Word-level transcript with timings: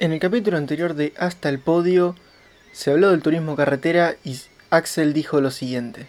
En 0.00 0.12
el 0.12 0.20
capítulo 0.20 0.56
anterior 0.56 0.94
de 0.94 1.12
Hasta 1.18 1.48
el 1.48 1.58
Podio 1.58 2.14
se 2.70 2.92
habló 2.92 3.10
del 3.10 3.20
turismo 3.20 3.56
carretera 3.56 4.14
y 4.24 4.36
Axel 4.70 5.12
dijo 5.12 5.40
lo 5.40 5.50
siguiente. 5.50 6.06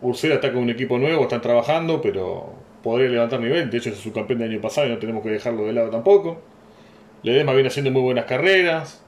Ursera 0.00 0.36
está 0.36 0.52
con 0.52 0.62
un 0.62 0.70
equipo 0.70 0.98
nuevo, 0.98 1.24
están 1.24 1.40
trabajando, 1.40 2.00
pero 2.00 2.54
podría 2.80 3.08
levantar 3.08 3.40
nivel. 3.40 3.70
De 3.70 3.78
hecho, 3.78 3.90
es 3.90 3.96
su 3.96 4.12
campeón 4.12 4.38
del 4.38 4.52
año 4.52 4.60
pasado 4.60 4.86
y 4.86 4.90
no 4.90 4.98
tenemos 4.98 5.24
que 5.24 5.30
dejarlo 5.30 5.64
de 5.64 5.72
lado 5.72 5.90
tampoco. 5.90 6.42
Ledesma 7.24 7.54
viene 7.54 7.70
haciendo 7.70 7.90
muy 7.90 8.02
buenas 8.02 8.26
carreras. 8.26 9.02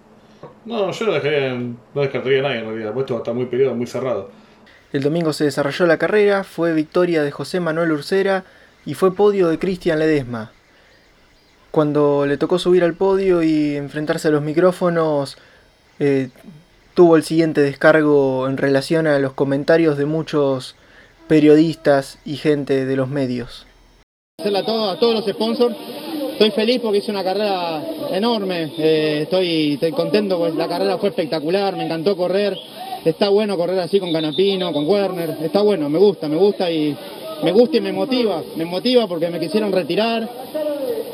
No, 0.64 0.90
yo 0.90 1.06
no, 1.06 1.12
dejaría, 1.12 1.54
no 1.54 2.00
descartaría 2.00 2.40
a 2.40 2.42
nadie 2.42 2.58
en 2.58 2.66
realidad, 2.66 2.92
puesto 2.92 3.16
está 3.16 3.32
muy 3.32 3.46
peleado, 3.46 3.76
muy 3.76 3.86
cerrado. 3.86 4.28
El 4.92 5.04
domingo 5.04 5.32
se 5.32 5.44
desarrolló 5.44 5.86
la 5.86 5.98
carrera, 5.98 6.42
fue 6.42 6.72
victoria 6.72 7.22
de 7.22 7.30
José 7.30 7.60
Manuel 7.60 7.92
Ursera 7.92 8.42
y 8.84 8.94
fue 8.94 9.14
podio 9.14 9.46
de 9.46 9.60
Cristian 9.60 10.00
Ledesma. 10.00 10.50
Cuando 11.74 12.24
le 12.24 12.36
tocó 12.36 12.60
subir 12.60 12.84
al 12.84 12.94
podio 12.94 13.42
y 13.42 13.74
enfrentarse 13.74 14.28
a 14.28 14.30
los 14.30 14.42
micrófonos, 14.42 15.36
eh, 15.98 16.28
tuvo 16.94 17.16
el 17.16 17.24
siguiente 17.24 17.62
descargo 17.62 18.46
en 18.46 18.58
relación 18.58 19.08
a 19.08 19.18
los 19.18 19.32
comentarios 19.32 19.98
de 19.98 20.06
muchos 20.06 20.76
periodistas 21.26 22.20
y 22.24 22.36
gente 22.36 22.86
de 22.86 22.94
los 22.94 23.08
medios. 23.08 23.66
Hacerle 24.38 24.60
a, 24.60 24.64
todos, 24.64 24.96
a 24.96 25.00
todos 25.00 25.14
los 25.16 25.34
sponsors. 25.34 25.74
Estoy 26.34 26.52
feliz 26.52 26.78
porque 26.80 26.98
hice 26.98 27.10
una 27.10 27.24
carrera 27.24 27.82
enorme. 28.12 28.72
Eh, 28.78 29.22
estoy, 29.22 29.76
contento 29.96 30.38
porque 30.38 30.56
la 30.56 30.68
carrera 30.68 30.96
fue 30.98 31.08
espectacular. 31.08 31.74
Me 31.74 31.86
encantó 31.86 32.16
correr. 32.16 32.56
Está 33.04 33.30
bueno 33.30 33.56
correr 33.56 33.80
así 33.80 33.98
con 33.98 34.12
Canapino, 34.12 34.72
con 34.72 34.86
Werner. 34.86 35.38
Está 35.42 35.62
bueno, 35.62 35.90
me 35.90 35.98
gusta, 35.98 36.28
me 36.28 36.36
gusta 36.36 36.70
y 36.70 36.96
me 37.42 37.52
gusta 37.52 37.76
y 37.76 37.80
me 37.80 37.92
motiva. 37.92 38.42
Me 38.56 38.64
motiva 38.64 39.06
porque 39.06 39.28
me 39.28 39.40
quisieron 39.40 39.72
retirar 39.72 40.28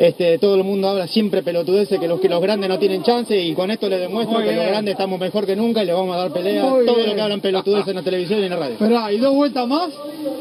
este, 0.01 0.39
todo 0.39 0.55
el 0.55 0.65
mundo 0.65 0.89
habla 0.89 1.07
siempre 1.07 1.43
pelotudeces 1.43 2.01
que 2.01 2.09
los, 2.09 2.21
que 2.21 2.29
los 2.31 2.41
grandes 2.41 2.71
no 2.71 2.79
tienen 2.79 3.03
chance 3.03 3.39
y 3.39 3.53
con 3.53 3.71
esto 3.71 3.87
les 3.87 4.01
demuestro 4.01 4.39
que 4.39 4.57
los 4.57 4.65
grandes 4.65 4.93
estamos 4.93 5.21
mejor 5.21 5.45
que 5.45 5.55
nunca 5.55 5.83
y 5.83 5.87
le 5.87 5.93
vamos 5.93 6.17
a 6.17 6.21
dar 6.21 6.33
pelea 6.33 6.65
a 6.65 6.69
todo 6.71 7.07
lo 7.07 7.15
que 7.15 7.21
hablan 7.21 7.43
pelotudeces 7.43 7.89
en 7.89 7.97
la 7.97 8.03
televisión 8.03 8.41
y 8.41 8.45
en 8.45 8.51
la 8.51 8.57
radio. 8.57 8.73
Esperá, 8.73 9.13
y 9.13 9.19
dos 9.19 9.35
vueltas 9.35 9.69
más 9.69 9.91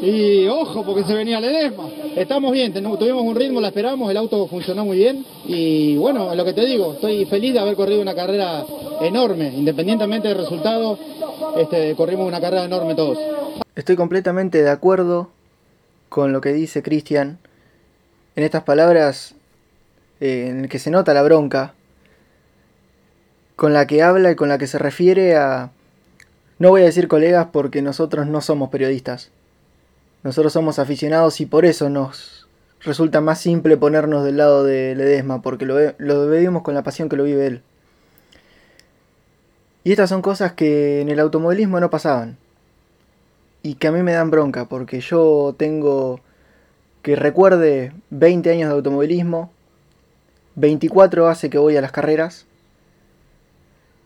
y 0.00 0.46
ojo 0.46 0.82
porque 0.82 1.04
se 1.04 1.12
venía 1.12 1.42
Ledesma. 1.42 1.90
Estamos 2.16 2.52
bien, 2.52 2.72
tuvimos 2.72 3.22
un 3.22 3.36
ritmo, 3.36 3.60
la 3.60 3.68
esperamos, 3.68 4.10
el 4.10 4.16
auto 4.16 4.46
funcionó 4.46 4.86
muy 4.86 4.96
bien 4.96 5.26
y 5.46 5.94
bueno, 5.98 6.34
lo 6.34 6.42
que 6.46 6.54
te 6.54 6.64
digo, 6.64 6.94
estoy 6.94 7.26
feliz 7.26 7.52
de 7.52 7.60
haber 7.60 7.74
corrido 7.74 8.00
una 8.00 8.14
carrera 8.14 8.64
enorme, 9.02 9.52
independientemente 9.54 10.28
del 10.28 10.38
resultado, 10.38 10.98
este, 11.58 11.94
corrimos 11.96 12.26
una 12.26 12.40
carrera 12.40 12.64
enorme 12.64 12.94
todos. 12.94 13.18
Estoy 13.76 13.96
completamente 13.96 14.62
de 14.62 14.70
acuerdo 14.70 15.28
con 16.10 16.34
lo 16.34 16.42
que 16.42 16.52
dice 16.52 16.82
Cristian. 16.82 17.38
En 18.36 18.44
estas 18.44 18.64
palabras 18.64 19.34
eh, 20.20 20.48
en 20.48 20.60
el 20.60 20.68
que 20.68 20.78
se 20.78 20.90
nota 20.90 21.14
la 21.14 21.22
bronca, 21.22 21.72
con 23.56 23.72
la 23.72 23.86
que 23.86 24.02
habla 24.02 24.30
y 24.30 24.36
con 24.36 24.50
la 24.50 24.58
que 24.58 24.66
se 24.66 24.78
refiere 24.78 25.36
a... 25.36 25.70
No 26.58 26.68
voy 26.68 26.82
a 26.82 26.86
decir 26.86 27.08
colegas 27.08 27.48
porque 27.52 27.80
nosotros 27.80 28.26
no 28.26 28.42
somos 28.42 28.68
periodistas. 28.68 29.30
Nosotros 30.22 30.52
somos 30.52 30.78
aficionados 30.78 31.40
y 31.40 31.46
por 31.46 31.64
eso 31.64 31.88
nos 31.88 32.48
resulta 32.82 33.22
más 33.22 33.40
simple 33.40 33.78
ponernos 33.78 34.24
del 34.24 34.36
lado 34.36 34.64
de 34.64 34.94
Ledesma, 34.94 35.40
porque 35.40 35.64
lo, 35.64 35.76
lo 35.96 36.28
vivimos 36.28 36.62
con 36.62 36.74
la 36.74 36.82
pasión 36.82 37.08
que 37.08 37.16
lo 37.16 37.24
vive 37.24 37.46
él. 37.46 37.62
Y 39.84 39.92
estas 39.92 40.10
son 40.10 40.20
cosas 40.20 40.52
que 40.52 41.00
en 41.00 41.08
el 41.08 41.20
automovilismo 41.20 41.80
no 41.80 41.88
pasaban. 41.88 42.36
Y 43.62 43.74
que 43.74 43.88
a 43.88 43.92
mí 43.92 44.02
me 44.02 44.12
dan 44.12 44.30
bronca, 44.30 44.64
porque 44.66 45.00
yo 45.00 45.54
tengo 45.58 46.20
que 47.02 47.16
recuerde 47.16 47.92
20 48.10 48.50
años 48.50 48.68
de 48.68 48.74
automovilismo, 48.76 49.50
24 50.56 51.28
hace 51.28 51.50
que 51.50 51.58
voy 51.58 51.76
a 51.76 51.80
las 51.80 51.92
carreras. 51.92 52.46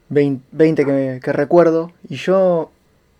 20 0.09 1.21
que, 1.21 1.33
recuerdo. 1.33 1.93
Y 2.09 2.17
yo 2.17 2.71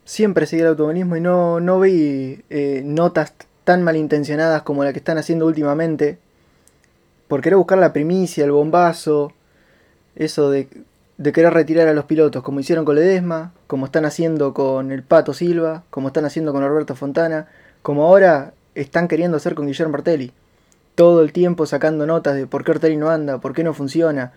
siempre 0.05 0.47
seguí 0.47 0.63
el 0.63 0.69
automovilismo 0.69 1.17
y 1.17 1.21
no, 1.21 1.61
no 1.61 1.81
vi 1.81 2.43
eh, 2.51 2.83
notas 2.85 3.35
tan 3.65 3.83
malintencionadas 3.83 4.63
como 4.63 4.85
la 4.85 4.93
que 4.93 4.99
están 4.99 5.19
haciendo 5.19 5.47
últimamente. 5.47 6.19
Por 7.29 7.41
querer 7.41 7.57
buscar 7.57 7.79
la 7.79 7.93
primicia, 7.93 8.45
el 8.45 8.53
bombazo. 8.53 9.33
Eso 10.15 10.51
de, 10.51 10.69
de 11.17 11.33
querer 11.33 11.55
retirar 11.55 11.89
a 11.89 11.95
los 11.95 12.05
pilotos, 12.07 12.43
como 12.43 12.61
hicieron 12.61 12.85
con 12.85 12.97
Ledesma, 12.97 13.53
como 13.67 13.87
están 13.87 14.05
haciendo 14.05 14.53
con 14.55 14.91
el 14.93 15.03
Pato 15.03 15.33
Silva, 15.33 15.85
como 15.91 16.09
están 16.09 16.25
haciendo 16.25 16.53
con 16.53 16.63
Alberto 16.63 16.97
Fontana, 16.97 17.49
como 17.83 18.05
ahora 18.05 18.55
están 18.75 19.09
queriendo 19.09 19.37
hacer 19.37 19.55
con 19.55 19.67
Guillermo 19.67 19.93
Martelli 19.93 20.33
todo 20.95 21.23
el 21.23 21.33
tiempo 21.33 21.67
sacando 21.67 22.07
notas 22.07 22.37
de 22.37 22.47
por 22.47 22.65
qué 22.65 22.73
Ortelli 22.73 22.97
no 22.97 23.11
anda, 23.11 23.39
por 23.39 23.53
qué 23.53 23.65
no 23.65 23.75
funciona. 23.75 24.33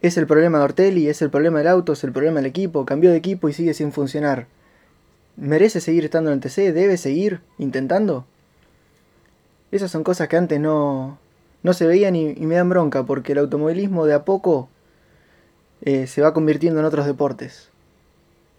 Es 0.00 0.16
el 0.16 0.26
problema 0.26 0.58
de 0.58 0.64
Ortelli, 0.64 1.08
es 1.08 1.22
el 1.22 1.30
problema 1.30 1.58
del 1.58 1.68
auto, 1.68 1.92
es 1.92 2.04
el 2.04 2.12
problema 2.12 2.36
del 2.36 2.46
equipo, 2.46 2.86
cambió 2.86 3.10
de 3.10 3.16
equipo 3.16 3.48
y 3.48 3.52
sigue 3.52 3.74
sin 3.74 3.92
funcionar. 3.92 4.46
¿Merece 5.36 5.80
seguir 5.80 6.04
estando 6.04 6.30
en 6.30 6.34
el 6.34 6.40
TC? 6.40 6.72
¿Debe 6.72 6.96
seguir 6.96 7.40
intentando? 7.58 8.26
Esas 9.72 9.90
son 9.90 10.04
cosas 10.04 10.28
que 10.28 10.36
antes 10.36 10.60
no, 10.60 11.18
no 11.62 11.72
se 11.72 11.86
veían 11.86 12.14
y, 12.14 12.34
me 12.34 12.54
dan 12.54 12.68
bronca 12.68 13.04
porque 13.04 13.32
el 13.32 13.38
automovilismo 13.38 14.06
de 14.06 14.14
a 14.14 14.24
poco 14.24 14.68
eh, 15.86 16.06
se 16.06 16.20
va 16.20 16.34
convirtiendo 16.34 16.80
en 16.80 16.86
otros 16.86 17.06
deportes. 17.06 17.70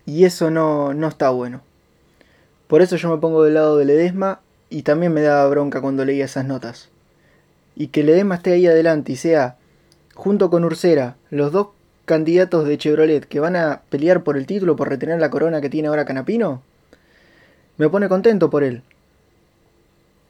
Y 0.07 0.25
eso 0.25 0.49
no, 0.49 0.95
no 0.95 1.07
está 1.07 1.29
bueno. 1.29 1.61
Por 2.67 2.81
eso 2.81 2.95
yo 2.95 3.09
me 3.09 3.21
pongo 3.21 3.43
del 3.43 3.53
lado 3.53 3.77
del 3.77 3.91
Edesma 3.91 4.39
y 4.71 4.81
también 4.81 5.13
me 5.13 5.21
daba 5.21 5.47
bronca 5.47 5.79
cuando 5.81 6.03
leía 6.03 6.25
esas 6.25 6.45
notas 6.45 6.89
y 7.77 7.87
que 7.87 8.03
Ledesma 8.03 8.35
esté 8.35 8.53
ahí 8.53 8.65
adelante 8.65 9.11
y 9.11 9.15
sea, 9.15 9.57
junto 10.15 10.49
con 10.49 10.65
Ursera, 10.65 11.15
los 11.29 11.51
dos 11.51 11.67
candidatos 12.05 12.67
de 12.67 12.77
Chevrolet 12.77 13.25
que 13.25 13.39
van 13.39 13.55
a 13.55 13.81
pelear 13.89 14.23
por 14.23 14.35
el 14.35 14.47
título, 14.47 14.75
por 14.75 14.89
retener 14.89 15.19
la 15.19 15.29
corona 15.29 15.61
que 15.61 15.69
tiene 15.69 15.87
ahora 15.87 16.05
Canapino, 16.05 16.63
me 17.77 17.87
pone 17.87 18.09
contento 18.09 18.49
por 18.49 18.63
él. 18.63 18.81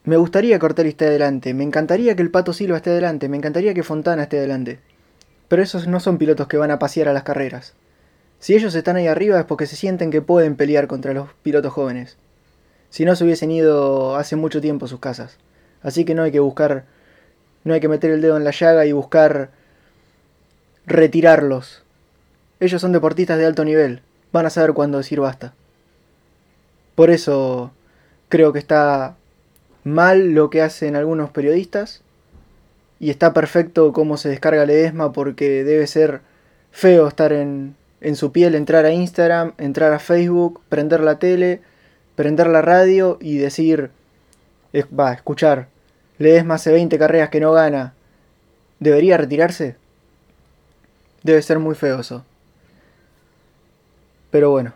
Me 0.04 0.18
gustaría 0.18 0.58
que 0.58 0.66
Ortelli 0.66 0.90
esté 0.90 1.06
adelante, 1.06 1.54
me 1.54 1.64
encantaría 1.64 2.14
que 2.14 2.22
el 2.22 2.30
Pato 2.30 2.52
Silva 2.52 2.76
esté 2.76 2.90
adelante, 2.90 3.30
me 3.30 3.38
encantaría 3.38 3.72
que 3.72 3.82
Fontana 3.82 4.24
esté 4.24 4.38
adelante. 4.38 4.78
Pero 5.48 5.62
esos 5.62 5.86
no 5.86 6.00
son 6.00 6.18
pilotos 6.18 6.46
que 6.46 6.58
van 6.58 6.70
a 6.70 6.78
pasear 6.78 7.08
a 7.08 7.12
las 7.12 7.22
carreras. 7.22 7.74
Si 8.38 8.54
ellos 8.54 8.74
están 8.74 8.96
ahí 8.96 9.06
arriba 9.06 9.40
es 9.40 9.46
porque 9.46 9.66
se 9.66 9.76
sienten 9.76 10.10
que 10.10 10.22
pueden 10.22 10.56
pelear 10.56 10.86
contra 10.86 11.14
los 11.14 11.30
pilotos 11.42 11.72
jóvenes. 11.72 12.16
Si 12.90 13.04
no 13.04 13.16
se 13.16 13.24
hubiesen 13.24 13.50
ido 13.50 14.16
hace 14.16 14.36
mucho 14.36 14.60
tiempo 14.60 14.86
a 14.86 14.88
sus 14.88 15.00
casas. 15.00 15.38
Así 15.82 16.04
que 16.04 16.14
no 16.14 16.22
hay 16.22 16.32
que 16.32 16.40
buscar 16.40 16.84
no 17.64 17.74
hay 17.74 17.80
que 17.80 17.88
meter 17.88 18.10
el 18.10 18.22
dedo 18.22 18.36
en 18.36 18.44
la 18.44 18.50
llaga 18.50 18.86
y 18.86 18.92
buscar 18.92 19.50
retirarlos. 20.86 21.82
Ellos 22.60 22.80
son 22.80 22.92
deportistas 22.92 23.38
de 23.38 23.46
alto 23.46 23.64
nivel. 23.64 24.00
Van 24.32 24.46
a 24.46 24.50
saber 24.50 24.72
cuándo 24.72 24.98
decir 24.98 25.20
basta. 25.20 25.54
Por 26.94 27.10
eso 27.10 27.72
creo 28.28 28.52
que 28.52 28.58
está 28.58 29.16
mal 29.84 30.30
lo 30.30 30.50
que 30.50 30.62
hacen 30.62 30.96
algunos 30.96 31.30
periodistas. 31.30 32.02
Y 33.00 33.10
está 33.10 33.32
perfecto 33.32 33.92
cómo 33.92 34.16
se 34.16 34.28
descarga 34.28 34.66
Ledesma 34.66 35.12
porque 35.12 35.64
debe 35.64 35.86
ser 35.86 36.20
feo 36.72 37.06
estar 37.08 37.32
en, 37.32 37.76
en 38.00 38.16
su 38.16 38.32
piel, 38.32 38.54
entrar 38.54 38.84
a 38.84 38.92
Instagram, 38.92 39.52
entrar 39.58 39.92
a 39.92 39.98
Facebook, 39.98 40.60
prender 40.68 41.00
la 41.00 41.18
tele, 41.18 41.60
prender 42.14 42.48
la 42.48 42.62
radio 42.62 43.18
y 43.20 43.38
decir, 43.38 43.90
va, 44.74 45.12
escuchar, 45.12 45.68
Ledesma 46.18 46.54
hace 46.54 46.72
20 46.72 46.98
carreras 46.98 47.30
que 47.30 47.40
no 47.40 47.52
gana. 47.52 47.94
¿Debería 48.80 49.16
retirarse? 49.16 49.76
Debe 51.22 51.42
ser 51.42 51.58
muy 51.58 51.74
feo 51.74 52.00
eso. 52.00 52.24
Pero 54.30 54.50
bueno. 54.50 54.74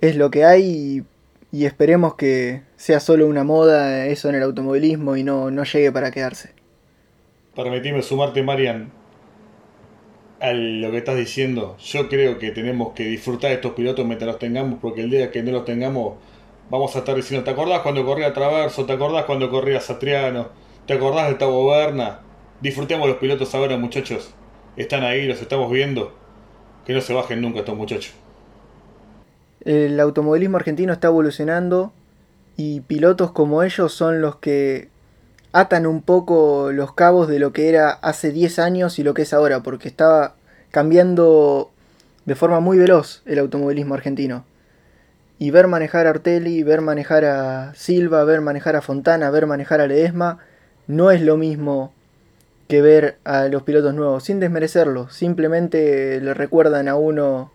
Es 0.00 0.16
lo 0.16 0.30
que 0.30 0.44
hay 0.44 1.04
y, 1.50 1.64
esperemos 1.64 2.14
que 2.14 2.62
sea 2.76 3.00
solo 3.00 3.26
una 3.26 3.44
moda 3.44 4.06
eso 4.06 4.28
en 4.28 4.34
el 4.34 4.42
automovilismo 4.42 5.16
y 5.16 5.24
no, 5.24 5.50
no 5.50 5.64
llegue 5.64 5.92
para 5.92 6.10
quedarse. 6.10 6.50
Permitime 7.54 8.02
sumarte, 8.02 8.42
Marian, 8.42 8.90
a 10.40 10.52
lo 10.52 10.90
que 10.90 10.98
estás 10.98 11.16
diciendo. 11.16 11.76
Yo 11.78 12.08
creo 12.08 12.38
que 12.38 12.50
tenemos 12.50 12.92
que 12.94 13.04
disfrutar 13.04 13.50
de 13.50 13.56
estos 13.56 13.72
pilotos 13.72 14.04
mientras 14.04 14.26
los 14.26 14.38
tengamos, 14.38 14.78
porque 14.80 15.02
el 15.02 15.10
día 15.10 15.30
que 15.30 15.42
no 15.42 15.52
los 15.52 15.64
tengamos 15.64 16.14
vamos 16.70 16.94
a 16.96 17.00
estar 17.00 17.14
diciendo, 17.14 17.44
¿te 17.44 17.50
acordás 17.50 17.80
cuando 17.80 18.04
corría 18.04 18.32
Traverso? 18.32 18.84
¿Te 18.86 18.94
acordás 18.94 19.24
cuando 19.24 19.50
corría 19.50 19.80
Satriano? 19.80 20.48
¿Te 20.86 20.94
acordás 20.94 21.28
de 21.28 21.34
Tabo 21.34 21.70
Berna? 21.70 22.20
Disfrutemos 22.60 23.08
los 23.08 23.18
pilotos 23.18 23.54
ahora, 23.54 23.76
muchachos. 23.76 24.34
Están 24.76 25.04
ahí, 25.04 25.26
los 25.26 25.40
estamos 25.40 25.70
viendo. 25.70 26.12
Que 26.84 26.92
no 26.92 27.00
se 27.00 27.14
bajen 27.14 27.40
nunca 27.40 27.60
estos 27.60 27.76
muchachos. 27.76 28.14
El 29.60 29.98
automovilismo 30.00 30.56
argentino 30.56 30.92
está 30.92 31.08
evolucionando 31.08 31.92
y 32.56 32.80
pilotos 32.80 33.32
como 33.32 33.62
ellos 33.62 33.92
son 33.92 34.20
los 34.20 34.36
que 34.36 34.88
atan 35.54 35.86
un 35.86 36.02
poco 36.02 36.72
los 36.72 36.94
cabos 36.94 37.28
de 37.28 37.38
lo 37.38 37.52
que 37.52 37.68
era 37.68 37.90
hace 37.90 38.32
10 38.32 38.58
años 38.58 38.98
y 38.98 39.04
lo 39.04 39.14
que 39.14 39.22
es 39.22 39.32
ahora, 39.32 39.62
porque 39.62 39.86
estaba 39.86 40.34
cambiando 40.72 41.70
de 42.24 42.34
forma 42.34 42.58
muy 42.58 42.76
veloz 42.76 43.22
el 43.24 43.38
automovilismo 43.38 43.94
argentino. 43.94 44.44
Y 45.38 45.52
ver 45.52 45.68
manejar 45.68 46.08
a 46.08 46.10
Artelli, 46.10 46.64
ver 46.64 46.80
manejar 46.80 47.24
a 47.24 47.72
Silva, 47.76 48.24
ver 48.24 48.40
manejar 48.40 48.74
a 48.74 48.82
Fontana, 48.82 49.30
ver 49.30 49.46
manejar 49.46 49.80
a 49.80 49.86
Ledesma, 49.86 50.38
no 50.88 51.12
es 51.12 51.22
lo 51.22 51.36
mismo 51.36 51.92
que 52.66 52.82
ver 52.82 53.18
a 53.22 53.46
los 53.46 53.62
pilotos 53.62 53.94
nuevos, 53.94 54.24
sin 54.24 54.40
desmerecerlos, 54.40 55.14
simplemente 55.14 56.20
le 56.20 56.34
recuerdan 56.34 56.88
a 56.88 56.96
uno 56.96 57.52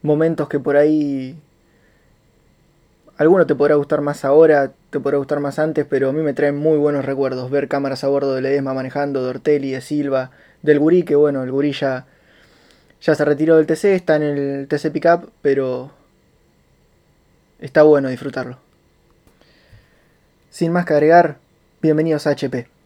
momentos 0.00 0.48
que 0.48 0.60
por 0.60 0.78
ahí 0.78 1.36
alguno 3.18 3.46
te 3.46 3.54
podrá 3.54 3.74
gustar 3.74 4.00
más 4.00 4.24
ahora, 4.24 4.72
te 4.90 5.00
podrá 5.00 5.18
gustar 5.18 5.40
más 5.40 5.58
antes, 5.58 5.84
pero 5.84 6.08
a 6.08 6.12
mí 6.12 6.22
me 6.22 6.32
traen 6.32 6.56
muy 6.56 6.78
buenos 6.78 7.04
recuerdos 7.04 7.50
ver 7.50 7.68
cámaras 7.68 8.04
a 8.04 8.08
bordo 8.08 8.34
de 8.34 8.42
Ledesma 8.42 8.74
manejando, 8.74 9.24
de 9.24 9.30
Ortelli, 9.30 9.72
de 9.72 9.80
Silva, 9.80 10.30
del 10.62 10.78
Gurí, 10.78 11.02
que 11.02 11.16
bueno, 11.16 11.42
el 11.42 11.50
Gurí 11.50 11.72
ya, 11.72 12.06
ya 13.02 13.14
se 13.14 13.24
retiró 13.24 13.56
del 13.56 13.66
TC, 13.66 13.86
está 13.86 14.16
en 14.16 14.22
el 14.22 14.68
TC 14.68 14.92
Pickup, 14.92 15.30
pero 15.42 15.90
está 17.58 17.82
bueno 17.82 18.08
disfrutarlo. 18.08 18.58
Sin 20.50 20.72
más 20.72 20.86
que 20.86 20.94
agregar, 20.94 21.38
bienvenidos 21.82 22.26
a 22.26 22.30
HP. 22.30 22.77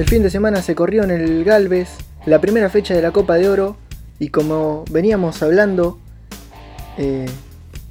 El 0.00 0.08
fin 0.08 0.22
de 0.22 0.30
semana 0.30 0.62
se 0.62 0.74
corrió 0.74 1.02
en 1.04 1.10
el 1.10 1.44
Galvez 1.44 1.90
la 2.24 2.40
primera 2.40 2.70
fecha 2.70 2.94
de 2.94 3.02
la 3.02 3.10
Copa 3.10 3.34
de 3.34 3.50
Oro 3.50 3.76
y 4.18 4.30
como 4.30 4.82
veníamos 4.90 5.42
hablando, 5.42 5.98
eh, 6.96 7.26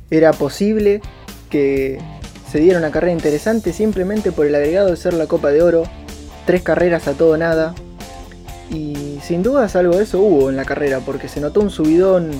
era 0.09 0.33
posible 0.33 1.01
que 1.51 1.99
se 2.51 2.59
diera 2.61 2.79
una 2.79 2.89
carrera 2.89 3.13
interesante 3.13 3.73
simplemente 3.73 4.31
por 4.31 4.47
el 4.47 4.55
agregado 4.55 4.89
de 4.89 4.97
ser 4.97 5.13
la 5.13 5.27
Copa 5.27 5.51
de 5.51 5.61
Oro, 5.61 5.83
tres 6.47 6.63
carreras 6.63 7.07
a 7.07 7.13
todo 7.13 7.37
nada. 7.37 7.75
Y 8.71 9.19
sin 9.21 9.43
dudas 9.43 9.75
algo 9.75 9.95
de 9.95 10.01
eso 10.01 10.19
hubo 10.19 10.49
en 10.49 10.55
la 10.55 10.65
carrera 10.65 11.01
porque 11.05 11.27
se 11.27 11.39
notó 11.39 11.61
un 11.61 11.69
subidón 11.69 12.31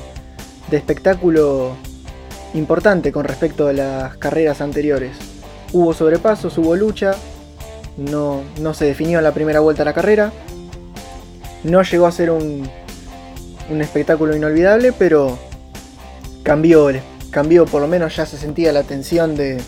de 0.71 0.77
espectáculo 0.77 1.75
importante 2.55 3.11
con 3.11 3.23
respecto 3.23 3.67
a 3.67 3.73
las 3.73 4.17
carreras 4.17 4.61
anteriores. 4.61 5.15
Hubo 5.73 5.93
sobrepasos, 5.93 6.57
hubo 6.57 6.75
lucha, 6.75 7.13
no, 7.97 8.41
no 8.59 8.73
se 8.73 8.85
definió 8.85 9.19
en 9.19 9.23
la 9.23 9.33
primera 9.33 9.59
vuelta 9.59 9.83
la 9.83 9.93
carrera. 9.93 10.31
No 11.63 11.81
llegó 11.83 12.05
a 12.05 12.11
ser 12.11 12.31
un, 12.31 12.69
un 13.69 13.81
espectáculo 13.81 14.35
inolvidable, 14.35 14.93
pero 14.93 15.37
cambió, 16.43 16.89
cambió, 17.31 17.65
por 17.65 17.81
lo 17.81 17.87
menos 17.87 18.15
ya 18.15 18.25
se 18.25 18.37
sentía 18.37 18.71
la 18.71 18.83
tensión 18.83 19.35
de, 19.35 19.61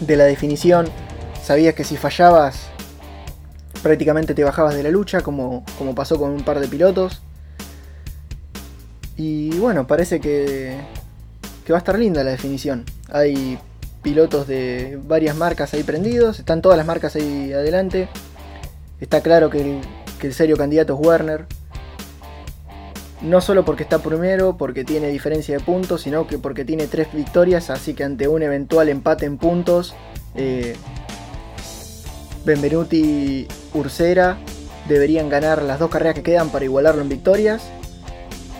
de 0.00 0.16
la 0.16 0.24
definición. 0.24 0.88
Sabías 1.42 1.74
que 1.74 1.84
si 1.84 1.96
fallabas 1.96 2.68
prácticamente 3.82 4.34
te 4.34 4.42
bajabas 4.42 4.74
de 4.74 4.82
la 4.82 4.90
lucha, 4.90 5.20
como, 5.20 5.62
como 5.76 5.94
pasó 5.94 6.18
con 6.18 6.30
un 6.30 6.42
par 6.42 6.58
de 6.58 6.68
pilotos. 6.68 7.20
Y 9.16 9.50
bueno, 9.58 9.86
parece 9.86 10.20
que, 10.20 10.74
que 11.66 11.72
va 11.72 11.78
a 11.78 11.80
estar 11.80 11.98
linda 11.98 12.24
la 12.24 12.30
definición. 12.30 12.84
Hay 13.10 13.58
pilotos 14.04 14.46
de 14.46 15.00
varias 15.02 15.34
marcas 15.34 15.74
ahí 15.74 15.82
prendidos, 15.82 16.38
están 16.38 16.62
todas 16.62 16.76
las 16.78 16.86
marcas 16.86 17.16
ahí 17.16 17.52
adelante. 17.52 18.08
Está 19.00 19.22
claro 19.22 19.50
que 19.50 19.80
el, 20.22 20.32
serio 20.32 20.56
candidato 20.56 20.94
es 20.94 21.04
Werner. 21.04 21.46
No 23.22 23.40
solo 23.40 23.64
porque 23.64 23.82
está 23.82 23.98
primero, 23.98 24.56
porque 24.56 24.84
tiene 24.84 25.08
diferencia 25.08 25.56
de 25.56 25.64
puntos, 25.64 26.02
sino 26.02 26.26
que 26.26 26.38
porque 26.38 26.64
tiene 26.64 26.86
tres 26.86 27.08
victorias, 27.12 27.70
así 27.70 27.94
que 27.94 28.04
ante 28.04 28.28
un 28.28 28.42
eventual 28.42 28.90
empate 28.90 29.24
en 29.24 29.38
puntos, 29.38 29.94
eh, 30.34 30.76
Benvenuti 32.44 33.48
Ursera 33.72 34.38
deberían 34.88 35.30
ganar 35.30 35.62
las 35.62 35.78
dos 35.78 35.90
carreras 35.90 36.14
que 36.14 36.22
quedan 36.22 36.50
para 36.50 36.66
igualarlo 36.66 37.00
en 37.00 37.08
victorias. 37.08 37.62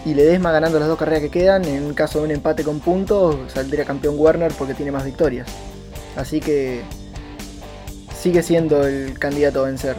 Y 0.04 0.14
Ledesma 0.14 0.52
ganando 0.52 0.78
las 0.78 0.88
dos 0.88 0.98
carreras 0.98 1.22
que 1.22 1.30
quedan, 1.30 1.64
en 1.64 1.94
caso 1.94 2.18
de 2.18 2.26
un 2.26 2.30
empate 2.30 2.62
con 2.62 2.80
puntos, 2.80 3.36
saldría 3.52 3.84
campeón 3.84 4.16
Werner 4.18 4.52
porque 4.52 4.74
tiene 4.74 4.92
más 4.92 5.04
victorias. 5.04 5.48
Así 6.16 6.40
que 6.40 6.82
sigue 8.14 8.42
siendo 8.42 8.86
el 8.86 9.18
candidato 9.18 9.60
a 9.60 9.66
vencer. 9.66 9.96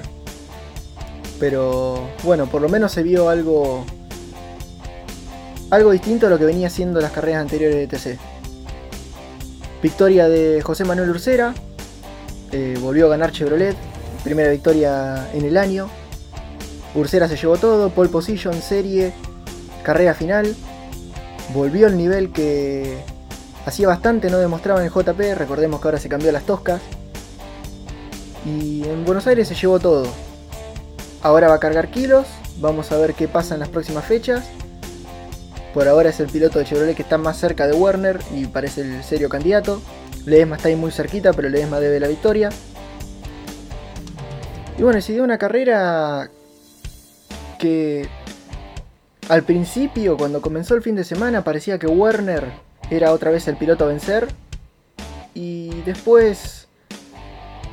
Pero 1.40 2.08
bueno, 2.24 2.46
por 2.46 2.62
lo 2.62 2.70
menos 2.70 2.92
se 2.92 3.04
vio 3.04 3.30
algo 3.30 3.86
algo 5.72 5.92
distinto 5.92 6.28
a 6.28 6.30
lo 6.30 6.38
que 6.38 6.46
venía 6.46 6.70
siendo 6.70 7.02
las 7.02 7.12
carreras 7.12 7.42
anteriores 7.42 7.76
de 7.76 7.88
TC. 7.88 8.20
Victoria 9.82 10.30
de 10.30 10.62
José 10.62 10.86
Manuel 10.86 11.10
Ursera, 11.10 11.54
eh, 12.52 12.78
volvió 12.80 13.08
a 13.08 13.10
ganar 13.10 13.32
Chevrolet, 13.32 13.76
primera 14.24 14.50
victoria 14.50 15.30
en 15.34 15.46
el 15.46 15.58
año. 15.58 15.90
Ursera 16.94 17.28
se 17.28 17.36
llevó 17.36 17.58
todo, 17.58 17.90
pole 17.90 18.10
position, 18.10 18.62
serie, 18.62 19.14
carrera 19.86 20.14
final. 20.14 20.54
Volvió 21.54 21.88
al 21.88 21.96
nivel 21.96 22.34
que 22.34 22.98
hacía 23.66 23.88
bastante 23.88 24.30
no 24.30 24.38
demostraba 24.38 24.80
en 24.80 24.88
el 24.88 24.92
JP, 24.92 25.20
recordemos 25.38 25.80
que 25.80 25.88
ahora 25.88 26.00
se 26.00 26.10
cambió 26.10 26.30
a 26.30 26.34
las 26.34 26.44
toscas. 26.44 26.82
Y 28.46 28.84
en 28.84 29.06
Buenos 29.06 29.26
Aires 29.28 29.48
se 29.48 29.56
llevó 29.56 29.80
todo. 29.80 30.08
Ahora 31.22 31.48
va 31.48 31.56
a 31.56 31.60
cargar 31.60 31.90
kilos, 31.90 32.28
vamos 32.60 32.92
a 32.92 32.98
ver 32.98 33.14
qué 33.14 33.28
pasa 33.28 33.54
en 33.54 33.60
las 33.62 33.70
próximas 33.70 34.06
fechas. 34.06 34.46
Por 35.74 35.88
ahora 35.88 36.10
es 36.10 36.20
el 36.20 36.28
piloto 36.28 36.60
de 36.60 36.66
Chevrolet 36.66 36.96
que 36.96 37.02
está 37.02 37.18
más 37.18 37.38
cerca 37.38 37.68
de 37.68 37.74
Werner 37.74 38.20
y 38.34 38.46
parece 38.46 38.82
el 38.82 39.04
serio 39.04 39.30
candidato. 39.30 39.82
Ledesma 40.26 40.56
está 40.56 40.70
ahí 40.70 40.76
muy 40.76 40.92
cerquita, 40.92 41.34
pero 41.34 41.50
Ledesma 41.50 41.80
debe 41.80 42.00
la 42.00 42.08
victoria. 42.08 42.50
Y 44.78 44.84
bueno, 44.84 45.02
se 45.02 45.14
dio 45.14 45.24
una 45.24 45.38
carrera 45.38 46.30
que 47.58 48.08
al 49.30 49.44
principio, 49.44 50.18
cuando 50.18 50.42
comenzó 50.42 50.76
el 50.76 50.82
fin 50.82 50.96
de 50.96 51.04
semana, 51.04 51.44
parecía 51.44 51.80
que 51.80 51.88
Werner 51.88 52.52
era 52.90 53.12
otra 53.12 53.32
vez 53.32 53.48
el 53.48 53.58
piloto 53.58 53.86
a 53.86 53.88
vencer. 53.88 54.28
Y 55.34 55.82
después, 55.82 56.68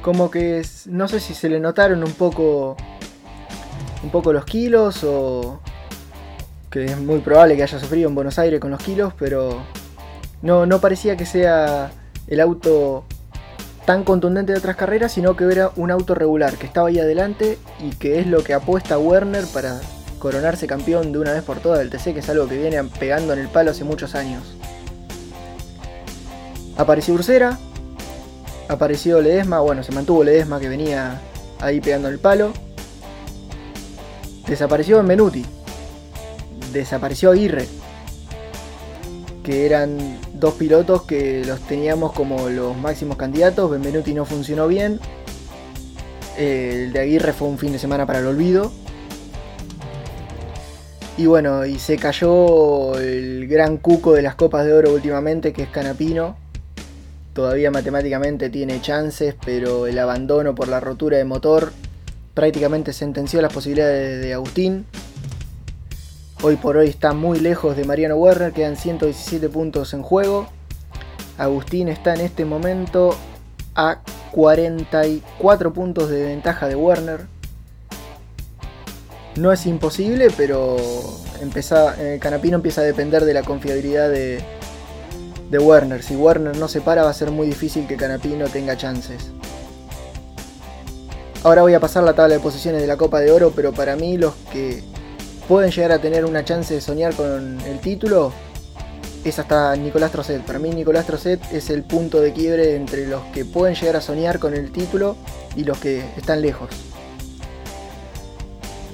como 0.01 0.31
que 0.31 0.65
no 0.87 1.09
sé 1.09 1.21
si 1.21 1.35
se 1.35 1.49
le 1.49 1.61
notaron 1.61 2.03
un 2.03 2.13
poco, 2.13 2.77
un 4.03 4.11
poco 4.11 4.33
los 4.33 4.45
kilos 4.45 5.05
o 5.05 5.61
que 6.71 6.87
es 6.87 6.99
muy 6.99 7.21
probable 7.21 7.55
que 7.55 7.63
haya 7.63 7.79
sufrido 7.79 8.09
en 8.09 8.15
Buenos 8.15 8.39
Aires 8.39 8.59
con 8.59 8.71
los 8.71 8.83
kilos, 8.83 9.13
pero 9.19 9.63
no, 10.41 10.65
no 10.65 10.81
parecía 10.81 11.19
que 11.19 11.27
sea 11.27 11.93
el 12.27 12.41
auto 12.41 13.05
tan 13.85 14.05
contundente 14.05 14.53
de 14.53 14.59
otras 14.59 14.77
carreras, 14.77 15.13
sino 15.13 15.37
que 15.37 15.45
era 15.53 15.71
un 15.77 15.91
auto 15.91 16.15
regular, 16.15 16.55
que 16.55 16.67
estaba 16.67 16.89
ahí 16.89 16.99
adelante 16.99 17.59
y 17.79 17.91
que 17.91 18.21
es 18.21 18.27
lo 18.27 18.43
que 18.43 18.55
apuesta 18.55 18.99
Werner 18.99 19.45
para 19.53 19.81
coronarse 20.23 20.69
campeón 20.69 21.11
de 21.11 21.19
una 21.19 21.33
vez 21.33 21.43
por 21.43 21.59
todas 21.59 21.81
del 21.81 21.91
TC, 21.91 22.15
que 22.15 22.21
es 22.21 22.29
algo 22.29 22.47
que 22.47 22.57
viene 22.57 22.81
pegando 22.85 23.33
en 23.33 23.41
el 23.41 23.49
palo 23.49 23.73
hace 23.73 23.83
muchos 23.83 24.15
años. 24.15 24.55
Apareció 26.77 27.15
Ursera, 27.15 27.59
apareció 28.69 29.21
Ledesma, 29.21 29.59
bueno, 29.59 29.83
se 29.83 29.91
mantuvo 29.91 30.23
Ledesma 30.23 30.61
que 30.61 30.69
venía 30.69 31.21
ahí 31.59 31.81
pegando 31.81 32.07
el 32.09 32.21
palo. 32.21 32.53
Desapareció 34.47 34.99
Benvenuti, 34.99 35.45
desapareció 36.73 37.33
Aguirre, 37.33 37.67
que 39.43 39.67
eran 39.67 40.21
dos 40.35 40.55
pilotos 40.55 41.03
que 41.03 41.45
los 41.45 41.59
teníamos 41.63 42.13
como 42.13 42.49
los 42.49 42.77
máximos 42.77 43.17
candidatos. 43.17 43.69
Benvenuti 43.73 44.15
no 44.15 44.25
funcionó 44.25 44.69
bien. 44.69 45.01
El 46.39 46.93
de 46.93 47.01
Aguirre 47.01 47.33
fue 47.33 47.49
un 47.49 47.59
fin 47.59 47.73
de 47.73 47.81
semana 47.81 48.07
para 48.07 48.21
el 48.21 48.27
olvido. 48.27 48.71
Y 51.19 51.27
bueno, 51.27 51.67
y 51.67 51.79
se 51.79 51.99
cayó 51.99 52.99
el 52.99 53.47
gran 53.47 53.77
cuco 53.77 54.15
de 54.15 54.23
las 54.23 54.35
copas 54.35 54.65
de 54.65 54.73
oro 54.73 54.95
últimamente, 54.95 55.53
que 55.53 55.65
es 55.65 55.69
Canapino. 55.69 56.37
Todavía 57.35 57.71
matemáticamente 57.71 58.49
tiene 58.49 58.81
chances, 58.81 59.35
pero 59.45 59.87
el 59.87 59.99
abandono 59.99 60.55
por 60.55 60.69
la 60.69 60.81
rotura 60.81 61.19
de 61.19 61.25
motor 61.25 61.73
prácticamente 62.33 62.95
sentenció 62.95 63.43
las 63.43 63.53
posibilidades 63.53 64.23
de 64.23 64.33
Agustín. 64.33 64.87
Hoy 66.43 66.57
por 66.57 66.79
hoy 66.79 66.89
está 66.89 67.13
muy 67.13 67.39
lejos 67.41 67.77
de 67.77 67.85
Mariano 67.85 68.17
Werner, 68.17 68.53
quedan 68.53 68.77
117 68.77 69.49
puntos 69.51 69.93
en 69.95 70.03
juego. 70.03 70.49
Agustín 71.37 71.89
está 71.89 72.15
en 72.15 72.23
este 72.23 72.45
momento 72.45 73.15
a 73.75 74.01
44 74.33 75.73
puntos 75.73 76.09
de 76.09 76.25
ventaja 76.25 76.69
de 76.69 76.75
Werner. 76.75 77.27
No 79.37 79.53
es 79.53 79.67
imposible, 79.67 80.29
pero 80.37 80.77
el 81.41 82.21
Canapino 82.21 82.57
empieza 82.57 82.81
a 82.83 82.85
depender 82.85 83.25
de 83.25 83.35
la 83.35 83.43
confiabilidad 83.43 84.11
de, 84.11 84.43
de 85.51 85.59
Werner. 85.59 86.03
Si 86.03 86.15
Werner 86.17 86.57
no 86.57 86.69
se 86.69 86.81
para 86.81 87.03
va 87.03 87.11
a 87.11 87.15
ser 87.15 87.31
muy 87.31 87.47
difícil 87.47 87.87
que 87.87 87.97
Canapino 87.97 88.47
tenga 88.49 88.77
chances. 88.77 89.31
Ahora 91.45 91.63
voy 91.63 91.75
a 91.75 91.81
pasar 91.81 92.05
la 92.05 92.15
tabla 92.15 92.35
de 92.35 92.41
posiciones 92.41 92.81
de 92.81 92.87
la 92.87 92.97
Copa 92.97 93.21
de 93.21 93.33
Oro, 93.33 93.53
pero 93.55 93.73
para 93.73 93.97
mí 93.97 94.17
los 94.17 94.35
que 94.53 94.83
pueden 95.49 95.71
llegar 95.71 95.93
a 95.93 95.99
tener 95.99 96.25
una 96.25 96.45
chance 96.45 96.73
de 96.73 96.81
soñar 96.81 97.15
con 97.15 97.61
el 97.63 97.81
título 97.81 98.33
es 99.25 99.39
hasta 99.39 99.75
Nicolás 99.77 100.13
Trocet. 100.13 100.43
Para 100.43 100.59
mí 100.59 100.71
Nicolás 100.71 101.07
Trocet 101.07 101.41
es 101.53 101.71
el 101.71 101.83
punto 101.83 102.21
de 102.21 102.33
quiebre 102.33 102.77
entre 102.77 103.07
los 103.07 103.23
que 103.33 103.45
pueden 103.45 103.75
llegar 103.75 103.97
a 103.97 104.01
soñar 104.01 104.39
con 104.39 104.55
el 104.55 104.71
título 104.73 105.17
y 105.57 105.65
los 105.65 105.79
que 105.79 106.05
están 106.17 106.43
lejos. 106.43 106.92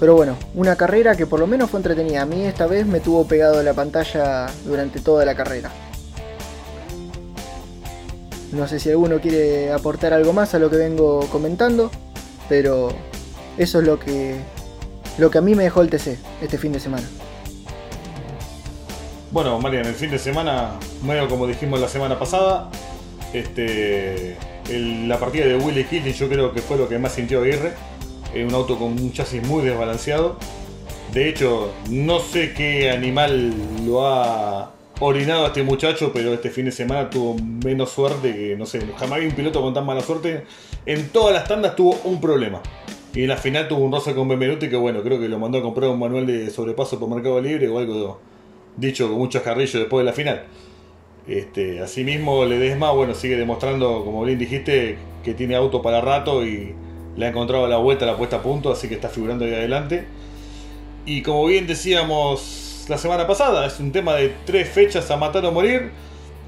Pero 0.01 0.15
bueno, 0.15 0.37
una 0.55 0.77
carrera 0.77 1.17
que 1.17 1.27
por 1.27 1.41
lo 1.41 1.47
menos 1.47 1.71
fue 1.71 1.81
entretenida. 1.81 2.23
A 2.23 2.27
mí 2.27 2.45
esta 2.45 2.67
vez 2.67 2.87
me 2.87 3.01
tuvo 3.01 3.27
pegado 3.27 3.63
la 3.63 3.75
pantalla 3.75 4.47
durante 4.65 5.01
toda 5.01 5.25
la 5.25 5.35
carrera. 5.35 5.71
No 8.53 8.67
sé 8.67 8.81
si 8.81 8.91
alguno 8.91 9.21
quiere 9.21 9.73
aportar 9.73 10.15
algo 10.15 10.33
más 10.33 10.55
a 10.55 10.59
lo 10.59 10.71
que 10.71 10.77
vengo 10.77 11.21
comentando, 11.31 11.91
pero 12.49 12.91
eso 13.59 13.81
es 13.81 13.85
lo 13.87 13.99
que, 13.99 14.37
lo 15.19 15.31
que 15.31 15.39
a 15.39 15.41
mí 15.41 15.55
me 15.55 15.65
dejó 15.65 15.83
el 15.83 15.91
TC 15.91 16.17
este 16.41 16.57
fin 16.59 16.73
de 16.73 16.81
semana. 16.81 17.07
Bueno, 19.31 19.61
Marian, 19.61 19.85
el 19.85 19.95
fin 19.95 20.11
de 20.11 20.19
semana, 20.19 20.79
medio 21.03 21.29
como 21.29 21.47
dijimos 21.47 21.81
la 21.81 21.89
semana 21.89 22.19
pasada, 22.19 22.71
este, 23.35 24.39
la 24.71 25.19
partida 25.19 25.45
de 25.45 25.57
Willy 25.57 25.85
Killing 25.85 26.15
yo 26.15 26.29
creo 26.29 26.53
que 26.55 26.63
fue 26.63 26.79
lo 26.79 26.89
que 26.89 26.99
más 26.99 27.13
sintió 27.13 27.43
Aguirre. 27.43 27.75
Un 28.35 28.55
auto 28.55 28.79
con 28.79 28.93
un 28.93 29.13
chasis 29.13 29.47
muy 29.47 29.63
desbalanceado. 29.65 30.37
De 31.13 31.29
hecho, 31.29 31.73
no 31.91 32.21
sé 32.21 32.53
qué 32.53 32.91
animal 32.91 33.55
lo 33.87 34.07
ha 34.07 34.73
orinado 35.01 35.45
a 35.45 35.47
este 35.49 35.63
muchacho, 35.63 36.13
pero 36.13 36.35
este 36.35 36.51
fin 36.51 36.67
de 36.67 36.73
semana 36.73 37.09
tuvo 37.09 37.35
menos 37.35 37.91
suerte 37.91 38.35
que, 38.35 38.57
no 38.57 38.67
sé, 38.67 38.81
jamás 38.97 39.21
vi 39.21 39.27
un 39.27 39.33
piloto 39.33 39.63
con 39.63 39.73
tan 39.73 39.87
mala 39.87 40.03
suerte. 40.03 40.45
En 40.87 41.09
todas 41.09 41.35
las 41.35 41.49
tandas 41.49 41.77
tuvo 41.77 41.99
un 42.05 42.21
problema. 42.21 42.61
Y 43.15 43.23
en 43.23 43.29
la 43.29 43.37
final 43.37 43.69
tuvo 43.69 43.81
un 43.81 43.93
roce 43.93 44.15
con 44.15 44.29
Benvenuti 44.29 44.69
que, 44.69 44.77
bueno, 44.77 45.03
creo 45.03 45.19
que 45.19 45.29
lo 45.29 45.39
mandó 45.39 45.59
a 45.59 45.63
comprar 45.63 45.91
un 45.91 45.99
manual 45.99 46.27
de 46.27 46.51
sobrepaso 46.51 47.01
por 47.01 47.09
Mercado 47.09 47.41
Libre 47.41 47.69
o 47.69 47.79
algo 47.79 48.21
dicho 48.77 49.09
con 49.09 49.19
muchos 49.19 49.43
carrillos 49.43 49.75
después 49.75 50.05
de 50.05 50.11
la 50.11 50.13
final. 50.13 50.45
Este, 51.27 51.81
asimismo, 51.81 52.45
Ledesma, 52.45 52.91
bueno, 52.91 53.15
sigue 53.15 53.37
demostrando, 53.37 54.05
como 54.05 54.25
bien 54.25 54.39
dijiste, 54.39 54.99
que 55.25 55.35
tiene 55.35 55.57
auto 55.57 55.83
para 55.83 56.01
rato 56.01 56.47
y 56.47 56.75
le 57.19 57.27
ha 57.27 57.29
encontrado 57.31 57.67
la 57.67 57.79
vuelta 57.79 58.05
a 58.05 58.09
la 58.09 58.17
puesta 58.17 58.37
a 58.37 58.43
punto, 58.43 58.71
así 58.71 58.89
que 58.89 58.95
está 58.95 59.09
figurando 59.09 59.45
ahí 59.45 59.53
adelante. 59.53 60.07
Y 61.05 61.23
como 61.23 61.47
bien 61.47 61.67
decíamos 61.67 62.87
la 62.89 62.97
semana 62.97 63.27
pasada, 63.27 63.67
es 63.67 63.81
un 63.81 63.91
tema 63.91 64.15
de 64.15 64.33
tres 64.47 64.69
fechas 64.69 65.11
a 65.11 65.17
matar 65.17 65.45
o 65.45 65.51
morir. 65.51 65.91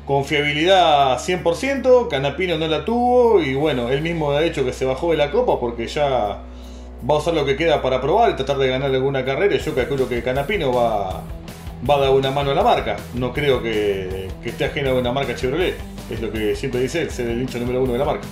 Confiabilidad 0.07 1.19
100%, 1.19 2.09
Canapino 2.09 2.57
no 2.57 2.69
la 2.69 2.85
tuvo 2.85 3.43
y 3.43 3.55
bueno, 3.55 3.91
él 3.91 4.01
mismo 4.01 4.31
ha 4.31 4.45
hecho 4.45 4.65
que 4.65 4.73
se 4.73 4.85
bajó 4.85 5.11
de 5.11 5.17
la 5.17 5.31
copa 5.31 5.59
porque 5.59 5.89
ya 5.89 6.39
va 7.09 7.15
a 7.15 7.19
usar 7.19 7.35
lo 7.35 7.45
que 7.45 7.57
queda 7.57 7.83
para 7.83 8.01
probar 8.01 8.31
y 8.31 8.35
tratar 8.35 8.59
de 8.59 8.69
ganar 8.69 8.95
alguna 8.95 9.25
carrera. 9.25 9.57
Yo 9.57 9.75
calculo 9.75 10.09
que 10.09 10.23
Canapino 10.23 10.73
va, 10.73 11.19
a 11.19 11.99
dar 11.99 12.11
una 12.11 12.31
mano 12.31 12.53
a 12.53 12.55
la 12.55 12.63
marca. 12.63 12.97
No 13.15 13.33
creo 13.33 13.61
que, 13.61 14.29
esté 14.45 14.67
ajeno 14.67 14.91
a 14.91 14.95
una 14.95 15.11
marca 15.11 15.35
Chevrolet. 15.35 15.75
Es 16.09 16.21
lo 16.21 16.31
que 16.31 16.55
siempre 16.55 16.81
dice 16.81 17.11
ser 17.11 17.29
el 17.29 17.41
hincho 17.41 17.59
número 17.59 17.83
uno 17.83 17.93
de 17.93 17.99
la 17.99 18.05
marca. 18.05 18.27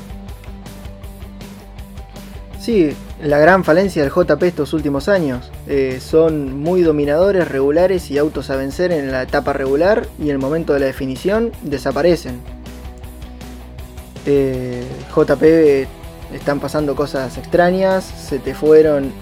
Sí, 2.68 2.94
la 3.22 3.38
gran 3.38 3.64
falencia 3.64 4.02
del 4.02 4.12
JP 4.12 4.42
estos 4.42 4.74
últimos 4.74 5.08
años. 5.08 5.50
Eh, 5.68 6.00
son 6.02 6.60
muy 6.60 6.82
dominadores, 6.82 7.48
regulares 7.48 8.10
y 8.10 8.18
autos 8.18 8.50
a 8.50 8.56
vencer 8.56 8.92
en 8.92 9.10
la 9.10 9.22
etapa 9.22 9.54
regular 9.54 10.06
y 10.18 10.24
en 10.24 10.32
el 10.32 10.38
momento 10.38 10.74
de 10.74 10.80
la 10.80 10.84
definición 10.84 11.50
desaparecen. 11.62 12.42
Eh, 14.26 14.86
JP 15.16 15.88
están 16.34 16.60
pasando 16.60 16.94
cosas 16.94 17.38
extrañas, 17.38 18.04
se 18.04 18.38
te 18.38 18.52
fueron 18.52 19.12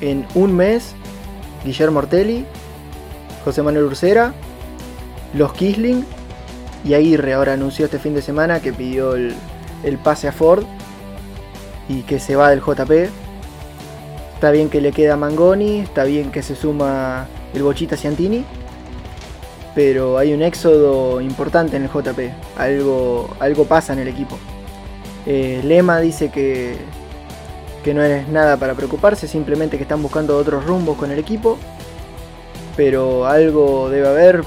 en 0.00 0.26
un 0.34 0.56
mes 0.56 0.94
Guillermo 1.64 2.00
Ortelli, 2.00 2.44
José 3.44 3.62
Manuel 3.62 3.84
Ursera, 3.84 4.34
los 5.34 5.52
Kisling 5.52 6.04
y 6.84 6.94
Aguirre 6.94 7.34
ahora 7.34 7.52
anunció 7.52 7.84
este 7.84 8.00
fin 8.00 8.12
de 8.12 8.22
semana 8.22 8.58
que 8.58 8.72
pidió 8.72 9.14
el, 9.14 9.36
pase 10.02 10.26
a 10.26 10.32
Ford 10.32 10.64
y 11.88 12.02
que 12.02 12.18
se 12.18 12.36
va 12.36 12.50
del 12.50 12.60
JP. 12.60 12.90
Está 14.34 14.50
bien 14.50 14.68
que 14.68 14.80
le 14.80 14.92
queda 14.92 15.16
Mangoni, 15.16 15.80
está 15.80 16.04
bien 16.04 16.30
que 16.32 16.42
se 16.42 16.56
suma 16.56 17.28
el 17.54 17.62
Bochita 17.62 17.96
Ciantini, 17.96 18.44
pero 19.74 20.18
hay 20.18 20.34
un 20.34 20.42
éxodo 20.42 21.20
importante 21.20 21.76
en 21.76 21.84
el 21.84 21.88
JP. 21.88 22.18
Algo, 22.56 23.28
algo 23.38 23.64
pasa 23.64 23.92
en 23.92 24.00
el 24.00 24.08
equipo. 24.08 24.38
Eh, 25.26 25.60
Lema 25.64 26.00
dice 26.00 26.30
que, 26.30 26.76
que 27.84 27.94
no 27.94 28.02
es 28.02 28.26
nada 28.28 28.56
para 28.56 28.74
preocuparse, 28.74 29.28
simplemente 29.28 29.76
que 29.76 29.84
están 29.84 30.02
buscando 30.02 30.36
otros 30.36 30.64
rumbos 30.64 30.96
con 30.96 31.10
el 31.12 31.18
equipo 31.18 31.58
pero 32.76 33.26
algo 33.26 33.90
debe 33.90 34.08
haber 34.08 34.44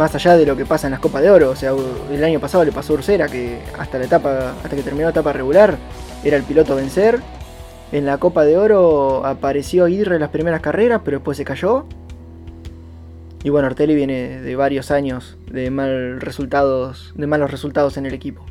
más 0.00 0.14
allá 0.14 0.34
de 0.38 0.46
lo 0.46 0.56
que 0.56 0.64
pasa 0.64 0.86
en 0.86 0.92
las 0.92 1.00
Copas 1.00 1.20
de 1.20 1.30
Oro. 1.30 1.50
O 1.50 1.56
sea, 1.56 1.72
el 2.10 2.24
año 2.24 2.40
pasado 2.40 2.64
le 2.64 2.72
pasó 2.72 2.94
Ursera 2.94 3.28
que 3.28 3.60
hasta 3.78 3.98
la 3.98 4.06
etapa, 4.06 4.54
hasta 4.64 4.74
que 4.74 4.82
terminó 4.82 5.04
la 5.04 5.10
etapa 5.10 5.34
regular, 5.34 5.76
era 6.24 6.38
el 6.38 6.42
piloto 6.42 6.72
a 6.72 6.76
vencer. 6.76 7.20
En 7.92 8.06
la 8.06 8.16
Copa 8.16 8.46
de 8.46 8.56
Oro 8.56 9.26
apareció 9.26 9.84
Aguirre 9.84 10.14
en 10.14 10.22
las 10.22 10.30
primeras 10.30 10.62
carreras, 10.62 11.02
pero 11.04 11.18
después 11.18 11.36
se 11.36 11.44
cayó. 11.44 11.84
Y 13.44 13.50
bueno, 13.50 13.68
Ortelli 13.68 13.94
viene 13.94 14.40
de 14.40 14.56
varios 14.56 14.90
años 14.90 15.36
de 15.50 15.70
mal 15.70 16.18
resultados, 16.18 17.12
de 17.14 17.26
malos 17.26 17.50
resultados 17.50 17.98
en 17.98 18.06
el 18.06 18.14
equipo. 18.14 18.46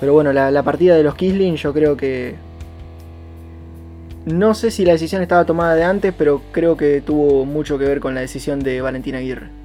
Pero 0.00 0.12
bueno, 0.12 0.34
la, 0.34 0.50
la 0.50 0.62
partida 0.62 0.96
de 0.96 1.02
los 1.02 1.14
Kisling 1.14 1.56
yo 1.56 1.72
creo 1.72 1.96
que 1.96 2.34
no 4.26 4.52
sé 4.52 4.70
si 4.70 4.84
la 4.84 4.92
decisión 4.92 5.22
estaba 5.22 5.46
tomada 5.46 5.74
de 5.76 5.84
antes, 5.84 6.12
pero 6.12 6.42
creo 6.52 6.76
que 6.76 7.00
tuvo 7.00 7.46
mucho 7.46 7.78
que 7.78 7.86
ver 7.86 8.00
con 8.00 8.14
la 8.14 8.20
decisión 8.20 8.60
de 8.60 8.82
Valentín 8.82 9.14
Aguirre. 9.14 9.59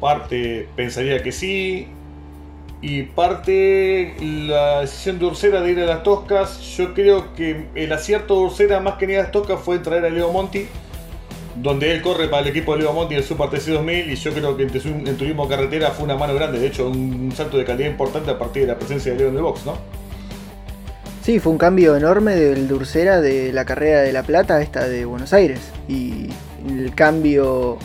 Parte 0.00 0.68
pensaría 0.76 1.22
que 1.22 1.32
sí. 1.32 1.88
Y 2.80 3.02
parte 3.02 4.14
la 4.20 4.82
decisión 4.82 5.18
de 5.18 5.26
Ursera 5.26 5.60
de 5.60 5.72
ir 5.72 5.80
a 5.80 5.86
las 5.86 6.02
Toscas. 6.04 6.60
Yo 6.76 6.94
creo 6.94 7.34
que 7.34 7.66
el 7.74 7.92
acierto 7.92 8.36
de 8.36 8.46
Ursera 8.46 8.80
más 8.80 8.94
que 8.94 9.06
ni 9.08 9.14
a 9.14 9.22
las 9.22 9.32
Toscas 9.32 9.60
fue 9.60 9.80
traer 9.80 10.04
a 10.04 10.10
Leo 10.10 10.30
Monti. 10.32 10.68
Donde 11.56 11.92
él 11.92 12.02
corre 12.02 12.28
para 12.28 12.42
el 12.42 12.48
equipo 12.48 12.74
de 12.74 12.82
Leo 12.82 12.92
Monti 12.92 13.14
en 13.14 13.20
el 13.20 13.26
Super 13.26 13.50
TC 13.50 13.72
2000. 13.72 14.12
Y 14.12 14.14
yo 14.14 14.32
creo 14.32 14.56
que 14.56 14.62
en, 14.62 15.16
turismo 15.16 15.48
carretera 15.48 15.90
fue 15.90 16.04
una 16.04 16.16
mano 16.16 16.34
grande. 16.34 16.60
De 16.60 16.68
hecho, 16.68 16.88
un 16.88 17.32
salto 17.34 17.58
de 17.58 17.64
calidad 17.64 17.90
importante 17.90 18.30
a 18.30 18.38
partir 18.38 18.62
de 18.62 18.68
la 18.68 18.78
presencia 18.78 19.12
de 19.12 19.18
Leo 19.18 19.28
en 19.30 19.36
el 19.36 19.42
box, 19.42 19.66
¿no? 19.66 19.76
Sí, 21.28 21.40
fue 21.40 21.52
un 21.52 21.58
cambio 21.58 21.96
enorme 21.96 22.36
del 22.36 22.68
Dulcera 22.68 23.20
de 23.20 23.52
la 23.52 23.66
carrera 23.66 24.00
de 24.00 24.12
La 24.12 24.22
Plata 24.22 24.54
a 24.54 24.62
esta 24.62 24.88
de 24.88 25.04
Buenos 25.04 25.32
Aires. 25.32 25.60
Y 25.88 26.28
el 26.66 26.94
cambio 26.94 27.76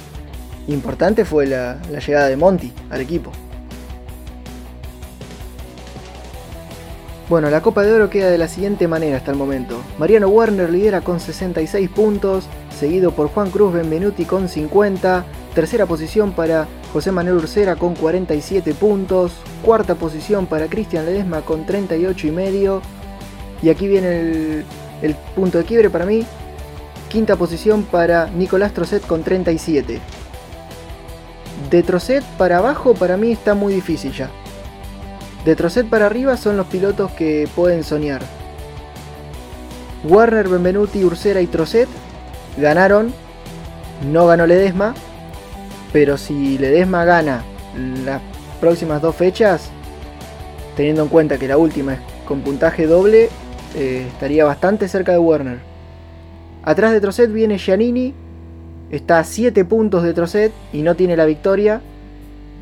importante 0.67 1.25
fue 1.25 1.45
la, 1.45 1.81
llegada 2.05 2.27
de 2.27 2.37
Monty 2.37 2.71
al 2.89 3.01
equipo. 3.01 3.31
Bueno, 7.29 7.49
la 7.49 7.61
Copa 7.61 7.83
de 7.83 7.93
Oro 7.93 8.09
queda 8.09 8.29
de 8.29 8.37
la 8.37 8.47
siguiente 8.47 8.87
manera 8.87 9.17
hasta 9.17 9.31
el 9.31 9.37
momento. 9.37 9.81
Mariano 9.97 10.27
Warner 10.27 10.69
lidera 10.69 11.01
con 11.01 11.19
66 11.19 11.89
puntos, 11.89 12.45
seguido 12.77 13.11
por 13.11 13.29
Juan 13.29 13.49
Cruz 13.49 13.73
Benvenuti 13.73 14.25
con 14.25 14.49
50, 14.49 15.25
tercera 15.55 15.85
posición 15.85 16.33
para 16.33 16.67
José 16.91 17.11
Manuel 17.11 17.37
Ursera 17.37 17.75
con 17.75 17.95
47 17.95 18.73
puntos, 18.73 19.33
cuarta 19.63 19.95
posición 19.95 20.45
para 20.45 20.67
Cristian 20.67 21.05
Ledesma 21.05 21.41
con 21.41 21.65
38 21.65 22.27
y 22.27 22.31
medio, 22.31 22.81
y 23.63 23.69
aquí 23.69 23.87
viene 23.87 24.65
el, 25.01 25.15
punto 25.35 25.57
de 25.57 25.63
quiebre 25.63 25.89
para 25.89 26.05
mí. 26.05 26.25
Quinta 27.09 27.37
posición 27.37 27.83
para 27.83 28.27
Nicolás 28.27 28.73
Trocet 28.73 29.05
con 29.07 29.23
37. 29.23 30.01
De 31.73 31.81
Trocet 31.81 32.23
para 32.37 32.59
abajo 32.59 32.93
para 32.93 33.17
mí 33.17 33.31
está 33.31 33.55
muy 33.55 33.73
difícil 33.73 34.13
ya. 34.13 34.29
De 35.43 35.55
Trocet 35.55 35.89
para 35.89 36.05
arriba 36.05 36.37
son 36.37 36.55
los 36.55 36.67
pilotos 36.67 37.09
que 37.13 37.49
pueden 37.55 37.83
soñar. 37.83 38.21
Warner, 40.03 40.49
Benvenuti, 40.49 41.03
Ursera 41.03 41.41
y 41.41 41.47
Trocet 41.47 41.89
ganaron. 42.57 43.11
No 44.11 44.27
ganó 44.27 44.45
Ledesma. 44.45 44.93
Pero 45.91 46.19
si 46.19 46.59
Ledesma 46.59 47.05
gana 47.05 47.43
las 48.05 48.21
próximas 48.61 49.01
dos 49.01 49.15
fechas, 49.15 49.71
teniendo 50.77 51.01
en 51.01 51.09
cuenta 51.09 51.39
que 51.39 51.47
la 51.47 51.57
última 51.57 51.95
es 51.95 51.99
con 52.27 52.41
puntaje 52.41 52.85
doble, 52.85 53.29
eh, 53.73 54.05
estaría 54.13 54.45
bastante 54.45 54.87
cerca 54.87 55.13
de 55.13 55.17
Werner. 55.17 55.57
Atrás 56.61 56.91
de 56.91 57.01
Trocet 57.01 57.33
viene 57.33 57.57
Giannini, 57.57 58.13
está 58.95 59.19
a 59.19 59.23
7 59.23 59.65
puntos 59.65 60.03
de 60.03 60.13
Trocet 60.13 60.51
y 60.71 60.81
no 60.81 60.95
tiene 60.95 61.17
la 61.17 61.25
victoria. 61.25 61.81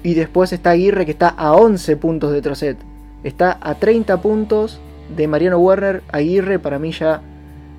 Y 0.04 0.14
después 0.16 0.52
está 0.52 0.72
Aguirre 0.72 1.06
que 1.06 1.12
está 1.12 1.30
a 1.30 1.54
11 1.54 1.98
puntos 1.98 2.32
de 2.32 2.42
Trocet. 2.42 2.78
Está 3.24 3.58
a 3.62 3.76
30 3.76 4.22
puntos 4.22 4.80
de 5.16 5.28
Mariano 5.28 5.60
Werner. 5.60 6.02
Aguirre 6.12 6.58
para 6.58 6.80
mí 6.80 6.92
ya, 6.92 7.22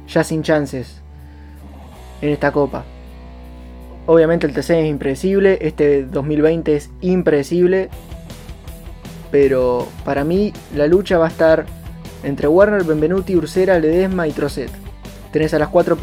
ya 0.07 0.23
sin 0.23 0.43
chances 0.43 1.01
en 2.21 2.29
esta 2.29 2.53
copa. 2.53 2.85
Obviamente 4.07 4.47
el 4.47 4.53
TC 4.53 4.71
es 4.71 4.87
impredecible, 4.87 5.59
este 5.63 6.05
2020 6.05 6.75
es 6.75 6.91
impredecible, 7.01 7.89
pero 9.31 9.87
para 10.05 10.25
mí 10.25 10.53
la 10.75 10.89
lucha 10.89 11.19
va 11.19 11.27
a 11.27 11.29
estar 11.29 11.67
entre 12.25 12.49
Warner, 12.49 12.85
Benvenuti, 12.85 13.37
Ursera, 13.37 13.79
Ledesma 13.79 14.27
y 14.27 14.33
Trocet. 14.33 14.71
Tenés 15.33 15.55
a 15.55 15.59
las 15.59 15.71
cuatro, 15.71 15.97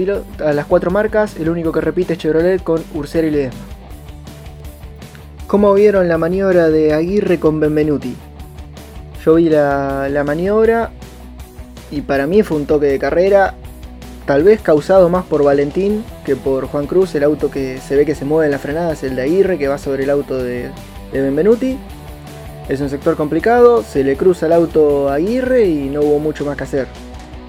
a 0.43 0.53
las 0.53 0.65
cuatro 0.65 0.89
marcas, 0.89 1.35
el 1.37 1.49
único 1.49 1.71
que 1.71 1.81
repite 1.81 2.13
es 2.13 2.19
Chevrolet 2.19 2.63
con 2.63 2.83
Ursera 2.95 3.27
y 3.27 3.31
Ledesma. 3.31 3.59
¿Cómo 5.45 5.71
vieron 5.75 6.07
la 6.07 6.17
maniobra 6.17 6.69
de 6.69 6.93
Aguirre 6.93 7.39
con 7.39 7.59
Benvenuti? 7.59 8.15
Yo 9.23 9.35
vi 9.35 9.49
la, 9.49 10.09
la 10.09 10.23
maniobra 10.23 10.89
y 11.91 12.01
para 12.01 12.25
mí 12.25 12.41
fue 12.41 12.57
un 12.57 12.65
toque 12.65 12.87
de 12.87 12.97
carrera, 12.97 13.53
tal 14.25 14.43
vez 14.43 14.61
causado 14.61 15.09
más 15.09 15.25
por 15.25 15.43
Valentín 15.43 16.03
que 16.25 16.35
por 16.35 16.65
Juan 16.65 16.87
Cruz, 16.87 17.13
el 17.13 17.23
auto 17.23 17.51
que 17.51 17.77
se 17.77 17.95
ve 17.95 18.07
que 18.07 18.15
se 18.15 18.25
mueve 18.25 18.47
en 18.47 18.51
las 18.51 18.61
frenadas, 18.61 19.03
el 19.03 19.15
de 19.15 19.21
Aguirre, 19.21 19.59
que 19.59 19.67
va 19.67 19.77
sobre 19.77 20.05
el 20.05 20.09
auto 20.09 20.37
de, 20.37 20.71
de 21.11 21.21
Benvenuti. 21.21 21.77
Es 22.67 22.81
un 22.81 22.89
sector 22.89 23.15
complicado, 23.15 23.83
se 23.83 24.03
le 24.03 24.15
cruza 24.15 24.47
el 24.47 24.53
auto 24.53 25.09
a 25.09 25.15
Aguirre 25.15 25.65
y 25.65 25.89
no 25.89 26.01
hubo 26.01 26.17
mucho 26.17 26.45
más 26.45 26.57
que 26.57 26.63
hacer. 26.63 26.87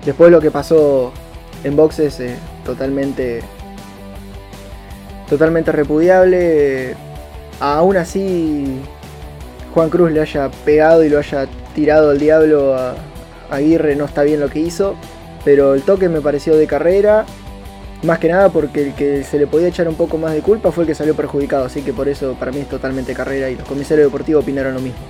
Después 0.04 0.30
lo 0.30 0.40
que 0.40 0.50
pasó 0.50 1.12
en 1.64 1.76
boxes 1.76 2.20
eh, 2.20 2.36
totalmente 2.64 3.40
totalmente 5.28 5.70
repudiable. 5.72 6.94
aún 7.60 7.96
así 7.96 8.80
Juan 9.74 9.88
Cruz 9.90 10.10
le 10.10 10.20
haya 10.20 10.50
pegado 10.64 11.04
y 11.04 11.08
lo 11.08 11.18
haya 11.18 11.46
tirado 11.74 12.10
al 12.10 12.18
diablo 12.18 12.74
a, 12.74 12.94
Aguirre, 13.50 13.96
no 13.96 14.04
está 14.04 14.22
bien 14.22 14.40
lo 14.40 14.48
que 14.48 14.60
hizo. 14.60 14.94
Pero 15.44 15.74
el 15.74 15.82
toque 15.82 16.08
me 16.08 16.20
pareció 16.20 16.56
de 16.56 16.66
carrera. 16.66 17.26
Más 18.02 18.18
que 18.18 18.28
nada 18.28 18.48
porque 18.48 18.82
el 18.82 18.94
que 18.94 19.24
se 19.24 19.38
le 19.38 19.46
podía 19.46 19.68
echar 19.68 19.88
un 19.88 19.94
poco 19.94 20.16
más 20.16 20.32
de 20.32 20.40
culpa 20.40 20.72
fue 20.72 20.84
el 20.84 20.88
que 20.88 20.94
salió 20.94 21.14
perjudicado. 21.14 21.64
Así 21.64 21.82
que 21.82 21.92
por 21.92 22.08
eso 22.08 22.34
para 22.38 22.52
mí 22.52 22.60
es 22.60 22.68
totalmente 22.68 23.12
carrera 23.12 23.50
y 23.50 23.56
los 23.56 23.66
comisarios 23.66 24.06
deportivos 24.06 24.42
opinaron 24.42 24.74
lo 24.74 24.80
mismo. 24.80 25.00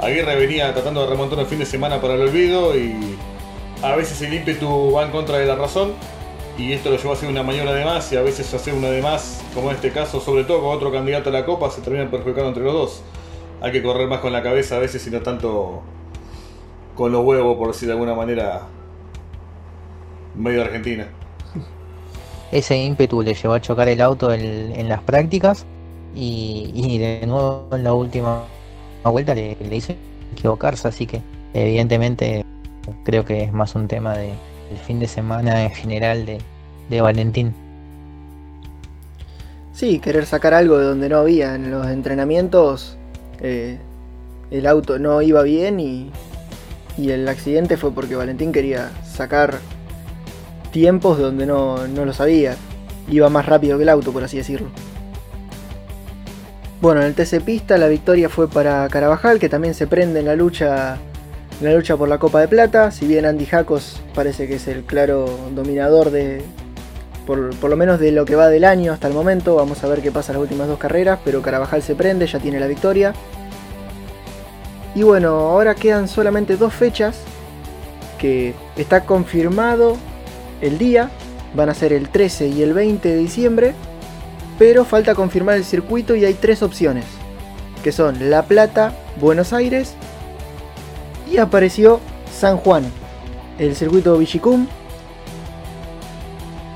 Aguirre 0.00 0.36
venía 0.36 0.72
tratando 0.72 1.02
de 1.02 1.06
remontar 1.08 1.38
el 1.38 1.46
fin 1.46 1.58
de 1.58 1.66
semana 1.66 2.00
para 2.00 2.14
el 2.14 2.20
olvido 2.20 2.76
y 2.76 3.16
a 3.82 3.96
veces 3.96 4.20
el 4.22 4.34
ímpetu 4.34 4.92
va 4.92 5.04
en 5.04 5.10
contra 5.10 5.38
de 5.38 5.46
la 5.46 5.56
razón 5.56 5.92
y 6.56 6.72
esto 6.72 6.90
lo 6.90 6.96
llevó 6.96 7.10
a 7.10 7.12
hacer 7.14 7.28
una 7.28 7.42
maniobra 7.42 7.72
de 7.72 7.84
más 7.84 8.12
y 8.12 8.16
a 8.16 8.22
veces 8.22 8.52
hacer 8.54 8.74
una 8.74 8.88
de 8.88 9.02
más, 9.02 9.42
como 9.54 9.70
en 9.70 9.76
este 9.76 9.90
caso, 9.90 10.20
sobre 10.20 10.44
todo 10.44 10.60
con 10.60 10.76
otro 10.76 10.92
candidato 10.92 11.30
a 11.30 11.32
la 11.32 11.44
Copa, 11.44 11.70
se 11.70 11.80
terminan 11.80 12.10
perjudicando 12.10 12.48
entre 12.48 12.62
los 12.62 12.72
dos. 12.72 13.02
Hay 13.60 13.72
que 13.72 13.82
correr 13.82 14.06
más 14.08 14.20
con 14.20 14.32
la 14.32 14.42
cabeza 14.42 14.76
a 14.76 14.78
veces 14.78 15.04
y 15.06 15.10
no 15.10 15.20
tanto 15.20 15.82
con 16.94 17.10
los 17.10 17.24
huevos, 17.24 17.56
por 17.56 17.68
decir 17.68 17.88
de 17.88 17.94
alguna 17.94 18.14
manera, 18.14 18.62
medio 20.36 20.62
argentina. 20.62 21.08
Ese 22.52 22.76
ímpetu 22.76 23.22
le 23.22 23.34
llevó 23.34 23.54
a 23.54 23.60
chocar 23.60 23.88
el 23.88 24.00
auto 24.00 24.32
en, 24.32 24.88
las 24.88 25.02
prácticas 25.02 25.66
y, 26.14 26.98
de 26.98 27.26
nuevo 27.26 27.68
en 27.72 27.82
la 27.82 27.94
última 27.94 28.44
vuelta 29.02 29.34
le, 29.34 29.56
le 29.56 29.76
hizo 29.76 29.92
equivocarse, 30.32 30.86
así 30.86 31.06
que 31.06 31.20
evidentemente 31.52 32.44
Creo 33.04 33.24
que 33.24 33.42
es 33.42 33.52
más 33.52 33.74
un 33.74 33.88
tema 33.88 34.16
de, 34.16 34.28
del 34.68 34.78
fin 34.86 35.00
de 35.00 35.08
semana 35.08 35.64
en 35.64 35.70
general 35.70 36.26
de, 36.26 37.00
Valentín. 37.00 37.52
Sí, 39.72 39.98
querer 39.98 40.26
sacar 40.26 40.54
algo 40.54 40.78
de 40.78 40.84
donde 40.84 41.08
no 41.08 41.18
había. 41.18 41.54
En 41.56 41.70
los 41.70 41.86
entrenamientos 41.88 42.96
eh, 43.40 43.78
el 44.50 44.66
auto 44.66 44.98
no 44.98 45.20
iba 45.22 45.42
bien 45.42 45.80
y, 45.80 46.10
y, 46.96 47.10
el 47.10 47.26
accidente 47.28 47.76
fue 47.76 47.92
porque 47.92 48.14
Valentín 48.14 48.52
quería 48.52 48.90
sacar 49.04 49.58
tiempos 50.70 51.18
donde 51.18 51.46
no, 51.46 51.88
no 51.88 52.04
lo 52.04 52.12
sabía. 52.12 52.56
Iba 53.08 53.28
más 53.28 53.46
rápido 53.46 53.76
que 53.76 53.82
el 53.82 53.88
auto, 53.88 54.12
por 54.12 54.22
así 54.22 54.36
decirlo. 54.36 54.68
Bueno, 56.80 57.00
en 57.00 57.08
el 57.08 57.14
TC 57.14 57.40
Pista 57.42 57.78
la 57.78 57.88
victoria 57.88 58.28
fue 58.28 58.48
para 58.48 58.88
Carabajal, 58.88 59.38
que 59.38 59.48
también 59.48 59.74
se 59.74 59.86
prende 59.86 60.20
en 60.20 60.26
la 60.26 60.36
lucha 60.36 60.98
la 61.60 61.72
lucha 61.72 61.96
por 61.96 62.08
la 62.08 62.18
Copa 62.18 62.40
de 62.40 62.48
Plata. 62.48 62.90
Si 62.90 63.06
bien 63.06 63.26
Andy 63.26 63.46
Jacos 63.46 64.00
parece 64.14 64.46
que 64.48 64.56
es 64.56 64.68
el 64.68 64.84
claro 64.84 65.26
dominador 65.54 66.10
de. 66.10 66.42
Por, 67.26 67.54
lo 67.54 67.76
menos 67.76 67.98
de 68.00 68.12
lo 68.12 68.26
que 68.26 68.34
va 68.34 68.48
del 68.48 68.64
año 68.64 68.92
hasta 68.92 69.08
el 69.08 69.14
momento. 69.14 69.54
Vamos 69.54 69.82
a 69.82 69.88
ver 69.88 70.02
qué 70.02 70.12
pasa 70.12 70.32
en 70.32 70.38
las 70.38 70.42
últimas 70.42 70.68
dos 70.68 70.78
carreras. 70.78 71.20
Pero 71.24 71.42
Carabajal 71.42 71.82
se 71.82 71.94
prende, 71.94 72.26
ya 72.26 72.38
tiene 72.38 72.60
la 72.60 72.66
victoria. 72.66 73.14
Y 74.94 75.02
bueno, 75.02 75.28
ahora 75.28 75.74
quedan 75.74 76.08
solamente 76.08 76.56
dos 76.56 76.74
fechas. 76.74 77.20
Que 78.18 78.54
está 78.76 79.04
confirmado 79.04 79.96
el 80.60 80.76
día. 80.76 81.10
Van 81.54 81.68
a 81.68 81.74
ser 81.74 81.92
el 81.92 82.08
13 82.08 82.48
y 82.48 82.62
el 82.62 82.74
20 82.74 83.08
de 83.08 83.16
diciembre. 83.16 83.74
Pero 84.58 84.84
falta 84.84 85.14
confirmar 85.14 85.56
el 85.56 85.64
circuito 85.64 86.14
y 86.14 86.24
hay 86.24 86.34
tres 86.34 86.62
opciones. 86.62 87.04
Que 87.82 87.92
son 87.92 88.30
La 88.30 88.42
Plata, 88.42 88.92
Buenos 89.20 89.52
Aires 89.52 89.94
apareció 91.38 92.00
San 92.32 92.56
Juan, 92.56 92.84
el 93.58 93.74
circuito 93.76 94.16
Vichicum. 94.18 94.66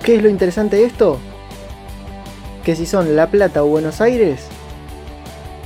¿Qué 0.02 0.16
es 0.16 0.22
lo 0.22 0.28
interesante 0.28 0.76
de 0.76 0.84
esto? 0.84 1.18
Que 2.64 2.76
si 2.76 2.86
son 2.86 3.16
La 3.16 3.28
Plata 3.28 3.62
o 3.62 3.68
Buenos 3.68 4.00
Aires, 4.00 4.46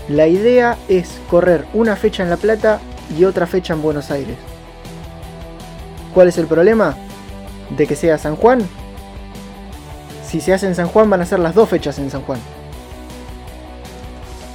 la 0.09 0.27
idea 0.27 0.77
es 0.89 1.21
correr 1.31 1.67
una 1.75 1.97
fecha 1.97 2.23
en 2.23 2.31
La 2.31 2.37
Plata 2.37 2.81
y 3.17 3.25
otra 3.25 3.47
fecha 3.47 3.75
en 3.75 3.83
Buenos 3.83 4.11
Aires. 4.11 4.37
¿Cuál 6.15 6.29
es 6.29 6.39
el 6.39 6.47
problema? 6.47 6.97
De 7.77 7.87
que 7.87 7.97
sea 7.97 8.19
San 8.19 8.37
Juan. 8.37 8.61
Si 10.27 10.41
se 10.41 10.53
hace 10.53 10.67
en 10.67 10.75
San 10.75 10.89
Juan 10.89 11.09
van 11.09 11.21
a 11.21 11.27
ser 11.27 11.39
las 11.39 11.55
dos 11.55 11.69
fechas 11.69 11.99
en 11.99 12.11
San 12.11 12.23
Juan 12.23 12.41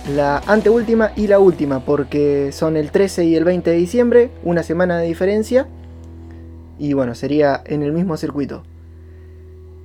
la 0.08 0.38
anteúltima 0.48 1.12
y 1.16 1.28
la 1.28 1.40
última, 1.40 1.82
porque 1.82 2.52
son 2.52 2.78
el 2.78 2.92
13 2.92 3.26
y 3.26 3.36
el 3.36 3.44
20 3.44 3.70
de 3.70 3.76
diciembre, 3.76 4.30
una 4.44 4.64
semana 4.64 4.98
de 4.98 5.08
diferencia, 5.08 5.68
y 6.80 6.94
bueno, 6.94 7.16
sería 7.16 7.62
en 7.66 7.84
el 7.84 7.92
mismo 7.92 8.16
circuito. 8.18 8.64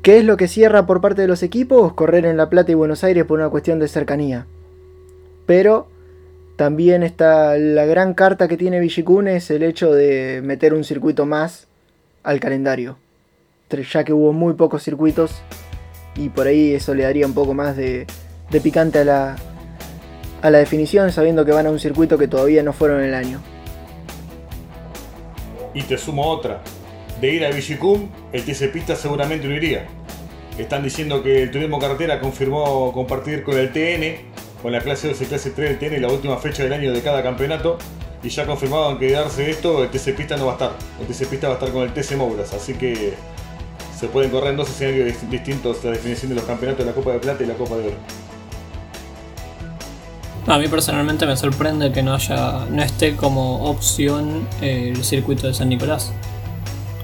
¿Qué 0.03 0.19
es 0.19 0.25
lo 0.25 0.37
que 0.37 0.49
cierra 0.49 0.87
por 0.87 1.01
parte 1.01 1.23
de 1.23 1.29
los 1.29 1.43
equipos? 1.43 1.95
Correr 1.95 2.27
en 2.27 2.37
La 2.37 2.51
Plata 2.51 2.73
y 2.73 2.75
Buenos 2.75 3.05
Aires 3.05 3.25
por 3.25 3.39
una 3.39 3.49
cuestión 3.49 3.79
de 3.79 3.89
cercanía. 3.89 4.47
Pero 5.47 5.89
también 6.57 7.03
está 7.03 7.57
la 7.57 7.87
gran 7.87 8.15
carta 8.15 8.49
que 8.49 8.57
tiene 8.57 8.81
Villicún 8.81 9.29
es 9.29 9.51
el 9.51 9.63
hecho 9.63 9.93
de 9.93 10.41
meter 10.45 10.75
un 10.75 10.85
circuito 10.85 11.25
más 11.25 11.69
al 12.23 12.41
calendario. 12.41 12.97
Ya 13.91 14.05
que 14.05 14.13
hubo 14.13 14.35
muy 14.35 14.53
pocos 14.53 14.83
circuitos 14.83 15.41
y 16.15 16.29
por 16.29 16.47
ahí 16.47 16.75
eso 16.75 16.95
le 16.95 17.05
daría 17.05 17.27
un 17.27 17.33
poco 17.33 17.55
más 17.55 17.75
de, 17.75 18.07
de 18.51 18.61
picante 18.61 18.99
a 18.99 19.05
la, 19.05 19.37
a 20.43 20.51
la 20.51 20.59
definición 20.59 21.13
sabiendo 21.13 21.45
que 21.45 21.53
van 21.53 21.67
a 21.67 21.71
un 21.71 21.79
circuito 21.79 22.19
que 22.19 22.29
todavía 22.29 22.63
no 22.63 22.73
fueron 22.73 23.03
el 23.03 23.15
año. 23.15 23.41
Y 25.73 25.83
te 25.83 25.97
sumo 25.97 26.27
otra. 26.27 26.61
De 27.21 27.33
ir 27.33 27.45
a 27.45 27.51
Vigicum, 27.51 28.09
el 28.33 28.45
TC 28.45 28.73
Pista 28.73 28.97
seguramente 28.97 29.47
no 29.47 29.55
iría. 29.55 29.87
Están 30.59 30.83
diciendo 30.83 31.23
que 31.23 31.45
el 31.45 31.51
Turismo 31.51 31.79
Carretera 31.79 32.21
confirmó 32.21 32.93
compartir 32.93 33.45
con 33.45 33.57
el 33.57 33.73
TN, 33.73 34.33
con 34.61 34.73
la 34.73 34.81
clase 34.81 35.09
2 35.09 35.23
y 35.23 35.25
clase 35.27 35.51
3 35.51 35.79
del 35.79 35.91
TN, 35.91 36.03
la 36.03 36.09
última 36.09 36.37
fecha 36.37 36.65
del 36.65 36.73
año 36.73 36.93
de 36.93 37.01
cada 37.01 37.23
campeonato. 37.23 37.79
Y 38.23 38.29
ya 38.29 38.45
confirmaban 38.45 38.99
que 38.99 39.11
darse 39.13 39.49
esto, 39.51 39.83
el 39.83 39.91
TC 39.91 40.15
Pista 40.17 40.37
no 40.37 40.47
va 40.47 40.53
a 40.53 40.55
estar. 40.55 40.73
El 41.01 41.07
TC 41.07 41.29
Pista 41.29 41.49
va 41.49 41.55
a 41.55 41.57
estar 41.59 41.73
con 41.73 41.83
el 41.85 41.95
TC 41.95 42.17
Mouras. 42.17 42.53
Así 42.53 42.75
que 42.75 43.15
se 43.99 44.09
pueden 44.09 44.31
correr 44.31 44.51
en 44.51 44.57
dos 44.57 44.69
escenarios 44.69 45.31
distintos 45.31 45.83
la 45.85 45.93
definición 45.93 46.31
de 46.31 46.35
los 46.35 46.45
campeonatos 46.45 46.85
de 46.85 46.91
la 46.91 46.95
Copa 46.95 47.13
de 47.13 47.21
Plata 47.21 47.45
y 47.45 47.47
la 47.47 47.55
Copa 47.55 47.77
de 47.77 47.87
Oro. 47.87 48.32
A 50.47 50.59
mí 50.59 50.67
personalmente 50.67 51.25
me 51.25 51.37
sorprende 51.37 51.93
que 51.93 52.03
no 52.03 52.15
haya, 52.15 52.67
no 52.69 52.83
esté 52.83 53.15
como 53.15 53.65
opción 53.65 54.49
el 54.61 55.05
circuito 55.05 55.47
de 55.47 55.55
San 55.55 55.69
Nicolás, 55.69 56.13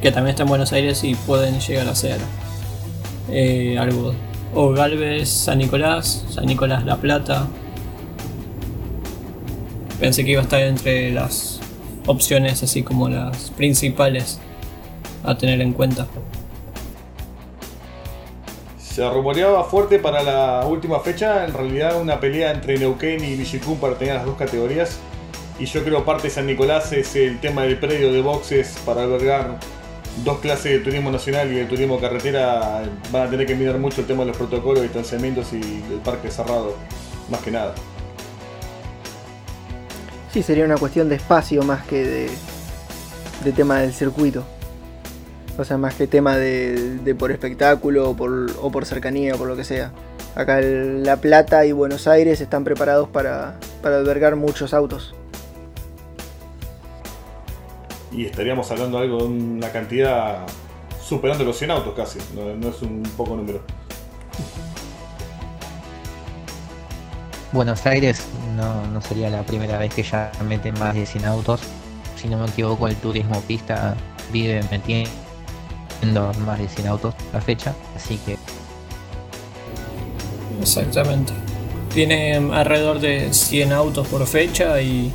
que 0.02 0.10
también 0.10 0.30
está 0.30 0.42
en 0.42 0.48
Buenos 0.48 0.72
Aires 0.72 1.04
y 1.04 1.14
pueden 1.14 1.60
llegar 1.60 1.88
a 1.88 1.94
ser 1.94 2.18
eh, 3.30 3.78
algo. 3.78 4.12
O 4.54 4.72
Galvez, 4.72 5.28
San 5.28 5.58
Nicolás, 5.58 6.24
San 6.30 6.46
Nicolás 6.46 6.84
La 6.84 6.96
Plata. 6.96 7.46
Pensé 10.00 10.24
que 10.24 10.32
iba 10.32 10.40
a 10.40 10.44
estar 10.44 10.60
entre 10.60 11.12
las 11.12 11.60
opciones 12.06 12.62
así 12.64 12.82
como 12.82 13.08
las 13.08 13.50
principales 13.50 14.40
a 15.22 15.36
tener 15.36 15.60
en 15.60 15.74
cuenta. 15.74 16.08
Se 18.98 19.08
rumoreaba 19.08 19.62
fuerte 19.62 20.00
para 20.00 20.24
la 20.24 20.66
última 20.66 20.98
fecha, 20.98 21.44
en 21.44 21.52
realidad 21.52 22.00
una 22.00 22.18
pelea 22.18 22.50
entre 22.50 22.76
Neuquén 22.78 23.22
y 23.22 23.36
Villicum 23.36 23.78
para 23.78 23.94
tener 23.94 24.16
las 24.16 24.24
dos 24.26 24.36
categorías. 24.36 24.98
Y 25.56 25.66
yo 25.66 25.84
creo 25.84 26.04
parte 26.04 26.24
de 26.24 26.30
San 26.30 26.46
Nicolás 26.46 26.90
es 26.90 27.14
el 27.14 27.38
tema 27.38 27.62
del 27.62 27.78
predio 27.78 28.12
de 28.12 28.20
boxes 28.22 28.76
para 28.84 29.04
albergar 29.04 29.60
dos 30.24 30.40
clases 30.40 30.72
de 30.72 30.78
turismo 30.80 31.12
nacional 31.12 31.48
y 31.52 31.58
de 31.58 31.66
turismo 31.66 32.00
carretera. 32.00 32.82
Van 33.12 33.28
a 33.28 33.30
tener 33.30 33.46
que 33.46 33.54
mirar 33.54 33.78
mucho 33.78 34.00
el 34.00 34.08
tema 34.08 34.22
de 34.22 34.30
los 34.30 34.36
protocolos, 34.36 34.82
distanciamientos 34.82 35.52
y 35.52 35.60
el 35.92 36.00
parque 36.02 36.28
cerrado, 36.28 36.74
más 37.30 37.40
que 37.40 37.52
nada. 37.52 37.76
Sí, 40.32 40.42
sería 40.42 40.64
una 40.64 40.76
cuestión 40.76 41.08
de 41.08 41.14
espacio 41.14 41.62
más 41.62 41.86
que 41.86 42.28
de 43.44 43.52
tema 43.52 43.78
del 43.78 43.94
circuito. 43.94 44.44
O 45.58 45.64
sea, 45.64 45.76
más 45.76 45.96
que 45.96 46.06
tema 46.06 46.36
de, 46.36 47.16
por 47.18 47.32
espectáculo 47.32 48.10
o 48.10 48.16
por, 48.16 48.86
cercanía 48.86 49.34
o 49.34 49.38
por 49.38 49.48
lo 49.48 49.56
que 49.56 49.64
sea. 49.64 49.90
Acá 50.36 50.60
La 50.60 51.16
Plata 51.16 51.66
y 51.66 51.72
Buenos 51.72 52.06
Aires 52.06 52.40
están 52.40 52.62
preparados 52.62 53.08
para, 53.08 53.56
albergar 53.82 54.36
muchos 54.36 54.72
autos. 54.72 55.16
Y 58.12 58.24
estaríamos 58.24 58.70
hablando 58.70 58.98
de 58.98 59.04
algo 59.04 59.18
de 59.18 59.24
una 59.24 59.72
cantidad 59.72 60.46
superando 61.02 61.42
los 61.42 61.58
100 61.58 61.70
autos 61.72 61.94
casi, 61.94 62.20
no, 62.36 62.54
no 62.54 62.68
es 62.68 62.80
un 62.82 63.02
poco 63.16 63.34
número. 63.34 63.60
Buenos 67.50 67.84
Aires 67.84 68.24
no, 68.56 68.86
no 68.86 69.00
sería 69.00 69.28
la 69.28 69.42
primera 69.42 69.76
vez 69.78 69.92
que 69.92 70.04
ya 70.04 70.30
meten 70.46 70.78
más 70.78 70.94
de 70.94 71.04
100 71.04 71.24
autos. 71.24 71.62
Si 72.16 72.28
no 72.28 72.38
me 72.38 72.46
equivoco, 72.46 72.86
el 72.86 72.96
turismo 72.96 73.40
pista 73.42 73.96
vive 74.32 74.62
metiendo 74.70 75.27
más 76.04 76.58
de 76.58 76.68
100 76.68 76.86
autos 76.88 77.14
a 77.32 77.36
la 77.36 77.40
fecha, 77.40 77.74
así 77.94 78.18
que 78.18 78.36
Exactamente. 80.60 81.32
Tiene 81.94 82.34
alrededor 82.34 83.00
de 83.00 83.32
100 83.32 83.72
autos 83.72 84.06
por 84.08 84.26
fecha 84.26 84.80
y 84.80 85.12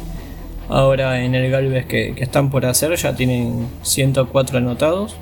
ahora 0.69 1.23
en 1.23 1.35
el 1.35 1.51
Galvez 1.51 1.85
que, 1.85 2.15
que 2.15 2.23
están 2.23 2.49
por 2.49 2.65
hacer 2.65 2.95
ya 2.95 3.15
tienen 3.15 3.67
104 3.83 4.57
anotados, 4.57 5.15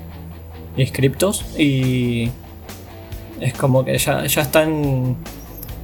inscriptos 0.76 1.44
y 1.58 2.30
es 3.40 3.52
como 3.54 3.84
que 3.84 3.98
ya, 3.98 4.24
ya 4.26 4.42
están, 4.42 5.16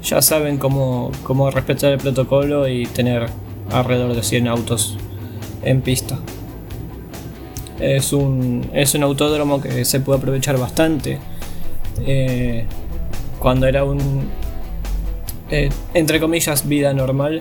ya 0.02 0.22
saben 0.22 0.58
cómo, 0.58 1.10
cómo 1.24 1.50
respetar 1.50 1.92
el 1.92 1.98
protocolo 1.98 2.68
y 2.68 2.86
tener 2.86 3.26
alrededor 3.70 4.14
de 4.14 4.22
100 4.22 4.48
autos 4.48 4.96
en 5.62 5.82
pista. 5.82 6.18
Es 7.80 8.12
un, 8.12 8.70
es 8.72 8.94
un 8.94 9.02
autódromo 9.02 9.60
que 9.60 9.84
se 9.84 10.00
puede 10.00 10.18
aprovechar 10.18 10.58
bastante. 10.58 11.18
Eh, 12.06 12.64
cuando 13.38 13.66
era 13.66 13.84
un, 13.84 14.28
eh, 15.50 15.70
entre 15.94 16.20
comillas, 16.20 16.68
vida 16.68 16.92
normal, 16.92 17.40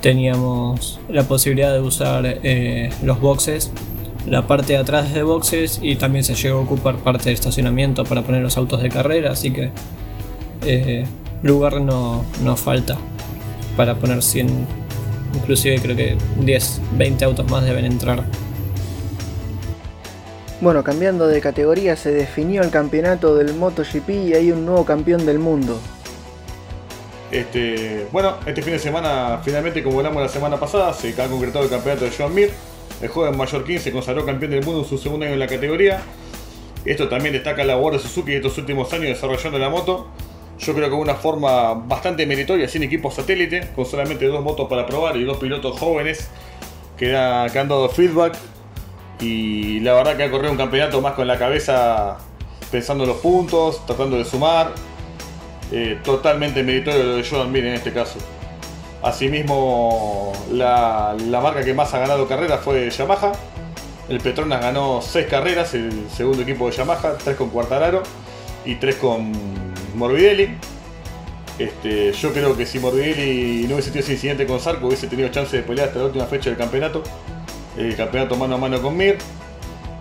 teníamos 0.00 1.00
la 1.08 1.24
posibilidad 1.24 1.72
de 1.72 1.80
usar 1.80 2.24
eh, 2.26 2.90
los 3.02 3.20
boxes, 3.20 3.70
la 4.26 4.46
parte 4.46 4.74
de 4.74 4.78
atrás 4.78 5.12
de 5.12 5.22
boxes 5.22 5.80
y 5.82 5.96
también 5.96 6.24
se 6.24 6.34
llegó 6.34 6.58
a 6.58 6.62
ocupar 6.62 6.96
parte 6.96 7.24
del 7.24 7.34
estacionamiento 7.34 8.04
para 8.04 8.22
poner 8.22 8.42
los 8.42 8.56
autos 8.56 8.82
de 8.82 8.88
carrera, 8.88 9.32
así 9.32 9.50
que 9.50 9.70
lugar 11.42 11.80
no, 11.82 12.24
no 12.42 12.56
falta 12.56 12.96
para 13.76 13.96
poner 13.96 14.22
100, 14.22 14.48
inclusive 15.34 15.78
creo 15.80 15.96
que 15.96 16.16
10, 16.40 16.80
20 16.96 17.24
autos 17.24 17.50
más 17.50 17.64
deben 17.64 17.84
entrar. 17.84 18.24
Bueno, 20.64 20.82
cambiando 20.82 21.26
de 21.26 21.42
categoría, 21.42 21.94
se 21.94 22.10
definió 22.10 22.62
el 22.62 22.70
campeonato 22.70 23.36
del 23.36 23.52
MotoGP 23.52 24.08
y 24.08 24.32
hay 24.32 24.50
un 24.50 24.64
nuevo 24.64 24.86
campeón 24.86 25.26
del 25.26 25.38
mundo. 25.38 25.78
Este, 27.30 28.06
bueno, 28.10 28.36
este 28.46 28.62
fin 28.62 28.72
de 28.72 28.78
semana, 28.78 29.42
finalmente, 29.44 29.82
como 29.82 29.98
hablamos 29.98 30.22
la 30.22 30.28
semana 30.30 30.58
pasada, 30.58 30.94
se 30.94 31.10
ha 31.20 31.28
concretado 31.28 31.66
el 31.66 31.70
campeonato 31.70 32.06
de 32.06 32.12
Joan 32.12 32.34
Mir. 32.34 32.50
El 33.02 33.08
joven 33.10 33.36
mallorquín 33.36 33.78
se 33.78 33.92
consagró 33.92 34.24
campeón 34.24 34.52
del 34.52 34.64
mundo 34.64 34.80
en 34.80 34.88
su 34.88 34.96
segundo 34.96 35.26
año 35.26 35.34
en 35.34 35.40
la 35.40 35.48
categoría. 35.48 36.00
Esto 36.86 37.10
también 37.10 37.34
destaca 37.34 37.62
la 37.62 37.74
labor 37.74 37.92
de 37.92 37.98
Suzuki 37.98 38.32
estos 38.32 38.56
últimos 38.56 38.90
años 38.94 39.08
desarrollando 39.08 39.58
la 39.58 39.68
moto. 39.68 40.06
Yo 40.58 40.72
creo 40.72 40.88
que 40.88 40.94
una 40.94 41.14
forma 41.14 41.74
bastante 41.74 42.24
meritoria, 42.24 42.68
sin 42.68 42.82
equipo 42.82 43.10
satélite, 43.10 43.68
con 43.76 43.84
solamente 43.84 44.24
dos 44.24 44.42
motos 44.42 44.66
para 44.70 44.86
probar 44.86 45.18
y 45.18 45.24
dos 45.24 45.36
pilotos 45.36 45.78
jóvenes 45.78 46.26
que 46.96 47.14
han 47.14 47.68
dado 47.68 47.90
feedback. 47.90 48.34
Y 49.20 49.80
la 49.80 49.94
verdad 49.94 50.16
que 50.16 50.24
ha 50.24 50.30
corrido 50.30 50.50
un 50.50 50.58
campeonato 50.58 51.00
más 51.00 51.14
con 51.14 51.26
la 51.26 51.38
cabeza 51.38 52.18
pensando 52.70 53.04
en 53.04 53.10
los 53.10 53.18
puntos, 53.18 53.84
tratando 53.86 54.16
de 54.16 54.24
sumar. 54.24 54.72
Eh, 55.72 55.98
totalmente 56.04 56.62
meritorio 56.62 57.02
lo 57.02 57.16
de 57.16 57.24
Jordan 57.24 57.50
Mir 57.50 57.66
en 57.66 57.74
este 57.74 57.92
caso. 57.92 58.18
Asimismo, 59.02 60.32
la, 60.50 61.16
la 61.28 61.40
marca 61.40 61.64
que 61.64 61.74
más 61.74 61.92
ha 61.94 61.98
ganado 61.98 62.26
carreras 62.26 62.60
fue 62.60 62.90
Yamaha. 62.90 63.32
El 64.08 64.20
Petronas 64.20 64.60
ganó 64.60 65.00
6 65.00 65.26
carreras, 65.26 65.72
el 65.74 66.08
segundo 66.14 66.42
equipo 66.42 66.68
de 66.68 66.76
Yamaha, 66.76 67.16
3 67.16 67.36
con 67.36 67.50
Quartararo 67.50 68.02
y 68.64 68.74
3 68.76 68.96
con 68.96 69.32
Morbidelli. 69.94 70.56
Este, 71.58 72.12
yo 72.12 72.32
creo 72.32 72.56
que 72.56 72.66
si 72.66 72.78
Morbidelli 72.78 73.66
no 73.68 73.74
hubiese 73.74 73.90
tenido 73.90 74.04
ese 74.04 74.12
incidente 74.12 74.46
con 74.46 74.60
Zarco, 74.60 74.88
hubiese 74.88 75.06
tenido 75.06 75.28
chance 75.28 75.56
de 75.56 75.62
pelear 75.62 75.88
hasta 75.88 76.00
la 76.00 76.06
última 76.06 76.26
fecha 76.26 76.50
del 76.50 76.58
campeonato. 76.58 77.02
El 77.76 77.96
campeonato 77.96 78.36
mano 78.36 78.54
a 78.54 78.58
mano 78.58 78.80
con 78.80 78.96
Mir. 78.96 79.18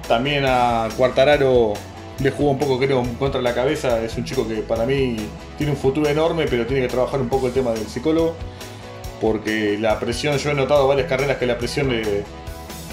También 0.07 0.43
a 0.45 0.89
Quartararo 0.97 1.73
le 2.19 2.31
jugó 2.31 2.51
un 2.51 2.59
poco, 2.59 2.77
creo, 2.77 3.03
contra 3.17 3.41
la 3.41 3.53
cabeza. 3.53 4.01
Es 4.03 4.15
un 4.17 4.25
chico 4.25 4.47
que 4.47 4.55
para 4.57 4.85
mí 4.85 5.15
tiene 5.57 5.71
un 5.71 5.77
futuro 5.77 6.07
enorme, 6.07 6.45
pero 6.49 6.65
tiene 6.65 6.83
que 6.83 6.89
trabajar 6.89 7.19
un 7.21 7.29
poco 7.29 7.47
el 7.47 7.53
tema 7.53 7.71
del 7.71 7.87
psicólogo. 7.87 8.35
Porque 9.21 9.77
la 9.79 9.99
presión, 9.99 10.37
yo 10.37 10.51
he 10.51 10.53
notado 10.53 10.87
varias 10.87 11.07
carreras 11.07 11.37
que 11.37 11.45
la 11.45 11.57
presión 11.57 11.89
le, 11.89 12.01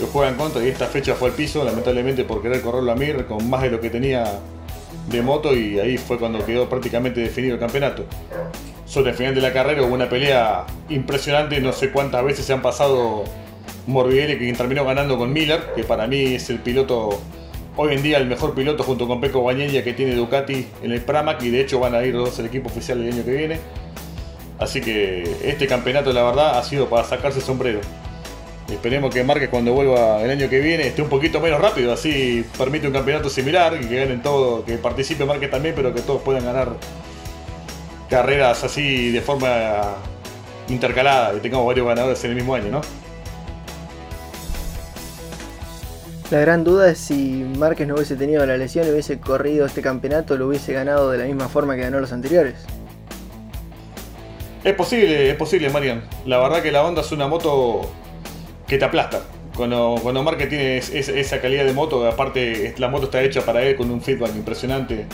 le 0.00 0.06
juega 0.12 0.30
en 0.30 0.36
contra 0.36 0.64
y 0.64 0.68
esta 0.68 0.86
fecha 0.86 1.14
fue 1.14 1.28
al 1.28 1.34
piso, 1.34 1.64
lamentablemente 1.64 2.24
por 2.24 2.40
querer 2.40 2.60
correrlo 2.62 2.92
a 2.92 2.94
Mir 2.94 3.26
con 3.26 3.48
más 3.50 3.62
de 3.62 3.70
lo 3.70 3.80
que 3.80 3.90
tenía 3.90 4.24
de 5.08 5.22
moto 5.22 5.54
y 5.54 5.78
ahí 5.78 5.98
fue 5.98 6.18
cuando 6.18 6.44
quedó 6.44 6.68
prácticamente 6.68 7.20
definido 7.20 7.54
el 7.54 7.60
campeonato. 7.60 8.04
Sobre 8.86 9.10
el 9.10 9.16
final 9.16 9.34
de 9.34 9.40
la 9.40 9.52
carrera 9.52 9.82
hubo 9.82 9.94
una 9.94 10.08
pelea 10.08 10.66
impresionante, 10.88 11.60
no 11.60 11.72
sé 11.72 11.90
cuántas 11.90 12.24
veces 12.24 12.44
se 12.44 12.52
han 12.52 12.62
pasado 12.62 13.24
Morbidelli 13.86 14.38
que 14.38 14.52
terminó 14.52 14.84
ganando 14.84 15.18
con 15.18 15.32
Miller, 15.32 15.72
que 15.74 15.84
para 15.84 16.06
mí 16.06 16.34
es 16.34 16.50
el 16.50 16.58
piloto, 16.60 17.20
hoy 17.76 17.94
en 17.94 18.02
día 18.02 18.18
el 18.18 18.26
mejor 18.26 18.54
piloto 18.54 18.82
junto 18.82 19.06
con 19.06 19.20
Pecco 19.20 19.42
Bagnaia 19.42 19.82
que 19.82 19.92
tiene 19.92 20.14
Ducati 20.14 20.66
en 20.82 20.92
el 20.92 21.00
Pramac 21.00 21.42
y 21.42 21.50
de 21.50 21.60
hecho 21.60 21.80
van 21.80 21.94
a 21.94 22.02
ir 22.02 22.14
los 22.14 22.30
dos 22.30 22.38
al 22.38 22.46
equipo 22.46 22.68
oficial 22.68 23.00
el 23.00 23.12
año 23.12 23.24
que 23.24 23.32
viene. 23.32 23.60
Así 24.58 24.80
que 24.80 25.22
este 25.42 25.66
campeonato 25.66 26.12
la 26.12 26.22
verdad 26.22 26.58
ha 26.58 26.62
sido 26.62 26.88
para 26.88 27.04
sacarse 27.04 27.40
sombrero. 27.40 27.80
Esperemos 28.70 29.12
que 29.12 29.24
Márquez 29.24 29.48
cuando 29.48 29.72
vuelva 29.72 30.22
el 30.22 30.30
año 30.30 30.48
que 30.48 30.60
viene 30.60 30.86
esté 30.86 31.02
un 31.02 31.08
poquito 31.08 31.40
menos 31.40 31.60
rápido, 31.60 31.92
así 31.92 32.44
permite 32.56 32.86
un 32.86 32.92
campeonato 32.92 33.28
similar 33.28 33.76
y 33.80 33.86
que 33.86 33.96
ganen 33.96 34.22
todo, 34.22 34.64
que 34.64 34.76
participe 34.76 35.24
Márquez 35.24 35.50
también, 35.50 35.74
pero 35.74 35.92
que 35.92 36.02
todos 36.02 36.22
puedan 36.22 36.44
ganar 36.44 36.74
carreras 38.08 38.62
así 38.62 39.10
de 39.10 39.20
forma 39.20 39.96
intercalada 40.68 41.34
y 41.36 41.40
tengamos 41.40 41.66
varios 41.66 41.86
ganadores 41.86 42.22
en 42.24 42.30
el 42.30 42.36
mismo 42.36 42.54
año, 42.54 42.70
¿no? 42.70 42.80
La 46.30 46.38
gran 46.38 46.62
duda 46.62 46.90
es 46.90 46.98
si 46.98 47.44
Márquez 47.58 47.88
no 47.88 47.94
hubiese 47.96 48.14
tenido 48.16 48.46
la 48.46 48.56
lesión 48.56 48.86
y 48.86 48.90
hubiese 48.90 49.18
corrido 49.18 49.66
este 49.66 49.82
campeonato, 49.82 50.36
lo 50.36 50.46
hubiese 50.46 50.72
ganado 50.72 51.10
de 51.10 51.18
la 51.18 51.24
misma 51.24 51.48
forma 51.48 51.74
que 51.74 51.82
ganó 51.82 51.98
los 51.98 52.12
anteriores. 52.12 52.54
Es 54.62 54.74
posible, 54.74 55.30
es 55.30 55.36
posible, 55.36 55.70
Marian. 55.70 56.04
La 56.26 56.38
verdad 56.38 56.62
que 56.62 56.70
la 56.70 56.84
Honda 56.84 57.00
es 57.00 57.10
una 57.12 57.26
moto 57.26 57.90
que 58.68 58.78
te 58.78 58.84
aplasta. 58.84 59.22
Cuando, 59.56 59.96
cuando 60.02 60.22
Márquez 60.22 60.48
tiene 60.48 60.76
es- 60.78 60.90
es- 60.90 61.08
esa 61.08 61.40
calidad 61.40 61.64
de 61.64 61.72
moto, 61.72 62.06
aparte 62.06 62.74
la 62.78 62.88
moto 62.88 63.06
está 63.06 63.22
hecha 63.22 63.40
para 63.44 63.62
él 63.62 63.74
con 63.74 63.90
un 63.90 64.00
feedback 64.00 64.34
impresionante. 64.36 65.06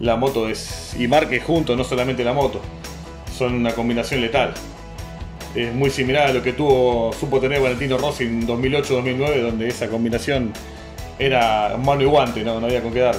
La 0.00 0.16
moto 0.16 0.48
es. 0.48 0.94
y 0.98 1.08
Márquez 1.08 1.42
juntos, 1.44 1.76
no 1.76 1.84
solamente 1.84 2.22
la 2.24 2.32
moto. 2.34 2.60
Son 3.36 3.54
una 3.54 3.72
combinación 3.72 4.20
letal. 4.20 4.52
Es 5.54 5.74
muy 5.74 5.90
similar 5.90 6.28
a 6.28 6.32
lo 6.32 6.42
que 6.42 6.52
tuvo, 6.52 7.12
supo 7.12 7.40
tener 7.40 7.60
Valentino 7.60 7.98
Rossi 7.98 8.24
en 8.24 8.46
2008-2009, 8.46 9.42
donde 9.42 9.68
esa 9.68 9.88
combinación 9.88 10.52
era 11.18 11.76
mano 11.76 12.02
y 12.02 12.04
guante, 12.04 12.44
no, 12.44 12.58
había 12.58 12.82
con 12.82 12.92
qué 12.92 13.00
dar. 13.00 13.16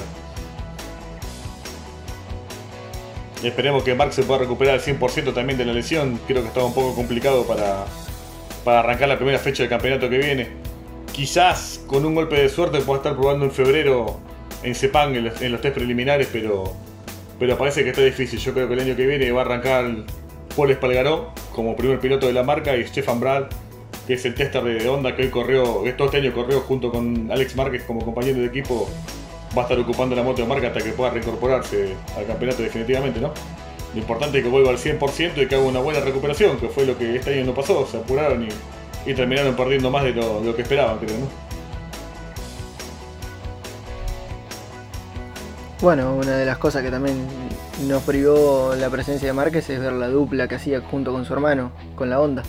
Esperemos 3.43 3.83
que 3.83 3.95
Mark 3.95 4.13
se 4.13 4.23
pueda 4.23 4.41
recuperar 4.41 4.75
al 4.75 4.81
100% 4.81 5.33
también 5.33 5.57
de 5.57 5.65
la 5.65 5.73
lesión. 5.73 6.19
Creo 6.27 6.41
que 6.41 6.47
estaba 6.47 6.65
un 6.65 6.73
poco 6.73 6.95
complicado 6.95 7.43
para, 7.45 7.85
para 8.63 8.79
arrancar 8.79 9.09
la 9.09 9.17
primera 9.17 9.39
fecha 9.39 9.63
del 9.63 9.69
campeonato 9.69 10.09
que 10.09 10.19
viene. 10.19 10.49
Quizás 11.11 11.81
con 11.87 12.05
un 12.05 12.15
golpe 12.15 12.39
de 12.39 12.49
suerte 12.49 12.79
pueda 12.81 12.97
estar 12.97 13.15
probando 13.15 13.45
en 13.45 13.51
febrero 13.51 14.19
en 14.63 14.75
Sepang 14.75 15.15
en 15.15 15.25
los, 15.25 15.41
en 15.41 15.51
los 15.51 15.61
test 15.61 15.75
preliminares, 15.75 16.27
pero, 16.31 16.73
pero 17.39 17.57
parece 17.57 17.83
que 17.83 17.89
está 17.89 18.03
difícil. 18.03 18.39
Yo 18.39 18.53
creo 18.53 18.67
que 18.67 18.75
el 18.75 18.79
año 18.81 18.95
que 18.95 19.07
viene 19.07 19.31
va 19.31 19.41
a 19.41 19.45
arrancar 19.45 19.85
Paul 20.55 20.71
Espargaró 20.71 21.31
como 21.53 21.75
primer 21.75 21.99
piloto 21.99 22.27
de 22.27 22.33
la 22.33 22.43
marca 22.43 22.75
y 22.75 22.85
Stefan 22.85 23.19
Brad, 23.19 23.45
que 24.07 24.13
es 24.13 24.25
el 24.25 24.35
tester 24.35 24.63
de 24.63 24.89
Honda 24.89 25.15
que 25.15 25.23
hoy 25.23 25.29
corrió, 25.29 25.83
que 25.83 25.93
todo 25.93 26.07
este 26.07 26.17
año 26.17 26.33
corrió 26.33 26.61
junto 26.61 26.91
con 26.91 27.31
Alex 27.31 27.55
Márquez 27.55 27.83
como 27.83 28.03
compañero 28.03 28.39
de 28.39 28.45
equipo, 28.45 28.89
va 29.57 29.61
a 29.61 29.65
estar 29.65 29.79
ocupando 29.79 30.15
la 30.15 30.23
moto 30.23 30.41
de 30.41 30.47
marca 30.47 30.67
hasta 30.67 30.81
que 30.81 30.91
pueda 30.91 31.11
reincorporarse 31.11 31.93
al 32.17 32.25
campeonato 32.25 32.63
definitivamente, 32.63 33.19
¿no? 33.19 33.33
Lo 33.93 33.99
importante 33.99 34.37
es 34.37 34.43
que 34.43 34.49
vuelva 34.49 34.69
al 34.69 34.77
100% 34.77 35.43
y 35.43 35.47
que 35.47 35.55
haga 35.55 35.65
una 35.65 35.79
buena 35.79 35.99
recuperación, 35.99 36.57
que 36.57 36.69
fue 36.69 36.85
lo 36.85 36.97
que 36.97 37.17
este 37.17 37.33
año 37.33 37.45
no 37.45 37.53
pasó, 37.53 37.85
se 37.85 37.97
apuraron 37.97 38.47
y, 39.05 39.13
terminaron 39.13 39.55
perdiendo 39.55 39.89
más 39.89 40.03
de 40.03 40.13
lo, 40.13 40.41
lo 40.41 40.55
que 40.55 40.61
esperaban, 40.61 40.97
creo, 40.99 41.17
¿no? 41.17 41.27
Bueno, 45.81 46.15
una 46.15 46.37
de 46.37 46.45
las 46.45 46.59
cosas 46.59 46.83
que 46.83 46.91
también 46.91 47.17
nos 47.87 48.03
privó 48.03 48.73
la 48.77 48.89
presencia 48.89 49.27
de 49.27 49.33
Márquez 49.33 49.69
es 49.69 49.79
ver 49.79 49.93
la 49.93 50.07
dupla 50.07 50.47
que 50.47 50.55
hacía 50.55 50.81
junto 50.81 51.11
con 51.11 51.25
su 51.25 51.33
hermano, 51.33 51.71
con 51.95 52.09
la 52.09 52.19
Honda. 52.19 52.43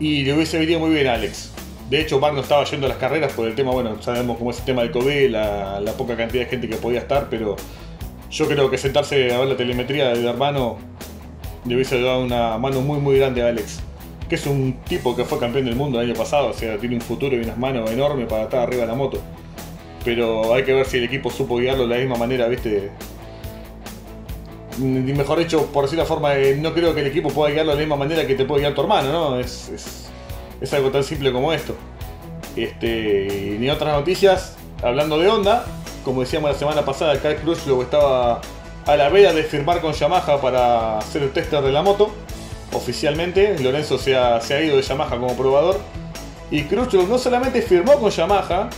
Y 0.00 0.24
le 0.24 0.34
hubiese 0.34 0.58
venido 0.58 0.80
muy 0.80 0.90
bien 0.90 1.06
a 1.08 1.14
Alex. 1.14 1.52
De 1.90 2.00
hecho, 2.00 2.20
Mark 2.20 2.34
no 2.34 2.40
estaba 2.40 2.64
yendo 2.64 2.86
a 2.86 2.90
las 2.90 2.98
carreras 2.98 3.32
por 3.32 3.48
el 3.48 3.54
tema, 3.54 3.70
bueno, 3.72 4.00
sabemos 4.02 4.36
cómo 4.36 4.50
es 4.50 4.58
el 4.58 4.64
tema 4.64 4.82
del 4.82 4.90
COVID, 4.90 5.30
la, 5.30 5.92
poca 5.96 6.16
cantidad 6.16 6.44
de 6.44 6.50
gente 6.50 6.68
que 6.68 6.76
podía 6.76 7.00
estar, 7.00 7.28
pero 7.30 7.56
yo 8.30 8.46
creo 8.46 8.70
que 8.70 8.76
sentarse 8.76 9.32
a 9.34 9.38
ver 9.38 9.48
la 9.48 9.56
telemetría 9.56 10.08
del 10.08 10.26
hermano 10.26 10.76
le 11.64 11.74
hubiese 11.74 12.00
dado 12.00 12.22
una 12.22 12.58
mano 12.58 12.82
muy 12.82 12.98
muy 13.00 13.18
grande 13.18 13.42
a 13.42 13.48
Alex. 13.48 13.80
Que 14.28 14.34
es 14.34 14.46
un 14.46 14.74
tipo 14.86 15.16
que 15.16 15.24
fue 15.24 15.38
campeón 15.38 15.64
del 15.64 15.76
mundo 15.76 15.98
el 15.98 16.10
año 16.10 16.18
pasado, 16.18 16.48
o 16.48 16.52
sea, 16.52 16.76
tiene 16.76 16.96
un 16.96 17.00
futuro 17.00 17.34
y 17.34 17.38
unas 17.38 17.56
manos 17.56 17.90
enormes 17.90 18.26
para 18.26 18.42
estar 18.42 18.60
arriba 18.60 18.82
de 18.82 18.88
la 18.88 18.94
moto. 18.94 19.22
Pero 20.04 20.54
hay 20.54 20.64
que 20.64 20.72
ver 20.72 20.86
si 20.86 20.98
el 20.98 21.04
equipo 21.04 21.30
supo 21.30 21.58
guiarlo 21.58 21.86
de 21.86 21.94
la 21.94 22.00
misma 22.00 22.16
manera, 22.16 22.46
¿viste? 22.48 22.90
Mm, 24.78 25.16
Mejor 25.16 25.38
dicho, 25.38 25.66
por 25.66 25.84
decir 25.84 25.98
la 25.98 26.04
forma, 26.04 26.34
eh, 26.36 26.56
no 26.60 26.72
creo 26.72 26.94
que 26.94 27.00
el 27.00 27.06
equipo 27.08 27.30
pueda 27.30 27.52
guiarlo 27.52 27.72
de 27.72 27.76
la 27.78 27.80
misma 27.80 27.96
manera 27.96 28.26
que 28.26 28.34
te 28.34 28.44
puede 28.44 28.62
guiar 28.62 28.74
tu 28.74 28.82
hermano, 28.82 29.12
¿no? 29.12 29.38
Es, 29.40 29.68
es, 29.68 30.08
es 30.60 30.72
algo 30.72 30.90
tan 30.90 31.04
simple 31.04 31.32
como 31.32 31.52
esto. 31.52 31.74
Este, 32.56 33.54
y 33.54 33.58
ni 33.58 33.70
otras 33.70 33.92
noticias, 33.94 34.56
hablando 34.82 35.18
de 35.18 35.28
Honda, 35.28 35.64
como 36.04 36.22
decíamos 36.22 36.50
la 36.50 36.58
semana 36.58 36.84
pasada, 36.84 37.20
Kyle 37.20 37.36
Crutchlow 37.36 37.82
estaba 37.82 38.40
a 38.86 38.96
la 38.96 39.08
vera 39.10 39.32
de 39.32 39.42
firmar 39.42 39.80
con 39.80 39.92
Yamaha 39.92 40.40
para 40.40 41.00
ser 41.02 41.22
el 41.22 41.30
tester 41.30 41.62
de 41.62 41.72
la 41.72 41.82
moto. 41.82 42.10
Oficialmente, 42.72 43.58
Lorenzo 43.58 43.98
se 43.98 44.16
ha, 44.16 44.40
se 44.40 44.54
ha 44.54 44.62
ido 44.62 44.76
de 44.76 44.82
Yamaha 44.82 45.16
como 45.16 45.36
probador. 45.36 45.78
Y 46.50 46.62
Crutchlow 46.62 47.06
no 47.06 47.18
solamente 47.18 47.60
firmó 47.62 47.94
con 48.00 48.10
Yamaha, 48.10 48.70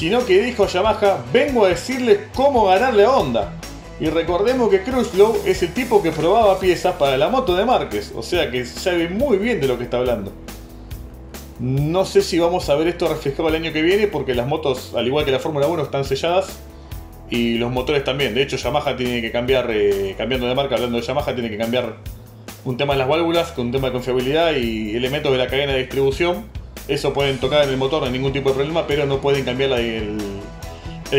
sino 0.00 0.24
que 0.24 0.40
dijo 0.40 0.66
Yamaha, 0.66 1.18
vengo 1.30 1.66
a 1.66 1.68
decirles 1.68 2.20
cómo 2.34 2.64
ganarle 2.64 3.04
a 3.04 3.10
Honda. 3.10 3.52
Y 4.00 4.06
recordemos 4.06 4.70
que 4.70 4.82
Crutchlow 4.82 5.42
es 5.44 5.62
el 5.62 5.74
tipo 5.74 6.02
que 6.02 6.10
probaba 6.10 6.58
piezas 6.58 6.94
para 6.94 7.18
la 7.18 7.28
moto 7.28 7.54
de 7.54 7.66
Márquez, 7.66 8.10
o 8.16 8.22
sea 8.22 8.50
que 8.50 8.64
sabe 8.64 9.10
muy 9.10 9.36
bien 9.36 9.60
de 9.60 9.68
lo 9.68 9.76
que 9.76 9.84
está 9.84 9.98
hablando. 9.98 10.32
No 11.58 12.06
sé 12.06 12.22
si 12.22 12.38
vamos 12.38 12.70
a 12.70 12.76
ver 12.76 12.88
esto 12.88 13.08
reflejado 13.08 13.50
el 13.50 13.56
año 13.56 13.74
que 13.74 13.82
viene, 13.82 14.06
porque 14.06 14.34
las 14.34 14.46
motos, 14.46 14.94
al 14.96 15.06
igual 15.06 15.26
que 15.26 15.32
la 15.32 15.38
Fórmula 15.38 15.66
1, 15.66 15.82
están 15.82 16.06
selladas. 16.06 16.58
Y 17.28 17.58
los 17.58 17.70
motores 17.70 18.02
también. 18.02 18.34
De 18.34 18.40
hecho, 18.40 18.56
Yamaha 18.56 18.96
tiene 18.96 19.20
que 19.20 19.30
cambiar, 19.30 19.70
eh, 19.70 20.14
cambiando 20.16 20.46
de 20.46 20.54
marca, 20.54 20.76
hablando 20.76 20.96
de 20.96 21.06
Yamaha, 21.06 21.34
tiene 21.34 21.50
que 21.50 21.58
cambiar 21.58 21.96
un 22.64 22.78
tema 22.78 22.94
de 22.94 23.00
las 23.00 23.08
válvulas, 23.08 23.52
con 23.52 23.66
un 23.66 23.72
tema 23.72 23.88
de 23.88 23.92
confiabilidad 23.92 24.56
y 24.56 24.96
elementos 24.96 25.30
de 25.30 25.36
la 25.36 25.46
cadena 25.46 25.72
de 25.72 25.80
distribución. 25.80 26.46
Eso 26.90 27.12
pueden 27.12 27.38
tocar 27.38 27.62
en 27.62 27.70
el 27.70 27.76
motor, 27.76 28.00
no 28.00 28.06
hay 28.06 28.12
ningún 28.12 28.32
tipo 28.32 28.48
de 28.48 28.56
problema, 28.56 28.84
pero 28.84 29.06
no 29.06 29.20
pueden 29.20 29.44
cambiar 29.44 29.70
el, 29.78 30.18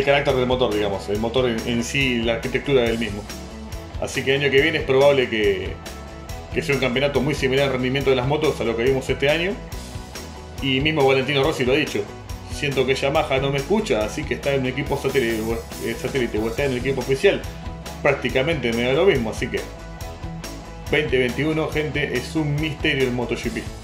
carácter 0.03 0.35
del 0.35 0.45
motor, 0.45 0.73
digamos. 0.73 1.07
El 1.07 1.19
motor 1.19 1.49
en, 1.49 1.57
en 1.65 1.85
sí, 1.85 2.21
la 2.23 2.33
arquitectura 2.33 2.81
del 2.81 2.99
mismo. 2.99 3.23
Así 4.01 4.21
que 4.21 4.35
el 4.35 4.41
año 4.41 4.51
que 4.51 4.61
viene 4.61 4.79
es 4.79 4.83
probable 4.83 5.29
que, 5.29 5.69
que 6.53 6.61
sea 6.61 6.75
un 6.75 6.81
campeonato 6.81 7.21
muy 7.21 7.35
similar 7.35 7.67
al 7.67 7.71
rendimiento 7.71 8.09
de 8.09 8.17
las 8.17 8.27
motos 8.27 8.59
a 8.59 8.65
lo 8.65 8.75
que 8.75 8.83
vimos 8.83 9.09
este 9.09 9.29
año. 9.29 9.53
Y 10.61 10.81
mismo 10.81 11.07
Valentino 11.07 11.41
Rossi 11.41 11.63
lo 11.63 11.71
ha 11.71 11.77
dicho. 11.77 12.03
Siento 12.53 12.85
que 12.85 12.93
Yamaha 12.93 13.39
no 13.39 13.49
me 13.49 13.59
escucha, 13.59 14.03
así 14.03 14.25
que 14.25 14.33
está 14.33 14.53
en 14.53 14.61
un 14.61 14.67
equipo 14.67 14.97
satélite 14.97 15.41
o, 15.41 15.97
satélite, 15.97 16.37
o 16.37 16.49
está 16.49 16.65
en 16.65 16.71
el 16.71 16.77
equipo 16.79 16.99
oficial. 16.99 17.41
Prácticamente 18.03 18.73
me 18.73 18.83
da 18.83 18.91
lo 18.91 19.05
mismo, 19.05 19.29
así 19.29 19.47
que 19.47 19.61
2021, 20.91 21.69
gente, 21.69 22.17
es 22.17 22.35
un 22.35 22.55
misterio 22.55 23.05
el 23.05 23.13
MotoGP. 23.13 23.80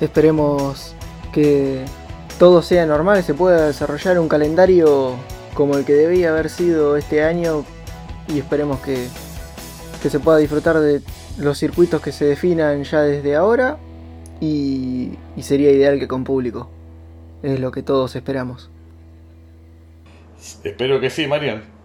Esperemos 0.00 0.94
que 1.32 1.84
todo 2.38 2.62
sea 2.62 2.86
normal 2.86 3.22
se 3.22 3.34
pueda 3.34 3.66
desarrollar 3.66 4.18
un 4.18 4.28
calendario 4.28 5.14
como 5.54 5.76
el 5.76 5.84
que 5.84 5.92
debía 5.92 6.30
haber 6.30 6.48
sido 6.48 6.96
este 6.96 7.22
año 7.22 7.64
y 8.28 8.38
esperemos 8.38 8.80
que, 8.80 9.08
que 10.02 10.10
se 10.10 10.20
pueda 10.20 10.38
disfrutar 10.38 10.78
de 10.80 11.02
los 11.38 11.58
circuitos 11.58 12.00
que 12.00 12.12
se 12.12 12.24
definan 12.24 12.82
ya 12.84 13.02
desde 13.02 13.36
ahora 13.36 13.76
y, 14.40 15.18
y 15.36 15.42
sería 15.42 15.70
ideal 15.70 15.98
que 15.98 16.08
con 16.08 16.24
público. 16.24 16.70
Es 17.42 17.60
lo 17.60 17.70
que 17.70 17.82
todos 17.82 18.16
esperamos. 18.16 18.70
Espero 20.64 21.00
que 21.00 21.10
sí, 21.10 21.26
Marian. 21.26 21.79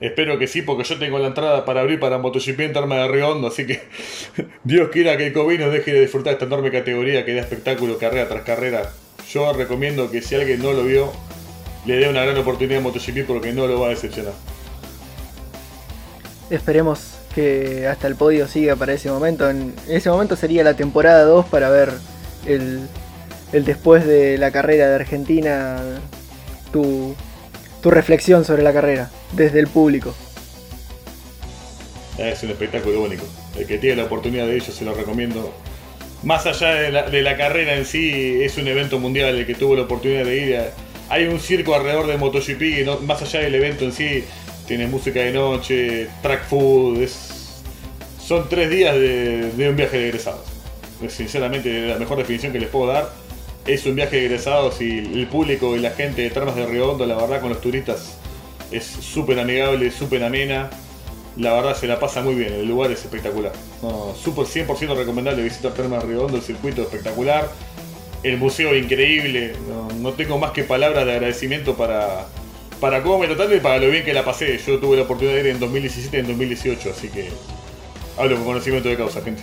Espero 0.00 0.38
que 0.38 0.46
sí, 0.46 0.62
porque 0.62 0.84
yo 0.84 0.98
tengo 0.98 1.18
la 1.18 1.28
entrada 1.28 1.64
para 1.64 1.80
abrir 1.80 2.00
para 2.00 2.18
MotoGP 2.18 2.60
en 2.60 2.72
Terma 2.72 2.96
de 2.96 3.08
Río 3.08 3.30
Hondo, 3.30 3.48
así 3.48 3.66
que 3.66 3.82
Dios 4.64 4.88
quiera 4.90 5.16
que 5.16 5.28
el 5.28 5.32
COVID 5.32 5.60
nos 5.60 5.72
deje 5.72 5.92
de 5.92 6.00
disfrutar 6.00 6.32
esta 6.32 6.46
enorme 6.46 6.70
categoría 6.70 7.24
que 7.24 7.34
da 7.34 7.40
espectáculo 7.40 7.96
carrera 7.98 8.28
tras 8.28 8.42
carrera. 8.42 8.92
Yo 9.30 9.52
recomiendo 9.52 10.10
que 10.10 10.20
si 10.20 10.34
alguien 10.34 10.62
no 10.62 10.72
lo 10.72 10.84
vio, 10.84 11.12
le 11.86 11.96
dé 11.96 12.08
una 12.08 12.24
gran 12.24 12.36
oportunidad 12.36 12.80
a 12.80 12.82
MotoGP 12.82 13.24
porque 13.26 13.52
no 13.52 13.66
lo 13.66 13.80
va 13.80 13.86
a 13.86 13.90
decepcionar. 13.90 14.34
Esperemos 16.50 17.14
que 17.34 17.86
hasta 17.86 18.06
el 18.06 18.16
podio 18.16 18.46
siga 18.46 18.76
para 18.76 18.92
ese 18.92 19.10
momento. 19.10 19.48
En 19.48 19.74
ese 19.88 20.10
momento 20.10 20.36
sería 20.36 20.62
la 20.64 20.74
temporada 20.74 21.24
2 21.24 21.46
para 21.46 21.70
ver 21.70 21.90
el, 22.46 22.80
el 23.52 23.64
después 23.64 24.06
de 24.06 24.38
la 24.38 24.50
carrera 24.50 24.88
de 24.88 24.94
Argentina, 24.96 25.80
tu, 26.72 27.14
tu 27.84 27.90
reflexión 27.90 28.46
sobre 28.46 28.62
la 28.62 28.72
carrera 28.72 29.10
desde 29.32 29.60
el 29.60 29.66
público. 29.66 30.14
Es 32.16 32.42
un 32.42 32.48
espectáculo 32.48 33.02
único. 33.02 33.26
El 33.58 33.66
que 33.66 33.76
tiene 33.76 33.96
la 33.96 34.04
oportunidad 34.04 34.46
de 34.46 34.56
ello 34.56 34.72
se 34.72 34.86
lo 34.86 34.94
recomiendo. 34.94 35.52
Más 36.22 36.46
allá 36.46 36.68
de 36.68 37.22
la, 37.22 37.36
carrera 37.36 37.74
en 37.74 37.84
sí, 37.84 38.42
es 38.42 38.56
un 38.56 38.68
evento 38.68 38.98
mundial 38.98 39.36
el 39.36 39.44
que 39.44 39.54
tuvo 39.54 39.76
la 39.76 39.82
oportunidad 39.82 40.24
de 40.24 40.36
ir. 40.38 40.60
Hay 41.10 41.26
un 41.26 41.38
circo 41.38 41.74
alrededor 41.74 42.06
de 42.06 42.16
MotoGP, 42.16 42.62
y 42.62 43.04
más 43.04 43.20
allá 43.20 43.40
del 43.40 43.54
evento 43.54 43.84
en 43.84 43.92
sí, 43.92 44.24
tiene 44.66 44.86
música 44.86 45.20
de 45.20 45.32
noche, 45.32 46.08
track 46.22 46.48
food, 46.48 47.06
son 48.18 48.48
tres 48.48 48.70
días 48.70 48.94
de, 48.94 49.68
un 49.68 49.76
viaje 49.76 49.98
de 49.98 50.08
egresados. 50.08 50.46
Es 51.02 51.12
Sinceramente, 51.12 51.88
la 51.88 51.98
mejor 51.98 52.16
definición 52.16 52.50
que 52.50 52.60
les 52.60 52.70
puedo 52.70 52.86
dar 52.90 53.12
es 53.66 53.86
un 53.86 53.96
viaje 53.96 54.16
de 54.16 54.26
egresados 54.26 54.80
y 54.80 54.98
el 54.98 55.26
público 55.26 55.76
y 55.76 55.80
la 55.80 55.90
gente 55.90 56.22
de 56.22 56.30
Termas 56.30 56.54
de 56.56 56.66
Río 56.66 56.90
Hondo, 56.90 57.06
la 57.06 57.16
verdad, 57.16 57.40
con 57.40 57.50
los 57.50 57.60
turistas 57.60 58.18
es 58.70 58.84
súper 58.84 59.38
amigable, 59.38 59.90
súper 59.90 60.22
amena. 60.24 60.70
La 61.36 61.52
verdad 61.52 61.76
se 61.76 61.86
la 61.86 61.98
pasa 61.98 62.22
muy 62.22 62.34
bien, 62.34 62.52
el 62.52 62.66
lugar 62.66 62.90
es 62.92 63.00
espectacular. 63.00 63.52
No, 63.82 64.14
súper 64.14 64.46
100% 64.46 64.96
recomendable 64.96 65.42
visitar 65.42 65.72
Termas 65.72 66.02
de 66.02 66.08
Río 66.10 66.24
Hondo, 66.24 66.36
el 66.36 66.42
circuito 66.42 66.82
espectacular. 66.82 67.50
El 68.22 68.38
museo 68.38 68.74
increíble, 68.74 69.54
no, 69.68 69.88
no 70.00 70.12
tengo 70.12 70.38
más 70.38 70.52
que 70.52 70.64
palabras 70.64 71.04
de 71.04 71.12
agradecimiento 71.12 71.76
para, 71.76 72.26
para 72.80 73.02
cómo 73.02 73.18
me 73.18 73.26
trataron 73.26 73.56
y 73.56 73.60
para 73.60 73.78
lo 73.78 73.90
bien 73.90 74.04
que 74.04 74.14
la 74.14 74.24
pasé. 74.24 74.58
Yo 74.58 74.78
tuve 74.78 74.96
la 74.96 75.02
oportunidad 75.02 75.34
de 75.34 75.40
ir 75.40 75.46
en 75.48 75.60
2017 75.60 76.16
y 76.16 76.20
en 76.20 76.26
2018, 76.26 76.90
así 76.90 77.08
que 77.08 77.28
hablo 78.16 78.36
con 78.36 78.44
conocimiento 78.44 78.88
de 78.88 78.96
causa, 78.96 79.20
gente. 79.20 79.42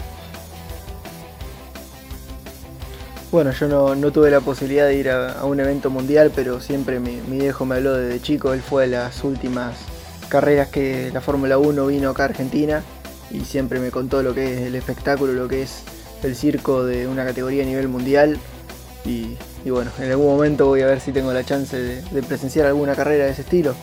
Bueno, 3.32 3.52
yo 3.52 3.70
no, 3.70 3.96
no 3.96 4.12
tuve 4.12 4.30
la 4.30 4.42
posibilidad 4.42 4.88
de 4.88 4.96
ir 4.96 5.10
a, 5.10 5.46
un 5.46 5.58
evento 5.62 5.90
mundial, 5.90 6.34
pero 6.36 6.60
siempre 6.60 7.00
mi, 7.00 7.22
mi 7.30 7.40
viejo 7.40 7.66
me 7.66 7.76
habló 7.76 7.94
desde 7.94 8.22
chico. 8.22 8.52
Él 8.52 8.62
fue 8.62 8.84
a 8.84 8.88
las 8.88 9.24
últimas 9.24 9.78
carreras 10.28 10.68
que 10.68 11.12
la 11.14 11.22
Fórmula 11.22 11.58
1 11.58 11.88
vino 11.88 12.10
acá 12.10 12.24
a 12.24 12.26
Argentina 12.26 12.84
y 13.32 13.46
siempre 13.46 13.80
me 13.80 13.90
contó 13.90 14.22
lo 14.22 14.34
que 14.36 14.56
es 14.56 14.62
el 14.64 14.76
espectáculo, 14.76 15.32
lo 15.32 15.48
que 15.48 15.62
es 15.62 15.84
el 16.24 16.36
circo 16.36 16.84
de 16.84 17.08
una 17.08 17.24
categoría 17.26 17.64
a 17.64 17.66
nivel 17.66 17.88
mundial. 17.88 18.38
Y, 19.06 19.38
y 19.64 19.70
bueno, 19.70 19.92
en 20.00 20.12
algún 20.12 20.28
momento 20.28 20.66
voy 20.66 20.82
a 20.82 20.88
ver 20.88 21.00
si 21.00 21.14
tengo 21.14 21.32
la 21.32 21.46
chance 21.46 21.78
de, 21.78 22.02
de 22.02 22.24
presenciar 22.24 22.66
alguna 22.66 22.96
carrera 22.96 23.24
de 23.24 23.32
ese 23.32 23.44
estilo. 23.44 23.76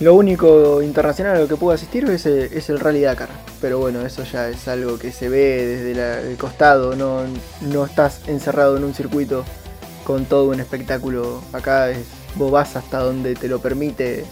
Lo 0.00 0.14
único 0.14 0.80
internacional 0.80 1.36
a 1.36 1.40
lo 1.40 1.46
que 1.46 1.56
puedo 1.56 1.74
asistir 1.74 2.06
es 2.06 2.24
el, 2.24 2.44
es 2.54 2.70
el 2.70 2.80
Rally 2.80 3.02
Dakar. 3.02 3.28
Pero 3.60 3.78
bueno, 3.78 4.00
eso 4.00 4.24
ya 4.24 4.48
es 4.48 4.66
algo 4.66 4.98
que 4.98 5.12
se 5.12 5.28
ve 5.28 5.66
desde 5.66 6.30
el 6.30 6.38
costado. 6.38 6.96
No, 6.96 7.20
no 7.60 7.84
estás 7.84 8.26
encerrado 8.26 8.78
en 8.78 8.84
un 8.84 8.94
circuito 8.94 9.44
con 10.04 10.24
todo 10.24 10.48
un 10.48 10.58
espectáculo. 10.58 11.42
Acá 11.52 11.90
es, 11.90 12.06
vos 12.36 12.50
vas 12.50 12.76
hasta 12.76 13.00
donde 13.00 13.34
te 13.34 13.46
lo 13.46 13.60
permite. 13.60 14.24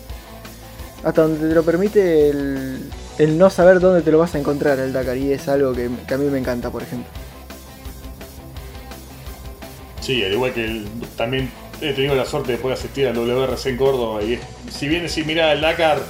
Hasta 1.05 1.23
donde 1.23 1.47
te 1.47 1.55
lo 1.55 1.63
permite 1.63 2.31
el, 2.31 2.91
el 3.19 3.37
no 3.37 3.51
saber 3.51 3.79
dónde 3.79 4.01
te 4.01 4.11
lo 4.11 4.19
vas 4.19 4.35
a 4.35 4.39
encontrar 4.39 4.79
el 4.79 4.95
Dakar. 4.95 5.19
Y 5.19 5.33
es 5.33 5.49
algo 5.49 5.75
que, 5.75 5.85
a 5.85 6.17
mí 6.17 6.31
me 6.31 6.39
encanta, 6.39 6.71
por 6.71 6.83
ejemplo. 6.83 7.11
Sí, 10.01 10.25
al 10.25 10.33
igual 10.33 10.55
que 10.55 10.87
también 11.15 11.51
he 11.81 11.93
tenido 11.93 12.15
la 12.15 12.25
suerte 12.25 12.53
de 12.53 12.59
poder 12.59 12.77
asistir 12.77 13.07
al 13.07 13.15
WRC 13.15 13.67
en 13.67 13.77
Córdoba. 13.77 14.23
Y 14.23 14.39
si 14.71 14.89
bien 14.89 15.09
si 15.09 15.25
mira 15.25 15.53
el 15.53 15.61
Dakar, 15.61 16.01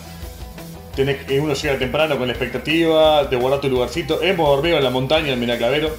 tenés 0.97 1.19
uno 1.41 1.55
llega 1.55 1.79
temprano 1.79 2.17
con 2.17 2.27
la 2.27 2.33
expectativa, 2.33 3.25
de 3.25 3.37
guardar 3.37 3.61
tu 3.61 3.69
lugarcito. 3.69 4.23
Hemos 4.23 4.49
dormido 4.49 4.79
en 4.79 4.85
la 4.85 4.91
montaña 4.91 5.33
en 5.33 5.41
Miraclavero. 5.41 5.91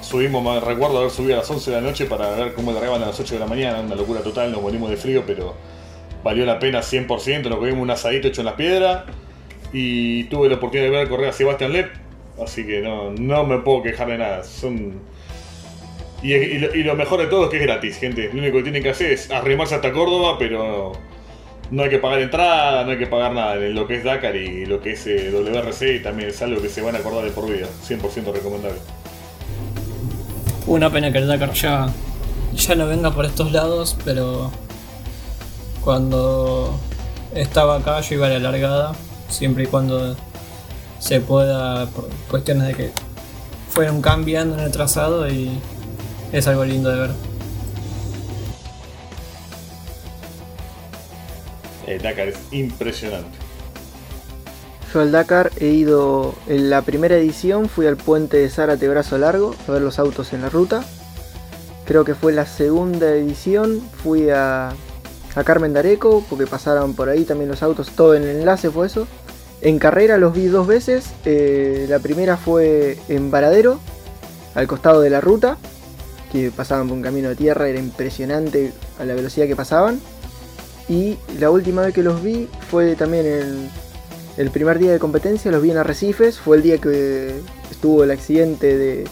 Subimos, 0.00 0.62
recuerdo 0.62 0.98
haber 0.98 1.10
subido 1.10 1.34
a 1.34 1.38
las 1.38 1.50
11 1.50 1.70
de 1.70 1.76
la 1.80 1.82
noche 1.82 2.06
para 2.06 2.30
ver 2.30 2.54
cómo 2.54 2.72
largaban 2.72 3.02
a 3.02 3.06
las 3.06 3.18
8 3.18 3.34
de 3.34 3.40
la 3.40 3.46
mañana. 3.46 3.80
Una 3.80 3.96
locura 3.96 4.20
total, 4.20 4.52
nos 4.52 4.62
morimos 4.62 4.88
de 4.88 4.96
frío, 4.96 5.24
pero 5.26 5.54
valió 6.22 6.46
la 6.46 6.58
pena 6.58 6.80
100%. 6.80 7.48
Nos 7.48 7.58
comimos 7.58 7.82
un 7.82 7.90
asadito 7.90 8.28
hecho 8.28 8.42
en 8.42 8.46
las 8.46 8.54
piedras. 8.54 9.04
Y 9.72 10.24
tuve 10.24 10.48
la 10.48 10.56
oportunidad 10.56 10.90
de 10.90 10.96
ver 10.96 11.08
correr 11.08 11.28
a 11.30 11.32
Sebastián 11.32 11.72
Lepp. 11.72 11.90
Así 12.40 12.64
que 12.64 12.80
no, 12.82 13.10
no 13.10 13.44
me 13.44 13.58
puedo 13.58 13.82
quejar 13.82 14.08
de 14.08 14.18
nada. 14.18 14.44
Son 14.44 15.00
y, 16.22 16.82
lo, 16.82 16.96
mejor 16.96 17.20
de 17.20 17.26
todo 17.26 17.44
es 17.44 17.50
que 17.50 17.56
es 17.56 17.62
gratis, 17.62 17.98
gente. 17.98 18.30
Lo 18.32 18.40
único 18.40 18.58
que 18.58 18.62
tienen 18.64 18.82
que 18.82 18.90
hacer 18.90 19.12
es 19.12 19.30
arrimarse 19.30 19.74
hasta 19.74 19.92
Córdoba, 19.92 20.36
pero 20.38 20.92
no 21.70 21.82
hay 21.82 21.90
que 21.90 21.98
pagar 21.98 22.20
entrada, 22.20 22.84
no 22.84 22.92
hay 22.92 22.98
que 22.98 23.06
pagar 23.06 23.32
nada 23.32 23.54
en 23.56 23.74
lo 23.74 23.86
que 23.86 23.96
es 23.96 24.04
Dakar 24.04 24.34
y 24.36 24.66
lo 24.66 24.80
que 24.80 24.92
es 24.92 25.06
eh, 25.06 25.30
WRC 25.30 26.02
también 26.02 26.30
es 26.30 26.40
algo 26.42 26.60
que 26.62 26.68
se 26.68 26.80
van 26.80 26.96
a 26.96 26.98
acordar 26.98 27.24
de 27.24 27.30
por 27.30 27.46
vida. 27.50 27.66
100% 27.86 28.32
recomendable. 28.32 28.78
Una 30.66 30.90
pena 30.90 31.12
que 31.12 31.18
el 31.18 31.28
Dakar 31.28 31.52
ya, 31.52 31.88
ya 32.54 32.74
no 32.74 32.86
venga 32.86 33.10
por 33.10 33.24
estos 33.24 33.52
lados, 33.52 33.96
pero 34.04 34.50
cuando 35.84 36.78
estaba 37.34 37.76
acá 37.76 38.00
yo 38.00 38.16
iba 38.16 38.26
a 38.26 38.30
la 38.30 38.38
largada, 38.38 38.94
siempre 39.28 39.64
y 39.64 39.66
cuando 39.66 40.16
se 40.98 41.20
pueda, 41.20 41.86
por 41.86 42.08
cuestiones 42.28 42.68
de 42.68 42.74
que 42.74 42.90
fueron 43.68 44.00
cambiando 44.00 44.58
en 44.58 44.64
el 44.64 44.72
trazado 44.72 45.28
y 45.28 45.60
es 46.32 46.46
algo 46.46 46.64
lindo 46.64 46.90
de 46.90 47.00
ver. 47.00 47.10
El 51.86 52.02
Dakar 52.02 52.28
es 52.28 52.38
impresionante. 52.50 53.38
Yo 54.92 55.00
al 55.00 55.12
Dakar 55.12 55.52
he 55.58 55.68
ido 55.68 56.34
en 56.46 56.70
la 56.70 56.82
primera 56.82 57.16
edición, 57.16 57.68
fui 57.68 57.86
al 57.86 57.96
puente 57.96 58.38
de 58.38 58.48
Zárate 58.48 58.88
Brazo 58.88 59.18
Largo 59.18 59.54
a 59.68 59.72
ver 59.72 59.82
los 59.82 59.98
autos 59.98 60.32
en 60.32 60.42
la 60.42 60.48
ruta. 60.48 60.84
Creo 61.84 62.04
que 62.04 62.14
fue 62.14 62.32
la 62.32 62.46
segunda 62.46 63.10
edición, 63.10 63.80
fui 64.02 64.30
a, 64.30 64.70
a 64.70 65.44
Carmen 65.44 65.72
Dareco 65.72 66.24
porque 66.28 66.46
pasaron 66.46 66.94
por 66.94 67.08
ahí 67.08 67.24
también 67.24 67.48
los 67.48 67.62
autos, 67.62 67.90
todo 67.90 68.14
en 68.14 68.24
el 68.24 68.40
enlace 68.40 68.70
fue 68.70 68.86
eso. 68.86 69.06
En 69.60 69.78
carrera 69.78 70.18
los 70.18 70.34
vi 70.34 70.46
dos 70.46 70.66
veces, 70.66 71.10
eh, 71.24 71.86
la 71.88 71.98
primera 71.98 72.36
fue 72.36 72.98
en 73.08 73.30
Varadero, 73.30 73.78
al 74.54 74.66
costado 74.66 75.00
de 75.00 75.10
la 75.10 75.20
ruta, 75.20 75.58
que 76.32 76.50
pasaban 76.50 76.88
por 76.88 76.96
un 76.96 77.02
camino 77.02 77.28
de 77.28 77.36
tierra, 77.36 77.68
era 77.68 77.78
impresionante 77.78 78.72
a 78.98 79.04
la 79.04 79.14
velocidad 79.14 79.46
que 79.46 79.56
pasaban. 79.56 80.00
Y 80.88 81.18
la 81.38 81.50
última 81.50 81.82
vez 81.82 81.94
que 81.94 82.02
los 82.02 82.22
vi 82.22 82.48
fue 82.70 82.94
también 82.94 83.26
el, 83.26 83.68
el 84.36 84.50
primer 84.50 84.78
día 84.78 84.92
de 84.92 84.98
competencia, 84.98 85.50
los 85.50 85.62
vi 85.62 85.70
en 85.70 85.78
Arrecifes, 85.78 86.38
fue 86.38 86.58
el 86.58 86.62
día 86.62 86.78
que 86.78 87.40
estuvo 87.70 88.04
el 88.04 88.10
accidente 88.10 88.76
de, 88.76 89.04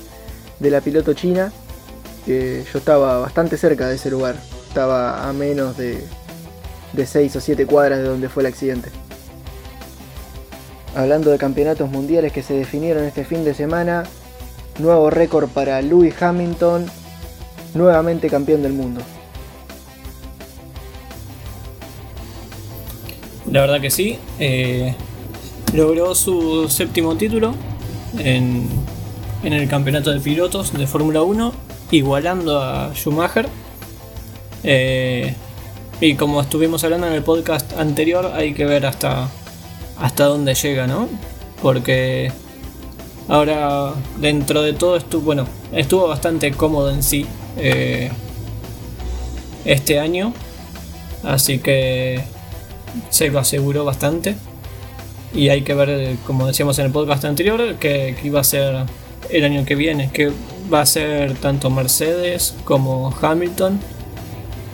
de 0.60 0.70
la 0.70 0.80
piloto 0.80 1.14
china, 1.14 1.52
que 2.24 2.64
yo 2.72 2.78
estaba 2.78 3.18
bastante 3.18 3.56
cerca 3.56 3.88
de 3.88 3.96
ese 3.96 4.10
lugar, 4.10 4.36
estaba 4.68 5.28
a 5.28 5.32
menos 5.32 5.76
de, 5.76 6.04
de 6.92 7.06
6 7.06 7.36
o 7.36 7.40
7 7.40 7.66
cuadras 7.66 7.98
de 7.98 8.04
donde 8.04 8.28
fue 8.28 8.42
el 8.42 8.48
accidente. 8.48 8.90
Hablando 10.94 11.30
de 11.30 11.38
campeonatos 11.38 11.90
mundiales 11.90 12.32
que 12.32 12.42
se 12.42 12.54
definieron 12.54 13.04
este 13.04 13.24
fin 13.24 13.44
de 13.44 13.54
semana, 13.54 14.04
nuevo 14.78 15.10
récord 15.10 15.48
para 15.48 15.82
Lewis 15.82 16.20
Hamilton, 16.20 16.86
nuevamente 17.74 18.28
campeón 18.28 18.62
del 18.62 18.72
mundo. 18.72 19.00
La 23.50 23.60
verdad 23.60 23.80
que 23.80 23.90
sí. 23.90 24.18
eh, 24.38 24.94
logró 25.74 26.14
su 26.14 26.68
séptimo 26.68 27.16
título 27.16 27.54
en, 28.18 28.68
en 29.42 29.52
el 29.52 29.68
campeonato 29.68 30.10
de 30.12 30.20
pilotos 30.20 30.72
de 30.72 30.86
Fórmula 30.86 31.22
1, 31.22 31.52
igualando 31.90 32.60
a 32.60 32.92
Schumacher. 32.94 33.48
Eh, 34.62 35.34
y 36.00 36.14
como 36.14 36.40
estuvimos 36.40 36.82
hablando 36.84 37.06
en 37.06 37.12
el 37.12 37.22
podcast 37.22 37.72
anterior, 37.78 38.32
hay 38.34 38.54
que 38.54 38.64
ver 38.64 38.86
hasta, 38.86 39.28
dónde 40.16 40.54
llega, 40.54 40.86
¿no? 40.86 41.08
Porque 41.62 42.32
ahora 43.28 43.92
dentro 44.18 44.62
de 44.62 44.72
todo 44.72 44.96
estuvo, 44.96 45.34
estuvo 45.72 46.08
bastante 46.08 46.52
cómodo 46.52 46.90
en 46.90 47.02
sí 47.02 47.26
eh, 47.58 48.10
este 49.64 49.98
año. 49.98 50.32
Así 51.22 51.58
que 51.58 52.22
se 53.10 53.28
lo 53.28 53.38
aseguró 53.38 53.84
bastante. 53.84 54.36
Y 55.34 55.48
hay 55.48 55.62
que 55.62 55.74
ver, 55.74 56.16
como 56.26 56.46
decíamos 56.46 56.78
en 56.78 56.86
el 56.86 56.92
podcast 56.92 57.24
anterior, 57.24 57.76
que, 57.76 58.16
iba 58.22 58.40
a 58.40 58.44
ser 58.44 58.84
el 59.30 59.44
año 59.44 59.64
que 59.64 59.74
viene, 59.74 60.10
que 60.12 60.30
va 60.72 60.82
a 60.82 60.86
ser 60.86 61.34
tanto 61.34 61.70
Mercedes 61.70 62.54
como 62.64 63.12
Hamilton, 63.20 63.80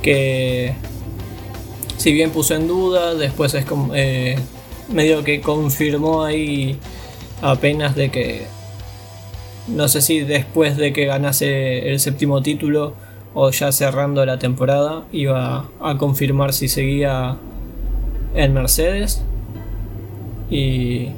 que 0.02 0.74
si 1.96 2.12
bien 2.12 2.30
puso 2.30 2.54
en 2.54 2.68
duda, 2.68 3.14
después 3.14 3.54
es 3.54 3.64
como 3.64 3.94
eh, 3.94 4.36
medio 4.92 5.24
que 5.24 5.40
confirmó 5.40 6.24
ahí 6.24 6.78
apenas 7.40 7.96
de 7.96 8.10
que 8.10 8.46
no 9.68 9.88
sé 9.88 10.00
si 10.00 10.20
después 10.20 10.76
de 10.76 10.92
que 10.92 11.06
ganase 11.06 11.90
el 11.90 12.00
séptimo 12.00 12.42
título 12.42 12.94
o 13.34 13.50
ya 13.50 13.72
cerrando 13.72 14.24
la 14.26 14.38
temporada 14.38 15.04
iba 15.12 15.68
a 15.80 15.98
confirmar 15.98 16.52
si 16.52 16.68
seguía 16.68 17.36
en 18.34 18.52
Mercedes. 18.54 19.22
Y 20.50 21.08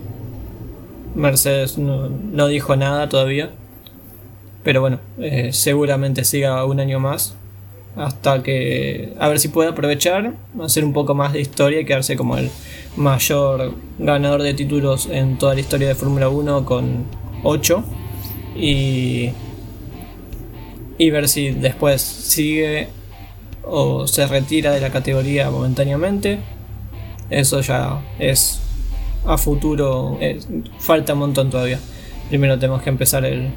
Mercedes 1.15 1.79
no, 1.79 2.47
dijo 2.49 2.77
nada 2.77 3.09
todavía. 3.09 3.51
Pero 4.63 4.81
bueno 4.81 5.01
eh, 5.19 5.51
seguramente 5.53 6.25
siga 6.25 6.65
un 6.65 6.79
año 6.79 7.01
más 7.01 7.35
hasta 7.97 8.43
que 8.43 9.13
a 9.19 9.29
ver 9.29 9.39
si 9.39 9.49
puede 9.49 9.69
aprovechar 9.71 10.33
hacer 10.63 10.83
un 10.85 10.93
poco 10.95 11.15
más 11.15 11.33
de 11.33 11.41
historia 11.41 11.81
y 11.81 11.85
quedarse 11.85 12.17
como 12.17 12.39
el 12.39 12.49
mayor 12.97 13.75
ganador 13.99 14.43
de 14.43 14.55
títulos 14.55 15.09
en 15.11 15.37
toda 15.37 15.55
la 15.55 15.61
historia 15.61 15.89
de 15.89 15.95
Fórmula 15.95 16.29
1 16.29 16.65
con 16.65 17.05
8 17.43 17.85
y 18.57 19.31
y 20.99 21.11
ver 21.11 21.29
si 21.29 21.51
después 21.51 22.03
sigue 22.03 22.89
o 23.65 24.07
se 24.07 24.27
retira 24.27 24.73
de 24.73 24.81
la 24.81 24.91
categoría 24.91 25.51
momentáneamente 25.51 26.39
eso 27.31 27.61
ya 27.61 28.01
es 28.19 28.61
a 29.25 29.39
futuro 29.39 30.19
falta 30.79 31.15
un 31.15 31.21
montón 31.21 31.51
todavía 31.51 31.79
primero 32.29 32.59
tenemos 32.59 32.83
que 32.83 32.91
empezar 32.91 33.25
el 33.25 33.51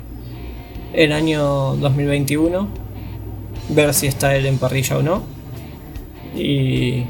el 0.93 1.11
año 1.11 1.75
2021 1.75 2.85
ver 3.69 3.93
si 3.93 4.07
está 4.07 4.35
él 4.35 4.45
en 4.45 4.57
parrilla 4.57 4.97
o 4.97 5.03
no. 5.03 5.23
Y 6.35 7.05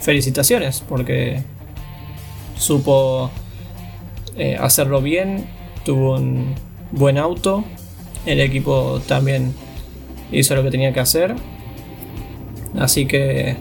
felicitaciones, 0.00 0.82
porque 0.88 1.42
supo 2.56 3.30
eh, 4.36 4.56
hacerlo 4.58 5.02
bien, 5.02 5.46
tuvo 5.84 6.16
un 6.16 6.54
buen 6.92 7.18
auto, 7.18 7.64
el 8.26 8.40
equipo 8.40 9.00
también 9.06 9.54
hizo 10.32 10.54
lo 10.54 10.62
que 10.62 10.70
tenía 10.70 10.92
que 10.92 11.00
hacer. 11.00 11.34
Así 12.78 13.06
que 13.06 13.56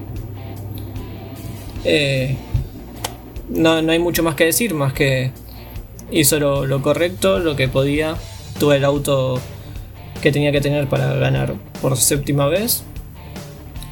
eh, 1.84 2.36
no, 3.50 3.82
no 3.82 3.92
hay 3.92 4.00
mucho 4.00 4.24
más 4.24 4.36
que 4.36 4.46
decir, 4.46 4.74
más 4.74 4.94
que 4.94 5.32
hizo 6.12 6.40
lo, 6.40 6.66
lo 6.66 6.82
correcto, 6.82 7.40
lo 7.40 7.56
que 7.56 7.68
podía, 7.68 8.16
tuvo 8.60 8.74
el 8.74 8.84
auto 8.84 9.40
que 10.22 10.32
tenía 10.32 10.52
que 10.52 10.62
tener 10.62 10.88
para 10.88 11.14
ganar 11.14 11.56
por 11.82 11.98
séptima 11.98 12.48
vez. 12.48 12.84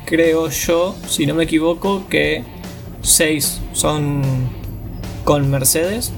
Creo 0.06 0.50
yo, 0.50 0.96
si 1.08 1.26
no 1.26 1.36
me 1.36 1.44
equivoco, 1.44 2.08
que 2.10 2.44
6 3.02 3.62
son 3.74 4.22
con 5.24 5.50
Mercedes. 5.50 6.12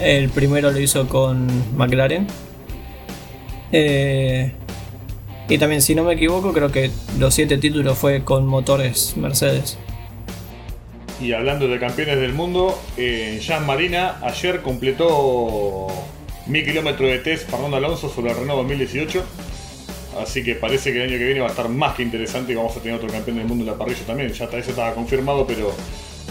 El 0.00 0.28
primero 0.28 0.70
lo 0.70 0.78
hizo 0.78 1.08
con 1.08 1.48
McLaren. 1.76 2.26
Eh, 3.72 4.52
y 5.48 5.58
también, 5.58 5.82
si 5.82 5.94
no 5.94 6.04
me 6.04 6.14
equivoco, 6.14 6.52
creo 6.52 6.70
que 6.70 6.90
los 7.18 7.34
7 7.34 7.58
títulos 7.58 7.96
fue 7.96 8.22
con 8.22 8.46
motores 8.46 9.16
Mercedes. 9.16 9.78
Y 11.20 11.32
hablando 11.32 11.66
de 11.66 11.78
campeones 11.78 12.20
del 12.20 12.32
mundo, 12.32 12.78
eh, 12.96 13.40
Jean 13.42 13.66
Marina 13.66 14.18
ayer 14.22 14.62
completó 14.62 15.88
1000 16.46 16.64
kilómetros 16.64 17.10
de 17.10 17.18
test 17.18 17.50
Fernando 17.50 17.76
Alonso 17.76 18.08
sobre 18.08 18.30
el 18.30 18.36
Renault 18.36 18.60
2018. 18.60 19.24
Así 20.22 20.44
que 20.44 20.54
parece 20.54 20.92
que 20.92 21.02
el 21.02 21.10
año 21.10 21.18
que 21.18 21.24
viene 21.24 21.40
va 21.40 21.46
a 21.46 21.50
estar 21.50 21.68
más 21.68 21.94
que 21.94 22.02
interesante 22.02 22.52
y 22.52 22.54
vamos 22.54 22.76
a 22.76 22.80
tener 22.80 22.96
otro 22.96 23.08
campeón 23.08 23.38
del 23.38 23.46
mundo 23.46 23.64
en 23.64 23.70
la 23.70 23.76
parrilla 23.76 24.04
también. 24.06 24.32
Ya 24.32 24.44
eso 24.44 24.70
estaba 24.70 24.94
confirmado, 24.94 25.46
pero 25.46 25.72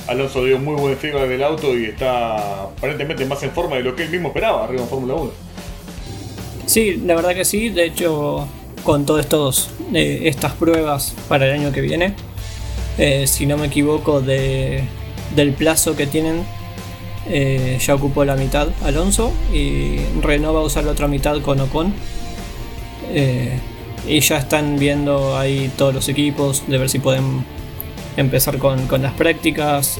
Alonso 0.07 0.43
dio 0.45 0.57
muy 0.57 0.75
buen 0.75 0.97
feedback 0.97 1.27
del 1.27 1.43
auto 1.43 1.77
y 1.77 1.85
está 1.85 2.63
aparentemente 2.63 3.25
más 3.25 3.41
en 3.43 3.51
forma 3.51 3.75
de 3.75 3.83
lo 3.83 3.95
que 3.95 4.03
él 4.03 4.09
mismo 4.09 4.29
esperaba 4.29 4.63
arriba 4.63 4.83
en 4.83 4.89
Fórmula 4.89 5.15
1. 5.15 5.46
Sí, 6.77 7.01
la 7.07 7.15
verdad 7.15 7.33
que 7.33 7.43
sí. 7.43 7.69
De 7.69 7.85
hecho, 7.85 8.47
con 8.83 9.03
todas 9.07 9.71
eh, 9.95 10.19
estas 10.25 10.53
pruebas 10.53 11.15
para 11.27 11.47
el 11.47 11.59
año 11.59 11.71
que 11.71 11.81
viene, 11.81 12.13
eh, 12.99 13.25
si 13.25 13.47
no 13.47 13.57
me 13.57 13.65
equivoco, 13.65 14.21
de, 14.21 14.83
del 15.35 15.53
plazo 15.53 15.95
que 15.95 16.05
tienen, 16.05 16.43
eh, 17.29 17.79
ya 17.81 17.95
ocupó 17.95 18.25
la 18.25 18.35
mitad 18.35 18.67
Alonso 18.83 19.33
y 19.51 19.97
Renault 20.21 20.55
va 20.55 20.59
a 20.59 20.65
usar 20.65 20.83
la 20.83 20.91
otra 20.91 21.07
mitad 21.07 21.41
con 21.41 21.59
Ocon. 21.61 21.95
Y 24.07 24.19
ya 24.19 24.37
están 24.37 24.77
viendo 24.77 25.35
ahí 25.35 25.71
todos 25.77 25.95
los 25.95 26.07
equipos 26.09 26.61
de 26.67 26.77
ver 26.77 26.91
si 26.91 26.99
pueden 26.99 27.43
empezar 28.17 28.59
con, 28.59 28.85
con 28.85 29.01
las 29.01 29.13
prácticas, 29.13 29.99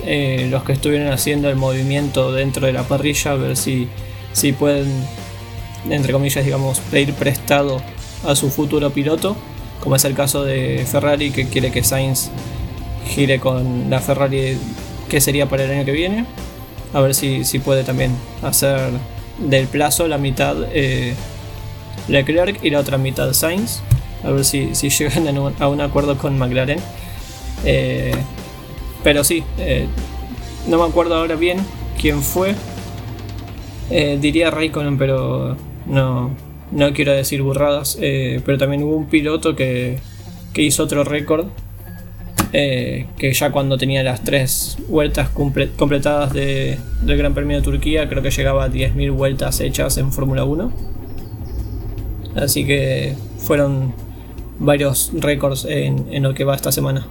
los 0.51 0.63
que 0.63 0.73
estuvieron 0.73 1.07
haciendo 1.07 1.49
el 1.49 1.55
movimiento 1.55 2.32
dentro 2.32 2.67
de 2.67 2.73
la 2.73 2.84
parrilla, 2.84 3.34
ver 3.34 3.57
si, 3.57 3.88
si 4.32 4.53
pueden 4.53 4.88
entre 5.89 6.13
comillas, 6.13 6.43
digamos, 6.43 6.80
pedir 6.80 7.13
prestado 7.13 7.82
a 8.25 8.36
su 8.36 8.49
futuro 8.49 8.89
piloto, 8.91 9.36
como 9.82 9.95
es 9.95 10.05
el 10.05 10.15
caso 10.15 10.43
de 10.43 10.86
Ferrari, 10.89 11.32
que 11.32 11.47
quiere 11.47 11.71
que 11.71 11.84
Sainz 11.84 12.30
gire 13.07 13.39
con 13.39 13.89
la 13.89 13.99
Ferrari 13.99 14.57
que 15.09 15.21
sería 15.21 15.47
para 15.47 15.63
el 15.63 15.71
año 15.71 15.86
que 15.86 15.91
viene. 15.91 16.25
A 16.93 17.01
ver 17.01 17.15
si, 17.15 17.43
si 17.43 17.59
puede 17.59 17.84
también 17.84 18.11
hacer 18.41 18.91
del 19.39 19.67
plazo 19.67 20.07
la 20.07 20.17
mitad 20.17 20.55
eh, 20.71 21.13
Leclerc 22.07 22.63
y 22.63 22.69
la 22.69 22.80
otra 22.80 22.97
mitad 22.97 23.32
Sainz. 23.34 23.82
A 24.23 24.32
ver 24.32 24.45
si, 24.45 24.75
si 24.75 24.89
llegan 24.89 25.28
a 25.59 25.67
un, 25.67 25.82
acuerdo 25.82 26.17
con 26.17 26.38
McLaren. 26.38 26.80
Eh, 27.65 28.15
pero 29.03 29.23
sí, 29.23 29.43
eh, 29.57 29.88
no 30.67 30.78
me 30.80 30.86
acuerdo 30.89 31.15
ahora 31.15 31.36
bien 31.36 31.59
quién 31.99 32.21
fue. 32.21 32.55
Eh, 33.89 34.17
diría 34.19 34.51
Raikkonen, 34.51 34.97
pero 34.97 35.55
no, 35.85 36.31
no 36.71 36.93
quiero 36.93 37.13
decir 37.13 37.41
burradas. 37.41 37.97
eh, 38.01 38.41
pero 38.45 38.57
también 38.57 38.83
hubo 38.83 38.95
un 38.95 39.07
piloto 39.07 39.55
que, 39.55 39.99
que 40.53 40.61
hizo 40.63 40.83
otro 40.83 41.03
récord 41.03 41.47
eh, 42.53 43.07
que 43.17 43.33
ya 43.33 43.51
cuando 43.51 43.77
tenía 43.77 44.03
las 44.03 44.23
tres 44.23 44.77
vueltas 44.88 45.29
completadas 45.29 46.33
de, 46.33 46.77
del 47.01 47.17
Gran 47.17 47.33
Premio 47.33 47.57
de 47.57 47.63
Turquía, 47.63 48.07
creo 48.07 48.23
que 48.23 48.31
llegaba 48.31 48.63
a 48.65 48.69
10.000 48.69 49.11
vueltas 49.11 49.59
hechas 49.59 49.97
en 49.97 50.11
Fórmula 50.11 50.45
1. 50.45 50.71
Así 52.35 52.65
que 52.65 53.15
fueron 53.39 53.93
varios 54.59 55.11
récords 55.13 55.65
en, 55.65 56.05
en 56.11 56.23
lo 56.23 56.33
que 56.33 56.43
va 56.45 56.55
esta 56.55 56.71
semana. 56.71 57.07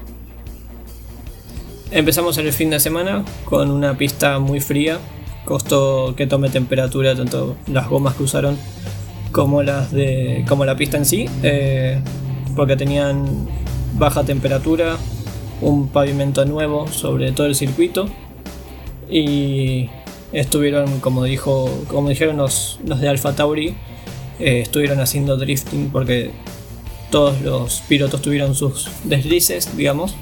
Empezamos 1.91 2.39
el 2.39 2.53
fin 2.53 2.71
de 2.71 2.81
semana 2.81 3.25
con 3.45 3.71
una 3.71 3.97
pista 3.97 4.39
muy 4.39 4.61
fría. 4.61 4.99
Costó 5.47 6.15
que 6.15 6.27
tome 6.27 6.51
temperatura 6.51 7.15
tanto 7.15 7.57
las 7.73 7.89
gomas 7.89 8.15
que 8.17 8.25
usaron 8.25 8.59
como 9.33 9.63
las 9.63 9.93
de 9.93 10.45
como 10.49 10.67
la 10.67 10.77
pista 10.77 10.99
en 10.99 11.07
sí, 11.07 11.27
eh, 11.43 12.01
porque 12.55 12.77
tenían 12.77 13.49
baja 13.95 14.25
temperatura, 14.25 14.97
un 15.61 15.89
pavimento 15.89 16.45
nuevo 16.45 16.89
sobre 16.89 17.33
todo 17.33 17.47
el 17.47 17.55
circuito 17.55 18.09
y 19.09 19.89
estuvieron, 20.33 21.01
como 21.01 21.25
dijo, 21.25 21.71
como 21.89 22.09
dijeron 22.09 22.37
los, 22.37 22.79
los 22.85 23.01
de 23.01 23.09
Alpha 23.09 23.35
Tauri, 23.35 23.75
eh, 24.39 24.61
estuvieron 24.61 25.01
haciendo 25.01 25.37
drifting 25.37 25.91
porque 25.91 26.31
todos 27.11 27.41
los 27.41 27.81
pilotos 27.89 28.21
tuvieron 28.21 28.55
sus 28.55 28.91
deslices, 29.05 29.77
digamos. 29.77 30.15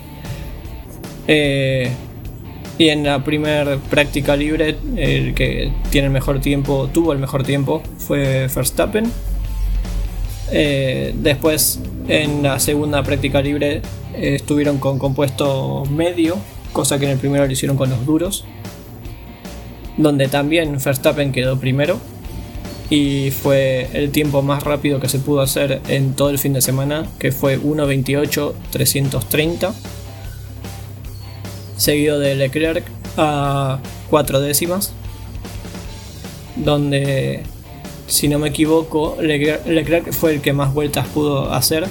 Eh, 1.26 1.90
y 2.76 2.88
en 2.88 3.04
la 3.04 3.22
primera 3.22 3.76
práctica 3.76 4.36
libre, 4.36 4.76
el 4.96 5.34
que 5.34 5.70
tiene 5.90 6.08
el 6.08 6.12
mejor 6.12 6.40
tiempo, 6.40 6.88
tuvo 6.92 7.12
el 7.12 7.18
mejor 7.18 7.44
tiempo, 7.44 7.82
fue 7.98 8.48
Verstappen. 8.54 9.10
Eh, 10.50 11.14
después, 11.16 11.80
en 12.08 12.42
la 12.42 12.58
segunda 12.58 13.02
práctica 13.04 13.40
libre, 13.40 13.80
estuvieron 14.14 14.78
con 14.78 14.98
compuesto 14.98 15.84
medio, 15.88 16.36
cosa 16.72 16.98
que 16.98 17.04
en 17.04 17.12
el 17.12 17.18
primero 17.18 17.46
lo 17.46 17.52
hicieron 17.52 17.76
con 17.76 17.90
los 17.90 18.04
duros. 18.04 18.44
Donde 19.96 20.26
también 20.26 20.76
Verstappen 20.84 21.30
quedó 21.30 21.60
primero. 21.60 22.00
Y 22.90 23.30
fue 23.30 23.88
el 23.94 24.10
tiempo 24.10 24.42
más 24.42 24.64
rápido 24.64 25.00
que 25.00 25.08
se 25.08 25.18
pudo 25.18 25.40
hacer 25.40 25.80
en 25.88 26.14
todo 26.14 26.30
el 26.30 26.38
fin 26.38 26.52
de 26.52 26.60
semana, 26.60 27.06
que 27.18 27.32
fue 27.32 27.58
1.28.330 27.58 29.72
seguido 31.76 32.18
de 32.18 32.34
Leclerc 32.34 32.84
a 33.16 33.78
cuatro 34.10 34.40
décimas, 34.40 34.92
donde, 36.56 37.42
si 38.06 38.28
no 38.28 38.38
me 38.38 38.48
equivoco, 38.48 39.16
Leclerc, 39.20 40.12
fue 40.12 40.34
el 40.34 40.40
que 40.40 40.52
más 40.52 40.72
vueltas 40.72 41.06
pudo 41.08 41.52
hacer, 41.52 41.86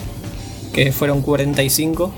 que 0.73 0.91
fueron 0.91 1.21
45. 1.21 2.11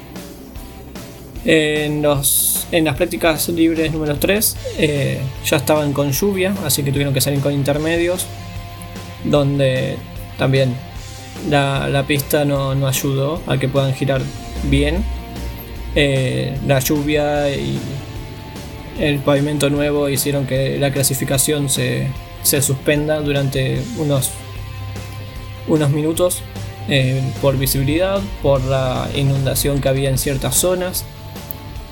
En, 1.48 2.02
los, 2.02 2.66
en 2.72 2.86
las 2.86 2.96
prácticas 2.96 3.50
libres 3.50 3.92
número 3.92 4.18
3 4.18 4.58
eh, 4.80 5.20
ya 5.46 5.58
estaban 5.58 5.94
con 5.94 6.12
lluvia, 6.12 6.56
así 6.66 6.82
que 6.82 6.92
tuvieron 6.92 7.14
que 7.14 7.22
salir 7.22 7.40
con 7.40 7.54
intermedios, 7.54 8.26
donde 9.24 9.98
también 10.40 10.76
la, 11.48 11.88
la 11.88 12.08
pista 12.08 12.46
no, 12.46 12.74
no 12.74 12.88
ayudó 12.88 13.42
a 13.46 13.58
que 13.58 13.68
puedan 13.68 13.94
girar 13.94 14.22
bien 14.70 15.04
eh, 15.96 16.58
la 16.68 16.80
lluvia 16.80 17.50
y 17.56 17.80
el 19.00 19.20
pavimento 19.20 19.70
nuevo 19.70 20.10
hicieron 20.10 20.46
que 20.46 20.78
la 20.78 20.92
clasificación 20.92 21.70
se, 21.70 22.10
suspenda 22.44 23.22
durante 23.22 23.82
unos, 23.98 24.32
unos 25.68 25.90
minutos 25.92 26.42
eh, 26.90 27.22
por 27.42 27.58
visibilidad, 27.58 28.22
por 28.44 28.62
la 28.62 29.10
inundación 29.16 29.80
que 29.80 29.90
había 29.90 30.10
en 30.10 30.18
ciertas 30.18 30.56
zonas. 30.56 31.06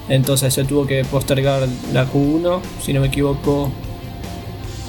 Entonces 0.10 0.54
se 0.54 0.66
tuvo 0.66 0.86
que 0.86 1.06
postergar 1.06 1.68
la 1.94 2.06
Q1, 2.06 2.60
si 2.82 2.92
no 2.92 3.00
me 3.00 3.08
equivoco, 3.08 3.72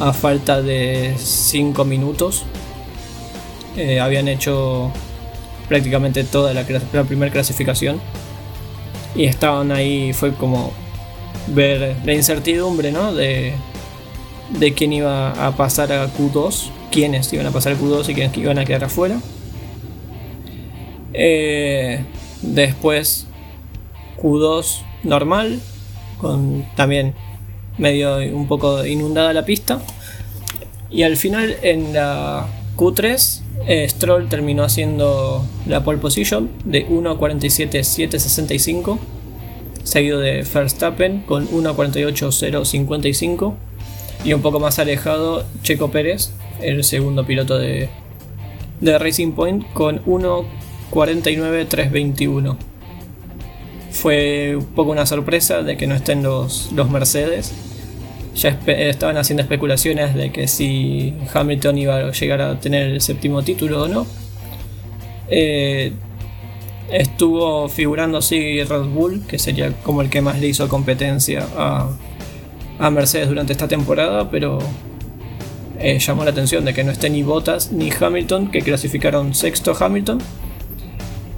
a 0.01 0.13
falta 0.13 0.61
de 0.61 1.15
5 1.17 1.85
minutos. 1.85 2.43
Eh, 3.77 4.01
habían 4.01 4.27
hecho 4.27 4.91
prácticamente 5.69 6.25
toda 6.25 6.53
la 6.53 6.65
primera 7.05 7.33
clasificación 7.33 8.01
y 9.15 9.25
estaban 9.25 9.73
ahí, 9.73 10.13
fue 10.13 10.35
como 10.35 10.73
ver 11.49 11.97
la 12.05 12.15
incertidumbre, 12.15 12.91
¿no? 12.91 13.15
De, 13.15 13.55
de 14.59 14.75
quién 14.75 14.93
iba 14.93 15.31
a 15.47 15.57
pasar 15.57 15.93
a 15.93 16.13
Q2, 16.13 16.71
quiénes 16.91 17.33
iban 17.33 17.47
a 17.47 17.51
pasar 17.51 17.73
a 17.75 17.77
Q2 17.77 18.09
y 18.09 18.15
quiénes 18.15 18.37
iban 18.37 18.59
a 18.59 18.65
quedar 18.65 18.85
afuera. 18.85 19.21
Eh, 21.13 22.05
después 22.43 23.27
Q2 24.21 24.83
normal, 25.05 25.61
con 26.19 26.65
también 26.75 27.15
medio 27.79 28.17
un 28.37 28.47
poco 28.49 28.85
inundada 28.85 29.33
la 29.33 29.45
pista. 29.45 29.81
Y 30.91 31.03
al 31.03 31.17
final 31.17 31.57
en 31.63 31.93
la 31.93 32.47
Q3 32.77 33.41
eh, 33.67 33.89
Stroll 33.89 34.29
terminó 34.29 34.63
haciendo 34.63 35.43
la 35.67 35.83
pole 35.85 35.99
position 35.99 36.51
de 36.65 36.87
1.47.765, 36.87 38.99
seguido 39.85 40.21
de 40.21 40.43
Verstappen 40.43 41.23
con 41.23 41.49
1.48.055 41.49 43.55
y 44.25 44.35
un 44.35 44.43
poco 44.43 44.61
más 44.61 44.79
alejado 44.79 45.47
Checo 45.63 45.91
Pérez, 45.91 46.31
el 46.61 46.85
segundo 46.85 47.25
piloto 47.27 47.59
de, 47.59 47.89
de 48.81 48.99
Racing 48.99 49.33
Point, 49.33 49.65
con 49.73 50.05
1.49.321. 50.05 52.57
Fue 53.91 54.57
un 54.57 54.67
poco 54.67 54.91
una 54.91 55.07
sorpresa 55.07 55.63
de 55.63 55.79
que 55.79 55.87
no 55.87 55.95
estén 55.95 56.23
los, 56.23 56.71
los 56.73 56.91
Mercedes 56.91 57.55
ya 58.35 58.59
estaban 58.67 59.17
haciendo 59.17 59.43
especulaciones 59.43 60.15
de 60.15 60.33
que 60.33 60.49
si 60.49 61.15
Hamilton 61.33 61.79
iba 61.79 61.97
a 61.97 62.11
llegar 62.11 62.41
a 62.41 62.59
tener 62.59 62.91
el 62.91 63.01
séptimo 63.01 63.43
título 63.43 63.85
o 63.85 63.89
no. 63.89 64.07
Eh, 65.29 65.93
estuvo 66.91 67.69
figurando 67.69 68.19
así 68.19 68.63
Red 68.63 68.85
Bull, 68.87 69.25
que 69.27 69.39
sería 69.39 69.73
como 69.83 70.03
el 70.03 70.11
que 70.11 70.21
más 70.21 70.41
le 70.41 70.49
hizo 70.49 70.69
competencia 70.69 71.47
a, 71.57 71.91
Mercedes 72.91 73.29
durante 73.29 73.53
esta 73.53 73.69
temporada, 73.69 74.31
pero 74.31 74.59
eh, 75.79 75.99
llamó 75.99 76.25
la 76.25 76.33
atención 76.33 76.65
de 76.65 76.75
que 76.75 76.85
no 76.85 76.91
esté 76.91 77.09
ni 77.09 77.23
Bottas 77.23 77.73
ni 77.73 77.91
Hamilton, 77.91 78.51
que 78.51 78.61
clasificaron 78.61 79.33
sexto 79.33 79.75
Hamilton 79.79 80.19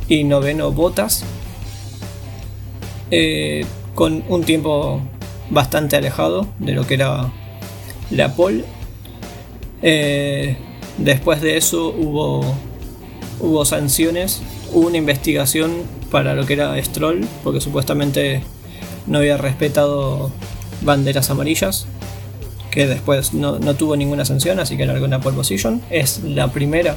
y 0.09 0.25
noveno 0.25 0.73
Bottas, 0.73 1.25
eh, 3.11 3.65
con 3.95 4.25
un 4.29 4.45
tiempo 4.45 5.03
bastante 5.51 5.97
alejado 5.97 6.47
de 6.59 6.73
lo 6.73 6.87
que 6.87 6.95
era 6.95 7.33
la 8.11 8.35
pole. 8.35 8.65
Eh, 9.83 10.57
después 10.99 11.41
de 11.41 11.57
eso 11.57 11.89
hubo, 11.89 12.45
hubo 13.41 13.65
sanciones, 13.65 14.43
hubo 14.73 14.87
una 14.87 14.97
investigación 14.97 15.73
para 16.11 16.35
lo 16.35 16.47
que 16.47 16.55
era 16.55 16.83
Stroll, 16.83 17.27
porque 17.45 17.61
supuestamente 17.61 18.43
no 19.07 19.19
había 19.19 19.37
respetado 19.37 20.31
banderas 20.83 21.31
amarillas, 21.31 21.87
que 22.71 22.87
después 22.87 23.33
no, 23.33 23.59
tuvo 23.75 23.97
ninguna 23.97 24.25
sanción, 24.25 24.61
así 24.61 24.77
que 24.77 24.87
largó 24.87 25.07
una 25.07 25.21
pole 25.21 25.37
position. 25.37 25.81
Es 25.91 26.23
la 26.23 26.49
primera 26.49 26.97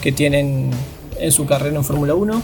que 0.00 0.12
tienen 0.12 0.70
en 1.18 1.32
su 1.32 1.46
carrera 1.46 1.76
en 1.76 1.84
Fórmula 1.84 2.14
1. 2.14 2.42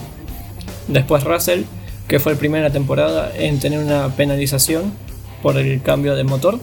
Después 0.88 1.24
Russell, 1.24 1.62
que 2.08 2.20
fue 2.20 2.32
el 2.32 2.38
primera 2.38 2.70
temporada 2.70 3.32
en 3.36 3.58
tener 3.58 3.78
una 3.78 4.08
penalización 4.14 4.92
por 5.42 5.56
el 5.58 5.82
cambio 5.82 6.14
de 6.14 6.24
motor, 6.24 6.58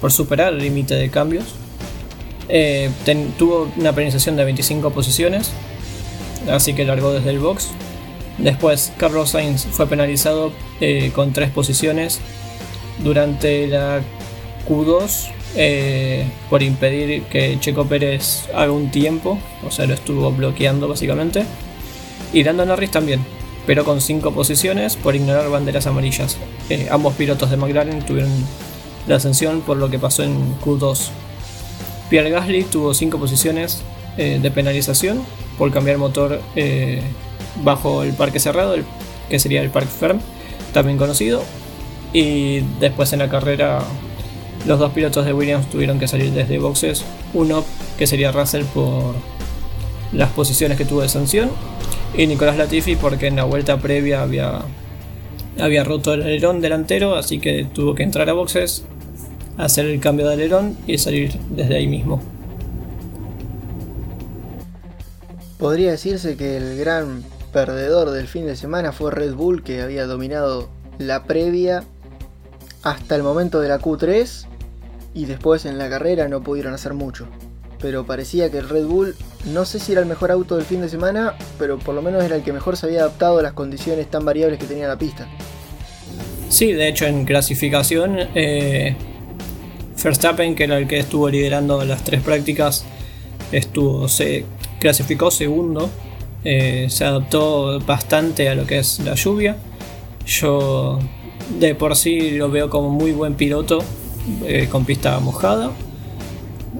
por 0.00 0.12
superar 0.12 0.52
el 0.52 0.60
límite 0.60 0.94
de 0.94 1.10
cambios. 1.10 1.44
Eh, 2.48 2.90
tuvo 3.38 3.70
una 3.76 3.92
penalización 3.92 4.36
de 4.36 4.44
25 4.44 4.90
posiciones, 4.90 5.50
así 6.50 6.74
que 6.74 6.84
largó 6.84 7.12
desde 7.12 7.30
el 7.30 7.38
box. 7.38 7.70
Después 8.38 8.92
Carlos 8.96 9.30
Sainz 9.30 9.64
fue 9.64 9.86
penalizado 9.86 10.52
eh, 10.80 11.12
con 11.14 11.32
3 11.32 11.50
posiciones 11.50 12.20
durante 13.02 13.66
la 13.68 14.02
Q2 14.68 15.30
eh, 15.56 16.26
por 16.50 16.62
impedir 16.62 17.22
que 17.24 17.58
Checo 17.60 17.86
Pérez 17.86 18.48
haga 18.54 18.72
un 18.72 18.90
tiempo, 18.90 19.38
o 19.64 19.70
sea, 19.70 19.86
lo 19.86 19.94
estuvo 19.94 20.32
bloqueando 20.32 20.88
básicamente. 20.88 21.44
Y 22.32 22.42
Lando 22.42 22.66
Norris 22.66 22.90
también, 22.90 23.24
pero 23.66 23.84
con 23.84 24.00
5 24.00 24.32
posiciones 24.32 24.96
por 24.96 25.14
ignorar 25.14 25.48
banderas 25.50 25.86
amarillas. 25.86 26.36
Eh, 26.68 26.88
ambos 26.90 27.14
pilotos 27.14 27.50
de 27.50 27.56
McLaren 27.56 28.04
tuvieron 28.04 28.30
la 29.06 29.16
ascensión 29.16 29.60
por 29.60 29.76
lo 29.76 29.90
que 29.90 29.98
pasó 29.98 30.22
en 30.22 30.58
Q2. 30.60 31.08
Pierre 32.10 32.30
Gasly 32.30 32.64
tuvo 32.64 32.94
5 32.94 33.18
posiciones 33.18 33.82
eh, 34.16 34.38
de 34.40 34.50
penalización 34.50 35.24
por 35.58 35.72
cambiar 35.72 35.98
motor 35.98 36.40
eh, 36.56 37.02
bajo 37.62 38.02
el 38.02 38.12
parque 38.12 38.40
cerrado, 38.40 38.76
que 39.28 39.38
sería 39.38 39.62
el 39.62 39.70
Park 39.70 39.88
Ferm, 39.88 40.20
también 40.72 40.98
conocido. 40.98 41.42
Y 42.12 42.60
después 42.80 43.12
en 43.12 43.20
la 43.20 43.28
carrera 43.28 43.80
los 44.66 44.78
dos 44.78 44.92
pilotos 44.92 45.26
de 45.26 45.32
Williams 45.32 45.68
tuvieron 45.68 45.98
que 45.98 46.08
salir 46.08 46.32
desde 46.32 46.58
boxes. 46.58 47.04
Uno 47.32 47.64
que 47.98 48.06
sería 48.06 48.32
Russell 48.32 48.64
por 48.64 49.14
las 50.12 50.30
posiciones 50.30 50.78
que 50.78 50.84
tuvo 50.84 51.02
de 51.02 51.08
sanción 51.08 51.50
y 52.16 52.26
Nicolás 52.26 52.56
Latifi 52.56 52.96
porque 52.96 53.26
en 53.26 53.36
la 53.36 53.44
vuelta 53.44 53.78
previa 53.78 54.22
había 54.22 54.62
había 55.60 55.84
roto 55.84 56.14
el 56.14 56.22
alerón 56.22 56.60
delantero, 56.60 57.14
así 57.14 57.38
que 57.38 57.64
tuvo 57.64 57.94
que 57.94 58.02
entrar 58.02 58.28
a 58.28 58.32
boxes, 58.32 58.84
hacer 59.56 59.86
el 59.86 60.00
cambio 60.00 60.26
de 60.26 60.34
alerón 60.34 60.76
y 60.86 60.98
salir 60.98 61.38
desde 61.50 61.76
ahí 61.76 61.86
mismo. 61.86 62.20
Podría 65.58 65.92
decirse 65.92 66.36
que 66.36 66.56
el 66.56 66.76
gran 66.76 67.24
perdedor 67.52 68.10
del 68.10 68.26
fin 68.26 68.46
de 68.46 68.56
semana 68.56 68.92
fue 68.92 69.12
Red 69.12 69.34
Bull, 69.34 69.62
que 69.62 69.80
había 69.80 70.06
dominado 70.06 70.68
la 70.98 71.24
previa 71.24 71.84
hasta 72.82 73.16
el 73.16 73.22
momento 73.22 73.60
de 73.60 73.68
la 73.68 73.80
Q3 73.80 74.46
y 75.14 75.26
después 75.26 75.64
en 75.64 75.78
la 75.78 75.88
carrera 75.88 76.28
no 76.28 76.42
pudieron 76.42 76.74
hacer 76.74 76.94
mucho. 76.94 77.28
Pero 77.84 78.06
parecía 78.06 78.50
que 78.50 78.56
el 78.56 78.66
Red 78.66 78.86
Bull, 78.86 79.14
no 79.52 79.66
sé 79.66 79.78
si 79.78 79.92
era 79.92 80.00
el 80.00 80.06
mejor 80.06 80.30
auto 80.30 80.56
del 80.56 80.64
fin 80.64 80.80
de 80.80 80.88
semana, 80.88 81.34
pero 81.58 81.78
por 81.78 81.94
lo 81.94 82.00
menos 82.00 82.24
era 82.24 82.34
el 82.34 82.42
que 82.42 82.50
mejor 82.50 82.78
se 82.78 82.86
había 82.86 83.00
adaptado 83.00 83.40
a 83.40 83.42
las 83.42 83.52
condiciones 83.52 84.10
tan 84.10 84.24
variables 84.24 84.58
que 84.58 84.64
tenía 84.64 84.88
la 84.88 84.96
pista. 84.96 85.28
Sí, 86.48 86.72
de 86.72 86.88
hecho 86.88 87.04
en 87.04 87.26
clasificación, 87.26 88.16
eh, 88.34 88.96
Verstappen, 90.02 90.54
que 90.54 90.64
era 90.64 90.78
el 90.78 90.88
que 90.88 90.98
estuvo 90.98 91.28
liderando 91.28 91.84
las 91.84 92.02
tres 92.02 92.22
prácticas, 92.22 92.86
estuvo, 93.52 94.08
se 94.08 94.46
clasificó 94.80 95.30
segundo, 95.30 95.90
eh, 96.42 96.86
se 96.88 97.04
adaptó 97.04 97.80
bastante 97.80 98.48
a 98.48 98.54
lo 98.54 98.66
que 98.66 98.78
es 98.78 99.00
la 99.00 99.14
lluvia. 99.14 99.58
Yo 100.24 101.00
de 101.60 101.74
por 101.74 101.96
sí 101.96 102.30
lo 102.30 102.50
veo 102.50 102.70
como 102.70 102.88
muy 102.88 103.12
buen 103.12 103.34
piloto 103.34 103.84
eh, 104.46 104.68
con 104.70 104.86
pista 104.86 105.20
mojada. 105.20 105.70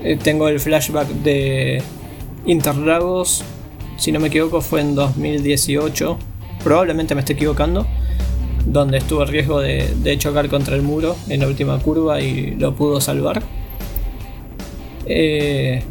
Eh, 0.04 0.16
tengo 0.22 0.48
el 0.48 0.60
flashback 0.60 1.08
de 1.08 1.82
Interlagos, 2.46 3.42
si 3.96 4.12
no 4.12 4.20
me 4.20 4.28
equivoco 4.28 4.60
fue 4.60 4.80
en 4.80 4.94
2018, 4.94 6.18
probablemente 6.62 7.14
me 7.14 7.20
esté 7.20 7.32
equivocando, 7.32 7.86
donde 8.66 8.98
estuvo 8.98 9.22
el 9.22 9.28
riesgo 9.28 9.60
de, 9.60 10.16
chocar 10.18 10.48
contra 10.48 10.76
el 10.76 10.82
muro 10.82 11.16
en 11.28 11.40
la 11.40 11.46
última 11.48 11.78
curva 11.78 12.20
y 12.20 12.52
lo 12.52 12.74
pudo 12.74 13.00
salvar. 13.00 13.42
Eh, 15.06 15.82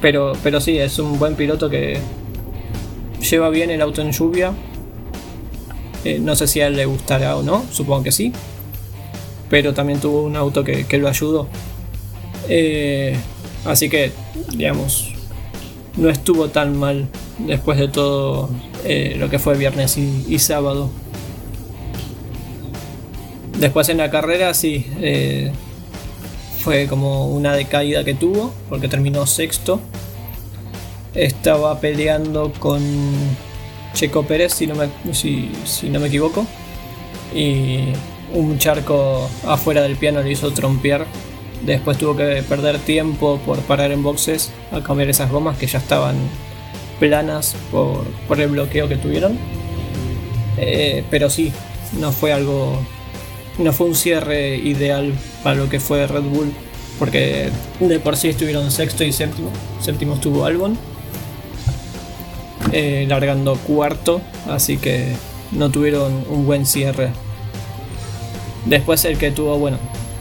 pero, 0.00 0.32
pero 0.42 0.60
sí, 0.60 0.78
es 0.78 0.98
un 0.98 1.18
buen 1.18 1.34
piloto 1.34 1.70
que 1.70 1.98
lleva 3.30 3.48
bien 3.50 3.70
el 3.70 3.80
auto 3.80 4.02
en 4.02 4.12
lluvia. 4.12 4.52
no 6.20 6.36
sé 6.36 6.46
si 6.46 6.60
a 6.60 6.66
él 6.66 6.76
le 6.76 6.86
gustará 6.86 7.36
o 7.36 7.42
no, 7.42 7.64
supongo 7.70 8.02
que 8.02 8.12
sí 8.12 8.32
pero 9.50 9.74
también 9.74 10.00
tuvo 10.00 10.22
un 10.22 10.36
auto 10.36 10.64
que, 10.64 10.86
lo 10.98 11.08
ayudó. 11.08 11.48
Eh, 12.48 13.16
así 13.64 13.88
que, 13.88 14.12
digamos, 14.52 15.12
no 15.96 16.08
estuvo 16.08 16.48
tan 16.48 16.76
mal 16.76 17.08
después 17.38 17.78
de 17.78 17.88
todo 17.88 18.48
eh, 18.84 19.16
lo 19.18 19.28
que 19.28 19.38
fue 19.38 19.56
viernes 19.56 19.98
y, 19.98 20.38
sábado. 20.38 20.90
Después 23.58 23.88
en 23.88 23.98
la 23.98 24.10
carrera 24.10 24.54
sí, 24.54 24.86
eh, 25.00 25.50
fue 26.60 26.86
como 26.86 27.28
una 27.28 27.54
decaída 27.54 28.04
que 28.04 28.14
tuvo, 28.14 28.52
porque 28.68 28.88
terminó 28.88 29.26
sexto. 29.26 29.80
Estaba 31.14 31.80
peleando 31.80 32.52
con 32.58 32.80
Checo 33.94 34.22
Pérez, 34.24 34.52
si 34.54 34.66
no 34.66 34.76
me, 34.76 34.88
si 35.12 35.50
no 35.90 35.98
me 35.98 36.06
equivoco. 36.06 36.46
Y 37.34 37.92
un 38.32 38.58
charco 38.58 39.28
afuera 39.46 39.82
del 39.82 39.96
piano 39.96 40.22
le 40.22 40.30
hizo 40.30 40.52
trompear. 40.52 41.06
Después 41.62 41.98
tuvo 41.98 42.16
que 42.16 42.42
perder 42.48 42.78
tiempo 42.78 43.40
por 43.44 43.58
parar 43.60 43.90
en 43.92 44.02
boxes 44.02 44.50
a 44.72 44.80
cambiar 44.80 45.08
esas 45.08 45.30
gomas 45.30 45.58
que 45.58 45.66
ya 45.66 45.78
estaban 45.78 46.16
planas 47.00 47.56
por, 47.70 48.04
el 48.40 48.48
bloqueo 48.48 48.88
que 48.88 48.96
tuvieron. 48.96 49.38
Eh, 50.56 51.04
pero 51.10 51.30
sí, 51.30 51.52
no 51.98 52.12
fue 52.12 52.32
algo. 52.32 52.80
No 53.58 53.72
fue 53.72 53.88
un 53.88 53.94
cierre 53.94 54.56
ideal 54.56 55.12
para 55.42 55.56
lo 55.56 55.68
que 55.68 55.80
fue 55.80 56.06
Red 56.06 56.22
Bull. 56.22 56.52
Porque 56.98 57.50
de 57.80 58.00
por 58.00 58.16
sí 58.16 58.28
estuvieron 58.28 58.70
sexto 58.70 59.04
y 59.04 59.12
séptimo. 59.12 59.50
Séptimo 59.80 60.14
estuvo 60.14 60.44
Albon. 60.44 60.78
Eh, 62.72 63.04
largando 63.08 63.56
cuarto. 63.56 64.20
Así 64.48 64.78
que 64.78 65.12
no 65.52 65.70
tuvieron 65.70 66.24
un 66.28 66.44
buen 66.44 66.66
cierre 66.66 67.10
Después 68.68 69.04
el 69.06 69.16
que 69.16 69.30
tuvo, 69.30 69.58
bueno, 69.58 69.78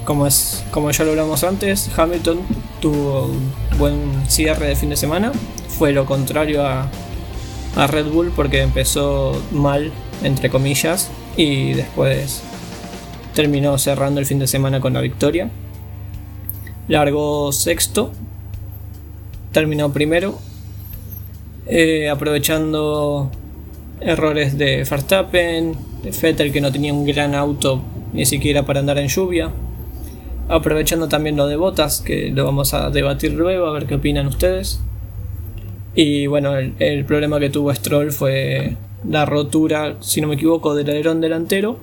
como 0.08 0.26
es 0.26 0.64
como 0.72 0.90
ya 0.90 1.04
lo 1.04 1.12
hablamos 1.12 1.44
antes, 1.44 1.92
Hamilton 1.98 2.40
tuvo 2.80 3.26
un 3.26 3.52
buen 3.78 4.30
cierre 4.30 4.70
de 4.70 4.76
fin 4.78 4.90
de 4.90 4.96
semana. 4.96 5.34
Fue 5.68 5.92
lo 5.92 6.06
contrario 6.06 6.66
a, 6.66 6.90
Red 7.76 8.06
Bull 8.06 8.32
porque 8.34 8.62
empezó 8.62 9.40
mal, 9.52 9.92
entre 10.24 10.50
comillas, 10.50 11.12
y 11.36 11.74
después 11.74 12.42
terminó 13.36 13.78
cerrando 13.78 14.22
el 14.22 14.26
fin 14.26 14.40
de 14.40 14.48
semana 14.48 14.80
con 14.80 14.94
la 14.94 15.02
victoria. 15.02 15.50
Largó 16.88 17.52
sexto, 17.52 18.14
terminó 19.52 19.92
primero, 19.92 20.40
eh, 21.66 22.10
aprovechando 22.10 23.30
errores 24.00 24.58
de 24.58 24.86
Verstappen, 24.90 25.76
de 26.02 26.12
Vettel 26.12 26.54
que 26.54 26.62
no 26.62 26.72
tenía 26.72 26.94
un 26.94 27.06
gran 27.06 27.36
auto 27.36 27.82
ni 28.14 28.26
siquiera 28.26 28.64
para 28.64 28.80
andar 28.80 28.98
en 29.00 29.10
lluvia. 29.10 29.52
Aprovechando 30.50 31.10
también 31.10 31.36
lo 31.36 31.48
de 31.48 31.58
botas, 31.58 32.02
que 32.02 32.30
lo 32.30 32.46
vamos 32.46 32.74
a 32.74 32.90
debatir 32.90 33.34
luego, 33.34 33.68
a 33.68 33.74
ver 33.74 33.86
qué 33.86 33.96
opinan 33.96 34.28
ustedes. 34.28 34.80
Y 35.94 36.28
bueno, 36.28 36.56
el, 36.58 37.06
problema 37.06 37.40
que 37.40 37.50
tuvo 37.50 37.74
Stroll 37.74 38.12
fue 38.12 38.76
la 39.08 39.26
rotura, 39.26 39.96
si 40.00 40.22
no 40.22 40.28
me 40.28 40.36
equivoco, 40.36 40.76
del 40.76 40.90
alerón 40.90 41.22
delantero, 41.22 41.80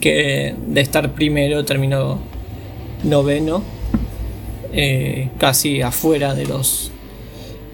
que 0.00 0.54
de 0.66 0.80
estar 0.80 1.12
primero 1.12 1.64
terminó 1.64 2.18
noveno, 3.04 3.62
eh, 4.72 5.30
casi 5.38 5.80
afuera 5.82 6.34
de 6.34 6.46
los 6.46 6.90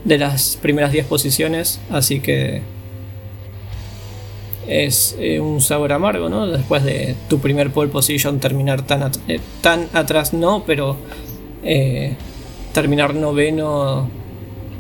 de 0.05 0.19
las 0.19 0.59
primeras 0.61 0.93
10 0.93 1.07
posiciones, 1.07 1.81
así 1.91 2.21
que 2.21 2.63
es 4.67 5.17
eh, 5.19 5.41
un 5.41 5.61
sabor 5.61 5.93
amargo, 5.93 6.29
¿no? 6.29 6.47
Después 6.47 6.85
de 6.85 7.17
tu 7.29 7.41
primer 7.41 7.73
pole 7.73 7.91
position 7.91 8.39
terminar 8.39 8.83
tan, 8.83 9.11
eh, 9.29 9.41
tan 9.61 9.89
atrás, 9.93 10.33
no, 10.33 10.65
pero 10.67 10.97
eh, 11.65 12.17
terminar 12.73 13.15
noveno, 13.15 14.09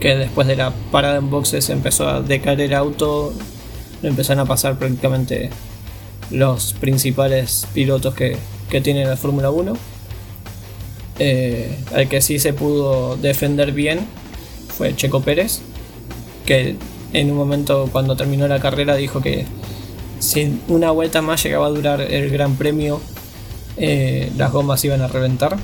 que 0.00 0.16
después 0.16 0.46
de 0.46 0.56
la 0.56 0.72
parada 0.90 1.18
en 1.18 1.30
boxes 1.30 1.68
empezó 1.70 2.08
a 2.08 2.22
decaer 2.22 2.60
el 2.60 2.74
auto, 2.74 3.32
lo 4.02 4.08
empezaron 4.08 4.40
a 4.40 4.46
pasar 4.46 4.78
prácticamente 4.78 5.50
los 6.30 6.72
principales 6.74 7.66
pilotos 7.74 8.14
que, 8.14 8.36
que 8.70 8.80
tiene 8.80 9.04
la 9.04 9.16
Fórmula 9.16 9.50
1. 9.50 9.72
al 11.94 12.08
que 12.08 12.20
sí 12.20 12.38
se 12.38 12.52
pudo 12.52 13.16
defender 13.16 13.72
bien 13.72 14.00
fue 14.76 14.96
Checo 14.96 15.20
Pérez, 15.20 15.60
que 16.46 16.76
en 17.12 17.30
un 17.30 17.36
momento 17.36 17.88
cuando 17.92 18.16
terminó 18.16 18.48
la 18.48 18.58
carrera 18.58 18.96
dijo 18.96 19.20
que 19.20 19.44
si 20.22 20.60
una 20.68 20.92
vuelta 20.92 21.20
más 21.20 21.42
llegaba 21.42 21.66
a 21.66 21.70
durar 21.70 22.00
el 22.00 22.30
Gran 22.30 22.54
Premio, 22.54 23.00
eh, 23.76 24.30
las 24.36 24.52
gomas 24.52 24.84
iban 24.84 25.02
a 25.02 25.08
reventar. 25.08 25.56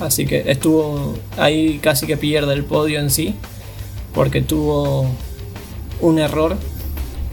Así 0.00 0.24
que 0.24 0.50
estuvo 0.50 1.14
ahí 1.36 1.78
casi 1.78 2.06
que 2.06 2.16
pierde 2.16 2.54
el 2.54 2.64
podio 2.64 2.98
en 2.98 3.10
sí, 3.10 3.34
porque 4.14 4.40
tuvo 4.40 5.06
un 6.00 6.18
error 6.18 6.56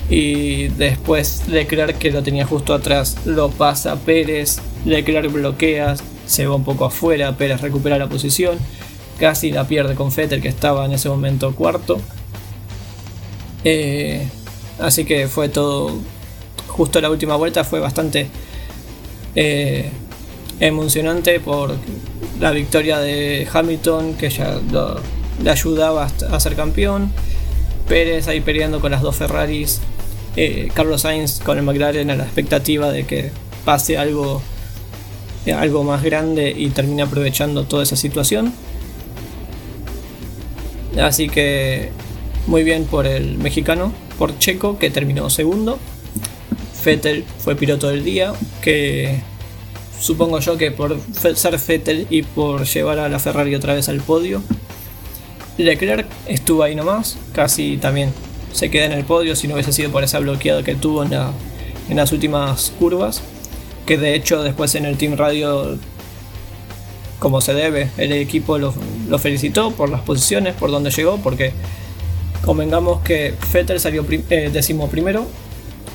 y 0.09 0.67
después 0.67 1.47
Leclerc 1.47 1.97
que 1.97 2.11
lo 2.11 2.21
tenía 2.21 2.45
justo 2.45 2.73
atrás 2.73 3.17
lo 3.25 3.49
pasa 3.49 3.95
Pérez, 3.95 4.59
Leclerc 4.85 5.31
bloquea, 5.31 5.95
se 6.25 6.45
va 6.45 6.55
un 6.55 6.65
poco 6.65 6.85
afuera, 6.85 7.37
Pérez 7.37 7.61
recupera 7.61 7.97
la 7.97 8.09
posición, 8.09 8.59
casi 9.17 9.51
la 9.51 9.65
pierde 9.65 9.95
con 9.95 10.13
Vettel 10.13 10.41
que 10.41 10.49
estaba 10.49 10.85
en 10.85 10.91
ese 10.91 11.07
momento 11.07 11.55
cuarto. 11.55 11.99
Eh, 13.63 14.27
Así 14.81 15.05
que 15.05 15.27
fue 15.27 15.49
todo. 15.49 15.99
Justo 16.67 17.01
la 17.01 17.09
última 17.09 17.35
vuelta 17.35 17.63
fue 17.63 17.79
bastante 17.79 18.27
eh, 19.35 19.89
emocionante 20.59 21.39
por 21.39 21.75
la 22.39 22.51
victoria 22.51 22.99
de 22.99 23.47
Hamilton, 23.51 24.15
que 24.15 24.29
ya 24.29 24.59
le 25.43 25.49
ayudaba 25.49 26.09
a 26.29 26.39
ser 26.39 26.55
campeón. 26.55 27.11
Pérez 27.87 28.27
ahí 28.27 28.41
peleando 28.41 28.79
con 28.79 28.91
las 28.91 29.01
dos 29.01 29.15
Ferraris. 29.17 29.81
Eh, 30.37 30.71
Carlos 30.73 31.01
Sainz 31.01 31.39
con 31.39 31.57
el 31.57 31.63
McLaren 31.63 32.09
a 32.09 32.15
la 32.15 32.23
expectativa 32.23 32.89
de 32.89 33.05
que 33.05 33.31
pase 33.65 33.97
algo, 33.97 34.41
algo 35.53 35.83
más 35.83 36.01
grande 36.01 36.53
y 36.55 36.69
termine 36.69 37.01
aprovechando 37.01 37.65
toda 37.65 37.83
esa 37.83 37.97
situación. 37.97 38.53
Así 40.99 41.27
que 41.29 41.91
muy 42.47 42.63
bien 42.63 42.85
por 42.85 43.05
el 43.05 43.37
mexicano 43.37 43.93
por 44.21 44.37
Checo, 44.37 44.77
que 44.77 44.91
terminó 44.91 45.31
segundo. 45.31 45.79
Vettel 46.85 47.25
fue 47.39 47.55
piloto 47.55 47.89
del 47.89 48.03
día, 48.03 48.33
que 48.61 49.19
supongo 49.99 50.39
yo 50.39 50.59
que 50.59 50.69
por 50.69 50.95
ser 51.15 51.57
Vettel 51.57 52.05
y 52.07 52.21
por 52.21 52.65
llevar 52.65 52.99
a 52.99 53.09
la 53.09 53.17
Ferrari 53.17 53.55
otra 53.55 53.73
vez 53.73 53.89
al 53.89 53.99
podio. 53.99 54.43
Leclerc 55.57 56.05
estuvo 56.27 56.61
ahí 56.61 56.75
nomás, 56.75 57.17
casi 57.33 57.77
también 57.77 58.13
se 58.53 58.69
queda 58.69 58.85
en 58.85 58.91
el 58.91 59.05
podio 59.05 59.35
si 59.35 59.47
no 59.47 59.55
hubiese 59.55 59.73
sido 59.73 59.89
por 59.89 60.03
esa 60.03 60.19
bloqueada 60.19 60.61
que 60.61 60.75
tuvo 60.75 61.01
en 61.01 61.09
la, 61.09 61.31
en 61.89 61.97
las 61.97 62.11
últimas 62.11 62.71
curvas, 62.77 63.23
que 63.87 63.97
de 63.97 64.13
hecho 64.13 64.43
después 64.43 64.75
en 64.75 64.85
el 64.85 64.97
Team 64.97 65.17
Radio, 65.17 65.79
como 67.17 67.41
se 67.41 67.55
debe, 67.55 67.89
el 67.97 68.11
equipo 68.11 68.59
lo, 68.59 68.71
felicitó 69.17 69.71
por 69.71 69.89
las 69.89 70.01
posiciones, 70.01 70.53
por 70.53 70.69
donde 70.69 70.91
llegó, 70.91 71.17
porque 71.17 71.53
convengamos 72.45 73.01
que 73.01 73.33
Vettel 73.53 73.79
salió 73.79 74.05
eh, 74.09 74.49
décimo 74.51 74.89
primero 74.89 75.27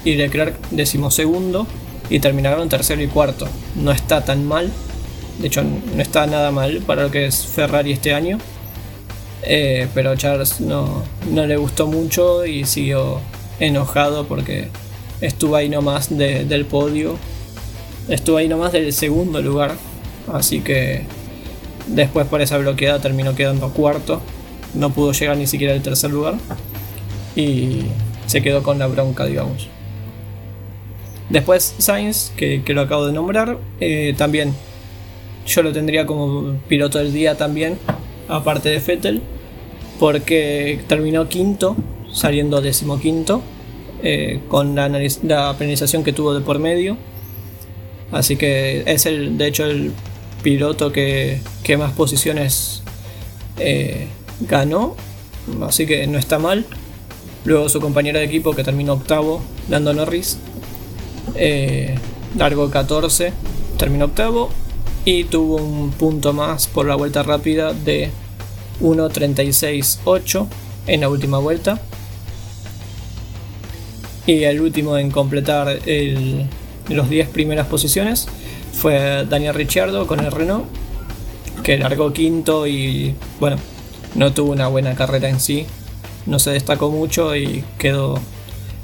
y 0.04 0.14
Leclerc 0.14 0.56
décimo 0.70 1.10
segundo 1.10 1.66
y 2.08 2.20
terminaron 2.20 2.68
tercero 2.68 3.02
y 3.02 3.08
cuarto. 3.08 3.48
No 3.74 3.92
está 3.92 4.24
tan 4.24 4.46
mal, 4.46 4.70
de 5.40 5.46
hecho 5.48 5.62
no 5.62 6.00
está 6.00 6.26
nada 6.26 6.50
mal 6.50 6.82
para 6.86 7.04
lo 7.04 7.10
que 7.10 7.26
es 7.26 7.46
Ferrari 7.46 7.92
este 7.92 8.14
año. 8.14 8.38
Eh, 9.42 9.86
pero 9.94 10.16
Charles 10.16 10.60
no, 10.60 11.04
no 11.30 11.46
le 11.46 11.56
gustó 11.56 11.86
mucho 11.86 12.44
y 12.46 12.64
siguió 12.64 13.20
enojado 13.60 14.26
porque 14.26 14.68
estuvo 15.20 15.56
ahí 15.56 15.68
nomás 15.68 16.16
del 16.16 16.64
podio. 16.66 17.16
Estuvo 18.08 18.36
ahí 18.36 18.48
nomás 18.48 18.72
del 18.72 18.92
segundo 18.92 19.42
lugar. 19.42 19.74
Así 20.32 20.60
que 20.60 21.04
después 21.86 22.26
por 22.26 22.40
esa 22.40 22.58
bloqueada 22.58 23.00
terminó 23.00 23.34
quedando 23.34 23.70
cuarto. 23.70 24.20
No 24.74 24.90
pudo 24.90 25.12
llegar 25.12 25.36
ni 25.36 25.46
siquiera 25.46 25.74
al 25.74 25.82
tercer 25.82 26.10
lugar. 26.10 26.34
Y 27.34 27.82
se 28.26 28.42
quedó 28.42 28.62
con 28.62 28.78
la 28.78 28.86
bronca, 28.86 29.24
digamos. 29.24 29.68
Después 31.28 31.74
Sainz, 31.78 32.30
que, 32.36 32.62
lo 32.68 32.82
acabo 32.82 33.06
de 33.06 33.12
nombrar, 33.12 33.58
eh, 33.80 34.14
también 34.16 34.54
yo 35.46 35.62
lo 35.62 35.72
tendría 35.72 36.06
como 36.06 36.54
piloto 36.68 36.98
del 36.98 37.12
día 37.12 37.36
también, 37.36 37.78
aparte 38.28 38.68
de 38.68 38.80
Fettel, 38.80 39.22
porque 39.98 40.80
terminó 40.86 41.28
quinto, 41.28 41.76
saliendo 42.12 42.60
decimoquinto, 42.60 43.42
eh, 44.02 44.40
con 44.48 44.74
la, 44.74 44.88
penalización 45.58 46.04
que 46.04 46.12
tuvo 46.12 46.34
de 46.34 46.40
por 46.40 46.58
medio. 46.58 46.96
Así 48.12 48.36
que 48.36 48.84
es 48.86 49.06
el, 49.06 49.36
de 49.36 49.48
hecho, 49.48 49.64
el 49.64 49.92
piloto 50.42 50.92
que, 50.92 51.40
más 51.76 51.92
posiciones 51.92 52.82
eh, 53.58 54.06
ganó. 54.40 54.96
Así 55.62 55.86
que 55.86 56.06
no 56.06 56.18
está 56.18 56.38
mal. 56.38 56.66
Luego 57.44 57.68
su 57.68 57.80
compañero 57.80 58.18
de 58.18 58.24
equipo 58.24 58.54
que 58.54 58.64
terminó 58.64 58.94
octavo, 58.94 59.42
Lando 59.68 59.92
Norris. 59.92 60.38
Eh, 61.36 61.96
largo 62.36 62.70
14, 62.70 63.32
terminó 63.78 64.06
octavo. 64.06 64.50
Y 65.04 65.24
tuvo 65.24 65.56
un 65.56 65.92
punto 65.92 66.32
más 66.32 66.66
por 66.66 66.86
la 66.86 66.96
vuelta 66.96 67.22
rápida 67.22 67.72
de 67.72 68.10
1.36.8 68.80 70.46
en 70.88 71.00
la 71.00 71.08
última 71.08 71.38
vuelta. 71.38 71.80
Y 74.26 74.42
el 74.42 74.60
último 74.60 74.98
en 74.98 75.12
completar 75.12 75.78
los 76.88 77.08
10 77.08 77.28
primeras 77.28 77.68
posiciones 77.68 78.26
fue 78.72 79.24
Daniel 79.28 79.54
Ricciardo 79.54 80.06
con 80.06 80.20
el 80.20 80.32
Renault, 80.32 80.66
que 81.62 81.78
largó 81.78 82.12
quinto 82.12 82.66
y 82.66 83.14
bueno, 83.38 83.56
no 84.16 84.32
tuvo 84.32 84.52
una 84.52 84.66
buena 84.68 84.94
carrera 84.94 85.28
en 85.28 85.38
sí, 85.38 85.66
no 86.24 86.38
se 86.38 86.50
destacó 86.50 86.90
mucho 86.90 87.36
y 87.36 87.64
quedó 87.78 88.18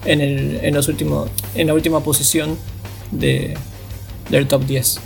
en, 0.05 0.21
el, 0.21 0.61
en, 0.63 0.75
los 0.75 0.89
últimos, 0.89 1.31
en 1.55 1.67
la 1.67 1.75
última 1.75 2.01
posición 2.01 2.57
de, 3.11 3.57
del 4.31 4.47
top 4.47 4.65
10. 4.65 5.01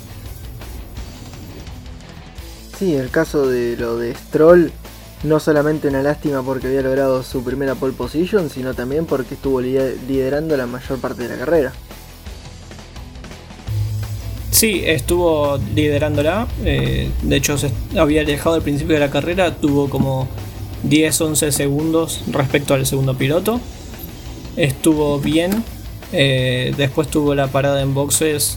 Sí, 2.79 2.95
el 2.95 3.09
caso 3.11 3.47
de 3.47 3.77
lo 3.77 3.97
de 3.97 4.15
Stroll 4.15 4.71
no 5.23 5.41
solamente 5.41 5.89
una 5.89 6.03
lástima 6.03 6.43
porque 6.43 6.67
había 6.67 6.83
logrado 6.83 7.23
su 7.23 7.43
primera 7.43 7.75
pole 7.75 7.95
position, 7.95 8.51
sino 8.51 8.75
también 8.75 9.07
porque 9.07 9.35
estuvo 9.35 9.61
liderando 9.61 10.57
la 10.57 10.67
mayor 10.67 10.99
parte 10.99 11.23
de 11.23 11.29
la 11.31 11.37
carrera. 11.37 11.73
Sí, 14.57 14.85
estuvo 14.87 15.59
liderándola. 15.75 16.49
Eh, 16.65 17.11
de 17.21 17.37
hecho, 17.37 17.59
se 17.59 17.71
había 17.95 18.25
dejado 18.25 18.55
al 18.55 18.63
principio 18.63 18.95
de 18.95 19.01
la 19.01 19.11
carrera. 19.11 19.55
Tuvo 19.55 19.91
como 19.91 20.29
10-11 20.89 21.51
segundos 21.51 22.23
respecto 22.33 22.73
al 22.73 22.87
segundo 22.87 23.19
piloto. 23.19 23.61
Estuvo 24.57 25.19
bien. 25.19 25.63
Eh, 26.11 26.73
después 26.75 27.09
tuvo 27.09 27.35
la 27.35 27.49
parada 27.49 27.83
en 27.83 27.93
boxes. 27.93 28.57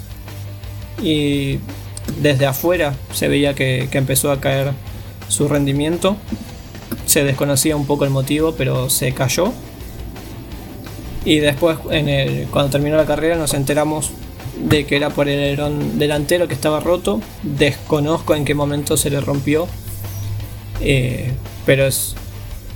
Y 1.03 1.59
desde 2.21 2.45
afuera 2.45 2.95
se 3.11 3.27
veía 3.27 3.53
que 3.53 3.89
empezó 3.91 4.31
a 4.31 4.39
caer 4.39 4.71
su 5.27 5.49
rendimiento. 5.49 6.15
Se 7.07 7.25
desconocía 7.25 7.75
un 7.75 7.85
poco 7.85 8.05
el 8.05 8.11
motivo, 8.11 8.53
pero 8.57 8.89
se 8.89 9.11
cayó. 9.11 9.51
Y 11.25 11.39
después, 11.39 11.77
en 11.91 12.07
el, 12.07 12.47
cuando 12.47 12.71
terminó 12.71 12.95
la 12.95 13.05
carrera, 13.05 13.35
nos 13.35 13.53
enteramos 13.53 14.11
de 14.59 14.85
que 14.85 14.95
era 14.95 15.09
por 15.09 15.29
el 15.29 15.57
delantero 15.97 16.47
que 16.47 16.53
estaba 16.53 16.79
roto. 16.79 17.21
Desconozco 17.43 18.35
en 18.35 18.45
qué 18.45 18.53
momento 18.53 18.97
se 18.97 19.09
le 19.09 19.21
rompió. 19.21 19.67
Eh, 20.81 21.31
pero 21.65 21.85
es, 21.85 22.15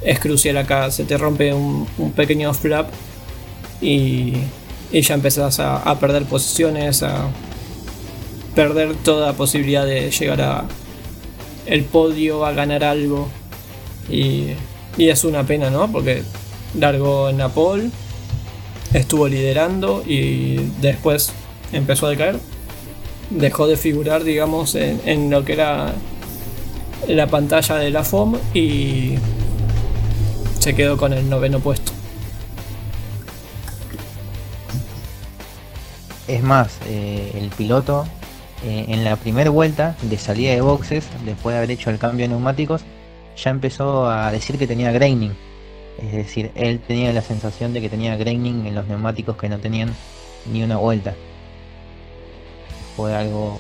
es 0.02 0.20
crucial 0.20 0.58
acá. 0.58 0.90
Se 0.92 1.04
te 1.04 1.18
rompe 1.18 1.54
un, 1.54 1.88
pequeño 2.16 2.54
flap 2.54 2.90
y, 3.82 4.34
y 4.92 5.02
ya 5.02 5.16
empezás 5.16 5.60
a, 5.60 6.00
perder 6.00 6.24
posiciones, 6.26 7.04
a 7.04 7.28
perder 8.56 8.96
toda 8.96 9.34
posibilidad 9.34 9.86
de 9.86 10.12
llegar 10.12 10.42
a 10.42 10.66
el 11.66 11.84
podio, 11.84 12.46
a 12.46 12.54
ganar 12.54 12.84
algo. 12.84 13.28
Y, 14.10 14.52
es 14.98 15.24
una 15.24 15.44
pena, 15.44 15.72
¿no? 15.72 15.92
Porque 15.92 16.22
largó 16.78 17.30
en 17.30 17.38
Napol, 17.38 17.92
estuvo 18.94 19.28
liderando 19.28 20.04
y 20.06 20.58
después 20.82 21.34
empezó 21.74 22.08
a 22.08 22.12
decaer. 22.12 22.40
Dejó 23.30 23.68
de 23.68 23.78
figurar, 23.78 24.24
digamos, 24.24 24.76
en, 24.76 25.30
lo 25.30 25.44
que 25.44 25.54
era 25.54 25.94
la 27.08 27.28
pantalla 27.28 27.76
de 27.76 27.90
la 27.90 28.04
FOM 28.04 28.38
y 28.54 29.16
se 30.60 30.74
quedó 30.76 30.98
con 30.98 31.14
el 31.14 31.30
noveno 31.30 31.60
puesto. 31.60 31.92
Es 36.28 36.42
más, 36.42 36.78
eh, 36.88 37.32
el 37.36 37.50
piloto 37.50 38.06
eh, 38.66 38.86
en 38.88 39.04
la 39.04 39.18
primera 39.18 39.50
vuelta 39.50 39.98
de 40.04 40.18
salida 40.18 40.54
de 40.54 40.62
boxes, 40.62 41.06
después 41.26 41.54
de 41.54 41.58
haber 41.58 41.72
hecho 41.72 41.90
el 41.90 41.98
cambio 41.98 42.24
de 42.24 42.30
neumáticos, 42.30 42.82
ya 43.36 43.52
empezó 43.52 44.10
a 44.10 44.32
decir 44.32 44.58
que 44.58 44.68
tenía 44.68 44.92
graining. 44.92 45.36
Es 46.02 46.14
decir, 46.14 46.52
él 46.56 46.80
tenía 46.80 47.12
la 47.12 47.22
sensación 47.22 47.74
de 47.74 47.82
que 47.82 47.90
tenía 47.90 48.16
graining 48.16 48.66
en 48.66 48.76
los 48.76 48.88
neumáticos 48.88 49.36
que 49.38 49.50
no 49.50 49.60
tenían 49.60 49.94
ni 50.52 50.64
una 50.64 50.78
vuelta. 50.78 51.14
Fue 52.96 53.16
algo 53.16 53.60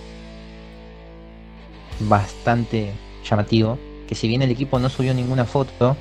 bastante 1.99 2.91
llamativo. 3.27 3.77
Que 4.07 4.15
si 4.15 4.27
bien 4.27 4.41
el 4.41 4.51
equipo 4.51 4.79
no 4.79 4.89
subió 4.89 5.13
ninguna 5.13 5.45
foto, 5.45 5.95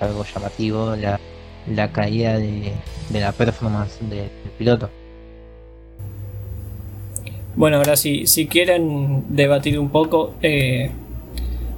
algo 0.00 0.24
llamativo 0.24 0.96
la, 0.96 1.92
caída 1.92 2.38
de, 2.38 2.72
la 3.12 3.32
performance 3.32 3.98
del 4.08 4.30
piloto. 4.58 4.90
Bueno, 7.56 7.76
ahora 7.78 7.96
sí, 7.96 8.26
si 8.26 8.46
quieren 8.46 9.24
debatir 9.28 9.78
un 9.78 9.90
poco, 9.90 10.34
eh, 10.40 10.90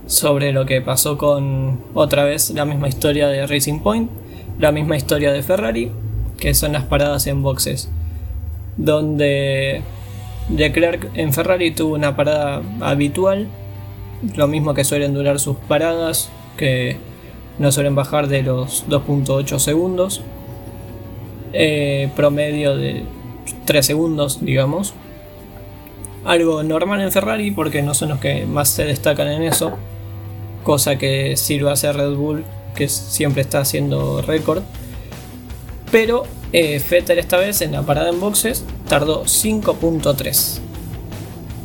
sobre 0.06 0.52
lo 0.52 0.66
que 0.66 0.80
pasó 0.80 1.16
con 1.16 1.80
otra 1.94 2.24
vez 2.24 2.50
la 2.50 2.64
misma 2.64 2.88
historia 2.88 3.28
de 3.28 3.46
Racing 3.46 3.80
Point, 3.80 4.10
la 4.58 4.72
misma 4.72 4.96
historia 4.96 5.32
de 5.32 5.42
Ferrari, 5.42 5.90
que 6.38 6.54
son 6.54 6.72
las 6.72 6.84
paradas 6.84 7.26
en 7.26 7.42
boxes, 7.42 7.88
donde 8.76 9.82
Leclerc 10.50 11.10
en 11.14 11.32
Ferrari 11.32 11.70
tuvo 11.70 11.94
una 11.94 12.16
parada 12.16 12.62
habitual, 12.80 13.48
lo 14.36 14.48
mismo 14.48 14.74
que 14.74 14.84
suelen 14.84 15.14
durar 15.14 15.38
sus 15.38 15.56
paradas, 15.56 16.30
que 16.56 16.96
no 17.58 17.72
suelen 17.72 17.94
bajar 17.94 18.28
de 18.28 18.42
los 18.42 18.86
2.8 18.88 19.58
segundos, 19.58 20.22
eh, 21.52 22.10
promedio 22.16 22.76
de 22.76 23.04
3 23.64 23.84
segundos, 23.84 24.44
digamos. 24.44 24.94
Algo 26.24 26.62
normal 26.62 27.00
en 27.00 27.10
Ferrari 27.10 27.50
porque 27.50 27.82
no 27.82 27.94
son 27.94 28.10
los 28.10 28.20
que 28.20 28.46
más 28.46 28.68
se 28.68 28.84
destacan 28.84 29.28
en 29.28 29.42
eso 29.42 29.76
cosa 30.62 30.96
que 30.96 31.36
sirva 31.36 31.72
a 31.72 31.92
Red 31.92 32.14
Bull, 32.14 32.44
que 32.74 32.88
siempre 32.88 33.42
está 33.42 33.60
haciendo 33.60 34.22
récord. 34.22 34.62
Pero 35.90 36.24
eh, 36.52 36.82
esta 36.90 37.36
vez 37.36 37.60
en 37.62 37.72
la 37.72 37.82
parada 37.82 38.10
en 38.10 38.20
boxes 38.20 38.64
tardó 38.88 39.24
5.3. 39.24 40.58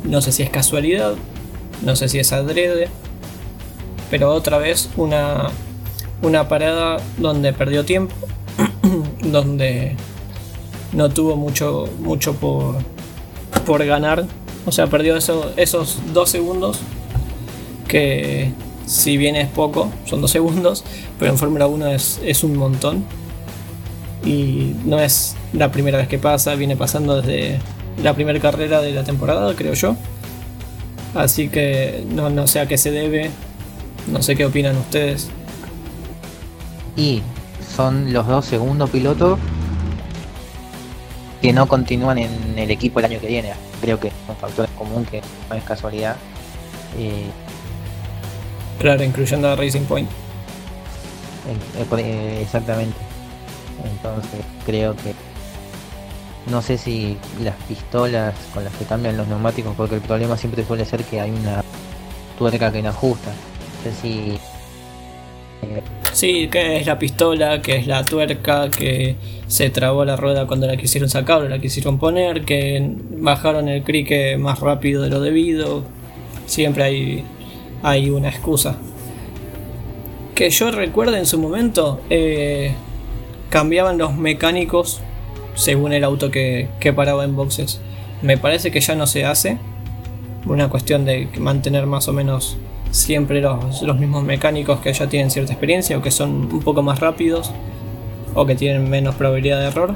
No 0.04 0.20
sé 0.22 0.32
si 0.32 0.42
es 0.42 0.50
casualidad, 0.50 1.14
no 1.84 1.96
sé 1.96 2.08
si 2.08 2.18
es 2.18 2.32
adrede, 2.32 2.88
pero 4.10 4.32
otra 4.32 4.58
vez 4.58 4.88
una, 4.96 5.48
una 6.22 6.48
parada 6.48 6.98
donde 7.18 7.52
perdió 7.52 7.84
tiempo, 7.84 8.14
donde 9.22 9.96
no 10.92 11.10
tuvo 11.10 11.36
mucho, 11.36 11.88
mucho 12.00 12.34
por, 12.34 12.76
por 13.66 13.84
ganar. 13.84 14.24
O 14.66 14.72
sea, 14.72 14.86
perdió 14.86 15.16
esos 15.16 15.98
dos 16.12 16.30
segundos 16.30 16.80
que, 17.88 18.52
si 18.86 19.16
bien 19.16 19.34
es 19.34 19.48
poco, 19.48 19.90
son 20.04 20.20
dos 20.20 20.30
segundos, 20.30 20.84
pero 21.18 21.32
en 21.32 21.38
Fórmula 21.38 21.66
1 21.66 21.88
es, 21.88 22.44
un 22.44 22.56
montón. 22.56 23.04
Y 24.24 24.74
no 24.84 24.98
es 24.98 25.36
la 25.52 25.70
primera 25.70 25.98
vez 25.98 26.08
que 26.08 26.18
pasa, 26.18 26.54
viene 26.54 26.76
pasando 26.76 27.20
desde 27.20 27.58
la 28.02 28.14
primera 28.14 28.38
carrera 28.40 28.80
de 28.80 28.92
la 28.92 29.04
temporada, 29.04 29.54
creo 29.54 29.74
yo. 29.74 29.96
Así 31.14 31.48
que 31.48 32.04
no, 32.10 32.28
no 32.30 32.46
sé 32.46 32.60
a 32.60 32.66
qué 32.66 32.76
se 32.78 32.90
debe, 32.90 33.30
no 34.10 34.22
sé 34.22 34.36
qué 34.36 34.44
opinan 34.44 34.76
ustedes. 34.76 35.28
Y 36.96 37.22
son 37.76 38.12
los 38.12 38.26
dos 38.26 38.44
segundos 38.44 38.90
pilotos 38.90 39.38
que 41.40 41.52
no 41.52 41.68
continúan 41.68 42.18
en 42.18 42.58
el 42.58 42.70
equipo 42.70 42.98
el 42.98 43.06
año 43.06 43.20
que 43.20 43.28
viene. 43.28 43.52
Creo 43.80 44.00
que 44.00 44.08
es 44.08 44.14
un 44.28 44.36
factor 44.36 44.68
común 44.76 45.04
que 45.04 45.22
no 45.48 45.56
es 45.56 45.62
casualidad. 45.64 46.16
Eh, 46.98 47.30
Claro, 48.78 49.02
incluyendo 49.02 49.48
a 49.48 49.56
Racing 49.56 49.82
Point. 49.86 50.08
eh, 51.78 51.86
eh, 51.98 52.40
exactamente. 52.42 53.07
Entonces 53.84 54.40
creo 54.66 54.94
que 54.96 55.14
no 56.50 56.62
sé 56.62 56.78
si 56.78 57.16
las 57.42 57.56
pistolas 57.64 58.34
con 58.54 58.64
las 58.64 58.74
que 58.74 58.84
cambian 58.84 59.16
los 59.16 59.28
neumáticos, 59.28 59.74
porque 59.76 59.96
el 59.96 60.00
problema 60.00 60.36
siempre 60.36 60.64
suele 60.64 60.84
ser 60.84 61.04
que 61.04 61.20
hay 61.20 61.30
una 61.30 61.62
tuerca 62.38 62.72
que 62.72 62.82
no 62.82 62.88
ajusta. 62.88 63.30
No 63.30 63.90
sé 63.90 64.00
si 64.00 64.38
Sí, 66.12 66.48
que 66.48 66.78
es 66.78 66.86
la 66.86 66.98
pistola, 66.98 67.62
que 67.62 67.76
es 67.76 67.86
la 67.86 68.04
tuerca, 68.04 68.70
que 68.70 69.16
se 69.46 69.70
trabó 69.70 70.04
la 70.04 70.16
rueda 70.16 70.46
cuando 70.46 70.66
la 70.66 70.76
quisieron 70.76 71.08
sacar 71.08 71.42
o 71.42 71.48
la 71.48 71.60
quisieron 71.60 71.98
poner, 71.98 72.44
que 72.44 72.96
bajaron 73.10 73.68
el 73.68 73.84
crique 73.84 74.36
más 74.36 74.60
rápido 74.60 75.02
de 75.02 75.10
lo 75.10 75.20
debido. 75.20 75.84
Siempre 76.46 76.82
hay, 76.82 77.24
hay 77.82 78.10
una 78.10 78.30
excusa. 78.30 78.76
Que 80.34 80.50
yo 80.50 80.70
recuerde 80.70 81.18
en 81.18 81.26
su 81.26 81.38
momento, 81.38 82.00
eh, 82.10 82.72
cambiaban 83.50 83.98
los 83.98 84.16
mecánicos 84.16 85.00
según 85.54 85.92
el 85.92 86.04
auto 86.04 86.30
que, 86.30 86.68
que 86.80 86.92
paraba 86.92 87.24
en 87.24 87.36
boxes. 87.36 87.80
Me 88.22 88.38
parece 88.38 88.70
que 88.70 88.80
ya 88.80 88.94
no 88.94 89.06
se 89.06 89.24
hace. 89.24 89.58
Una 90.46 90.68
cuestión 90.68 91.04
de 91.04 91.28
mantener 91.38 91.86
más 91.86 92.08
o 92.08 92.12
menos 92.12 92.56
siempre 92.90 93.40
los, 93.40 93.82
los 93.82 93.98
mismos 93.98 94.24
mecánicos 94.24 94.80
que 94.80 94.92
ya 94.92 95.08
tienen 95.08 95.30
cierta 95.30 95.52
experiencia 95.52 95.98
o 95.98 96.02
que 96.02 96.10
son 96.10 96.52
un 96.52 96.60
poco 96.60 96.82
más 96.82 97.00
rápidos 97.00 97.50
o 98.34 98.46
que 98.46 98.54
tienen 98.54 98.88
menos 98.88 99.14
probabilidad 99.14 99.60
de 99.60 99.66
error. 99.66 99.94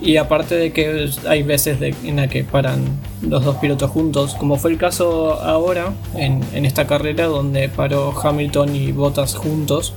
Y 0.00 0.16
aparte 0.16 0.56
de 0.56 0.72
que 0.72 1.10
hay 1.28 1.44
veces 1.44 1.78
en 2.02 2.16
la 2.16 2.26
que 2.26 2.42
paran 2.42 2.84
los 3.22 3.44
dos 3.44 3.56
pilotos 3.56 3.90
juntos, 3.90 4.34
como 4.34 4.56
fue 4.56 4.72
el 4.72 4.78
caso 4.78 5.40
ahora 5.40 5.92
en, 6.16 6.40
en 6.54 6.66
esta 6.66 6.88
carrera 6.88 7.26
donde 7.26 7.68
paró 7.68 8.12
Hamilton 8.20 8.74
y 8.74 8.90
Bottas 8.90 9.36
juntos. 9.36 9.94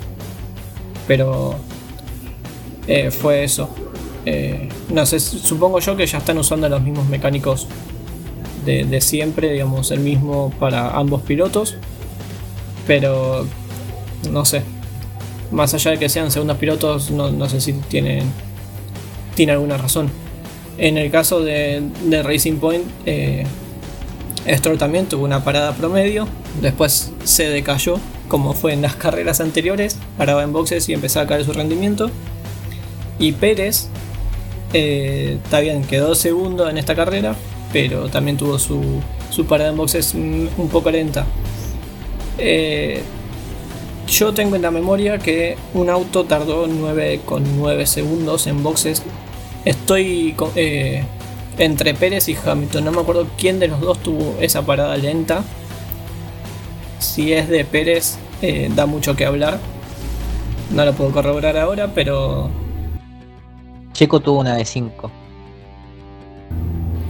Pero 1.07 1.55
eh, 2.88 3.11
fue 3.11 3.43
eso. 3.43 3.69
Eh, 4.25 4.69
no 4.89 5.05
sé, 5.05 5.19
supongo 5.19 5.79
yo 5.79 5.95
que 5.95 6.05
ya 6.05 6.17
están 6.17 6.38
usando 6.38 6.67
los 6.67 6.81
mismos 6.81 7.07
mecánicos 7.07 7.67
de, 8.65 8.99
siempre, 9.01 9.51
digamos, 9.51 9.91
el 9.91 9.99
mismo 9.99 10.51
para 10.59 10.91
ambos 10.91 11.21
pilotos. 11.21 11.77
Pero 12.88 13.45
no 14.31 14.45
sé. 14.45 14.63
Más 15.51 15.73
allá 15.73 15.91
de 15.91 15.99
que 15.99 16.09
sean 16.09 16.31
segundos 16.31 16.57
pilotos, 16.57 17.11
no, 17.11 17.31
no 17.31 17.47
sé 17.47 17.61
si 17.61 17.73
tienen, 17.73 18.23
tiene 19.36 19.51
alguna 19.51 19.77
razón. 19.77 20.09
En 20.77 20.97
el 20.97 21.11
caso 21.11 21.41
de, 21.41 21.83
de 22.05 22.23
Racing 22.23 22.57
Point, 22.57 22.83
eh, 23.05 23.45
Stroll 24.47 24.77
también 24.77 25.07
tuvo 25.07 25.23
una 25.23 25.43
parada 25.43 25.73
promedio, 25.73 26.27
después 26.61 27.11
se 27.23 27.49
decayó, 27.49 27.99
como 28.27 28.53
fue 28.53 28.73
en 28.73 28.81
las 28.81 28.95
carreras 28.97 29.39
anteriores, 29.39 29.97
paraba 30.17 30.43
en 30.43 30.53
boxes 30.53 30.89
y 30.89 30.93
empezaba 30.93 31.25
a 31.25 31.27
caer 31.27 31.45
su 31.45 31.53
rendimiento. 31.53 32.11
Y 33.20 33.32
Pérez, 33.34 33.88
eh, 34.74 35.38
está 35.43 35.59
bien, 35.61 35.84
quedó 35.84 36.16
segundo 36.16 36.70
en 36.70 36.78
esta 36.78 36.95
carrera, 36.95 37.36
pero 37.72 38.09
también 38.09 38.38
tuvo 38.38 38.59
su, 38.59 38.82
su 39.30 39.45
parada 39.45 39.70
en 39.72 39.78
boxes 39.78 40.13
un, 40.13 40.49
un 40.57 40.70
poco 40.70 40.91
lenta. 40.91 41.26
Eh, 42.38 43.01
yo 44.07 44.34
tengo 44.34 44.55
en 44.55 44.61
la 44.61 44.72
memoria 44.72 45.18
que 45.18 45.57
un 45.74 45.89
auto 45.89 46.26
tardó 46.26 46.68
9,9 46.68 47.86
segundos 47.86 48.47
en 48.47 48.61
boxes. 48.63 49.01
Estoy 49.63 50.34
co- 50.36 50.51
eh, 50.55 51.03
entre 51.57 51.93
Pérez 51.93 52.28
y 52.28 52.36
Hamilton. 52.36 52.86
No 52.86 52.91
me 52.91 52.99
acuerdo 53.01 53.28
quién 53.38 53.59
de 53.59 53.68
los 53.70 53.80
dos 53.80 53.97
tuvo 53.99 54.36
esa 54.41 54.61
parada 54.63 54.95
lenta. 54.97 55.43
Si 56.99 57.34
es 57.34 57.47
de 57.49 57.63
Pérez, 57.66 58.18
da 58.76 58.86
mucho 58.86 59.16
que 59.16 59.26
hablar. 59.26 59.59
No 60.72 60.84
lo 60.86 60.93
puedo 60.93 61.11
corroborar 61.11 61.57
ahora, 61.57 61.91
pero 61.95 62.49
Checo 63.95 64.19
tuvo 64.19 64.41
una 64.41 64.57
de 64.57 64.65
5. 64.65 65.09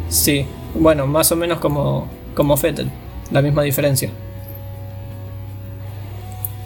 sí. 0.07 0.45
Bueno, 0.75 1.07
más 1.07 1.31
o 1.31 1.35
menos 1.35 1.59
como, 1.59 2.07
como 2.35 2.55
Vettel. 2.57 2.91
La 3.31 3.41
misma 3.41 3.63
diferencia. 3.63 4.09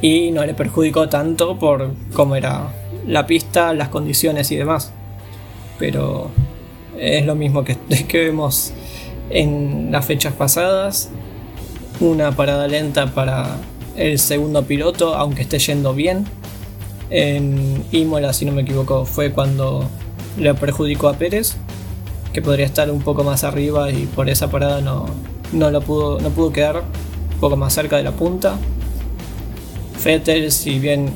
Y 0.01 0.31
no 0.31 0.45
le 0.45 0.53
perjudicó 0.53 1.07
tanto 1.07 1.57
por 1.57 1.93
cómo 2.13 2.35
era 2.35 2.73
la 3.07 3.27
pista, 3.27 3.73
las 3.73 3.87
condiciones 3.89 4.51
y 4.51 4.57
demás. 4.57 4.91
Pero 5.77 6.31
es 6.97 7.25
lo 7.25 7.35
mismo 7.35 7.63
que, 7.63 7.77
que 8.07 8.25
vemos 8.25 8.73
en 9.29 9.89
las 9.91 10.05
fechas 10.05 10.33
pasadas. 10.33 11.09
Una 12.01 12.33
parada 12.33 12.67
lenta 12.67 13.13
para 13.13 13.55
el 13.95 14.19
segundo 14.19 14.63
piloto, 14.65 15.15
aunque 15.15 15.43
esté 15.43 15.59
yendo 15.59 15.93
bien. 15.93 16.25
En 17.09 17.85
Imola, 17.91 18.33
si 18.33 18.43
no 18.43 18.51
me 18.51 18.63
equivoco, 18.63 19.05
fue 19.05 19.31
cuando 19.31 19.87
le 20.37 20.53
perjudicó 20.53 21.09
a 21.09 21.13
Pérez, 21.13 21.55
que 22.33 22.41
podría 22.41 22.65
estar 22.65 22.89
un 22.91 23.01
poco 23.01 23.23
más 23.23 23.43
arriba 23.43 23.91
y 23.91 24.05
por 24.05 24.29
esa 24.29 24.49
parada 24.49 24.81
no, 24.81 25.07
no, 25.51 25.71
lo 25.71 25.81
pudo, 25.81 26.19
no 26.19 26.29
pudo 26.29 26.51
quedar 26.51 26.83
un 27.33 27.39
poco 27.39 27.55
más 27.55 27.73
cerca 27.73 27.97
de 27.97 28.03
la 28.03 28.11
punta. 28.11 28.57
Vettel, 30.03 30.51
si 30.51 30.79
bien 30.79 31.09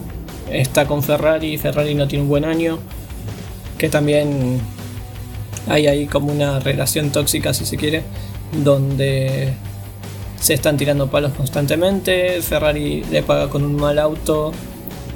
está 0.52 0.88
con 0.88 1.04
Ferrari, 1.04 1.58
Ferrari 1.58 1.96
no 1.96 2.08
tiene 2.08 2.24
un 2.24 2.30
buen 2.30 2.46
año, 2.46 2.80
que 3.78 3.90
también 3.90 4.60
hay 5.68 5.88
ahí 5.88 6.06
como 6.08 6.32
una 6.32 6.60
relación 6.60 7.12
tóxica, 7.12 7.54
si 7.54 7.66
se 7.66 7.78
quiere, 7.78 8.04
donde 8.64 9.54
se 10.40 10.54
están 10.54 10.76
tirando 10.76 11.08
palos 11.08 11.32
constantemente, 11.34 12.42
Ferrari 12.42 13.04
le 13.10 13.24
paga 13.24 13.50
con 13.50 13.64
un 13.64 13.76
mal 13.76 13.98
auto 13.98 14.52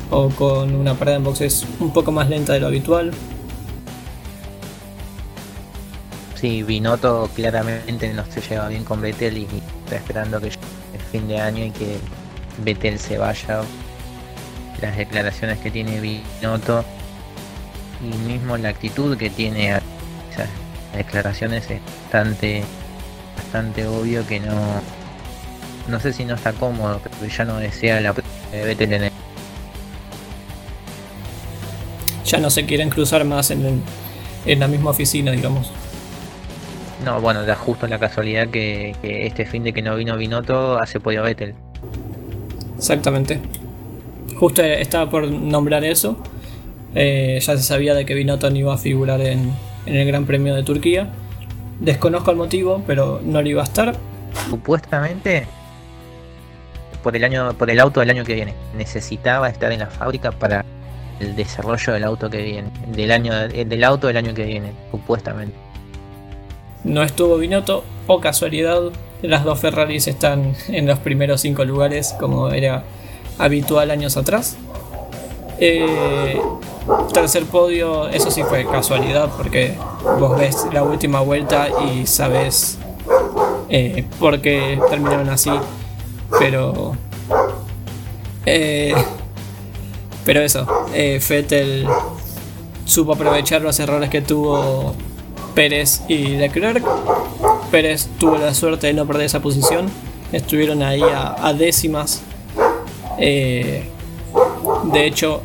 o 0.10 0.30
con 0.30 0.74
una 0.74 0.93
parada 0.93 1.18
en 1.18 1.24
boxes 1.26 1.66
un 1.82 1.91
poco 1.91 2.14
más 2.14 2.30
lenta 2.30 2.54
de 2.54 2.62
lo 2.62 2.68
habitual. 2.68 3.12
Sí, 6.39 6.61
Binotto 6.61 7.29
claramente 7.35 8.13
no 8.13 8.23
se 8.25 8.41
lleva 8.41 8.67
bien 8.67 8.83
con 8.83 9.01
Vettel 9.01 9.38
y 9.39 9.47
está 9.85 9.95
esperando 9.95 10.39
que 10.39 10.49
llegue 10.51 10.59
el 10.93 11.01
fin 11.11 11.27
de 11.27 11.39
año 11.41 11.65
y 11.65 11.71
que 11.71 11.97
Vettel 12.63 12.99
se 12.99 13.17
vaya. 13.17 13.61
Las 14.81 14.95
declaraciones 14.95 15.57
que 15.59 15.71
tiene 15.71 15.99
Binotto 15.99 16.85
y 18.01 18.15
mismo 18.27 18.55
la 18.57 18.69
actitud 18.69 19.17
que 19.17 19.31
tiene 19.31 19.73
a 19.73 19.77
esas 20.31 20.47
declaraciones 20.95 21.67
es 21.71 21.81
bastante, 22.03 22.63
bastante 23.35 23.88
obvio 23.88 24.25
que 24.27 24.39
no, 24.39 24.53
no 25.88 25.99
sé 25.99 26.13
si 26.13 26.23
no 26.23 26.35
está 26.35 26.53
cómodo, 26.53 27.01
pero 27.03 27.33
ya 27.33 27.45
no 27.45 27.57
desea 27.57 27.99
la 27.99 28.13
de 28.13 28.63
Vettel 28.63 28.93
en 28.93 29.03
el 29.05 29.11
Ya 32.25 32.38
no 32.39 32.49
se 32.49 32.65
quieren 32.65 32.89
cruzar 32.89 33.23
más 33.23 33.49
en, 33.51 33.65
el- 33.65 33.81
en 34.45 34.59
la 34.59 34.67
misma 34.67 34.91
oficina, 34.91 35.31
digamos. 35.31 35.71
No, 37.06 37.22
bueno, 37.22 37.45
da 37.45 37.56
justo 37.56 37.88
la 37.88 38.00
casualidad 38.00 38.48
que, 38.48 38.95
que 39.02 39.28
este 39.28 39.45
fin 39.45 39.64
de 39.64 39.74
que 39.74 39.82
no 39.82 39.95
vino 39.95 40.18
Binotto 40.18 40.78
hace 40.78 41.00
podio 41.00 41.24
Vettel. 41.24 41.54
Exactamente. 42.78 43.39
Justo 44.36 44.62
estaba 44.62 45.10
por 45.10 45.28
nombrar 45.28 45.84
eso. 45.84 46.18
Eh, 46.95 47.39
ya 47.41 47.58
se 47.58 47.64
sabía 47.64 47.93
de 47.93 48.06
que 48.06 48.14
Binotto 48.16 48.50
no 48.50 48.56
iba 48.56 48.74
a 48.74 48.78
figurar 48.78 49.22
en, 49.22 49.54
en 49.86 49.95
el 49.95 50.08
Gran 50.08 50.26
Premio 50.26 50.56
de 50.56 50.64
Turquía. 50.64 51.10
Desconozco 51.80 52.32
el 52.32 52.38
motivo, 52.38 52.84
pero 52.88 53.22
no 53.24 53.41
lo 53.41 53.48
iba 53.48 53.62
a 53.62 53.66
estar. 53.66 53.95
Supuestamente 54.50 55.45
por 57.08 57.16
el 57.16 57.24
año, 57.24 57.54
por 57.54 57.70
el 57.70 57.80
auto 57.80 58.00
del 58.00 58.10
año 58.10 58.26
que 58.26 58.34
viene. 58.34 58.54
Necesitaba 58.76 59.48
estar 59.48 59.72
en 59.72 59.80
la 59.80 59.88
fábrica 59.88 60.32
para 60.32 60.66
el 61.20 61.36
desarrollo 61.36 61.93
del 61.93 62.04
auto 62.04 62.30
que 62.30 62.41
viene, 62.41 62.70
del 62.88 63.12
año, 63.12 63.48
del 63.48 63.84
auto 63.84 64.08
del 64.08 64.18
año 64.18 64.34
que 64.34 64.43
viene, 64.43 64.72
supuestamente. 64.91 65.56
No 66.88 67.03
estuvo 67.03 67.38
Binotto, 67.38 67.83
o 68.07 68.21
casualidad, 68.21 68.81
las 69.21 69.43
dos 69.43 69.59
Ferraris 69.59 70.07
están 70.07 70.55
en 70.69 70.88
los 70.88 70.99
primeros 70.99 71.41
cinco 71.41 71.65
lugares, 71.65 72.15
como 72.17 72.49
era 72.49 72.85
habitual 73.38 73.91
años 73.91 74.15
atrás. 74.15 74.55
Eh, 75.59 76.39
tercer 77.13 77.43
podio, 77.43 78.07
eso 78.07 78.31
sí 78.31 78.41
fue 78.43 78.65
casualidad, 78.65 79.29
porque 79.35 79.75
vos 80.17 80.38
ves 80.39 80.65
la 80.71 80.83
última 80.83 81.19
vuelta 81.19 81.67
y 81.91 82.07
sabes 82.07 82.77
eh, 83.67 84.05
por 84.17 84.39
qué 84.39 84.79
terminaron 84.89 85.29
así, 85.29 85.51
pero. 86.39 86.95
eh, 88.45 88.95
pero 90.23 90.39
eso, 90.39 90.65
eh, 90.93 91.21
Vettel 91.27 91.85
supo 92.85 93.13
aprovechar 93.13 93.61
los 93.61 93.77
errores 93.81 94.09
que 94.09 94.21
tuvo 94.21 94.95
Pérez 95.58 96.03
y 96.08 96.38
Leclerc. 96.38 96.86
Pérez 97.72 98.08
tuvo 98.20 98.38
la 98.38 98.53
suerte 98.53 98.86
de 98.86 98.93
no 98.93 99.08
perder 99.08 99.26
esa 99.26 99.39
posición. 99.39 99.88
Estuvieron 100.32 100.84
ahí 100.84 101.01
a, 101.01 101.51
décimas. 101.53 102.22
Eh, 103.18 103.89
de 104.93 105.08
hecho, 105.08 105.41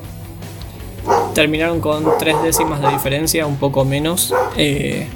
terminaron 1.34 1.80
con 1.80 2.04
tres 2.18 2.36
décimas 2.42 2.82
de 2.82 2.90
diferencia, 2.90 3.46
un 3.46 3.56
poco 3.56 3.86
menos. 3.86 4.34
Eh, 4.54 5.06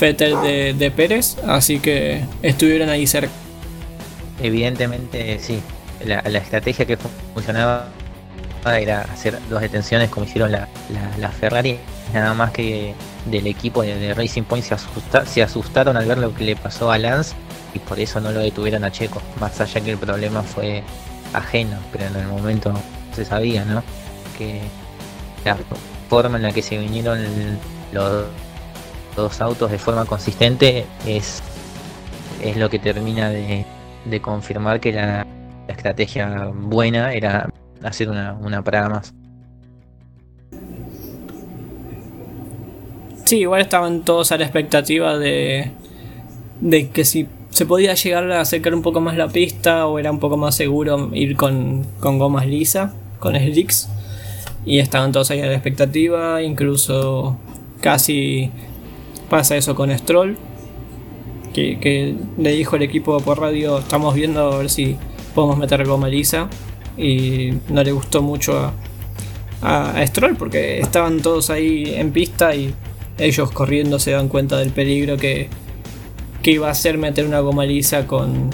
de, 0.00 0.92
Pérez, 0.96 1.36
así 1.46 1.78
que 1.78 2.24
estuvieron 2.40 2.88
ahí 2.88 3.06
cerca. 3.06 3.34
Evidentemente, 4.42 5.38
sí. 5.40 5.60
La, 6.06 6.20
estrategia 6.20 6.86
que 6.86 6.96
funcionaba 7.34 7.88
era 8.64 9.02
hacer 9.02 9.38
dos 9.50 9.60
detenciones 9.60 10.08
como 10.08 10.24
hicieron 10.24 10.52
la, 10.52 10.68
Ferrari. 11.38 11.78
Nada 12.12 12.34
más 12.34 12.50
que 12.50 12.94
del 13.26 13.46
equipo 13.46 13.82
de, 13.82 14.14
Racing 14.14 14.42
Point 14.42 14.64
se, 14.64 15.42
asustaron 15.42 15.96
al 15.96 16.06
ver 16.06 16.18
lo 16.18 16.34
que 16.34 16.44
le 16.44 16.56
pasó 16.56 16.90
a 16.90 16.98
Lance 16.98 17.34
y 17.74 17.78
por 17.78 18.00
eso 18.00 18.20
no 18.20 18.32
lo 18.32 18.40
detuvieron 18.40 18.84
a 18.84 18.90
Checo. 18.90 19.20
Más 19.38 19.60
allá 19.60 19.80
que 19.80 19.92
el 19.92 19.98
problema 19.98 20.42
fue 20.42 20.82
ajeno, 21.32 21.78
pero 21.92 22.06
en 22.06 22.16
el 22.16 22.26
momento 22.26 22.72
se 23.14 23.24
sabía, 23.24 23.64
¿no? 23.64 23.82
Que 24.36 24.60
la 25.44 25.56
forma 26.08 26.36
en 26.36 26.42
la 26.42 26.52
que 26.52 26.62
se 26.62 26.78
vinieron 26.78 27.18
los 27.92 28.24
dos 29.16 29.40
autos 29.40 29.70
de 29.70 29.78
forma 29.78 30.04
consistente 30.04 30.86
es, 31.06 31.42
es 32.42 32.56
lo 32.56 32.68
que 32.70 32.78
termina 32.78 33.30
de, 33.30 33.64
confirmar 34.20 34.80
que 34.80 34.92
la, 34.92 35.26
estrategia 35.68 36.50
buena 36.52 37.12
era 37.12 37.48
hacer 37.84 38.08
una, 38.08 38.32
una 38.34 38.60
parada 38.62 38.88
más. 38.88 39.14
Sí, 43.30 43.38
igual 43.42 43.60
estaban 43.60 44.04
todos 44.04 44.32
a 44.32 44.38
la 44.38 44.42
expectativa 44.42 45.16
de, 45.16 45.70
de 46.60 46.88
que 46.88 47.04
si 47.04 47.28
se 47.50 47.64
podía 47.64 47.94
llegar 47.94 48.28
a 48.32 48.40
acercar 48.40 48.74
un 48.74 48.82
poco 48.82 49.00
más 49.00 49.16
la 49.16 49.28
pista 49.28 49.86
o 49.86 50.00
era 50.00 50.10
un 50.10 50.18
poco 50.18 50.36
más 50.36 50.56
seguro 50.56 51.10
ir 51.12 51.36
con, 51.36 51.86
con 52.00 52.18
gomas 52.18 52.48
lisa, 52.48 52.92
con 53.20 53.36
slicks. 53.36 53.88
Y 54.66 54.80
estaban 54.80 55.12
todos 55.12 55.30
ahí 55.30 55.38
a 55.42 55.46
la 55.46 55.52
expectativa, 55.52 56.42
incluso 56.42 57.36
casi 57.80 58.50
pasa 59.28 59.56
eso 59.56 59.76
con 59.76 59.96
Stroll, 59.96 60.36
que, 61.54 62.16
le 62.36 62.50
dijo 62.50 62.74
el 62.74 62.82
equipo 62.82 63.20
por 63.20 63.38
radio, 63.38 63.78
estamos 63.78 64.12
viendo 64.12 64.54
a 64.54 64.58
ver 64.58 64.70
si 64.70 64.96
podemos 65.36 65.56
meter 65.56 65.86
goma 65.86 66.08
lisa. 66.08 66.48
Y 66.98 67.52
no 67.68 67.84
le 67.84 67.92
gustó 67.92 68.22
mucho 68.22 68.72
a, 69.62 69.92
a, 69.92 70.04
Stroll 70.04 70.34
porque 70.34 70.80
estaban 70.80 71.20
todos 71.22 71.48
ahí 71.50 71.94
en 71.94 72.10
pista 72.10 72.56
y 72.56 72.74
ellos 73.20 73.50
corriendo 73.50 73.98
se 73.98 74.12
dan 74.12 74.28
cuenta 74.28 74.58
del 74.58 74.70
peligro 74.70 75.16
que, 75.16 75.48
que 76.42 76.50
iba 76.52 76.70
a 76.70 76.74
ser 76.74 76.98
meter 76.98 77.26
una 77.26 77.40
goma 77.40 77.66
lisa 77.66 78.06
con, 78.06 78.50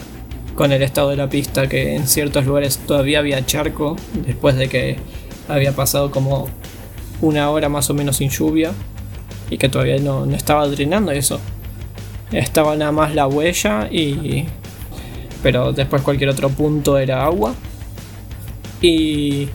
con 0.54 0.72
el 0.72 0.82
estado 0.82 1.10
de 1.10 1.16
la 1.16 1.28
pista, 1.28 1.68
que 1.68 1.94
en 1.94 2.08
ciertos 2.08 2.46
lugares 2.46 2.78
todavía 2.78 3.20
había 3.20 3.44
charco, 3.44 3.96
después 4.26 4.56
de 4.56 4.68
que 4.68 4.96
había 5.48 5.72
pasado 5.72 6.10
como 6.10 6.48
una 7.20 7.50
hora 7.50 7.68
más 7.68 7.88
o 7.90 7.94
menos 7.94 8.16
sin 8.16 8.30
lluvia 8.30 8.72
y 9.50 9.58
que 9.58 9.68
todavía 9.68 9.98
no, 9.98 10.24
estaba 10.34 10.66
drenando 10.68 11.12
eso. 11.12 11.40
Estaba 12.32 12.76
nada 12.76 12.92
más 12.92 13.14
la 13.14 13.26
huella 13.26 13.88
y... 13.90 14.46
Pero 15.42 15.72
después 15.72 16.02
cualquier 16.02 16.30
otro 16.30 16.48
punto 16.48 16.98
era 16.98 17.24
agua. 17.24 17.54
Y 18.80 19.48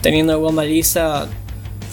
teniendo 0.00 0.40
goma 0.40 0.64
lisa, 0.64 1.28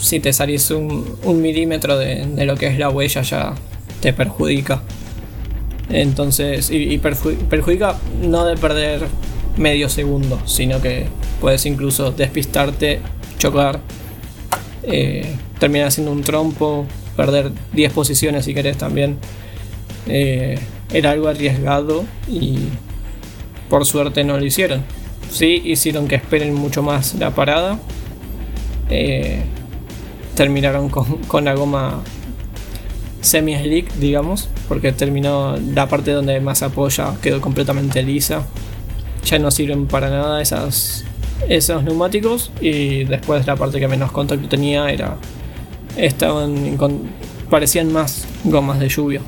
si 0.00 0.20
te 0.20 0.32
salís 0.32 0.70
un, 0.70 1.18
milímetro 1.40 1.98
de, 1.98 2.44
lo 2.44 2.56
que 2.56 2.68
es 2.68 2.78
la 2.78 2.90
huella 2.90 3.22
ya 3.22 3.54
te 4.00 4.12
perjudica. 4.12 4.82
Entonces, 5.90 6.70
y, 6.70 6.98
perjudica 6.98 7.96
no 8.22 8.44
de 8.44 8.56
perder 8.56 9.06
medio 9.56 9.88
segundo, 9.88 10.40
sino 10.46 10.80
que 10.80 11.06
puedes 11.40 11.66
incluso 11.66 12.12
despistarte, 12.12 13.00
chocar, 13.38 13.80
eh, 14.82 15.34
terminar 15.58 15.88
haciendo 15.88 16.12
un 16.12 16.22
trompo, 16.22 16.86
perder 17.16 17.50
10 17.72 17.92
posiciones 17.92 18.44
si 18.44 18.54
querés 18.54 18.76
también. 18.78 19.18
Eh, 20.06 20.58
era 20.92 21.10
algo 21.10 21.28
arriesgado 21.28 22.04
y 22.28 22.58
por 23.68 23.84
suerte 23.84 24.24
no 24.24 24.38
lo 24.38 24.44
hicieron. 24.44 24.82
Sí, 25.30 25.62
hicieron 25.64 26.08
que 26.08 26.14
esperen 26.14 26.54
mucho 26.54 26.82
más 26.82 27.14
la 27.14 27.34
parada. 27.34 27.78
Eh, 28.90 29.42
terminaron 30.38 30.88
con, 30.88 31.18
con 31.24 31.44
la 31.44 31.54
goma 31.54 32.00
semi-slick, 33.20 33.92
digamos, 33.94 34.48
porque 34.68 34.92
terminó 34.92 35.56
la 35.56 35.88
parte 35.88 36.12
donde 36.12 36.38
más 36.38 36.62
apoya, 36.62 37.16
quedó 37.20 37.40
completamente 37.40 38.04
lisa. 38.04 38.46
Ya 39.24 39.40
no 39.40 39.50
sirven 39.50 39.88
para 39.88 40.08
nada 40.08 40.40
esas, 40.40 41.04
esos 41.48 41.82
neumáticos 41.82 42.52
y 42.60 43.02
después 43.02 43.48
la 43.48 43.56
parte 43.56 43.80
que 43.80 43.88
menos 43.88 44.12
contacto 44.12 44.48
tenía 44.48 44.88
era 44.90 45.16
estaban 45.96 46.78
parecían 47.50 47.92
más 47.92 48.24
gomas 48.44 48.78
de 48.78 48.88
lluvia. 48.88 49.20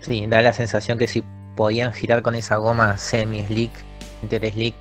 Sí, 0.00 0.26
da 0.26 0.42
la 0.42 0.52
sensación 0.52 0.98
que 0.98 1.08
si 1.08 1.24
podían 1.56 1.94
girar 1.94 2.20
con 2.20 2.34
esa 2.34 2.56
goma 2.56 2.98
semi-slick, 2.98 3.72
inter-slick, 4.22 4.74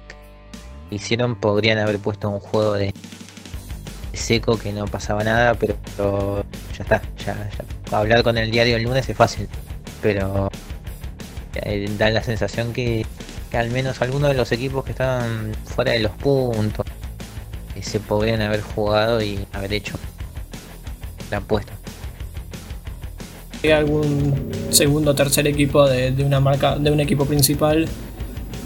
hicieron, 0.92 1.36
podrían 1.36 1.78
haber 1.78 2.00
puesto 2.00 2.30
un 2.30 2.42
juego 2.42 2.74
de 2.74 2.94
seco 4.16 4.58
que 4.58 4.72
no 4.72 4.86
pasaba 4.86 5.24
nada, 5.24 5.54
pero, 5.56 5.76
ya 6.78 6.84
está, 6.84 7.02
ya, 7.26 7.50
hablar 7.92 8.24
con 8.24 8.38
el 8.38 8.52
diario 8.52 8.78
el 8.78 8.84
lunes 8.84 9.08
es 9.08 9.16
fácil, 9.16 9.48
pero 10.02 10.50
eh, 11.56 11.90
da 11.98 12.10
la 12.10 12.24
sensación 12.24 12.74
que, 12.74 13.06
al 13.54 13.72
menos 13.72 14.02
algunos 14.02 14.30
de 14.30 14.36
los 14.36 14.52
equipos 14.52 14.84
que 14.84 14.92
estaban 14.92 15.54
fuera 15.64 15.94
de 15.94 16.00
los 16.00 16.12
puntos 16.12 16.86
eh, 17.76 17.82
se 17.82 18.00
podrían 18.00 18.42
haber 18.42 18.62
jugado 18.62 19.22
y 19.22 19.40
haber 19.54 19.74
hecho 19.74 19.96
la 21.32 21.38
apuesta. 21.38 21.74
¿Hay 23.64 23.72
algún 23.72 24.52
segundo 24.70 25.12
o 25.12 25.16
tercer 25.16 25.48
equipo 25.48 25.88
de, 25.88 26.14
una 26.24 26.40
marca, 26.40 26.78
de 26.78 26.92
un 26.92 27.00
equipo 27.00 27.26
principal 27.26 27.88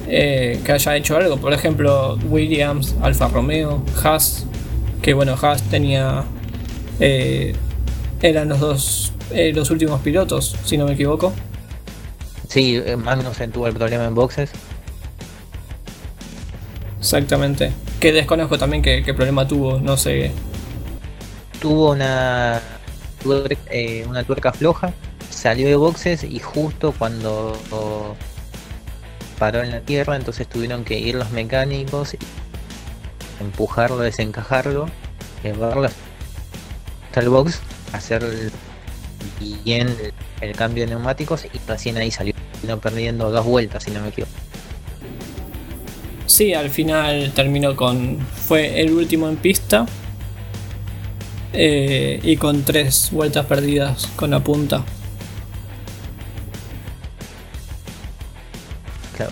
eh, 0.08 0.60
que 0.66 0.72
haya 0.72 0.96
hecho 0.98 1.16
algo? 1.16 1.38
Por 1.38 1.54
ejemplo, 1.54 2.18
Williams, 2.28 2.96
Alfa 3.02 3.28
Romeo, 3.28 3.84
Haas, 4.04 4.46
que 5.02 5.14
bueno, 5.14 5.36
Haas 5.42 5.64
tenía. 5.64 6.24
Eh, 7.00 7.56
eran 8.22 8.50
los 8.50 8.60
dos. 8.60 9.14
Eh, 9.32 9.54
los 9.54 9.70
últimos 9.70 10.02
pilotos, 10.02 10.56
si 10.66 10.78
no 10.78 10.86
me 10.86 10.94
equivoco. 10.94 11.34
Sí, 12.48 12.82
eh, 12.84 12.96
Magnussen 12.96 13.52
tuvo 13.52 13.68
el 13.68 13.74
problema 13.76 14.06
en 14.06 14.16
boxes. 14.16 14.52
Exactamente. 17.00 17.72
Que 18.00 18.12
desconozco 18.12 18.58
también 18.58 18.82
qué, 18.82 19.14
problema 19.14 19.48
tuvo, 19.48 19.80
no 19.80 19.98
sé. 19.98 20.32
Tuvo 21.62 21.92
una, 21.92 22.62
una 24.08 24.24
tuerca 24.24 24.52
floja, 24.52 24.94
salió 25.30 25.68
de 25.68 25.76
boxes 25.76 26.24
y 26.24 26.40
justo 26.40 26.94
cuando 26.98 27.56
paró 29.38 29.62
en 29.62 29.72
la 29.72 29.82
tierra, 29.82 30.16
entonces 30.16 30.48
tuvieron 30.48 30.84
que 30.84 30.98
ir 30.98 31.16
los 31.16 31.32
mecánicos 31.32 32.16
empujarlo, 33.40 33.98
desencajarlo, 34.00 34.88
llevarlo 35.44 35.90
hasta 37.06 37.20
el 37.20 37.30
box, 37.30 37.60
hacer 37.94 38.52
bien 39.64 39.96
el 40.42 40.56
cambio 40.56 40.86
de 40.86 40.92
neumáticos 40.92 41.46
y 41.46 41.60
recién 41.68 41.98
ahí 41.98 42.12
salió, 42.12 42.34
perdiendo 42.82 43.32
dos 43.32 43.46
vueltas 43.46 43.84
si 43.84 43.92
no 43.92 44.02
me 44.02 44.10
equivoco. 44.10 44.32
Sí, 46.26 46.54
al 46.54 46.70
final 46.70 47.32
terminó 47.34 47.76
con. 47.76 48.20
fue 48.20 48.82
el 48.82 48.94
último 48.94 49.28
en 49.28 49.38
pista. 49.38 49.86
Eh, 51.52 52.20
y 52.22 52.38
con 52.38 52.62
tres 52.62 53.10
vueltas 53.12 53.48
perdidas 53.48 54.06
con 54.16 54.30
la 54.30 54.40
punta. 54.40 54.86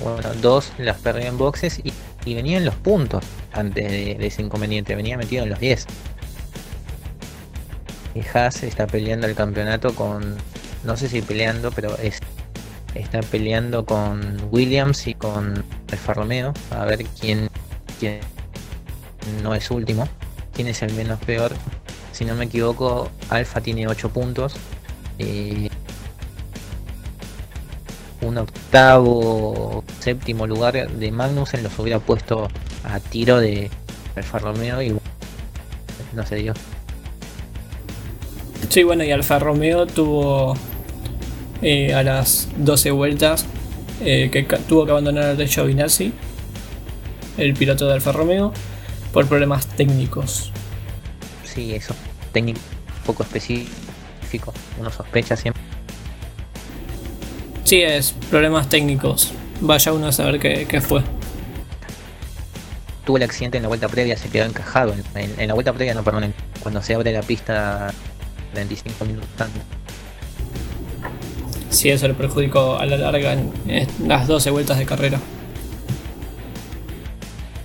bueno, 0.04 0.30
dos 0.42 0.72
las 0.78 0.98
perdió 0.98 1.28
en 1.28 1.38
boxes 1.38 1.80
y, 1.84 1.94
y 2.28 2.34
venían 2.34 2.66
los 2.66 2.76
puntos 2.76 3.24
antes 3.54 3.90
de, 3.90 4.18
ese 4.20 4.42
inconveniente, 4.42 4.96
venía 4.96 5.18
metido 5.18 5.44
en 5.44 5.50
los 5.50 5.60
10. 5.60 5.86
Y 8.16 8.22
Haas 8.34 8.64
está 8.64 8.86
peleando 8.86 9.28
el 9.28 9.36
campeonato 9.36 9.96
con, 9.96 10.36
no 10.84 10.98
sé 10.98 11.08
si 11.08 11.22
peleando, 11.22 11.72
pero 11.72 11.98
es, 11.98 12.20
está 12.96 13.22
peleando 13.22 13.86
con 13.86 14.50
Williams 14.52 15.08
y 15.08 15.14
con 15.14 15.64
Alfa 15.90 16.14
Romeo, 16.14 16.54
a 16.72 16.84
ver 16.84 17.06
quién, 17.20 17.50
quién 17.98 18.20
no 19.42 19.56
es 19.56 19.72
último, 19.72 20.10
quién 20.54 20.68
es 20.68 20.82
el 20.82 20.94
menos 20.96 21.20
peor. 21.20 21.54
Si 22.12 22.26
no 22.26 22.36
me 22.36 22.46
equivoco, 22.46 23.10
Alfa 23.30 23.62
tiene 23.62 23.88
8 23.88 24.10
puntos. 24.10 24.56
Y 25.18 25.67
un 28.28 28.38
octavo, 28.38 29.84
séptimo 30.00 30.46
lugar 30.48 30.90
de 30.90 31.12
Magnussen 31.12 31.64
los 31.64 31.78
hubiera 31.80 32.00
puesto 32.00 32.48
a 32.84 33.00
tiro 33.00 33.40
de 33.40 33.70
Alfa 34.16 34.40
Romeo 34.40 34.82
y 34.82 34.96
no 36.14 36.26
se 36.26 36.36
dio. 36.36 36.54
Sí, 38.70 38.84
bueno, 38.84 39.04
y 39.04 39.12
Alfa 39.12 39.40
Romeo 39.40 39.88
tuvo 39.88 40.56
eh, 41.62 41.94
a 41.94 42.04
las 42.04 42.50
12 42.58 42.92
vueltas 42.92 43.46
eh, 44.04 44.30
que 44.32 44.44
tuvo 44.44 44.86
que 44.86 44.92
abandonar 44.92 45.38
de 45.38 45.48
Giovinazzi, 45.48 46.14
el 47.38 47.54
piloto 47.54 47.88
de 47.88 47.94
Alfa 47.94 48.12
Romeo, 48.12 48.52
por 49.14 49.26
problemas 49.28 49.68
técnicos. 49.68 50.52
Sí, 51.44 51.74
eso, 51.74 51.96
técnico 52.34 52.60
poco 53.08 53.24
específico, 53.24 54.54
uno 54.80 54.92
sospecha 54.92 55.36
siempre. 55.36 55.67
Sí, 57.68 57.82
es 57.82 58.14
problemas 58.32 58.70
técnicos. 58.70 59.34
Vaya 59.60 59.92
uno 59.92 60.08
a 60.08 60.14
saber 60.14 60.40
qué, 60.40 60.80
fue. 60.80 61.04
Tuvo 63.04 63.18
el 63.18 63.24
accidente 63.24 63.58
en 63.58 63.64
la 63.64 63.68
vuelta 63.68 63.90
previa, 63.90 64.16
se 64.16 64.30
quedó 64.30 64.46
encajado. 64.46 64.96
En, 65.16 65.48
la 65.50 65.54
vuelta 65.54 65.74
previa, 65.74 65.94
no, 65.94 66.02
perdón, 66.02 66.34
cuando 66.62 66.82
se 66.82 66.96
abre 66.96 67.12
la 67.12 67.24
pista 67.24 67.94
25 68.56 69.04
minutos 69.04 69.28
antes. 69.38 69.62
Sí, 71.70 71.90
eso 71.90 72.08
le 72.08 72.14
perjudicó 72.14 72.78
a 72.78 72.86
la 72.86 72.96
larga 72.96 73.34
en, 73.34 73.52
las 74.08 74.28
12 74.28 74.50
vueltas 74.50 74.78
de 74.78 74.86
carrera. 74.86 75.20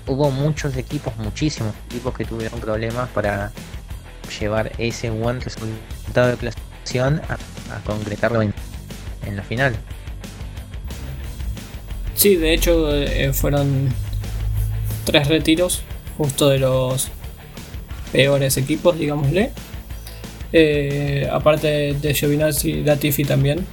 Hubo 0.09 0.33
muchos 0.33 0.77
equipos, 0.77 1.17
muchísimos 1.19 1.77
equipos 1.87 2.13
que 2.13 2.25
tuvieron 2.25 2.59
problemas 2.59 3.09
para 3.11 3.53
llevar 4.41 4.73
ese 4.79 5.11
buen 5.11 5.41
resultado 5.41 6.27
de 6.27 6.37
clasificación 6.39 7.23
a, 7.29 7.39
concretarlo 7.87 8.43
en, 8.43 8.53
la 9.31 9.43
final. 9.43 9.77
Sí, 12.15 12.37
de 12.37 12.55
hecho 12.55 12.95
eh, 12.95 13.33
fueron 13.33 13.89
tres 15.05 15.29
retiros 15.29 15.83
justo 16.17 16.49
de 16.49 16.59
los 16.59 17.09
peores 18.13 18.57
equipos, 18.57 18.99
digámosle. 18.99 19.51
Eh, 20.53 21.29
aparte 21.33 21.95
de 21.95 22.15
Giovinazzi, 22.15 22.85
Latifi 22.85 23.25
también 23.25 23.67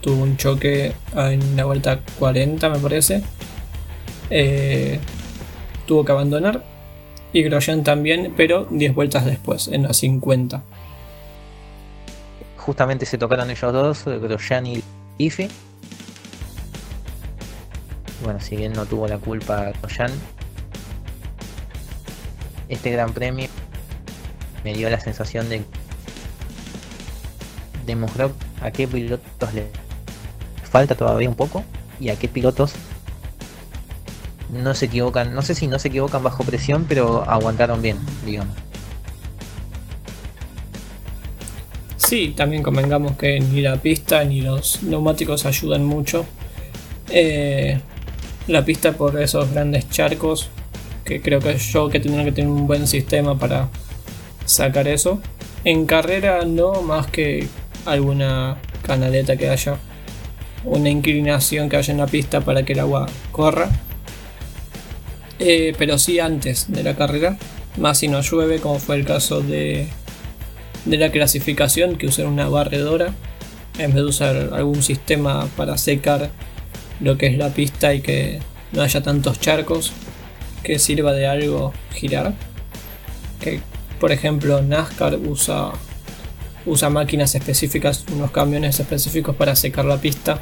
tuvo 0.00 0.22
un 0.22 0.36
choque 0.36 0.92
en 1.16 1.56
la 1.56 1.64
vuelta 1.64 2.00
40, 2.18 2.68
me 2.68 2.78
parece. 2.78 3.22
Eh, 4.30 5.00
tuvo 5.86 6.04
que 6.04 6.12
abandonar. 6.12 6.62
Y 7.32 7.42
Grosjean 7.42 7.82
también, 7.82 8.32
pero 8.36 8.66
10 8.70 8.94
vueltas 8.94 9.24
después, 9.24 9.68
en 9.68 9.82
la 9.82 9.92
50. 9.92 10.62
Justamente 12.56 13.04
se 13.04 13.18
tocaron 13.18 13.50
ellos 13.50 13.72
dos, 13.72 14.04
Grosjean 14.04 14.66
y 14.66 14.82
Latifi. 15.16 15.48
Bueno, 18.22 18.38
si 18.38 18.54
bien 18.56 18.74
no 18.74 18.84
tuvo 18.84 19.08
la 19.08 19.16
culpa 19.16 19.72
Grosjean, 19.80 20.10
este 22.68 22.90
gran 22.90 23.14
premio 23.14 23.48
me 24.62 24.74
dio 24.74 24.90
la 24.90 25.00
sensación 25.00 25.48
de 25.48 25.64
demostró 27.86 28.32
a 28.60 28.70
qué 28.70 28.86
pilotos 28.86 29.54
le 29.54 29.70
falta 30.70 30.94
todavía 30.94 31.30
un 31.30 31.36
poco 31.36 31.64
y 31.98 32.10
a 32.10 32.16
qué 32.16 32.28
pilotos 32.28 32.74
no 34.50 34.74
se 34.74 34.86
equivocan, 34.86 35.34
no 35.34 35.40
sé 35.40 35.54
si 35.54 35.66
no 35.66 35.78
se 35.78 35.88
equivocan 35.88 36.22
bajo 36.22 36.44
presión, 36.44 36.84
pero 36.86 37.22
aguantaron 37.28 37.80
bien, 37.80 37.96
digamos. 38.26 38.65
Sí, 42.06 42.34
también 42.36 42.62
convengamos 42.62 43.16
que 43.16 43.40
ni 43.40 43.62
la 43.62 43.78
pista 43.82 44.22
ni 44.22 44.40
los 44.40 44.84
neumáticos 44.84 45.44
ayudan 45.44 45.84
mucho. 45.84 46.24
Eh, 47.10 47.80
la 48.46 48.64
pista 48.64 48.92
por 48.92 49.20
esos 49.20 49.50
grandes 49.50 49.90
charcos, 49.90 50.48
que 51.04 51.20
creo 51.20 51.40
que 51.40 51.58
yo 51.58 51.88
que 51.88 51.98
tendría 51.98 52.24
que 52.24 52.30
tener 52.30 52.48
un 52.48 52.68
buen 52.68 52.86
sistema 52.86 53.36
para 53.36 53.70
sacar 54.44 54.86
eso. 54.86 55.20
En 55.64 55.84
carrera 55.84 56.44
no, 56.44 56.80
más 56.80 57.08
que 57.08 57.48
alguna 57.86 58.58
canaleta 58.82 59.36
que 59.36 59.48
haya 59.48 59.76
una 60.64 60.88
inclinación 60.88 61.68
que 61.68 61.76
haya 61.76 61.90
en 61.90 61.98
la 61.98 62.06
pista 62.06 62.40
para 62.40 62.64
que 62.64 62.74
el 62.74 62.78
agua 62.78 63.08
corra. 63.32 63.68
Eh, 65.40 65.74
pero 65.76 65.98
sí 65.98 66.20
antes 66.20 66.70
de 66.70 66.84
la 66.84 66.94
carrera, 66.94 67.36
más 67.78 67.98
si 67.98 68.06
no 68.06 68.20
llueve, 68.20 68.60
como 68.60 68.78
fue 68.78 68.94
el 68.94 69.04
caso 69.04 69.40
de, 69.40 69.88
de 70.86 70.96
la 70.96 71.10
clasificación, 71.10 71.96
que 71.96 72.06
usaron 72.06 72.32
una 72.32 72.48
barredora 72.48 73.12
en 73.78 73.92
vez 73.92 73.96
de 73.96 74.04
usar 74.04 74.50
algún 74.54 74.82
sistema 74.82 75.46
para 75.56 75.76
secar 75.76 76.30
lo 77.00 77.18
que 77.18 77.26
es 77.26 77.36
la 77.36 77.50
pista 77.50 77.92
y 77.92 78.00
que 78.00 78.40
no 78.72 78.82
haya 78.82 79.02
tantos 79.02 79.38
charcos 79.38 79.92
que 80.62 80.78
sirva 80.78 81.12
de 81.12 81.26
algo 81.26 81.74
girar. 81.92 82.32
Que 83.40 83.60
por 84.00 84.12
ejemplo 84.12 84.62
NASCAR 84.62 85.16
usa 85.16 85.72
usa 86.66 86.90
máquinas 86.90 87.34
específicas, 87.34 88.04
unos 88.12 88.30
camiones 88.32 88.80
específicos 88.80 89.36
para 89.36 89.54
secar 89.56 89.84
la 89.84 89.98
pista 89.98 90.38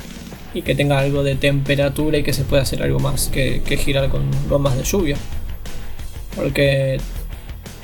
y 0.54 0.62
que 0.62 0.74
tenga 0.74 0.98
algo 0.98 1.22
de 1.22 1.34
temperatura 1.34 2.18
y 2.18 2.22
que 2.22 2.32
se 2.32 2.44
pueda 2.44 2.62
hacer 2.62 2.82
algo 2.82 2.98
más 2.98 3.28
que, 3.28 3.60
girar 3.76 4.08
con 4.08 4.30
gomas 4.48 4.76
de 4.76 4.84
lluvia. 4.84 5.16
Porque 6.34 6.98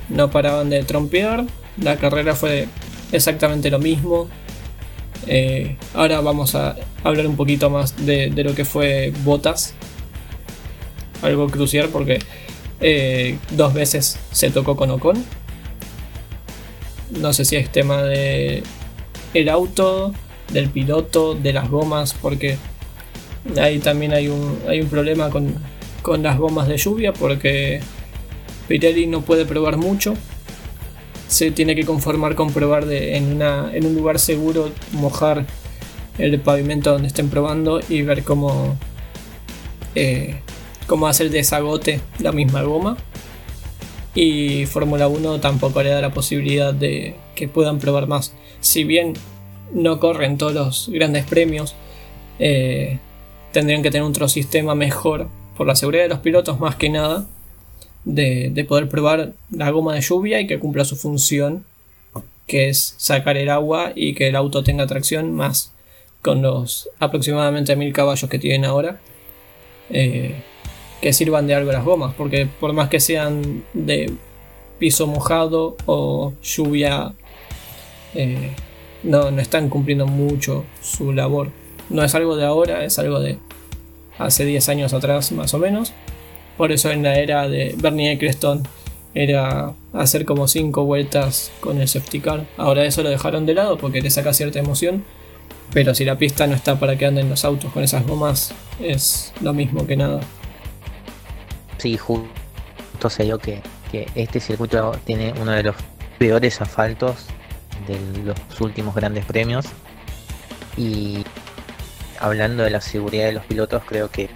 no 0.08 0.30
paraban 0.30 0.70
de 0.70 0.82
trompear, 0.84 1.44
la 1.78 1.96
carrera 1.96 2.34
fue 2.34 2.68
exactamente 3.12 3.70
lo 3.70 3.78
mismo. 3.78 4.28
Eh, 5.26 5.76
ahora 5.94 6.20
vamos 6.20 6.54
a 6.54 6.76
hablar 7.04 7.26
un 7.26 7.36
poquito 7.36 7.70
más 7.70 8.04
de, 8.04 8.30
lo 8.36 8.54
que 8.54 8.64
fue 8.64 9.12
Botas. 9.24 9.74
Algo 11.22 11.48
crucial 11.48 11.88
porque 11.90 12.18
eh, 12.80 13.38
dos 13.50 13.74
veces 13.74 14.18
se 14.32 14.50
tocó 14.50 14.74
con 14.76 14.90
Ocon 14.90 15.22
no 17.18 17.32
sé 17.32 17.44
si 17.44 17.56
es 17.56 17.70
tema 17.70 18.02
de 18.02 18.62
el 19.34 19.48
auto, 19.48 20.12
del 20.52 20.68
piloto, 20.68 21.34
de 21.34 21.52
las 21.52 21.68
gomas, 21.70 22.14
porque 22.14 22.56
ahí 23.60 23.78
también 23.78 24.12
hay 24.12 24.28
un, 24.28 24.58
hay 24.68 24.80
un 24.80 24.88
problema 24.88 25.30
con, 25.30 25.54
las 26.22 26.38
gomas 26.38 26.68
de 26.68 26.76
lluvia, 26.76 27.12
porque 27.12 27.80
Pirelli 28.68 29.06
no 29.06 29.20
puede 29.22 29.44
probar 29.44 29.76
mucho. 29.76 30.14
Se 31.30 31.50
tiene 31.52 31.74
que 31.74 31.86
conformar 31.86 32.34
con 32.34 32.52
probar 32.52 32.86
de, 32.86 33.16
en, 33.16 33.32
una, 33.32 33.70
en 33.72 33.86
un 33.86 33.94
lugar 33.94 34.18
seguro, 34.18 34.70
mojar 34.92 35.46
el 36.18 36.38
pavimento 36.40 36.92
donde 36.92 37.08
estén 37.08 37.30
probando 37.30 37.80
y 37.88 38.02
ver 38.02 38.24
cómo, 38.24 38.76
eh, 39.94 40.40
cómo 40.86 41.06
hace 41.06 41.22
el 41.22 41.30
desagote 41.30 42.00
la 42.18 42.32
misma 42.32 42.62
goma 42.62 42.96
y 44.14 44.66
Fórmula 44.66 45.08
1 45.08 45.40
tampoco 45.40 45.82
le 45.82 45.90
da 45.90 46.00
la 46.00 46.10
posibilidad 46.10 46.74
de 46.74 47.14
que 47.34 47.48
puedan 47.48 47.78
probar 47.78 48.06
más. 48.06 48.34
Si 48.60 48.84
bien 48.84 49.14
no 49.72 50.00
corren 50.00 50.36
todos 50.36 50.52
los 50.52 50.88
grandes 50.92 51.24
premios, 51.24 51.76
eh, 52.38 52.98
tendrían 53.52 53.82
que 53.82 53.90
tener 53.90 54.06
otro 54.06 54.28
sistema 54.28 54.74
mejor 54.74 55.28
por 55.56 55.66
la 55.66 55.76
seguridad 55.76 56.04
de 56.04 56.08
los 56.08 56.18
pilotos 56.18 56.58
más 56.58 56.74
que 56.76 56.88
nada 56.88 57.26
de, 58.04 58.64
poder 58.68 58.88
probar 58.88 59.32
la 59.50 59.70
goma 59.70 59.94
de 59.94 60.00
lluvia 60.00 60.40
y 60.40 60.46
que 60.46 60.58
cumpla 60.58 60.84
su 60.84 60.96
función 60.96 61.64
que 62.46 62.68
es 62.68 62.94
sacar 62.98 63.36
el 63.36 63.48
agua 63.48 63.92
y 63.94 64.14
que 64.14 64.28
el 64.28 64.36
auto 64.36 64.64
tenga 64.64 64.86
tracción 64.86 65.32
más 65.32 65.72
con 66.20 66.42
los 66.42 66.88
aproximadamente 66.98 67.76
1000 67.76 67.92
caballos 67.92 68.28
que 68.28 68.40
tienen 68.40 68.64
ahora. 68.64 69.00
Eh, 69.90 70.34
que 71.00 71.12
sirvan 71.12 71.46
de 71.46 71.54
algo 71.54 71.72
las 71.72 71.84
gomas, 71.84 72.14
porque 72.14 72.46
por 72.46 72.72
más 72.72 72.88
que 72.88 73.00
sean 73.00 73.64
de 73.72 74.12
piso 74.78 75.06
mojado 75.06 75.76
o 75.86 76.34
lluvia, 76.42 77.14
eh, 78.14 78.50
no, 79.02 79.30
no 79.30 79.40
están 79.40 79.68
cumpliendo 79.68 80.06
mucho 80.06 80.64
su 80.82 81.12
labor. 81.12 81.50
No 81.88 82.04
es 82.04 82.14
algo 82.14 82.36
de 82.36 82.44
ahora, 82.44 82.84
es 82.84 82.98
algo 82.98 83.20
de 83.20 83.38
hace 84.18 84.44
10 84.44 84.68
años 84.68 84.92
atrás 84.92 85.32
más 85.32 85.54
o 85.54 85.58
menos. 85.58 85.92
Por 86.60 86.72
eso 86.72 86.90
en 86.90 87.02
la 87.02 87.14
era 87.14 87.48
de 87.48 87.74
Bernie 87.78 88.12
Eccleston 88.12 88.68
era 89.14 89.72
hacer 89.94 90.26
como 90.26 90.46
5 90.46 90.84
vueltas 90.84 91.50
con 91.60 91.80
el 91.80 91.88
safety 91.88 92.20
car. 92.20 92.44
Ahora 92.58 92.84
eso 92.84 93.02
lo 93.02 93.08
dejaron 93.08 93.46
de 93.46 93.54
lado 93.54 93.78
porque 93.78 94.02
le 94.02 94.10
saca 94.10 94.34
cierta 94.34 94.58
emoción. 94.58 95.02
Pero 95.72 95.94
si 95.94 96.04
la 96.04 96.18
pista 96.18 96.46
no 96.46 96.54
está 96.54 96.78
para 96.78 96.98
que 96.98 97.06
anden 97.06 97.30
los 97.30 97.46
autos 97.46 97.72
con 97.72 97.82
esas 97.82 98.06
gomas, 98.06 98.52
es 98.78 99.32
lo 99.40 99.54
mismo 99.54 99.86
que 99.86 99.96
nada 99.96 100.20
sí, 101.80 101.96
justo 101.96 103.08
se 103.08 103.24
dio 103.24 103.38
que, 103.38 103.62
este 104.14 104.38
circuito 104.38 104.92
tiene 105.06 105.32
uno 105.40 105.52
de 105.52 105.62
los 105.62 105.76
peores 106.18 106.60
asfaltos 106.60 107.26
de 107.88 108.22
los 108.22 108.60
últimos 108.60 108.94
grandes 108.94 109.24
premios. 109.24 109.64
Y 110.76 111.24
hablando 112.18 112.64
de 112.64 112.70
la 112.70 112.82
seguridad 112.82 113.24
de 113.24 113.32
los 113.32 113.46
pilotos, 113.46 113.82
creo 113.86 114.10
que 114.10 114.28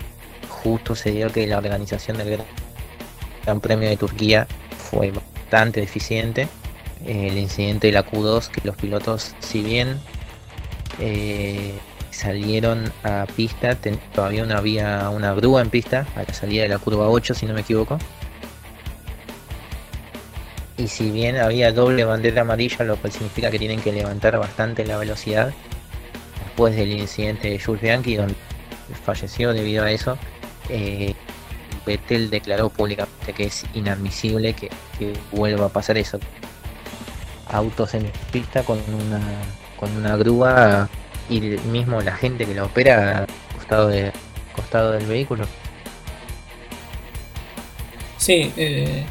justo 0.64 0.96
se 0.96 1.10
dio 1.10 1.30
que 1.30 1.46
la 1.46 1.58
organización 1.58 2.16
del 2.16 2.40
Gran 3.44 3.60
Premio 3.60 3.88
de 3.88 3.98
Turquía 3.98 4.48
fue 4.90 5.12
bastante 5.12 5.80
deficiente. 5.80 6.48
El 7.06 7.36
incidente 7.36 7.88
de 7.88 7.92
la 7.92 8.06
Q2, 8.06 8.48
que 8.48 8.62
los 8.64 8.74
pilotos, 8.76 9.34
si 9.40 9.62
bien 9.62 10.00
eh, 10.98 11.74
salieron 12.10 12.90
a 13.02 13.26
pista, 13.36 13.76
todavía 14.14 14.46
no 14.46 14.56
había 14.56 15.10
una 15.10 15.34
grúa 15.34 15.60
en 15.60 15.68
pista 15.68 16.06
a 16.16 16.22
la 16.22 16.32
salida 16.32 16.62
de 16.62 16.70
la 16.70 16.78
curva 16.78 17.10
8 17.10 17.34
si 17.34 17.44
no 17.44 17.52
me 17.52 17.60
equivoco. 17.60 17.98
Y 20.78 20.88
si 20.88 21.10
bien 21.10 21.36
había 21.36 21.72
doble 21.72 22.04
bandera 22.04 22.40
amarilla, 22.40 22.84
lo 22.84 22.96
cual 22.96 23.12
significa 23.12 23.50
que 23.50 23.58
tienen 23.58 23.80
que 23.80 23.92
levantar 23.92 24.38
bastante 24.38 24.84
la 24.86 24.96
velocidad, 24.96 25.52
después 26.46 26.74
del 26.74 26.92
incidente 26.92 27.50
de 27.50 27.60
Jules 27.60 27.82
Bianchi, 27.82 28.16
donde 28.16 28.34
falleció 29.04 29.52
debido 29.52 29.84
a 29.84 29.90
eso, 29.90 30.18
eh, 30.68 31.14
declaró 32.30 32.70
públicamente 32.70 33.32
que 33.32 33.44
es 33.44 33.64
inadmisible 33.74 34.54
que, 34.54 34.70
vuelva 35.32 35.66
a 35.66 35.68
pasar 35.68 35.98
eso. 35.98 36.18
Autos 37.48 37.94
en 37.94 38.10
pista 38.32 38.62
con 38.62 38.78
una 38.78 39.20
con 39.76 39.94
una 39.96 40.16
grúa 40.16 40.88
y 41.28 41.40
mismo 41.40 42.00
la 42.00 42.16
gente 42.16 42.46
que 42.46 42.54
la 42.54 42.64
opera 42.64 43.26
costado 43.54 43.88
del 44.92 45.06
vehículo. 45.06 45.46
Sí, 48.18 48.52
eh, 48.56 49.04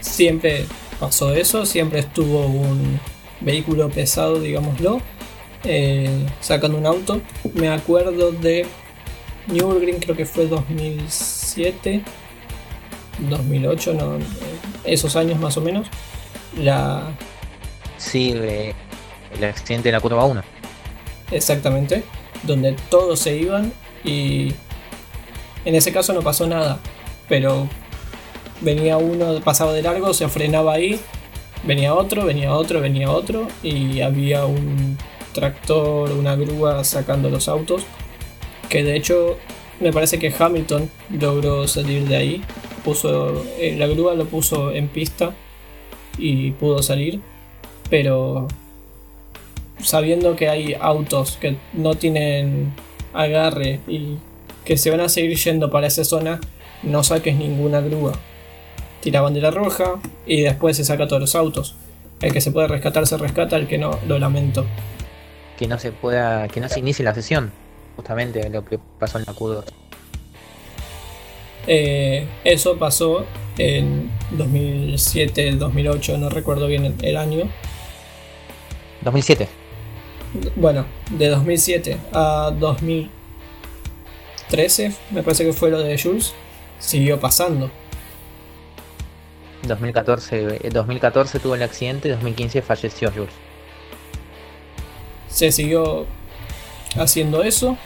siempre 0.00 0.66
pasó 0.98 1.34
eso, 1.34 1.66
siempre 1.66 2.00
estuvo 2.00 2.46
un 2.46 2.98
vehículo 3.40 3.90
pesado, 3.90 4.40
digámoslo, 4.40 5.00
eh, 5.64 6.26
sacando 6.40 6.78
un 6.78 6.86
auto. 6.86 7.20
Me 7.54 7.68
acuerdo 7.68 8.32
de 8.32 8.66
Nürburgring, 9.48 10.00
creo 10.00 10.16
que 10.16 10.26
fue 10.26 10.46
2007, 10.46 12.02
2008, 13.30 13.94
no, 13.94 14.18
esos 14.84 15.16
años 15.16 15.38
más 15.38 15.56
o 15.56 15.60
menos. 15.60 15.88
La... 16.58 17.16
Sí, 17.98 18.32
eh, 18.34 18.74
el 19.36 19.44
accidente 19.44 19.88
de 19.88 19.92
la 19.92 20.00
curva 20.00 20.24
1. 20.24 20.42
Exactamente, 21.30 22.04
donde 22.44 22.76
todos 22.88 23.20
se 23.20 23.36
iban 23.36 23.72
y 24.04 24.52
en 25.64 25.74
ese 25.74 25.92
caso 25.92 26.12
no 26.12 26.22
pasó 26.22 26.46
nada, 26.46 26.78
pero 27.28 27.68
venía 28.60 28.96
uno 28.96 29.40
pasado 29.40 29.72
de 29.72 29.82
largo, 29.82 30.14
se 30.14 30.28
frenaba 30.28 30.74
ahí, 30.74 31.00
venía 31.64 31.94
otro, 31.94 32.24
venía 32.24 32.54
otro, 32.54 32.80
venía 32.80 33.10
otro 33.10 33.48
y 33.62 34.00
había 34.00 34.46
un 34.46 34.96
tractor, 35.32 36.12
una 36.12 36.36
grúa 36.36 36.84
sacando 36.84 37.28
los 37.28 37.48
autos, 37.48 37.84
que 38.68 38.82
de 38.82 38.96
hecho 38.96 39.38
me 39.80 39.92
parece 39.92 40.18
que 40.18 40.32
Hamilton 40.36 40.90
logró 41.10 41.68
salir 41.68 42.06
de 42.08 42.16
ahí, 42.16 42.42
puso 42.84 43.44
eh, 43.58 43.76
la 43.76 43.86
grúa 43.86 44.14
lo 44.14 44.26
puso 44.26 44.72
en 44.72 44.88
pista 44.88 45.34
y 46.18 46.52
pudo 46.52 46.82
salir, 46.82 47.20
pero 47.90 48.48
sabiendo 49.80 50.36
que 50.36 50.48
hay 50.48 50.74
autos 50.80 51.36
que 51.40 51.56
no 51.72 51.94
tienen 51.94 52.72
agarre 53.12 53.80
y 53.86 54.16
que 54.64 54.76
se 54.76 54.90
van 54.90 55.00
a 55.00 55.08
seguir 55.08 55.36
yendo 55.36 55.70
para 55.70 55.86
esa 55.86 56.04
zona, 56.04 56.40
no 56.82 57.04
saques 57.04 57.36
ninguna 57.36 57.80
grúa. 57.80 58.12
Tira 59.00 59.20
bandera 59.20 59.50
roja 59.50 60.00
y 60.26 60.40
después 60.42 60.76
se 60.76 60.84
saca 60.84 61.06
todos 61.06 61.20
los 61.20 61.34
autos. 61.34 61.76
El 62.20 62.32
que 62.32 62.40
se 62.40 62.50
puede 62.50 62.66
rescatar 62.66 63.06
se 63.06 63.16
rescata, 63.18 63.56
el 63.56 63.68
que 63.68 63.78
no, 63.78 63.98
lo 64.06 64.18
lamento. 64.18 64.66
Que 65.58 65.68
no 65.68 65.78
se 65.78 65.92
pueda, 65.92 66.48
que 66.48 66.60
no 66.60 66.68
se 66.68 66.80
inicie 66.80 67.04
la 67.04 67.14
sesión, 67.14 67.52
justamente 67.96 68.48
lo 68.50 68.64
que 68.64 68.78
pasó 68.98 69.18
en 69.18 69.24
la 69.26 69.34
Q2. 69.34 69.64
Eh, 71.66 72.28
eso 72.44 72.78
pasó 72.78 73.24
en 73.58 74.10
2007, 74.32 75.52
2008, 75.52 76.18
no 76.18 76.28
recuerdo 76.28 76.68
bien 76.68 76.94
el 77.02 77.16
año. 77.16 77.48
2007 79.02 79.48
bueno, 80.54 80.86
de 81.10 81.28
2007 81.28 81.98
a 82.12 82.54
2013, 82.58 84.94
me 85.10 85.22
parece 85.22 85.44
que 85.44 85.52
fue 85.52 85.70
lo 85.70 85.80
de 85.80 85.98
Jules, 85.98 86.32
siguió 86.78 87.20
pasando. 87.20 87.70
2014, 89.62 90.70
2014 90.70 91.36
eh, 91.36 91.40
tuvo 91.40 91.56
el 91.56 91.62
accidente, 91.62 92.08
2015 92.10 92.62
falleció 92.62 93.10
Jules. 93.10 93.34
Se 95.28 95.52
siguió 95.52 96.06
haciendo 96.98 97.42
eso, 97.42 97.76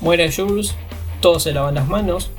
muere 0.00 0.30
Jules, 0.32 0.74
todos 1.20 1.42
se 1.42 1.52
lavan 1.52 1.74
las 1.74 1.88
manos, 1.88 2.30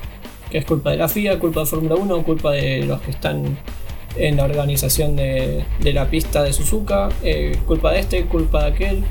que 0.50 0.58
es 0.58 0.64
culpa 0.64 0.90
de 0.90 0.96
la 0.96 1.08
FIA, 1.08 1.38
culpa 1.38 1.60
de 1.60 1.66
Fórmula 1.66 1.94
1, 1.94 2.22
culpa 2.22 2.52
de 2.52 2.84
los 2.84 3.00
que 3.00 3.10
están 3.10 3.58
en 4.16 4.36
la 4.36 4.44
organización 4.44 5.16
de, 5.16 5.64
la 5.80 6.10
pista 6.10 6.42
de 6.42 6.52
Suzuka, 6.52 7.08
eh, 7.22 7.58
culpa 7.66 7.92
de 7.92 8.00
este, 8.00 8.24
culpa 8.24 8.64
de 8.64 8.68
aquel, 8.68 9.04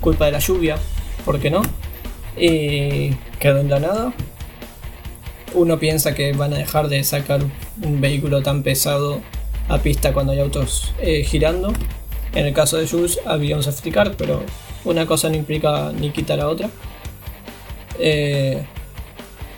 culpa 0.00 0.26
de 0.26 0.32
la 0.32 0.38
lluvia, 0.38 0.76
¿por 1.24 1.40
qué 1.40 1.50
no? 1.50 1.62
Y 2.36 3.14
quedó 3.38 3.58
en 3.58 3.70
la 3.70 3.80
nada. 3.80 4.12
Uno 5.52 5.78
piensa 5.80 6.14
que 6.14 6.32
van 6.32 6.54
a 6.54 6.58
dejar 6.58 6.88
de 6.88 7.02
sacar 7.02 7.40
un 7.82 8.00
vehículo 8.00 8.42
tan 8.42 8.62
pesado 8.62 9.20
a 9.68 9.78
pista 9.78 10.12
cuando 10.12 10.32
hay 10.32 10.40
autos 10.40 10.94
eh, 11.00 11.24
girando. 11.24 11.72
En 12.34 12.46
el 12.46 12.54
caso 12.54 12.76
de 12.76 12.86
Jules 12.86 13.18
había 13.26 13.56
un 13.56 13.62
safety 13.64 13.90
car, 13.90 14.14
pero 14.16 14.42
una 14.84 15.06
cosa 15.06 15.28
no 15.28 15.36
implica 15.36 15.92
ni 15.92 16.10
quita 16.10 16.36
la 16.36 16.48
otra. 16.48 16.70
Eh, 17.98 18.64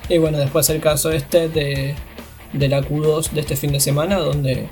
y 0.08 0.18
bueno, 0.18 0.38
después 0.38 0.68
el 0.70 0.80
caso 0.80 1.10
este 1.12 1.48
de 1.48 1.94
de 2.52 2.68
la 2.68 2.82
Q2 2.82 3.30
de 3.30 3.40
este 3.40 3.56
fin 3.56 3.72
de 3.72 3.80
semana, 3.80 4.18
donde 4.18 4.68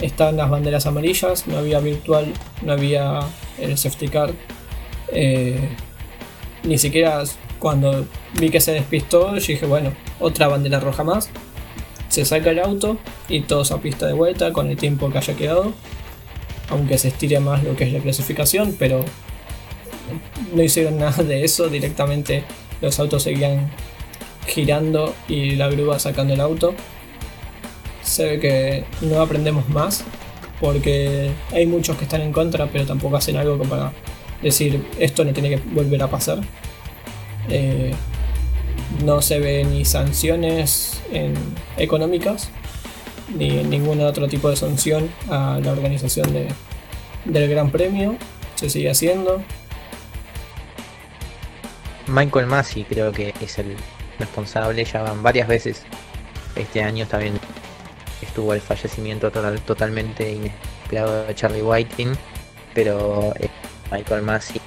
están 0.00 0.36
las 0.36 0.50
banderas 0.50 0.86
amarillas, 0.86 1.46
no 1.46 1.58
había 1.58 1.80
virtual, 1.80 2.32
no 2.62 2.72
había 2.72 3.20
el 3.58 3.76
safety 3.78 4.08
car. 4.08 4.32
Eh, 5.08 5.68
ni 6.64 6.78
siquiera 6.78 7.22
cuando 7.58 8.06
vi 8.38 8.50
que 8.50 8.60
se 8.60 8.72
despistó, 8.72 9.36
yo 9.36 9.46
dije, 9.46 9.66
bueno, 9.66 9.92
otra 10.20 10.48
bandera 10.48 10.80
roja 10.80 11.04
más. 11.04 11.28
Se 12.08 12.24
saca 12.24 12.50
el 12.50 12.58
auto 12.58 12.98
y 13.28 13.40
todos 13.42 13.72
a 13.72 13.80
pista 13.80 14.06
de 14.06 14.12
vuelta 14.12 14.52
con 14.52 14.68
el 14.68 14.76
tiempo 14.76 15.10
que 15.10 15.18
haya 15.18 15.34
quedado. 15.34 15.72
Aunque 16.68 16.98
se 16.98 17.08
estire 17.08 17.40
más 17.40 17.62
lo 17.64 17.76
que 17.76 17.84
es 17.84 17.92
la 17.92 18.00
clasificación, 18.00 18.76
pero 18.78 19.04
no 20.52 20.62
hicieron 20.62 20.98
nada 21.00 21.22
de 21.22 21.44
eso, 21.44 21.68
directamente 21.68 22.44
los 22.80 22.98
autos 22.98 23.22
seguían 23.22 23.70
girando 24.46 25.14
y 25.28 25.56
la 25.56 25.68
grúa 25.68 25.98
sacando 25.98 26.34
el 26.34 26.40
auto 26.40 26.74
se 28.02 28.24
ve 28.24 28.40
que 28.40 28.84
no 29.00 29.20
aprendemos 29.20 29.68
más 29.68 30.04
porque 30.60 31.30
hay 31.52 31.66
muchos 31.66 31.96
que 31.96 32.04
están 32.04 32.22
en 32.22 32.32
contra 32.32 32.66
pero 32.66 32.86
tampoco 32.86 33.16
hacen 33.16 33.36
algo 33.36 33.62
para 33.62 33.92
decir 34.42 34.84
esto 34.98 35.24
no 35.24 35.32
tiene 35.32 35.50
que 35.50 35.56
volver 35.56 36.02
a 36.02 36.08
pasar. 36.08 36.40
Eh, 37.48 37.92
no 39.04 39.22
se 39.22 39.38
ve 39.38 39.64
ni 39.64 39.84
sanciones 39.84 41.00
económicas 41.76 42.50
ni 43.36 43.48
ningún 43.64 44.00
otro 44.00 44.28
tipo 44.28 44.50
de 44.50 44.56
sanción 44.56 45.08
a 45.30 45.58
la 45.62 45.72
organización 45.72 46.32
del 47.24 47.48
Gran 47.48 47.70
Premio. 47.70 48.16
Se 48.56 48.68
sigue 48.68 48.90
haciendo. 48.90 49.42
Michael 52.12 52.46
Massey 52.46 52.84
creo 52.84 53.10
que 53.10 53.32
es 53.40 53.58
el 53.58 53.74
responsable, 54.18 54.84
ya 54.84 55.02
van 55.02 55.22
varias 55.22 55.48
veces. 55.48 55.82
Este 56.54 56.82
año 56.82 57.06
también 57.06 57.40
estuvo 58.20 58.52
el 58.52 58.60
fallecimiento 58.60 59.30
total, 59.30 59.60
totalmente 59.62 60.30
inesperado 60.30 61.26
de 61.26 61.34
Charlie 61.34 61.62
Whiting, 61.62 62.12
pero 62.74 63.32
eh, 63.40 63.48
Michael 63.90 64.22
Massey 64.22 64.60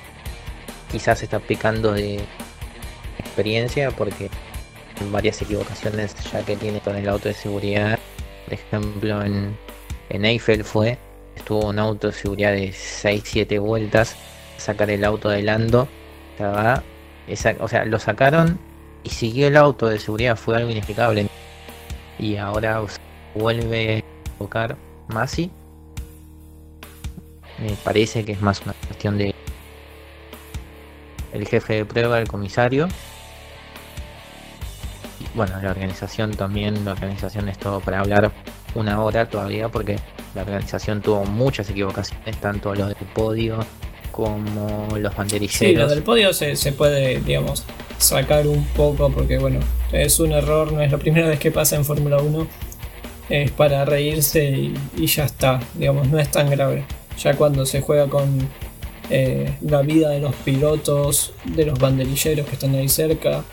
quizás 0.92 1.22
está 1.22 1.40
picando 1.40 1.94
de 1.94 2.20
experiencia 3.20 3.92
porque 3.92 4.30
varias 5.12 5.42
equivocaciones 5.42 6.16
ya 6.32 6.44
que 6.44 6.56
tiene 6.56 6.80
con 6.80 6.96
el 6.96 7.08
auto 7.08 7.28
de 7.28 7.36
seguridad, 7.36 8.00
por 8.46 8.54
ejemplo 8.54 9.22
en, 9.22 9.56
en 10.10 10.26
Eiffel 10.26 10.64
fue, 10.64 10.98
estuvo 11.36 11.68
un 11.68 11.78
auto 11.78 12.08
de 12.08 12.14
seguridad 12.14 12.54
de 12.54 12.70
6-7 12.70 13.60
vueltas, 13.60 14.16
sacar 14.58 14.90
el 14.90 15.04
auto 15.06 15.30
de 15.30 15.44
Lando, 15.44 15.88
o 17.60 17.68
sea, 17.68 17.86
lo 17.86 18.00
sacaron 18.00 18.60
y 19.04 19.10
siguió 19.10 19.48
el 19.48 19.58
auto 19.58 19.88
de 19.88 20.00
seguridad, 20.00 20.36
fue 20.36 20.58
algo 20.58 20.70
inexplicable. 20.70 21.28
Y 22.18 22.38
ahora 22.38 22.82
vuelve 23.34 24.00
a 24.00 24.38
tocar 24.38 24.78
Masi. 25.08 25.52
Me 27.60 27.72
parece 27.84 28.26
que 28.26 28.34
es 28.34 28.42
más 28.42 28.62
una 28.62 28.74
cuestión 28.88 29.18
de 29.18 29.34
el 31.34 31.48
jefe 31.48 31.76
de 31.76 31.86
prueba, 31.86 32.20
el 32.20 32.28
comisario. 32.28 32.88
Y 35.20 35.38
bueno, 35.38 35.60
la 35.62 35.72
organización 35.72 36.32
también, 36.32 36.86
la 36.86 36.94
organización 36.94 37.50
es 37.50 37.58
todo 37.58 37.80
para 37.80 38.00
hablar 38.00 38.32
una 38.74 39.02
hora 39.02 39.30
todavía 39.30 39.70
porque 39.70 39.98
la 40.34 40.42
organización 40.42 41.02
tuvo 41.02 41.26
muchas 41.26 41.70
equivocaciones, 41.70 42.38
tanto 42.42 42.74
los 42.76 42.90
del 42.90 43.08
podio 43.14 43.60
como 44.16 44.88
los 44.98 45.14
banderilleros. 45.14 45.58
Sí, 45.58 45.76
lo 45.76 45.90
del 45.90 46.02
podio 46.02 46.32
se, 46.32 46.56
se 46.56 46.72
puede, 46.72 47.20
digamos, 47.20 47.66
sacar 47.98 48.48
un 48.48 48.64
poco 48.68 49.12
porque 49.12 49.38
bueno, 49.38 49.60
es 49.92 50.22
un 50.22 50.32
error, 50.32 50.72
no 50.72 50.82
es 50.82 50.90
la 50.90 50.98
primera 50.98 51.28
vez 51.28 51.38
que 51.38 51.52
pasa 51.52 51.76
en 51.76 51.84
Fórmula 51.84 52.20
1 52.20 52.48
es 53.30 53.52
para 53.52 53.84
reírse 53.84 54.72
y, 54.96 55.06
ya 55.06 55.26
está, 55.26 55.60
digamos, 55.74 56.08
no 56.08 56.18
es 56.18 56.32
tan 56.32 56.50
grave. 56.50 56.86
Ya 57.22 57.34
cuando 57.34 57.66
se 57.66 57.82
juega 57.82 58.08
con 58.08 58.48
eh, 59.10 59.58
la 59.60 59.82
vida 59.82 60.12
de 60.12 60.20
los 60.22 60.34
pilotos, 60.34 61.34
de 61.44 61.66
los 61.66 61.78
banderilleros 61.78 62.48
que 62.48 62.54
están 62.54 62.74
ahí 62.74 62.88
cerca, 62.88 63.44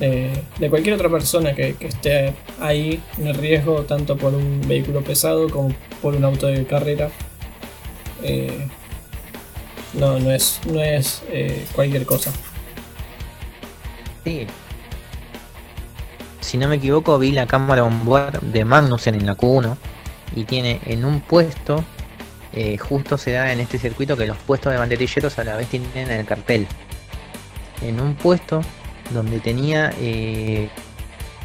de, 0.00 0.68
cualquier 0.68 0.96
otra 0.96 1.08
persona 1.08 1.54
que, 1.54 1.76
esté 1.80 2.34
ahí 2.60 3.00
en 3.16 3.32
riesgo, 3.32 3.84
tanto 3.84 4.18
por 4.18 4.34
un 4.34 4.60
vehículo 4.68 5.00
pesado 5.02 5.48
como 5.48 5.72
por 6.02 6.14
un 6.14 6.24
auto 6.24 6.46
de 6.46 6.66
carrera. 6.66 7.08
Eh, 8.22 8.68
no, 9.94 10.18
no 10.18 10.30
es, 10.30 10.60
no 10.66 10.80
es 10.80 11.22
eh, 11.28 11.66
cualquier 11.74 12.04
cosa. 12.04 12.32
Sí. 14.24 14.46
Si 16.40 16.56
no 16.58 16.68
me 16.68 16.76
equivoco, 16.76 17.18
vi 17.18 17.32
la 17.32 17.46
cámara 17.46 17.84
onboard 17.84 18.40
de 18.40 18.64
Magnussen 18.64 19.14
en 19.14 19.26
la 19.26 19.36
Q1 19.36 19.76
y 20.34 20.44
tiene 20.44 20.80
en 20.86 21.04
un 21.04 21.20
puesto, 21.20 21.84
eh, 22.52 22.78
justo 22.78 23.18
se 23.18 23.32
da 23.32 23.52
en 23.52 23.60
este 23.60 23.78
circuito 23.78 24.16
que 24.16 24.26
los 24.26 24.36
puestos 24.38 24.72
de 24.72 24.78
banderilleros 24.78 25.38
a 25.38 25.44
la 25.44 25.56
vez 25.56 25.68
tienen 25.68 26.10
el 26.10 26.24
cartel. 26.26 26.66
En 27.82 28.00
un 28.00 28.14
puesto 28.14 28.62
donde 29.10 29.40
tenía 29.40 29.92
eh, 30.00 30.68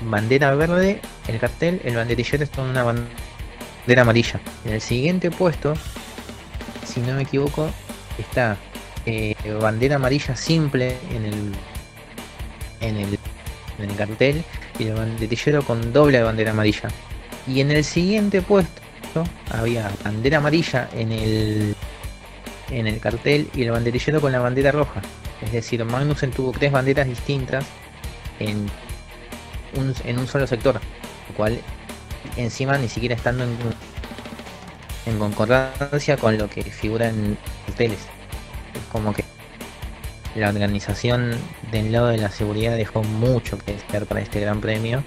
bandera 0.01 0.55
verde, 0.55 1.01
el 1.27 1.39
cartel, 1.39 1.81
el 1.83 1.95
banderillero 1.95 2.43
está 2.43 2.61
en 2.61 2.69
una 2.69 2.83
bandera 2.83 4.01
amarilla. 4.01 4.39
En 4.65 4.73
el 4.73 4.81
siguiente 4.81 5.31
puesto, 5.31 5.73
si 6.85 6.99
no 7.01 7.13
me 7.13 7.23
equivoco, 7.23 7.69
está 8.17 8.57
eh, 9.05 9.35
bandera 9.61 9.95
amarilla 9.95 10.35
simple 10.35 10.97
en 11.11 11.25
el, 11.25 11.51
en 12.81 12.97
el 12.97 13.19
en 13.79 13.89
el 13.89 13.95
cartel 13.95 14.43
y 14.79 14.87
el 14.87 14.93
banderillero 14.93 15.63
con 15.63 15.93
doble 15.93 16.21
bandera 16.21 16.51
amarilla. 16.51 16.89
Y 17.47 17.61
en 17.61 17.71
el 17.71 17.83
siguiente 17.83 18.41
puesto 18.41 19.23
había 19.51 19.91
bandera 20.03 20.37
amarilla 20.37 20.89
en 20.93 21.11
el 21.11 21.75
en 22.71 22.87
el 22.87 22.99
cartel 22.99 23.49
y 23.53 23.63
el 23.63 23.71
banderillero 23.71 24.21
con 24.21 24.31
la 24.31 24.39
bandera 24.39 24.71
roja. 24.71 25.01
Es 25.41 25.51
decir, 25.51 25.83
Magnussen 25.83 26.31
tuvo 26.31 26.51
tres 26.51 26.71
banderas 26.71 27.07
distintas 27.07 27.65
en 28.39 28.67
un, 29.75 29.93
en 30.05 30.17
un 30.17 30.27
solo 30.27 30.47
sector, 30.47 30.75
lo 30.75 31.35
cual 31.35 31.59
encima 32.37 32.77
ni 32.77 32.87
siquiera 32.87 33.15
estando 33.15 33.43
en, 33.43 33.57
en 35.05 35.19
concordancia 35.19 36.17
con 36.17 36.37
lo 36.37 36.49
que 36.49 36.63
figura 36.63 37.09
en 37.09 37.37
carteles. 37.65 37.99
Es 38.73 38.81
como 38.91 39.13
que 39.13 39.23
la 40.35 40.49
organización 40.49 41.31
del 41.71 41.91
lado 41.91 42.07
de 42.07 42.17
la 42.17 42.29
seguridad 42.29 42.75
dejó 42.75 43.03
mucho 43.03 43.57
que 43.57 43.73
desear 43.73 44.05
para 44.05 44.21
este 44.21 44.39
gran 44.39 44.61
premio. 44.61 45.03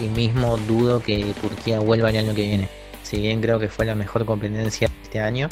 Y 0.00 0.08
mismo 0.08 0.56
dudo 0.56 1.02
que 1.02 1.34
Turquía 1.40 1.80
vuelva 1.80 2.10
el 2.10 2.16
año 2.16 2.34
que 2.34 2.42
viene. 2.42 2.68
Si 3.02 3.20
bien 3.20 3.40
creo 3.40 3.58
que 3.58 3.68
fue 3.68 3.84
la 3.84 3.94
mejor 3.94 4.24
competencia 4.24 4.88
este 5.02 5.20
año, 5.20 5.48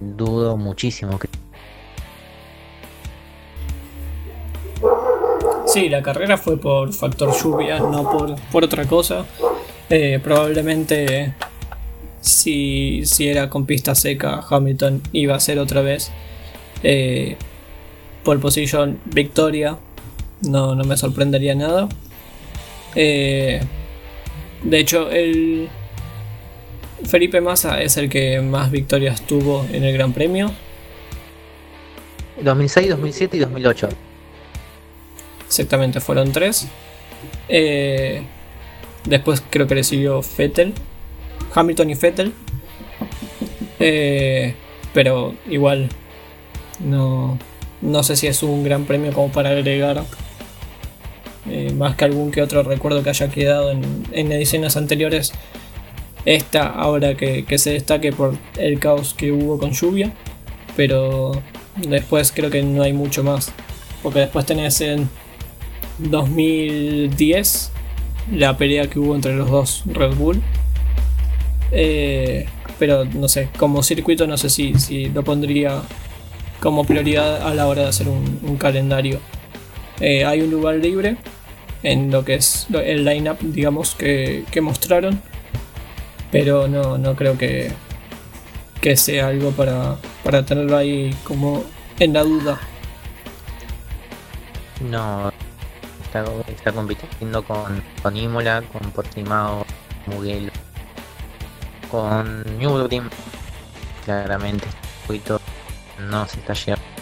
dudo 0.00 0.56
muchísimo 0.56 1.18
que 1.18 1.28
Sí, 5.66 5.88
la 5.88 6.02
carrera 6.02 6.36
fue 6.36 6.56
por 6.56 6.92
factor 6.92 7.32
lluvia, 7.32 7.78
no 7.78 8.10
por, 8.10 8.36
por 8.52 8.64
otra 8.64 8.84
cosa. 8.84 9.24
Eh, 9.90 10.18
probablemente 10.22 11.34
si, 12.20 13.02
si, 13.04 13.28
era 13.28 13.50
con 13.50 13.66
pista 13.66 13.94
seca, 13.94 14.42
Hamilton 14.48 15.02
iba 15.12 15.36
a 15.36 15.40
ser 15.40 15.58
otra 15.58 15.82
vez 15.82 16.10
eh, 16.82 17.36
por 18.24 18.40
posición 18.40 18.98
victoria. 19.04 19.78
No, 20.42 20.74
no 20.74 20.84
me 20.84 20.96
sorprendería 20.96 21.54
nada. 21.54 21.88
Eh, 22.94 23.60
de 24.62 24.78
hecho, 24.78 25.10
el 25.10 25.68
Felipe 27.06 27.40
Massa 27.40 27.82
es 27.82 27.96
el 27.96 28.08
que 28.08 28.40
más 28.40 28.70
victorias 28.70 29.20
tuvo 29.22 29.66
en 29.70 29.84
el 29.84 29.92
Gran 29.92 30.12
Premio. 30.12 30.50
2006, 32.42 32.88
2007 32.88 33.36
y 33.36 33.40
2008. 33.40 33.88
Exactamente, 35.46 36.00
fueron 36.00 36.32
tres. 36.32 36.66
Eh, 37.48 38.22
después 39.06 39.42
creo 39.50 39.66
que 39.66 39.74
le 39.74 39.84
siguió 39.84 40.22
Fettel. 40.22 40.72
Hamilton 41.54 41.90
y 41.90 41.94
Fettel. 41.94 42.32
Eh, 43.80 44.54
pero 44.92 45.34
igual 45.48 45.88
no, 46.80 47.38
no 47.82 48.02
sé 48.02 48.16
si 48.16 48.26
es 48.26 48.42
un 48.42 48.64
gran 48.64 48.84
premio 48.84 49.12
como 49.12 49.30
para 49.30 49.50
agregar. 49.50 50.04
Eh, 51.50 51.72
más 51.74 51.94
que 51.96 52.06
algún 52.06 52.30
que 52.30 52.40
otro 52.40 52.62
recuerdo 52.62 53.02
que 53.02 53.10
haya 53.10 53.28
quedado 53.28 53.70
en, 53.70 54.32
ediciones 54.32 54.76
anteriores. 54.76 55.32
Esta 56.24 56.66
ahora 56.68 57.16
que, 57.16 57.44
que 57.44 57.58
se 57.58 57.72
destaque 57.72 58.12
por 58.12 58.38
el 58.56 58.78
caos 58.78 59.12
que 59.14 59.30
hubo 59.32 59.58
con 59.58 59.72
lluvia. 59.72 60.12
Pero 60.76 61.42
después 61.76 62.32
creo 62.32 62.50
que 62.50 62.62
no 62.62 62.82
hay 62.82 62.92
mucho 62.92 63.22
más. 63.22 63.52
Porque 64.02 64.20
después 64.20 64.46
tenés 64.46 64.80
en 64.80 65.08
2010, 65.98 67.72
la 68.32 68.56
pelea 68.56 68.88
que 68.88 68.98
hubo 68.98 69.14
entre 69.14 69.34
los 69.34 69.50
dos 69.50 69.82
Red 69.86 70.14
Bull. 70.14 70.42
Eh, 71.72 72.46
pero 72.78 73.04
no 73.04 73.28
sé, 73.28 73.48
como 73.56 73.82
circuito 73.82 74.26
no 74.26 74.36
sé 74.36 74.50
si, 74.50 74.74
si, 74.78 75.06
lo 75.06 75.24
pondría 75.24 75.82
como 76.60 76.84
prioridad 76.84 77.46
a 77.46 77.54
la 77.54 77.66
hora 77.66 77.82
de 77.82 77.88
hacer 77.88 78.08
un, 78.08 78.56
calendario. 78.56 79.20
Eh, 80.00 80.24
hay 80.24 80.40
un 80.40 80.50
lugar 80.50 80.76
libre 80.76 81.16
en 81.82 82.10
lo 82.10 82.24
que 82.24 82.34
es 82.34 82.66
el 82.72 83.04
lineup, 83.04 83.38
digamos, 83.40 83.94
que, 83.94 84.44
mostraron. 84.62 85.20
Pero 86.30 86.66
no, 86.66 86.98
no 86.98 87.14
creo 87.14 87.38
que, 87.38 87.70
que 88.80 88.96
sea 88.96 89.28
algo 89.28 89.52
para, 89.52 89.96
para 90.24 90.44
tenerlo 90.44 90.76
ahí 90.76 91.14
como 91.22 91.64
en 92.00 92.12
la 92.12 92.22
duda. 92.24 92.60
No, 94.90 95.32
está, 96.46 96.72
compitiendo 96.72 97.42
con, 97.44 97.82
con 98.02 98.16
Imola, 98.16 98.62
con 98.72 98.90
Portimao, 98.92 99.64
con 101.90 102.58
Nürburgring. 102.58 103.08
Claramente, 104.04 104.66
este 105.06 105.40
no 105.98 106.26
se 106.26 106.38
está 106.38 106.52
llegando 106.52 106.94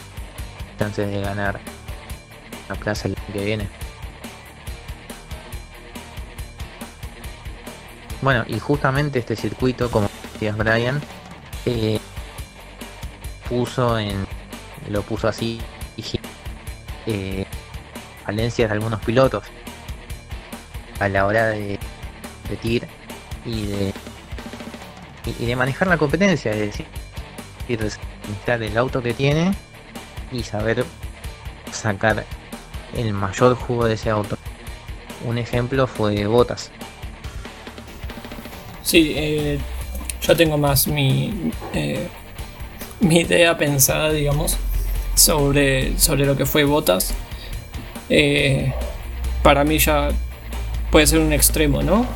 chances 0.78 1.10
de 1.10 1.20
ganar 1.20 1.60
la 2.68 2.74
plaza 2.74 3.08
el 3.08 3.14
que 3.32 3.44
viene. 3.44 3.68
Bueno, 8.20 8.44
y 8.46 8.58
justamente 8.58 9.18
este 9.18 9.36
circuito, 9.36 9.90
como 9.90 10.08
decías 10.32 10.56
Brian, 10.56 11.00
eh, 11.66 11.98
puso 13.48 13.98
en. 13.98 14.26
lo 14.88 15.02
puso 15.02 15.28
así. 15.28 15.60
Eh, 17.06 17.46
falencias 18.24 18.68
de 18.68 18.74
algunos 18.74 19.00
pilotos 19.00 19.44
a 20.98 21.08
la 21.08 21.26
hora 21.26 21.48
de, 21.48 21.78
de 22.48 22.88
y 23.44 23.66
de, 23.66 23.92
y 25.38 25.46
de 25.46 25.56
manejar 25.56 25.88
la 25.88 25.96
competencia, 25.96 26.52
es 26.52 26.58
decir, 26.58 26.86
necesitar 27.68 28.62
el 28.62 28.76
auto 28.76 29.02
que 29.02 29.14
tiene 29.14 29.52
y 30.30 30.42
saber 30.42 30.84
sacar 31.70 32.24
el 32.96 33.12
mayor 33.12 33.54
jugo 33.54 33.86
de 33.86 33.94
ese 33.94 34.10
auto. 34.10 34.36
Un 35.24 35.38
ejemplo 35.38 35.86
fue 35.86 36.26
Botas. 36.26 36.70
Sí, 38.82 39.14
eh, 39.16 39.58
yo 40.20 40.36
tengo 40.36 40.58
más 40.58 40.86
mi, 40.86 41.52
eh, 41.72 42.08
mi 43.00 43.20
idea 43.20 43.56
pensada, 43.56 44.10
digamos, 44.10 44.56
sobre, 45.14 45.98
sobre 45.98 46.26
lo 46.26 46.36
que 46.36 46.46
fue 46.46 46.64
Botas. 46.64 47.14
Eh, 48.08 48.72
para 49.42 49.64
mí 49.64 49.78
ya 49.78 50.10
puede 50.90 51.06
ser 51.06 51.20
un 51.20 51.32
extremo, 51.32 51.82
¿no? 51.82 52.06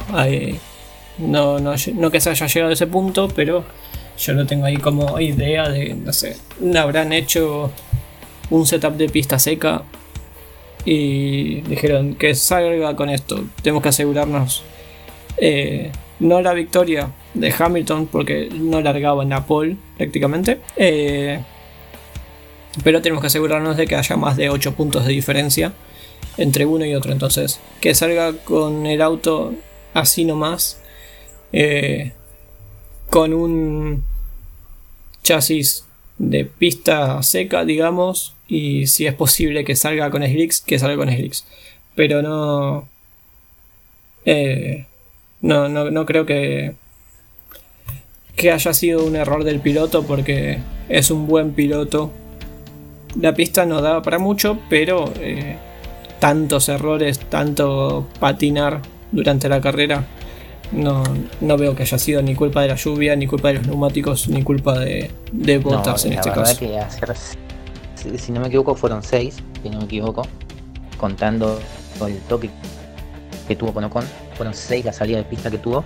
no, 1.19 1.59
no, 1.59 2.11
que 2.11 2.21
se 2.21 2.31
haya 2.31 2.47
llegado 2.47 2.71
a 2.71 2.75
ese 2.75 2.87
punto, 2.87 3.29
pero 3.29 3.65
yo 4.19 4.33
lo 4.33 4.47
tengo 4.47 4.67
ahí 4.67 4.77
como 4.77 5.19
idea 5.19 5.69
de, 5.69 5.95
no 5.95 6.13
sé, 6.13 6.37
habrán 6.79 7.13
hecho 7.13 7.73
un 8.51 8.67
setup 8.67 8.97
de 8.97 9.09
pista 9.09 9.39
seca 9.39 9.83
y 10.85 11.63
dijeron 11.63 12.15
que 12.15 12.35
salga 12.35 12.95
con 12.95 13.11
esto, 13.11 13.45
tenemos 13.63 13.83
que 13.83 13.89
asegurarnos 13.89 14.63
eh, 15.39 15.91
no 16.21 16.41
la 16.41 16.55
victoria 16.55 17.11
de 17.35 17.55
Hamilton 17.57 18.07
porque 18.07 18.49
no 18.53 18.81
largaba 18.81 19.23
en 19.23 19.31
la 19.31 19.45
pole 19.45 19.77
prácticamente. 19.97 20.61
Eh, 20.77 21.41
pero 22.85 23.03
tenemos 23.03 23.23
que 23.23 23.29
asegurarnos 23.29 23.77
de 23.77 23.87
que 23.87 23.97
haya 23.97 24.17
más 24.17 24.37
de 24.37 24.51
8 24.51 24.75
puntos 24.75 25.05
de 25.07 25.13
diferencia 25.13 25.73
entre 26.37 26.67
uno 26.67 26.85
y 26.85 26.95
otro. 26.95 27.13
Entonces, 27.13 27.61
que 27.81 27.95
salga 27.95 28.33
con 28.45 28.87
el 28.87 29.03
auto 29.03 29.55
así 29.95 30.25
nomás, 30.25 30.81
eh, 31.53 32.13
con 33.11 33.33
un 33.33 34.05
chasis 35.23 35.85
de 36.19 36.45
pista 36.45 37.23
seca, 37.23 37.65
digamos, 37.65 38.35
y 38.49 38.87
si 38.87 39.07
es 39.07 39.15
posible 39.15 39.65
que 39.65 39.77
salga 39.77 40.11
con 40.11 40.23
slicks, 40.23 40.61
que 40.61 40.79
salga 40.79 40.97
con 40.97 41.11
slicks. 41.11 41.45
Pero 41.95 42.23
no, 42.23 42.89
eh, 44.25 44.87
no, 45.41 45.69
no, 45.69 45.91
no 45.91 46.07
creo 46.07 46.27
que 46.27 46.75
que 48.37 48.53
haya 48.53 48.75
sido 48.75 49.05
un 49.05 49.17
error 49.17 49.45
del 49.45 49.61
piloto 49.61 50.03
porque 50.07 50.59
es 50.91 51.11
un 51.11 51.27
buen 51.27 51.53
piloto 51.53 52.13
la 53.21 53.35
pista 53.35 53.65
no 53.65 53.81
daba 53.81 54.03
para 54.03 54.19
mucho, 54.19 54.59
pero 54.69 55.13
eh, 55.21 55.57
tantos 56.19 56.69
errores, 56.69 57.19
tanto 57.19 58.07
patinar 58.21 58.81
durante 59.13 59.49
la 59.49 59.61
carrera, 59.61 60.05
no, 60.73 61.03
no 61.41 61.57
veo 61.57 61.75
que 61.75 61.83
haya 61.83 61.99
sido 61.99 62.23
ni 62.23 62.35
culpa 62.35 62.63
de 62.63 62.69
la 62.69 62.75
lluvia, 62.75 63.15
ni 63.17 63.27
culpa 63.27 63.49
de 63.49 63.55
los 63.55 63.67
neumáticos, 63.67 64.29
ni 64.29 64.43
culpa 64.43 64.79
de, 64.79 65.11
de 65.33 65.59
botas 65.59 66.05
en 66.05 66.15
la 66.15 66.21
este 66.21 66.33
caso. 66.33 66.59
que 66.59 66.79
hacer, 66.79 67.15
si, 67.95 68.19
si 68.19 68.33
no 68.33 68.41
me 68.41 68.49
equivoco, 68.49 68.75
fueron 68.75 69.03
seis, 69.03 69.37
si 69.63 69.71
no 69.71 69.79
me 69.79 69.85
equivoco, 69.85 70.27
contando 70.99 71.59
el 72.07 72.19
toque 72.29 72.51
que 73.47 73.57
tuvo 73.57 73.73
con 73.73 73.85
Ocon, 73.85 74.05
fueron 74.37 74.55
seis 74.55 74.85
la 74.85 74.93
salida 74.93 75.19
de 75.19 75.25
pista 75.25 75.51
que 75.51 75.59
tuvo 75.59 75.85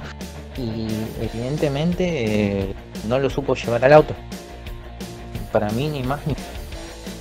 y 0.57 0.87
evidentemente 1.23 2.63
eh, 2.63 2.75
no 3.09 3.19
lo 3.19 3.31
supo 3.31 3.55
llevar 3.55 3.85
al 3.85 3.93
auto. 3.93 4.15
Para 5.53 5.71
mí 5.71 5.89
ni 5.89 6.03
más 6.03 6.27
ni 6.27 6.35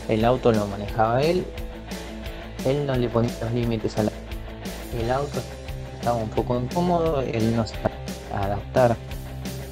el 0.10 0.26
auto 0.26 0.52
lo 0.52 0.68
manejaba 0.68 1.22
él, 1.22 1.46
él 2.66 2.86
no 2.86 2.96
le 2.96 3.08
ponía 3.08 3.32
los 3.42 3.52
límites 3.54 3.98
al 3.98 4.12
el 5.00 5.12
auto 5.12 5.40
estaba 6.00 6.18
un 6.18 6.30
poco 6.30 6.60
incómodo, 6.60 7.22
él 7.22 7.56
no 7.56 7.68
sabía 7.68 7.92
adaptar 8.34 8.96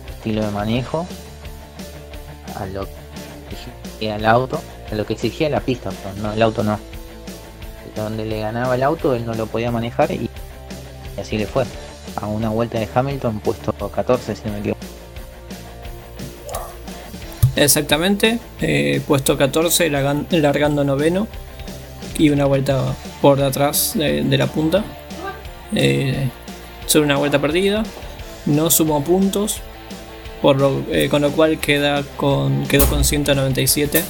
estilo 0.09 0.45
de 0.45 0.51
manejo 0.51 1.07
a 2.55 2.65
lo 2.65 2.85
que 2.85 2.91
exigía 3.51 4.15
el 4.17 4.25
auto, 4.25 4.61
a 4.91 4.95
lo 4.95 5.05
que 5.05 5.13
exigía 5.13 5.49
la 5.49 5.61
pista, 5.61 5.89
pero 6.03 6.15
no, 6.21 6.33
el 6.33 6.41
auto 6.41 6.63
no. 6.63 6.77
Donde 7.95 8.25
le 8.25 8.41
ganaba 8.41 8.75
el 8.75 8.83
auto, 8.83 9.15
él 9.15 9.25
no 9.25 9.33
lo 9.33 9.47
podía 9.47 9.71
manejar 9.71 10.11
y, 10.11 10.29
y 11.17 11.19
así 11.19 11.37
le 11.37 11.47
fue. 11.47 11.65
A 12.15 12.27
una 12.27 12.49
vuelta 12.49 12.79
de 12.79 12.89
Hamilton, 12.93 13.39
puesto 13.39 13.73
14, 13.73 14.35
si 14.35 14.45
no 14.45 14.53
me 14.53 14.59
equivoco. 14.59 14.81
Exactamente, 17.57 18.37
eh, 18.61 19.01
puesto 19.07 19.35
14, 19.35 19.89
largan- 19.89 20.27
largando 20.29 20.83
noveno 20.83 21.27
y 22.15 22.29
una 22.29 22.45
vuelta 22.45 22.95
por 23.19 23.39
detrás 23.39 23.93
de, 23.95 24.37
la 24.37 24.45
punta. 24.45 24.85
Eh, 25.75 26.29
solo 26.85 27.05
una 27.05 27.17
vuelta 27.17 27.39
perdida, 27.41 27.83
no 28.45 28.69
sumó 28.69 29.03
puntos, 29.03 29.61
eh, 30.91 31.07
con 31.09 31.23
lo 31.23 31.31
cual 31.31 31.59
queda 31.59 32.03
con, 32.15 32.67
quedó 32.67 32.85
con 32.85 33.03
197. 33.03 34.03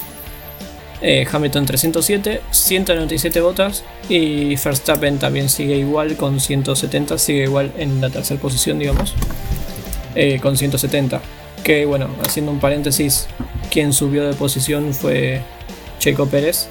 Eh, 1.01 1.25
Hamilton 1.31 1.65
307, 1.65 2.41
197 2.51 3.39
botas 3.39 3.85
y 4.09 4.55
Verstappen 4.55 5.19
también 5.19 5.47
sigue 5.47 5.77
igual 5.77 6.17
con 6.17 6.41
170, 6.41 7.17
sigue 7.17 7.43
igual 7.43 7.71
en 7.77 8.01
la 8.01 8.09
tercera 8.09 8.41
posición, 8.41 8.77
digamos, 8.77 9.13
con 10.41 10.57
170. 10.57 11.21
Que 11.67 11.85
bueno, 11.85 12.07
haciendo 12.25 12.53
un 12.53 12.61
paréntesis, 12.61 13.27
quien 13.69 13.91
subió 13.91 14.25
de 14.25 14.33
posición 14.33 14.93
fue 14.93 15.41
Checo 15.99 16.25
Pérez, 16.27 16.69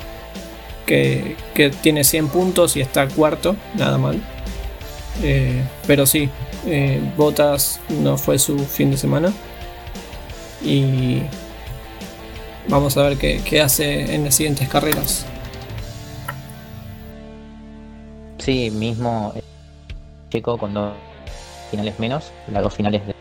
que, 0.87 1.37
que 1.53 1.69
tiene 1.69 2.03
100 2.03 2.29
puntos 2.29 2.79
y 2.79 2.81
está 2.81 3.07
cuarto, 3.07 3.57
nada 3.75 3.99
mal. 3.99 4.19
Eh, 5.23 5.63
pero 5.87 6.07
sí, 6.07 6.31
eh, 6.65 6.99
Botas 7.15 7.79
no 7.91 8.17
fue 8.17 8.39
su 8.39 8.59
fin 8.59 8.91
de 8.91 8.97
semana. 8.97 9.35
Y 10.65 11.21
vamos 12.69 12.97
a 12.97 13.03
ver 13.03 13.19
qué, 13.19 13.43
qué 13.45 13.61
hace 13.61 14.15
en 14.15 14.25
las 14.25 14.35
siguientes 14.35 14.67
carreras. 14.67 15.27
Sí, 18.39 18.71
mismo 18.71 19.35
eh, 19.37 19.43
Checo 20.31 20.57
con 20.57 20.73
dos 20.73 20.95
finales 21.71 21.99
menos, 21.99 22.33
las 22.51 22.63
dos 22.63 22.73
finales 22.73 23.07
de- 23.07 23.15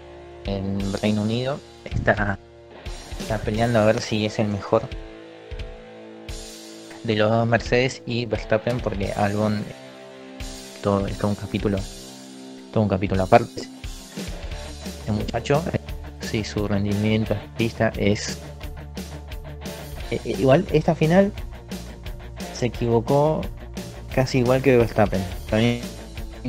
en 0.46 0.94
Reino 1.02 1.22
Unido, 1.22 1.60
está, 1.84 2.40
está 3.20 3.38
peleando 3.40 3.80
a 3.80 3.86
ver 3.86 4.02
si 4.02 4.26
es 4.26 4.40
el 4.40 4.48
mejor 4.48 4.84
de 7.04 7.16
los 7.16 7.30
dos 7.30 7.48
Mercedes 7.48 8.02
y 8.06 8.26
Verstappen 8.26 8.80
porque 8.80 9.12
Albon 9.14 9.64
todo, 10.82 11.08
todo 11.20 11.30
un 11.30 11.36
capítulo 11.36 11.78
todo 12.76 12.84
un 12.84 12.90
capítulo 12.90 13.24
aparte. 13.24 13.64
El 15.08 15.14
muchacho 15.14 15.64
eh, 15.72 15.80
sí 16.20 16.44
su 16.44 16.68
rendimiento 16.68 17.34
en 17.34 17.40
pista 17.58 17.92
es 17.96 18.38
eh, 20.12 20.20
igual 20.26 20.66
esta 20.74 20.94
final 20.94 21.32
se 22.54 22.66
equivocó 22.68 23.42
casi 24.14 24.40
igual 24.40 24.62
que 24.62 24.78
Verstappen. 24.78 25.24
También 25.50 25.82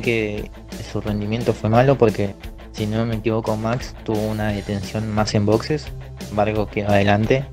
que 0.01 0.51
su 0.91 0.99
rendimiento 1.01 1.53
fue 1.53 1.69
malo 1.69 1.97
porque 1.97 2.35
si 2.77 2.85
no 2.85 3.05
me 3.05 3.15
equivoco 3.15 3.57
Max 3.57 3.93
tuvo 4.05 4.21
una 4.21 4.49
detención 4.49 5.11
más 5.11 5.33
en 5.35 5.45
boxes 5.45 5.87
embargo 6.29 6.67
quedó 6.67 6.89
adelante 6.89 7.43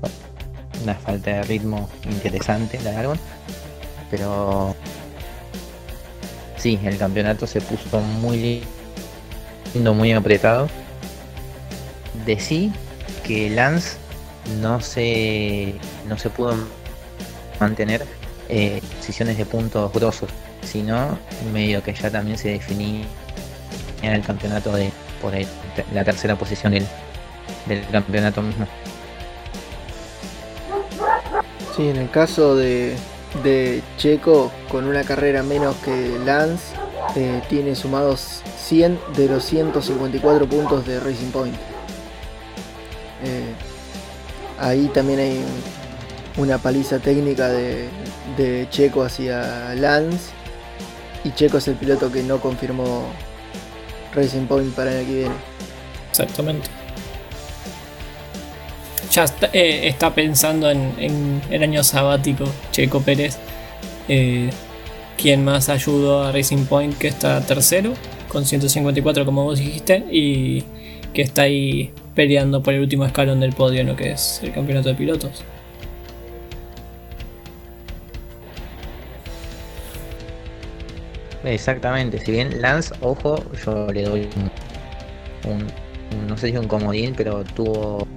una 0.83 0.93
falta 0.93 1.31
de 1.31 1.43
ritmo 1.43 1.89
interesante 2.03 2.79
la 2.83 2.91
de 2.91 2.97
Albon 2.97 3.19
pero 4.09 4.75
sí 6.57 6.79
el 6.83 6.97
campeonato 6.97 7.45
se 7.47 7.61
puso 7.61 7.99
muy 7.99 8.63
lindo 9.73 9.93
muy 9.93 10.11
apretado. 10.13 10.67
De 12.25 12.39
sí 12.39 12.71
que 13.23 13.49
Lance 13.49 13.97
no 14.61 14.81
se 14.81 15.75
no 16.07 16.17
se 16.17 16.29
pudo 16.29 16.55
mantener 17.59 18.05
eh, 18.49 18.81
posiciones 18.97 19.37
de 19.37 19.45
puntos 19.45 19.91
grosos 19.93 20.29
sino 20.63 21.17
medio 21.53 21.83
que 21.83 21.93
ya 21.93 22.09
también 22.09 22.37
se 22.37 22.49
definía 22.49 23.05
en 24.01 24.13
el 24.13 24.21
campeonato 24.23 24.73
de 24.73 24.91
la 25.93 26.03
tercera 26.03 26.35
posición 26.35 26.73
del, 26.73 26.85
campeonato 27.91 28.41
mismo 28.41 28.67
Sí, 31.75 31.89
en 31.89 31.97
el 31.97 32.09
caso 32.09 32.55
de, 32.55 32.95
de 33.43 33.81
Checo, 33.97 34.51
con 34.69 34.85
una 34.87 35.03
carrera 35.03 35.43
menos 35.43 35.75
que 35.83 36.17
Lance, 36.25 36.73
eh, 37.15 37.41
tiene 37.49 37.75
sumados 37.75 38.41
100 38.65 38.97
de 39.17 39.27
los 39.27 39.43
154 39.43 40.47
puntos 40.47 40.85
de 40.87 40.99
Racing 41.01 41.31
Point. 41.31 41.55
Eh, 43.25 43.53
ahí 44.59 44.89
también 44.93 45.19
hay 45.19 45.37
un- 46.37 46.43
una 46.43 46.57
paliza 46.57 46.99
técnica 46.99 47.49
de, 47.49 47.89
de 48.37 48.67
Checo 48.69 49.03
hacia 49.03 49.73
Lance. 49.75 50.31
Y 51.25 51.31
Checo 51.31 51.57
es 51.57 51.67
el 51.67 51.75
piloto 51.75 52.09
que 52.11 52.23
no 52.23 52.39
confirmó 52.39 53.03
Racing 54.15 54.45
Point 54.45 54.73
para 54.73 54.91
el 54.91 54.97
año 54.99 55.07
que 55.07 55.15
viene. 55.15 55.35
Exactamente. 56.09 56.67
Ya 59.11 59.23
está, 59.23 59.49
eh, 59.53 59.87
está 59.87 60.13
pensando 60.13 60.69
en, 60.69 61.41
el 61.49 61.63
año 61.63 61.83
sabático, 61.83 62.45
Checo 62.71 63.01
Pérez. 63.01 63.37
eh, 64.07 64.49
quien 65.17 65.43
más 65.45 65.69
ayudó 65.69 66.23
a 66.23 66.31
Racing 66.31 66.65
Point, 66.65 66.97
que 66.97 67.07
está 67.07 67.39
tercero, 67.41 67.93
con 68.27 68.45
154 68.45 69.25
como 69.25 69.43
vos 69.43 69.59
dijiste, 69.59 70.03
y 70.11 70.63
que 71.13 71.21
está 71.21 71.43
ahí 71.43 71.91
peleando 72.13 72.61
por 72.61 72.73
el 72.73 72.81
último 72.81 73.05
escalón 73.05 73.39
del 73.39 73.53
podio 73.53 73.81
en 73.81 73.87
lo 73.87 73.95
que 73.95 74.11
es 74.11 74.41
el 74.43 74.51
campeonato 74.51 74.89
de 74.89 74.95
pilotos. 74.95 75.43
Exactamente, 81.45 82.19
si 82.19 82.31
bien 82.31 82.59
Lance, 82.59 82.93
ojo, 83.01 83.43
yo 83.63 83.87
le 83.93 84.01
doy 84.03 84.29
un, 85.45 85.67
no 86.27 86.35
sé 86.37 86.49
si 86.49 86.57
un 86.57 86.67
comodín, 86.67 87.13
pero 87.15 87.43
tuvo 87.43 88.07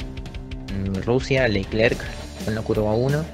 Rusia, 1.04 1.46
Leclerc 1.46 1.98
en 2.46 2.54
la 2.54 2.62
curva 2.62 2.94
1 2.94 3.24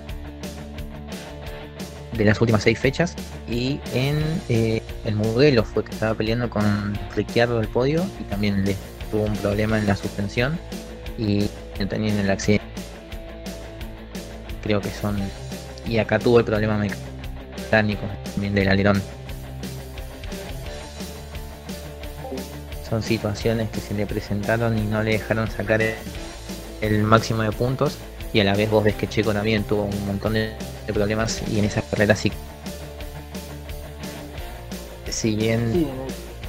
de 2.17 2.25
las 2.25 2.41
últimas 2.41 2.63
seis 2.63 2.79
fechas 2.79 3.15
y 3.49 3.81
en 3.93 4.23
eh, 4.49 4.83
el 5.05 5.15
Mugello 5.17 5.65
fue 5.65 5.85
que 5.85 5.93
estaba 5.93 6.15
peleando 6.15 6.49
con 6.49 6.99
Ricciardo 7.15 7.59
del 7.59 7.69
podio 7.69 8.05
y 8.21 8.25
también 8.25 8.65
le 8.65 8.77
tuvo 9.11 9.25
un 9.25 9.37
problema 9.37 9.79
en 9.79 9.87
la 9.87 9.97
suspensión 9.97 10.59
y 11.19 11.47
también 11.77 12.15
en 12.15 12.21
el 12.21 12.31
accidente. 12.31 12.65
Creo 14.63 14.81
que 14.81 14.91
son 14.91 15.19
y 15.87 15.99
acá 15.99 16.19
tuvo 16.19 16.39
el 16.39 16.45
problema 16.45 16.79
mecánico 16.79 18.03
también 18.33 18.55
del 18.55 18.69
alerón. 18.69 19.03
Son 22.95 23.03
situaciones 23.03 23.71
que 23.71 23.81
se 23.81 23.93
le 23.93 24.07
presentaron 24.07 24.79
y 24.79 24.83
no 24.83 25.03
le 25.03 25.13
dejaron 25.13 25.51
sacar 25.51 25.83
el, 26.81 27.03
máximo 27.03 27.43
de 27.43 27.51
puntos 27.51 27.97
y 28.33 28.39
a 28.39 28.45
la 28.45 28.55
vez 28.55 28.71
vos 28.71 28.85
ves 28.85 28.95
que 28.95 29.09
Checo 29.09 29.33
también 29.33 29.65
tuvo 29.65 29.83
un 29.85 30.07
montón 30.07 30.35
de, 30.35 30.55
problemas 30.93 31.43
y 31.51 31.59
en 31.59 31.65
esa 31.65 31.83
carrera 31.83 32.15
sí. 32.15 32.31
Si 35.11 35.35
bien 35.35 35.89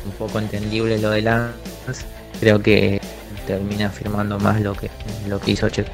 un 0.05 0.11
poco 0.19 0.37
entendible 0.37 0.99
lo 0.99 1.09
de 1.09 1.23
Lance 1.23 2.05
creo 2.39 2.61
que 2.61 3.01
termina 3.47 3.89
firmando 3.89 4.37
más 4.37 4.61
lo 4.61 4.75
que 4.75 4.91
lo 5.27 5.39
que 5.39 5.51
hizo 5.51 5.67
Checo. 5.69 5.89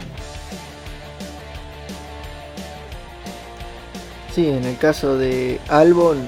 Sí, 4.35 4.49
en 4.49 4.65
el 4.65 4.77
caso 4.77 5.17
de 5.17 5.61
Albon, 5.69 6.19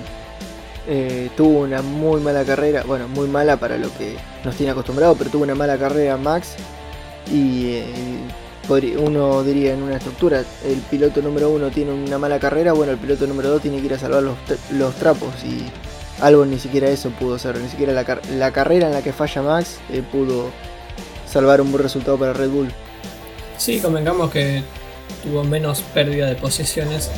eh, 0.88 1.30
tuvo 1.36 1.60
una 1.60 1.82
muy 1.82 2.22
mala 2.22 2.44
carrera, 2.44 2.84
bueno, 2.86 3.08
muy 3.08 3.28
mala 3.28 3.58
para 3.58 3.78
lo 3.78 3.94
que 3.98 4.16
nos 4.44 4.56
tiene 4.56 4.72
acostumbrado, 4.72 5.16
pero 5.16 5.30
tuvo 5.30 5.44
una 5.44 5.56
mala 5.56 5.78
carrera 5.78 6.18
Max 6.18 6.56
y 7.32 7.76
eh, 7.76 7.86
uno 8.98 9.44
diría 9.44 9.74
en 9.74 9.84
una 9.84 9.98
estructura, 9.98 10.44
el 10.66 10.78
piloto 10.90 11.22
número 11.22 11.50
uno 11.50 11.70
tiene 11.70 11.92
una 11.92 12.18
mala 12.18 12.40
carrera, 12.40 12.74
bueno, 12.74 12.92
el 12.92 12.98
piloto 12.98 13.28
número 13.28 13.50
dos 13.50 13.62
tiene 13.62 13.80
que 13.80 13.86
ir 13.86 13.94
a 13.94 14.00
salvar 14.00 14.24
los, 14.24 14.38
los 14.72 14.96
trapos 14.96 15.32
y 15.44 15.66
algo 16.22 16.46
ni 16.46 16.60
siquiera 16.60 16.88
eso 16.90 17.10
pudo 17.12 17.38
ser, 17.40 17.58
ni 17.58 17.70
siquiera 17.70 17.94
la, 17.94 18.06
la 18.38 18.52
carrera 18.52 18.88
en 18.88 18.94
la 18.94 19.02
que 19.02 19.14
falla 19.14 19.42
Max 19.42 19.80
eh, 19.92 20.04
pudo 20.12 20.50
salvar 21.28 21.62
un 21.62 21.72
buen 21.72 21.84
resultado 21.84 22.18
para 22.18 22.34
Red 22.34 22.50
Bull. 22.50 22.72
Sí, 23.58 23.80
convengamos 23.80 24.32
que 24.32 24.64
tuvo 25.24 25.44
menos 25.44 25.82
pérdida 25.94 26.28
de 26.28 26.36
posiciones, 26.36 27.10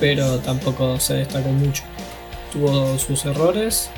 pero 0.00 0.38
tampoco 0.38 0.98
se 1.00 1.14
destacó 1.14 1.48
mucho. 1.48 1.82
Tuvo 2.52 2.98
sus 2.98 3.24
errores, 3.24 3.90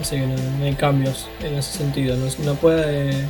así 0.00 0.16
que 0.16 0.26
no, 0.26 0.64
hay 0.64 0.74
cambios 0.74 1.26
en 1.42 1.54
ese 1.54 1.78
sentido. 1.78 2.16
No, 2.44 2.54
puede 2.56 3.26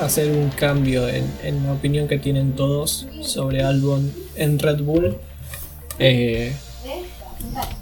hacer 0.00 0.30
un 0.30 0.50
cambio 0.50 1.08
en, 1.08 1.64
la 1.64 1.72
opinión 1.72 2.06
que 2.06 2.18
tienen 2.18 2.52
todos 2.52 3.06
sobre 3.22 3.62
Albon 3.62 4.12
en 4.36 4.58
Red 4.58 4.82
Bull. 4.82 5.16
Eh, 5.98 6.54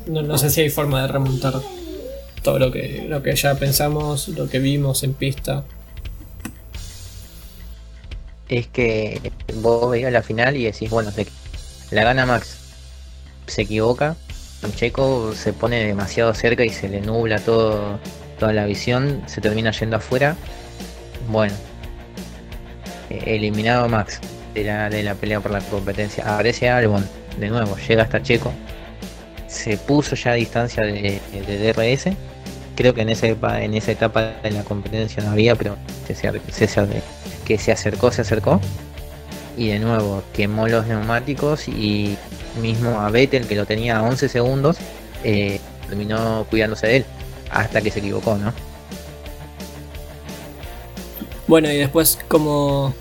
no, 0.07 0.39
sé 0.39 0.51
si 0.51 0.63
hay 0.63 0.71
forma 0.71 1.03
de 1.03 1.09
remontar 1.09 1.55
todo 2.43 2.59
lo 2.59 2.73
que, 2.73 3.05
lo 3.09 3.23
que 3.23 3.37
ya 3.37 3.55
pensamos, 3.57 4.29
lo 4.29 4.49
que 4.49 4.59
vimos 4.59 5.03
en 5.03 5.13
pista. 5.13 5.65
Es 8.49 8.67
que 8.69 9.33
vos 9.57 9.91
veías 9.91 10.11
la 10.11 10.23
final 10.23 10.57
y 10.57 10.65
decís, 10.65 10.89
bueno, 10.89 11.13
la 11.91 12.05
gana 12.05 12.25
Max, 12.25 12.57
se 13.47 13.63
equivoca, 13.63 14.17
Checo 14.75 15.35
se 15.35 15.53
pone 15.53 15.85
demasiado 15.85 16.35
cerca 16.35 16.65
y 16.65 16.71
se 16.71 16.89
le 16.89 17.01
nubla 17.01 17.39
todo, 17.39 17.99
toda 18.39 18.53
la 18.53 18.67
visión, 18.67 19.23
se 19.27 19.41
termina 19.41 19.71
yendo 19.71 19.97
afuera. 19.97 20.37
Bueno, 21.29 21.55
eliminado 23.11 23.89
Max 23.89 24.21
de 24.55 24.65
la, 24.65 24.91
de 24.91 25.03
la 25.03 25.15
pelea 25.15 25.41
por 25.41 25.51
la 25.51 25.61
competencia. 25.61 26.25
Aparece 26.25 26.69
Albon, 26.69 27.07
de 27.39 27.49
nuevo, 27.49 27.77
llega 27.77 28.03
hasta 28.03 28.23
Checo, 28.23 28.53
se 29.49 29.77
puso 29.77 30.15
ya 30.15 30.33
a 30.33 30.35
distancia 30.35 30.83
de, 30.83 31.21
DRS. 31.33 32.15
Creo 32.77 32.95
que 32.95 33.03
en 33.03 33.09
esa, 33.09 33.27
etapa, 33.27 33.63
en 33.63 33.75
esa 33.75 33.93
etapa 33.93 34.35
de 34.43 34.51
la 34.53 34.63
competencia 34.63 35.23
no 35.25 35.31
había, 35.31 35.57
pero 35.57 35.77
que 36.07 37.59
se 37.59 37.73
acercó, 37.73 38.13
se 38.13 38.21
acercó. 38.23 38.61
Y 39.57 39.69
de 39.69 39.81
nuevo 39.81 40.23
quemó 40.33 40.69
los 40.69 40.87
neumáticos 40.87 41.67
y 41.67 42.17
mismo 42.59 43.01
a 43.01 43.11
Vettel, 43.11 43.47
que 43.47 43.55
lo 43.55 43.67
tenía 43.67 43.99
a 43.99 44.03
11 44.03 44.29
segundos, 44.29 44.77
eh, 45.25 45.61
terminó 45.89 46.47
cuidándose 46.51 46.87
de 46.87 46.97
él 46.99 47.05
hasta 47.51 47.81
que 47.81 47.91
se 47.91 48.01
equivocó, 48.01 48.37
¿no? 48.37 48.53
Bueno, 51.47 51.71
y 51.73 51.77
después 51.77 52.19
como 52.29 52.95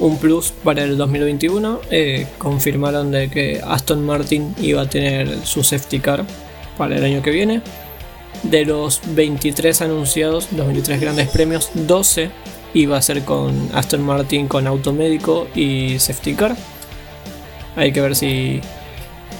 un 0.00 0.18
plus 0.18 0.52
para 0.64 0.84
el 0.84 0.96
2021. 0.96 1.80
Eh, 1.90 2.26
confirmaron 2.38 3.10
de 3.10 3.28
que 3.30 3.60
Aston 3.66 4.04
Martin 4.04 4.54
iba 4.60 4.82
a 4.82 4.88
tener 4.88 5.44
su 5.44 5.62
safety 5.62 6.00
car 6.00 6.24
para 6.76 6.96
el 6.96 7.04
año 7.04 7.22
que 7.22 7.30
viene. 7.30 7.62
De 8.42 8.64
los 8.64 9.00
23 9.14 9.82
anunciados, 9.82 10.48
los 10.52 10.66
23 10.66 11.00
grandes 11.00 11.28
premios, 11.28 11.70
12 11.74 12.30
iba 12.74 12.96
a 12.96 13.02
ser 13.02 13.24
con 13.24 13.70
Aston 13.74 14.02
Martin 14.02 14.46
con 14.46 14.66
automédico 14.66 15.48
y 15.54 15.98
safety 15.98 16.34
car. 16.34 16.56
Hay 17.74 17.92
que 17.92 18.00
ver 18.00 18.14
si, 18.14 18.60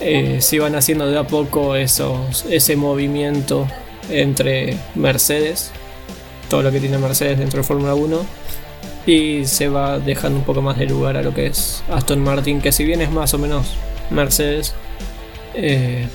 eh, 0.01 0.39
si 0.41 0.59
van 0.59 0.75
haciendo 0.75 1.11
de 1.11 1.19
a 1.19 1.27
poco 1.27 1.75
esos, 1.75 2.45
ese 2.49 2.77
movimiento 2.77 3.66
entre 4.11 4.77
Mercedes, 4.95 5.70
todo 6.49 6.62
lo 6.62 6.70
que 6.70 6.81
tiene 6.81 6.99
Mercedes 6.99 7.39
dentro 7.39 7.59
de 7.59 7.65
Fórmula 7.65 7.95
1 7.95 8.19
y 9.07 9.45
se 9.47 9.69
va 9.69 9.99
dejando 9.99 10.39
un 10.39 10.45
poco 10.45 10.62
más 10.62 10.79
de 10.79 10.87
lugar 10.87 11.16
a 11.16 11.23
lo 11.23 11.35
que 11.35 11.47
es 11.47 11.83
Aston 11.91 12.23
Martin, 12.23 12.61
que 12.61 12.73
si 12.73 12.85
bien 12.85 13.01
es 13.01 13.11
más 13.11 13.35
o 13.35 13.39
menos 13.39 13.77
Mercedes, 14.11 14.75
eh, 15.55 16.07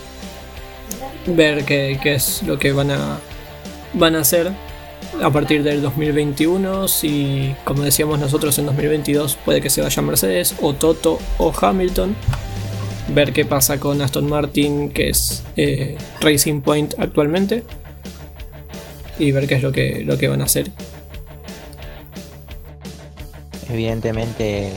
ver 1.25 1.65
qué, 1.65 1.99
es 2.03 2.43
lo 2.43 2.57
que 2.59 2.71
van 2.71 2.91
a, 2.91 3.19
van 3.93 4.15
a 4.15 4.19
hacer 4.21 4.51
a 5.21 5.29
partir 5.29 5.63
del 5.63 5.81
2021, 5.81 6.87
si 6.87 7.55
como 7.63 7.83
decíamos 7.83 8.19
nosotros 8.19 8.57
en 8.59 8.65
2022 8.67 9.37
puede 9.43 9.61
que 9.61 9.69
se 9.69 9.81
vaya 9.81 10.01
Mercedes 10.01 10.55
o 10.61 10.73
Toto 10.73 11.19
o 11.37 11.51
Hamilton, 11.59 12.15
ver 13.09 13.33
qué 13.33 13.45
pasa 13.45 13.79
con 13.79 14.01
Aston 14.01 14.29
Martin, 14.29 14.89
que 14.89 15.09
es 15.09 15.43
eh, 15.55 15.97
Racing 16.21 16.61
Point 16.61 16.95
actualmente, 16.97 17.63
y 19.19 19.31
ver 19.31 19.47
qué 19.47 19.55
es 19.55 19.63
lo 19.63 19.71
que, 19.71 20.03
lo 20.03 20.17
que 20.17 20.27
van 20.27 20.41
a 20.41 20.45
hacer 20.45 20.71
evidentemente 23.73 24.71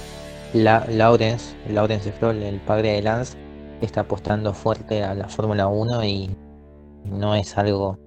la, 0.54 0.86
Lawrence, 0.88 1.54
Lawrence 1.68 2.10
Stroll, 2.12 2.42
el 2.42 2.60
padre 2.60 2.92
de 2.92 3.02
Lance, 3.02 3.36
está 3.82 4.02
apostando 4.02 4.54
fuerte 4.54 5.04
a 5.04 5.14
la 5.14 5.28
Fórmula 5.28 5.68
1 5.68 6.04
y 6.04 6.36
no 7.04 7.34
es 7.34 7.58
algo 7.58 7.98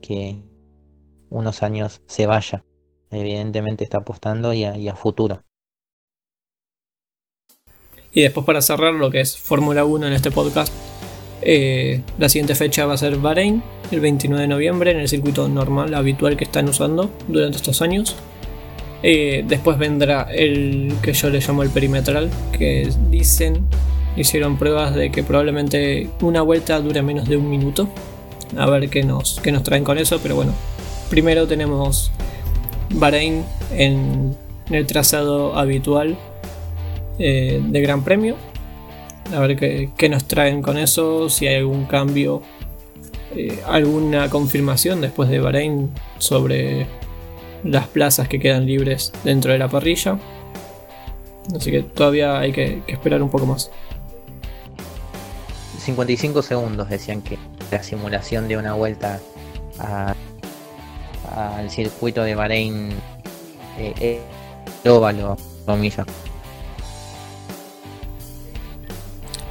que 0.00 0.42
unos 1.28 1.62
años 1.62 2.02
se 2.06 2.26
vaya. 2.26 2.64
Evidentemente 3.10 3.84
está 3.84 3.98
apostando 3.98 4.52
y 4.52 4.64
a, 4.64 4.94
futuro. 4.94 5.42
Y 8.18 8.22
después 8.22 8.44
para 8.44 8.60
cerrar 8.62 8.94
lo 8.94 9.12
que 9.12 9.20
es 9.20 9.36
Fórmula 9.36 9.84
1 9.84 10.08
en 10.08 10.12
este 10.12 10.32
podcast, 10.32 10.72
eh, 11.40 12.00
la 12.18 12.28
siguiente 12.28 12.56
fecha 12.56 12.84
va 12.84 12.94
a 12.94 12.96
ser 12.96 13.16
Bahrein, 13.16 13.62
el 13.92 14.00
29 14.00 14.42
de 14.42 14.48
noviembre, 14.48 14.90
en 14.90 14.96
el 14.96 15.08
circuito 15.08 15.48
normal, 15.48 15.94
habitual 15.94 16.36
que 16.36 16.42
están 16.42 16.68
usando 16.68 17.12
durante 17.28 17.58
estos 17.58 17.80
años. 17.80 18.16
Eh, 19.04 19.44
después 19.46 19.78
vendrá 19.78 20.22
el 20.34 20.94
que 21.00 21.12
yo 21.12 21.30
le 21.30 21.38
llamo 21.38 21.62
el 21.62 21.70
perimetral, 21.70 22.28
que 22.50 22.90
dicen, 23.08 23.64
hicieron 24.16 24.58
pruebas 24.58 24.96
de 24.96 25.12
que 25.12 25.22
probablemente 25.22 26.10
una 26.20 26.42
vuelta 26.42 26.80
dure 26.80 27.02
menos 27.02 27.28
de 27.28 27.36
un 27.36 27.48
minuto. 27.48 27.88
A 28.56 28.68
ver 28.68 28.90
qué 28.90 29.04
nos, 29.04 29.38
qué 29.38 29.52
nos 29.52 29.62
traen 29.62 29.84
con 29.84 29.96
eso, 29.96 30.18
pero 30.20 30.34
bueno. 30.34 30.54
Primero 31.08 31.46
tenemos 31.46 32.10
Bahrein 32.90 33.44
en, 33.76 34.36
el 34.70 34.86
trazado 34.86 35.56
habitual 35.56 36.18
eh, 37.18 37.60
de 37.62 37.80
Gran 37.80 38.04
Premio. 38.04 38.36
A 39.34 39.40
ver 39.40 39.56
qué, 39.56 40.08
nos 40.08 40.24
traen 40.24 40.62
con 40.62 40.78
eso, 40.78 41.28
si 41.28 41.46
hay 41.46 41.56
algún 41.56 41.84
cambio, 41.84 42.42
eh, 43.36 43.60
alguna 43.66 44.30
confirmación 44.30 45.00
después 45.02 45.28
de 45.28 45.38
Bahrein 45.38 45.90
sobre 46.18 46.86
las 47.62 47.86
plazas 47.88 48.28
que 48.28 48.38
quedan 48.40 48.64
libres 48.64 49.12
dentro 49.24 49.52
de 49.52 49.58
la 49.58 49.68
parrilla. 49.68 50.18
Así 51.54 51.70
que 51.70 51.82
todavía 51.82 52.38
hay 52.38 52.52
que, 52.52 52.82
esperar 52.86 53.22
un 53.22 53.30
poco 53.30 53.46
más. 53.46 53.70
55 55.78 56.42
segundos 56.42 56.88
decían 56.88 57.22
que 57.22 57.38
la 57.70 57.82
simulación 57.82 58.48
de 58.48 58.56
una 58.56 58.74
vuelta 58.74 59.20
al 61.34 61.70
circuito 61.70 62.22
de 62.22 62.34
Bahrein 62.34 62.92
eh, 63.78 63.94
eh, 64.00 64.88
óvalo, 64.88 65.36
comillas. 65.64 66.06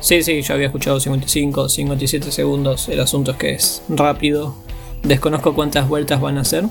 Sí, 0.07 0.23
sí, 0.23 0.41
yo 0.41 0.53
había 0.53 0.67
escuchado 0.67 1.01
55, 1.01 1.67
57 1.67 2.31
segundos. 2.31 2.87
El 2.87 3.01
asunto 3.01 3.31
es 3.31 3.37
que 3.37 3.51
es 3.51 3.83
rápido. 3.89 4.55
Desconozco 5.03 5.53
cuántas 5.53 5.89
vueltas 5.89 6.21
van 6.21 6.37
a 6.37 6.41
hacer. 6.43 6.63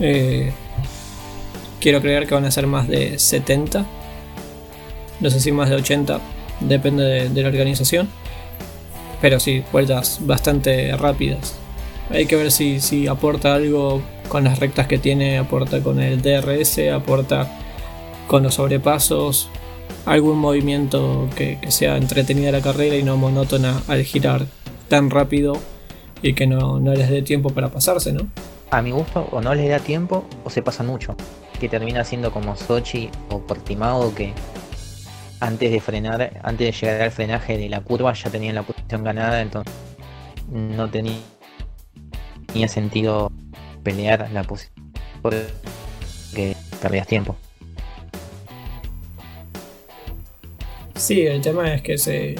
Eh, 0.00 0.50
quiero 1.78 2.00
creer 2.00 2.26
que 2.26 2.34
van 2.34 2.44
a 2.44 2.50
ser 2.50 2.66
más 2.66 2.88
de 2.88 3.20
70. 3.20 3.86
No 5.20 5.30
sé 5.30 5.38
si 5.38 5.52
más 5.52 5.70
de 5.70 5.76
80. 5.76 6.20
Depende 6.58 7.28
de, 7.28 7.42
la 7.42 7.48
organización. 7.50 8.08
Pero 9.20 9.38
sí, 9.38 9.62
vueltas 9.70 10.18
bastante 10.22 10.96
rápidas. 10.96 11.54
Hay 12.10 12.26
que 12.26 12.34
ver 12.34 12.50
si, 12.50 12.80
si 12.80 13.06
aporta 13.06 13.54
algo 13.54 14.02
con 14.26 14.42
las 14.42 14.58
rectas 14.58 14.88
que 14.88 14.98
tiene, 14.98 15.38
aporta 15.38 15.84
con 15.84 16.00
el 16.00 16.20
DRS, 16.20 16.80
aporta 16.92 17.60
con 18.26 18.42
los 18.42 18.54
sobrepasos, 18.54 19.50
algún 20.06 20.38
movimiento 20.38 21.28
que, 21.36 21.58
sea 21.68 21.96
entretenida 21.96 22.52
la 22.52 22.60
carrera 22.60 22.96
y 22.96 23.02
no 23.02 23.16
monótona 23.16 23.82
al 23.88 24.04
girar 24.04 24.46
tan 24.88 25.10
rápido 25.10 25.54
y 26.22 26.34
que 26.34 26.46
no, 26.46 26.80
no 26.80 26.94
les 26.94 27.10
dé 27.10 27.22
tiempo 27.22 27.50
para 27.50 27.70
pasarse, 27.70 28.12
¿no? 28.12 28.28
a 28.74 28.82
mi 28.82 28.90
gusto 28.90 29.28
o 29.30 29.40
no 29.40 29.54
les 29.54 29.68
da 29.68 29.78
tiempo 29.78 30.24
o 30.44 30.50
se 30.50 30.62
pasa 30.62 30.82
mucho. 30.82 31.16
Que 31.60 31.68
termina 31.68 32.04
siendo 32.04 32.32
como 32.32 32.56
Sochi 32.56 33.08
o 33.30 33.38
Portimao 33.38 34.14
que 34.14 34.32
antes 35.40 35.70
de 35.70 35.80
frenar, 35.80 36.40
antes 36.42 36.66
de 36.66 36.72
llegar 36.72 37.02
al 37.02 37.12
frenaje 37.12 37.56
de 37.56 37.68
la 37.68 37.80
curva 37.80 38.12
ya 38.12 38.30
tenían 38.30 38.56
la 38.56 38.62
posición 38.62 39.04
ganada, 39.04 39.40
entonces 39.40 39.72
no 40.48 40.90
tenía, 40.90 41.18
tenía 42.46 42.68
sentido 42.68 43.30
pelear 43.82 44.30
la 44.32 44.42
posición 44.42 44.92
porque 45.22 45.46
perdías 46.82 47.06
tiempo. 47.06 47.36
Sí, 50.96 51.22
el 51.22 51.40
tema 51.40 51.74
es 51.74 51.82
que 51.82 51.98
se 51.98 52.36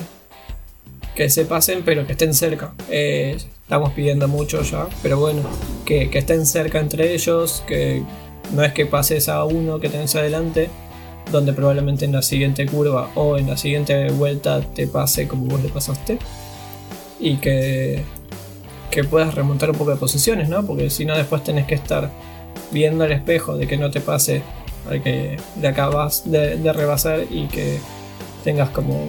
que 1.15 1.31
se 1.31 1.45
pasen 1.45 1.83
pero 1.85 2.07
que 2.07 2.13
estén 2.13 2.35
cerca. 2.35 2.75
Eh, 2.91 3.37
estamos 3.63 3.93
pidiendo 3.93 4.29
mucho 4.29 4.63
ya, 4.63 4.87
pero 5.03 5.19
bueno, 5.19 5.43
que, 5.85 6.11
estén 6.13 6.47
cerca 6.47 6.81
entre 6.81 7.15
ellos, 7.15 7.63
que 7.67 8.03
no 8.53 8.63
es 8.63 8.73
que 8.73 8.87
pases 8.87 9.29
a 9.29 9.45
uno 9.45 9.81
que 9.81 9.89
tenés 9.89 10.15
adelante, 10.17 10.69
donde 11.33 11.53
probablemente 11.53 12.05
en 12.05 12.13
la 12.13 12.23
siguiente 12.23 12.67
curva 12.67 13.11
o 13.15 13.39
en 13.39 13.49
la 13.49 13.57
siguiente 13.57 14.11
vuelta 14.11 14.61
te 14.61 14.87
pase 14.87 15.27
como 15.27 15.47
vos 15.47 15.63
le 15.63 15.69
pasaste 15.71 16.19
y 17.19 17.37
que, 17.37 18.03
que 18.91 19.05
puedas 19.05 19.35
remontar 19.35 19.71
un 19.71 19.77
poco 19.77 19.93
de 19.93 19.97
posiciones, 19.97 20.49
¿no? 20.49 20.67
Porque 20.67 20.91
si 20.91 21.05
no 21.05 21.17
después 21.17 21.43
tenés 21.43 21.67
que 21.67 21.75
estar 21.75 22.11
viendo 22.71 23.05
el 23.05 23.13
espejo 23.13 23.57
de 23.57 23.67
que 23.67 23.79
no 23.79 23.91
te 23.91 24.01
pase 24.01 24.43
al 24.91 25.03
que 25.03 25.39
le 25.61 25.69
acabas 25.69 26.31
de 26.31 26.73
rebasar 26.73 27.25
y 27.31 27.47
que 27.47 27.79
tengas 28.45 28.71
como 28.71 29.09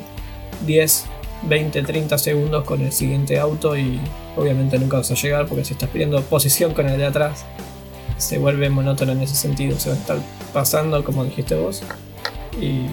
10, 0.65 1.05
20, 1.43 1.83
30 1.83 2.17
segundos 2.17 2.63
con 2.63 2.81
el 2.81 2.91
siguiente 2.91 3.39
auto 3.39 3.77
y 3.77 3.99
obviamente 4.35 4.79
nunca 4.79 4.97
vas 4.97 5.11
a 5.11 5.15
llegar 5.15 5.45
porque 5.47 5.63
si 5.63 5.73
estás 5.73 5.89
pidiendo 5.89 6.21
posición 6.23 6.73
con 6.73 6.87
el 6.87 6.97
de 6.97 7.05
atrás 7.05 7.45
se 8.17 8.37
vuelve 8.37 8.69
monótono 8.69 9.11
en 9.11 9.21
ese 9.21 9.35
sentido, 9.35 9.77
se 9.77 9.89
va 9.89 9.95
a 9.95 9.99
estar 9.99 10.17
pasando 10.53 11.03
como 11.03 11.25
dijiste 11.25 11.55
vos 11.55 11.83
y 12.59 12.85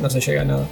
no 0.00 0.08
se 0.08 0.20
llega 0.20 0.42
a 0.42 0.44
nada. 0.44 0.66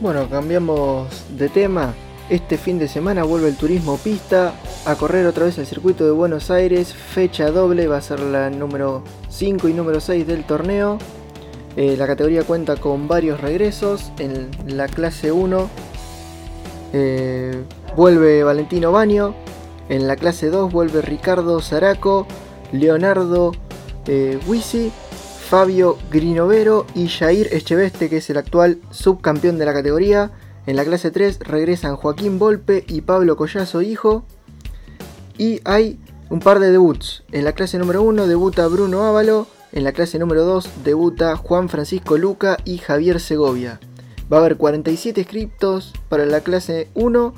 Bueno, 0.00 0.28
cambiamos 0.28 1.08
de 1.30 1.48
tema. 1.48 1.94
Este 2.28 2.58
fin 2.58 2.78
de 2.78 2.86
semana 2.86 3.24
vuelve 3.24 3.48
el 3.48 3.56
turismo 3.56 3.98
pista 3.98 4.54
a 4.86 4.94
correr 4.94 5.26
otra 5.26 5.46
vez 5.46 5.58
el 5.58 5.66
circuito 5.66 6.04
de 6.04 6.12
Buenos 6.12 6.50
Aires. 6.50 6.94
Fecha 6.94 7.50
doble, 7.50 7.88
va 7.88 7.96
a 7.96 8.02
ser 8.02 8.20
la 8.20 8.50
número 8.50 9.02
5 9.28 9.68
y 9.68 9.72
número 9.72 10.00
6 10.00 10.26
del 10.26 10.44
torneo. 10.44 10.98
Eh, 11.76 11.96
la 11.96 12.06
categoría 12.06 12.42
cuenta 12.44 12.76
con 12.76 13.08
varios 13.08 13.40
regresos. 13.40 14.12
En 14.18 14.50
la 14.66 14.88
clase 14.88 15.32
1 15.32 15.70
eh, 16.92 17.62
vuelve 17.96 18.42
Valentino 18.42 18.92
Baño. 18.92 19.34
En 19.88 20.06
la 20.06 20.16
clase 20.16 20.50
2 20.50 20.72
vuelve 20.72 21.02
Ricardo 21.02 21.60
Zaraco, 21.60 22.26
Leonardo 22.72 23.52
eh, 24.06 24.38
Wisi, 24.46 24.92
Fabio 25.48 25.98
Grinovero 26.10 26.86
y 26.94 27.08
Jair 27.08 27.48
Echeveste, 27.52 28.08
que 28.08 28.18
es 28.18 28.30
el 28.30 28.36
actual 28.36 28.78
subcampeón 28.90 29.58
de 29.58 29.66
la 29.66 29.72
categoría. 29.72 30.30
En 30.66 30.76
la 30.76 30.84
clase 30.84 31.10
3 31.10 31.40
regresan 31.40 31.96
Joaquín 31.96 32.38
Volpe 32.38 32.84
y 32.86 33.00
Pablo 33.00 33.36
Collazo 33.36 33.82
Hijo. 33.82 34.24
Y 35.38 35.60
hay 35.64 35.98
un 36.28 36.40
par 36.40 36.60
de 36.60 36.70
debuts. 36.70 37.24
En 37.32 37.44
la 37.44 37.52
clase 37.52 37.78
número 37.78 38.02
1 38.02 38.26
debuta 38.26 38.66
Bruno 38.68 39.04
Ávalo. 39.04 39.46
En 39.72 39.84
la 39.84 39.92
clase 39.92 40.18
número 40.18 40.44
2 40.44 40.68
debuta 40.84 41.36
Juan 41.36 41.68
Francisco 41.68 42.18
Luca 42.18 42.58
y 42.64 42.78
Javier 42.78 43.20
Segovia. 43.20 43.78
Va 44.32 44.38
a 44.38 44.40
haber 44.40 44.56
47 44.56 45.20
inscriptos 45.20 45.92
para 46.08 46.26
la 46.26 46.40
clase 46.40 46.88
1, 46.94 47.34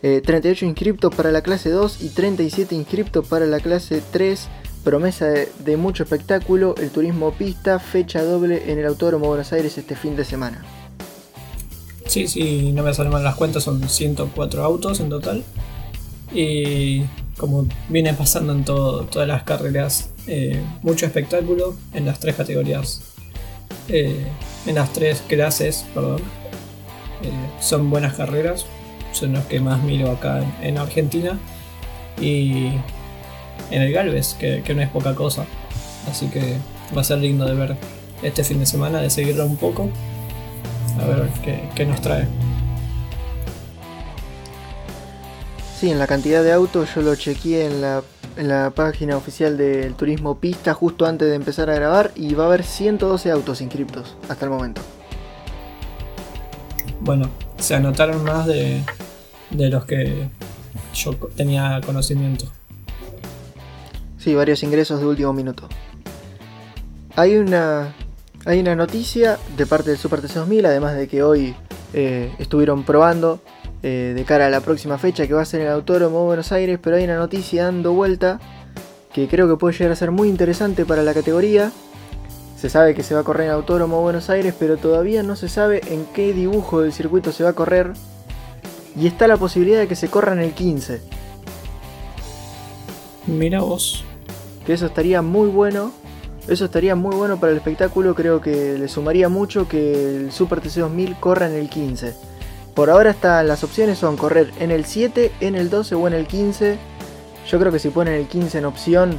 38 0.00 0.64
inscriptos 0.66 1.14
para 1.14 1.30
la 1.30 1.42
clase 1.42 1.70
2 1.70 2.02
y 2.02 2.08
37 2.08 2.74
inscriptos 2.74 3.26
para 3.26 3.46
la 3.46 3.60
clase 3.60 4.02
3. 4.10 4.48
Promesa 4.82 5.26
de, 5.26 5.76
mucho 5.76 6.04
espectáculo, 6.04 6.74
el 6.78 6.90
turismo 6.90 7.32
pista, 7.32 7.78
fecha 7.78 8.22
doble 8.22 8.72
en 8.72 8.78
el 8.78 8.86
Autódromo 8.86 9.26
Buenos 9.26 9.52
Aires 9.52 9.76
este 9.76 9.94
fin 9.94 10.16
de 10.16 10.24
semana. 10.24 10.64
Sí, 12.06 12.26
sí, 12.26 12.72
no 12.72 12.82
me 12.82 12.94
salen 12.94 13.12
mal 13.12 13.22
las 13.22 13.36
cuentas, 13.36 13.62
son 13.62 13.86
104 13.86 14.64
autos 14.64 14.98
en 15.00 15.10
total. 15.10 15.44
Y 16.32 17.02
como 17.36 17.66
viene 17.88 18.14
pasando 18.14 18.52
en 18.52 18.64
todas 18.64 19.28
las 19.28 19.42
carreras, 19.42 20.10
eh, 20.32 20.60
mucho 20.82 21.06
espectáculo 21.06 21.74
en 21.92 22.06
las 22.06 22.20
tres 22.20 22.36
categorías, 22.36 23.02
eh, 23.88 24.24
en 24.64 24.76
las 24.76 24.92
tres 24.92 25.24
clases, 25.26 25.84
perdón. 25.92 26.20
Eh, 27.24 27.30
son 27.60 27.90
buenas 27.90 28.14
carreras, 28.14 28.64
son 29.10 29.32
los 29.32 29.44
que 29.46 29.58
más 29.58 29.82
miro 29.82 30.08
acá 30.08 30.38
en, 30.38 30.68
en 30.68 30.78
Argentina. 30.78 31.36
Y 32.20 32.68
en 33.72 33.82
el 33.82 33.92
Galvez, 33.92 34.34
que, 34.34 34.62
no 34.72 34.80
es 34.80 34.88
poca 34.90 35.16
cosa. 35.16 35.46
Así 36.08 36.28
que 36.28 36.58
va 36.96 37.00
a 37.00 37.04
ser 37.04 37.18
lindo 37.18 37.44
de 37.44 37.54
ver 37.54 37.76
este 38.22 38.44
fin 38.44 38.60
de 38.60 38.66
semana, 38.66 39.00
de 39.00 39.10
seguirlo 39.10 39.44
un 39.46 39.56
poco. 39.56 39.90
A 41.00 41.06
ver 41.06 41.28
qué, 41.44 41.68
qué 41.74 41.86
nos 41.86 42.00
trae. 42.00 42.28
Sí, 45.80 45.90
en 45.90 45.98
la 45.98 46.06
cantidad 46.06 46.44
de 46.44 46.52
autos 46.52 46.94
yo 46.94 47.02
lo 47.02 47.16
chequeé 47.16 47.66
en 47.66 47.80
la, 47.80 48.04
en 48.40 48.48
la 48.48 48.70
página 48.70 49.18
oficial 49.18 49.58
del 49.58 49.92
Turismo 49.92 50.40
Pista 50.40 50.72
justo 50.72 51.04
antes 51.04 51.28
de 51.28 51.34
empezar 51.34 51.68
a 51.68 51.74
grabar 51.74 52.10
y 52.16 52.32
va 52.32 52.44
a 52.44 52.46
haber 52.46 52.64
112 52.64 53.30
autos 53.30 53.60
inscriptos 53.60 54.16
hasta 54.30 54.46
el 54.46 54.50
momento. 54.50 54.80
Bueno, 57.00 57.28
se 57.58 57.74
anotaron 57.74 58.24
más 58.24 58.46
de, 58.46 58.82
de 59.50 59.68
los 59.68 59.84
que 59.84 60.30
yo 60.94 61.14
tenía 61.36 61.82
conocimiento. 61.84 62.46
Sí, 64.16 64.34
varios 64.34 64.62
ingresos 64.62 65.00
de 65.00 65.06
último 65.06 65.34
minuto. 65.34 65.68
Hay 67.16 67.36
una, 67.36 67.94
hay 68.46 68.60
una 68.60 68.74
noticia 68.74 69.38
de 69.54 69.66
parte 69.66 69.90
del 69.90 69.98
Super 69.98 70.22
TC2000, 70.22 70.66
además 70.66 70.94
de 70.96 71.08
que 71.08 71.22
hoy 71.22 71.54
eh, 71.92 72.32
estuvieron 72.38 72.84
probando 72.84 73.42
eh, 73.82 74.12
de 74.14 74.24
cara 74.24 74.46
a 74.46 74.50
la 74.50 74.60
próxima 74.60 74.98
fecha 74.98 75.26
que 75.26 75.32
va 75.32 75.42
a 75.42 75.46
ser 75.46 75.62
en 75.62 75.68
el 75.68 75.72
Autódromo 75.72 76.24
Buenos 76.24 76.52
Aires, 76.52 76.78
pero 76.82 76.96
hay 76.96 77.04
una 77.04 77.16
noticia 77.16 77.64
dando 77.64 77.92
vuelta 77.92 78.38
que 79.12 79.26
creo 79.26 79.48
que 79.48 79.56
puede 79.56 79.76
llegar 79.76 79.92
a 79.92 79.96
ser 79.96 80.10
muy 80.10 80.28
interesante 80.28 80.84
para 80.84 81.02
la 81.02 81.14
categoría. 81.14 81.72
Se 82.56 82.68
sabe 82.68 82.94
que 82.94 83.02
se 83.02 83.14
va 83.14 83.20
a 83.20 83.24
correr 83.24 83.46
en 83.46 83.52
Autódromo 83.54 84.02
Buenos 84.02 84.28
Aires, 84.28 84.54
pero 84.58 84.76
todavía 84.76 85.22
no 85.22 85.34
se 85.34 85.48
sabe 85.48 85.80
en 85.88 86.04
qué 86.14 86.34
dibujo 86.34 86.82
del 86.82 86.92
circuito 86.92 87.32
se 87.32 87.42
va 87.42 87.50
a 87.50 87.54
correr. 87.54 87.94
Y 88.94 89.06
está 89.06 89.26
la 89.26 89.36
posibilidad 89.36 89.80
de 89.80 89.88
que 89.88 89.96
se 89.96 90.08
corra 90.08 90.32
en 90.34 90.40
el 90.40 90.52
15. 90.52 91.00
Mira 93.28 93.60
vos. 93.60 94.04
Que 94.66 94.74
eso 94.74 94.86
estaría 94.86 95.22
muy 95.22 95.48
bueno. 95.48 95.92
Eso 96.48 96.66
estaría 96.66 96.94
muy 96.94 97.16
bueno 97.16 97.40
para 97.40 97.52
el 97.52 97.58
espectáculo. 97.58 98.14
Creo 98.14 98.40
que 98.40 98.76
le 98.76 98.88
sumaría 98.88 99.28
mucho 99.28 99.66
que 99.66 100.16
el 100.16 100.32
Super 100.32 100.60
TC 100.60 100.80
2000 100.80 101.16
corra 101.16 101.46
en 101.48 101.54
el 101.54 101.70
15. 101.70 102.29
Por 102.80 102.88
ahora 102.88 103.10
están 103.10 103.46
las 103.46 103.62
opciones 103.62 103.98
son 103.98 104.16
correr 104.16 104.52
en 104.58 104.70
el 104.70 104.86
7, 104.86 105.32
en 105.40 105.54
el 105.54 105.68
12 105.68 105.96
o 105.96 106.08
en 106.08 106.14
el 106.14 106.26
15. 106.26 106.78
Yo 107.46 107.58
creo 107.58 107.70
que 107.70 107.78
si 107.78 107.90
ponen 107.90 108.14
el 108.14 108.26
15 108.26 108.56
en 108.56 108.64
opción, 108.64 109.18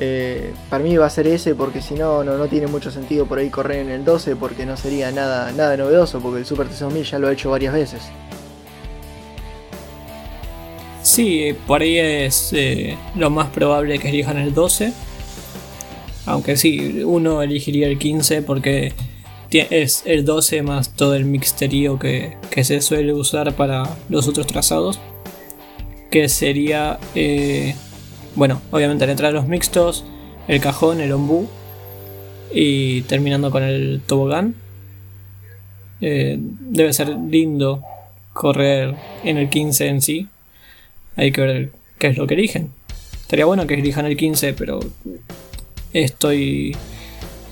eh, 0.00 0.52
para 0.68 0.82
mí 0.82 0.96
va 0.96 1.06
a 1.06 1.10
ser 1.10 1.28
ese 1.28 1.54
porque 1.54 1.80
si 1.80 1.94
no, 1.94 2.24
no, 2.24 2.36
no 2.36 2.48
tiene 2.48 2.66
mucho 2.66 2.90
sentido 2.90 3.24
por 3.26 3.38
ahí 3.38 3.50
correr 3.50 3.86
en 3.86 3.90
el 3.90 4.04
12 4.04 4.34
porque 4.34 4.66
no 4.66 4.76
sería 4.76 5.12
nada, 5.12 5.52
nada 5.52 5.76
novedoso 5.76 6.18
porque 6.18 6.40
el 6.40 6.44
Super 6.44 6.66
TC 6.66 6.80
2000 6.80 7.04
ya 7.04 7.18
lo 7.20 7.28
ha 7.28 7.32
hecho 7.32 7.50
varias 7.52 7.72
veces. 7.72 8.02
Sí, 11.04 11.54
por 11.68 11.82
ahí 11.82 11.98
es 11.98 12.52
eh, 12.52 12.98
lo 13.14 13.30
más 13.30 13.50
probable 13.50 14.00
que 14.00 14.08
elijan 14.08 14.38
el 14.38 14.52
12. 14.54 14.92
Aunque 16.26 16.56
sí, 16.56 17.04
uno 17.04 17.42
elegiría 17.42 17.86
el 17.86 17.96
15 17.96 18.42
porque 18.42 18.92
es 19.58 20.02
el 20.06 20.24
12 20.24 20.62
más 20.62 20.94
todo 20.96 21.14
el 21.14 21.24
mixterío 21.24 21.98
que, 21.98 22.36
que 22.50 22.64
se 22.64 22.80
suele 22.80 23.12
usar 23.12 23.54
para 23.54 23.96
los 24.08 24.28
otros 24.28 24.46
trazados. 24.46 24.98
Que 26.10 26.28
sería, 26.28 26.98
eh, 27.14 27.74
bueno, 28.34 28.60
obviamente 28.70 29.06
la 29.06 29.12
entrada 29.12 29.32
de 29.32 29.38
los 29.38 29.48
mixtos, 29.48 30.04
el 30.48 30.60
cajón, 30.60 31.00
el 31.00 31.12
ombú 31.12 31.48
y 32.52 33.02
terminando 33.02 33.50
con 33.50 33.62
el 33.62 34.00
tobogán. 34.06 34.54
Eh, 36.00 36.36
debe 36.38 36.92
ser 36.92 37.08
lindo 37.08 37.82
correr 38.32 38.94
en 39.24 39.38
el 39.38 39.48
15 39.48 39.86
en 39.86 40.02
sí. 40.02 40.28
Hay 41.16 41.32
que 41.32 41.40
ver 41.40 41.72
qué 41.98 42.08
es 42.08 42.16
lo 42.16 42.26
que 42.26 42.34
eligen. 42.34 42.70
Estaría 43.20 43.44
bueno 43.44 43.66
que 43.66 43.74
elijan 43.74 44.06
el 44.06 44.16
15, 44.16 44.54
pero 44.54 44.80
estoy 45.92 46.76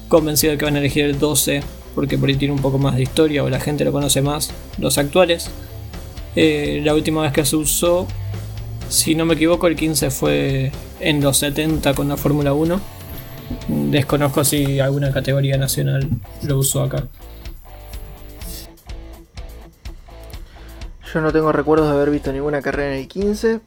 convencido 0.09 0.52
de 0.52 0.59
que 0.59 0.64
van 0.64 0.77
a 0.77 0.81
elegir 0.81 1.05
el 1.05 1.18
12 1.18 1.62
porque 1.95 2.19
por 2.19 2.29
ahí 2.29 2.37
tiene 2.37 2.55
un 2.55 2.61
poco 2.61 2.79
más 2.79 2.97
de 2.97 3.03
historia 3.03 3.45
o 3.45 3.51
la 3.51 3.61
gente 3.61 3.85
lo 3.85 3.93
conoce 3.93 4.23
más, 4.23 4.53
los 4.79 4.99
actuales. 4.99 5.51
Eh, 6.37 6.81
la 6.85 6.95
última 6.95 7.23
vez 7.23 7.33
que 7.33 7.45
se 7.45 7.57
usó, 7.57 8.07
si 8.89 9.15
no 9.15 9.25
me 9.25 9.35
equivoco, 9.35 9.67
el 9.67 9.77
15 9.77 10.11
fue 10.11 10.73
en 11.01 11.21
los 11.21 11.39
70 11.39 11.95
con 11.95 12.09
la 12.09 12.17
Fórmula 12.17 12.53
1. 12.53 12.81
Desconozco 13.69 14.45
si 14.45 14.79
alguna 14.79 15.12
categoría 15.12 15.57
nacional 15.57 16.09
lo 16.43 16.59
usó 16.59 16.83
acá. 16.83 17.05
Yo 21.12 21.21
no 21.21 21.33
tengo 21.33 21.51
recuerdos 21.51 21.89
de 21.89 21.95
haber 21.95 22.11
visto 22.11 22.33
ninguna 22.33 22.62
carrera 22.62 22.95
en 22.95 23.01
el 23.01 23.09
15. 23.09 23.61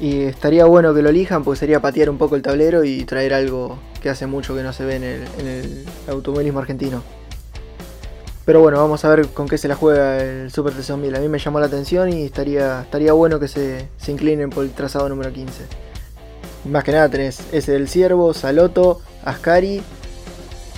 Y 0.00 0.22
estaría 0.22 0.64
bueno 0.66 0.94
que 0.94 1.02
lo 1.02 1.10
elijan 1.10 1.44
porque 1.44 1.60
sería 1.60 1.80
patear 1.80 2.10
un 2.10 2.18
poco 2.18 2.36
el 2.36 2.42
tablero 2.42 2.84
y 2.84 3.04
traer 3.04 3.34
algo 3.34 3.78
que 4.02 4.10
hace 4.10 4.26
mucho 4.26 4.54
que 4.54 4.62
no 4.62 4.72
se 4.72 4.84
ve 4.84 4.96
en 4.96 5.04
el, 5.04 5.22
en 5.38 5.46
el 5.46 5.84
automovilismo 6.08 6.60
argentino. 6.60 7.02
Pero 8.46 8.60
bueno, 8.60 8.78
vamos 8.78 9.04
a 9.04 9.08
ver 9.08 9.26
con 9.26 9.48
qué 9.48 9.58
se 9.58 9.66
la 9.66 9.74
juega 9.74 10.22
el 10.22 10.52
Super 10.52 10.72
TC2000. 10.72 11.16
A 11.16 11.20
mí 11.20 11.26
me 11.26 11.40
llamó 11.40 11.58
la 11.58 11.66
atención 11.66 12.12
y 12.12 12.22
estaría, 12.22 12.82
estaría 12.82 13.12
bueno 13.12 13.40
que 13.40 13.48
se, 13.48 13.88
inclinen 14.06 14.50
por 14.50 14.64
el 14.64 14.70
trazado 14.70 15.08
número 15.08 15.32
15. 15.32 15.64
Más 16.66 16.84
que 16.84 16.92
nada 16.92 17.08
tenés 17.08 17.40
ese 17.50 17.72
del 17.72 17.88
Ciervo, 17.88 18.32
Saloto, 18.34 19.00
Ascari 19.24 19.82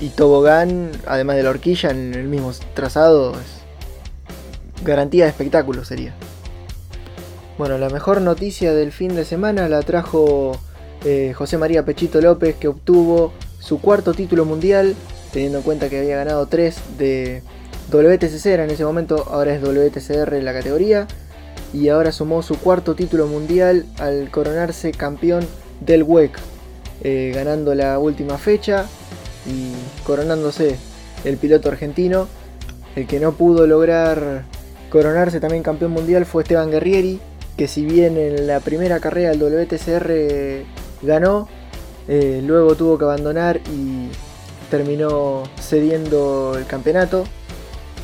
y 0.01 0.09
Tobogán, 0.09 0.93
además 1.07 1.37
de 1.37 1.43
la 1.43 1.51
horquilla 1.51 1.91
en 1.91 2.15
el 2.15 2.27
mismo 2.27 2.53
trazado. 2.73 3.33
Es 3.33 3.59
garantía 4.83 5.25
de 5.25 5.31
espectáculo 5.31 5.85
sería. 5.85 6.15
Bueno, 7.59 7.77
la 7.77 7.91
mejor 7.91 8.23
noticia 8.23 8.73
del 8.73 8.93
fin 8.93 9.15
de 9.15 9.27
semana 9.27 9.69
la 9.69 9.83
trajo 9.83 10.59
eh, 11.05 11.35
José 11.37 11.59
María 11.59 11.85
Pechito 11.85 12.23
López 12.23 12.57
que 12.57 12.69
obtuvo 12.69 13.35
su 13.59 13.79
cuarto 13.79 14.15
título 14.15 14.47
mundial, 14.47 14.97
teniendo 15.35 15.59
en 15.59 15.65
cuenta 15.65 15.91
que 15.91 15.99
había 15.99 16.17
ganado 16.17 16.47
3 16.47 16.77
de 16.97 17.43
WTCC 17.91 18.47
era 18.47 18.65
en 18.65 18.71
ese 18.71 18.85
momento, 18.85 19.25
ahora 19.31 19.55
es 19.55 19.63
WTCR 19.63 20.43
la 20.43 20.53
categoría, 20.53 21.07
y 21.73 21.89
ahora 21.89 22.13
sumó 22.13 22.43
su 22.43 22.59
cuarto 22.59 22.95
título 22.95 23.27
mundial 23.27 23.87
al 23.99 24.31
coronarse 24.31 24.93
campeón 24.93 25.47
del 25.81 26.03
WEC, 26.03 26.39
eh, 27.03 27.33
ganando 27.35 27.75
la 27.75 27.99
última 27.99 28.39
fecha 28.39 28.87
y 29.47 29.73
coronándose 30.05 30.77
el 31.25 31.37
piloto 31.37 31.69
argentino. 31.69 32.29
El 32.97 33.07
que 33.07 33.21
no 33.21 33.33
pudo 33.33 33.67
lograr 33.67 34.45
coronarse 34.91 35.41
también 35.41 35.63
campeón 35.63 35.93
mundial 35.93 36.27
fue 36.27 36.43
Esteban 36.43 36.71
Guerrieri, 36.71 37.21
que 37.57 37.69
si 37.69 37.85
bien 37.85 38.17
en 38.17 38.47
la 38.47 38.61
primera 38.61 39.01
carrera 39.01 39.31
del 39.31 39.43
WTCR 39.43 40.65
ganó, 41.03 41.49
eh, 42.07 42.43
luego 42.45 42.75
tuvo 42.75 42.99
que 42.99 43.05
abandonar 43.05 43.61
y 43.73 44.09
terminó 44.71 45.45
cediendo 45.61 46.55
el 46.57 46.67
campeonato. 46.67 47.25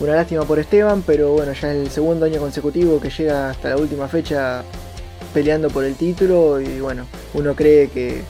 Una 0.00 0.16
lástima 0.16 0.44
por 0.44 0.58
Esteban, 0.58 1.02
pero 1.06 1.32
bueno, 1.32 1.52
ya 1.52 1.72
es 1.72 1.76
el 1.76 1.90
segundo 1.90 2.26
año 2.26 2.40
consecutivo 2.40 3.00
que 3.00 3.10
llega 3.10 3.50
hasta 3.50 3.70
la 3.70 3.76
última 3.76 4.08
fecha 4.08 4.64
peleando 5.32 5.70
por 5.70 5.84
el 5.84 5.94
título 5.94 6.60
y 6.60 6.80
bueno, 6.80 7.06
uno 7.32 7.54
cree 7.54 7.88
que, 7.88 8.22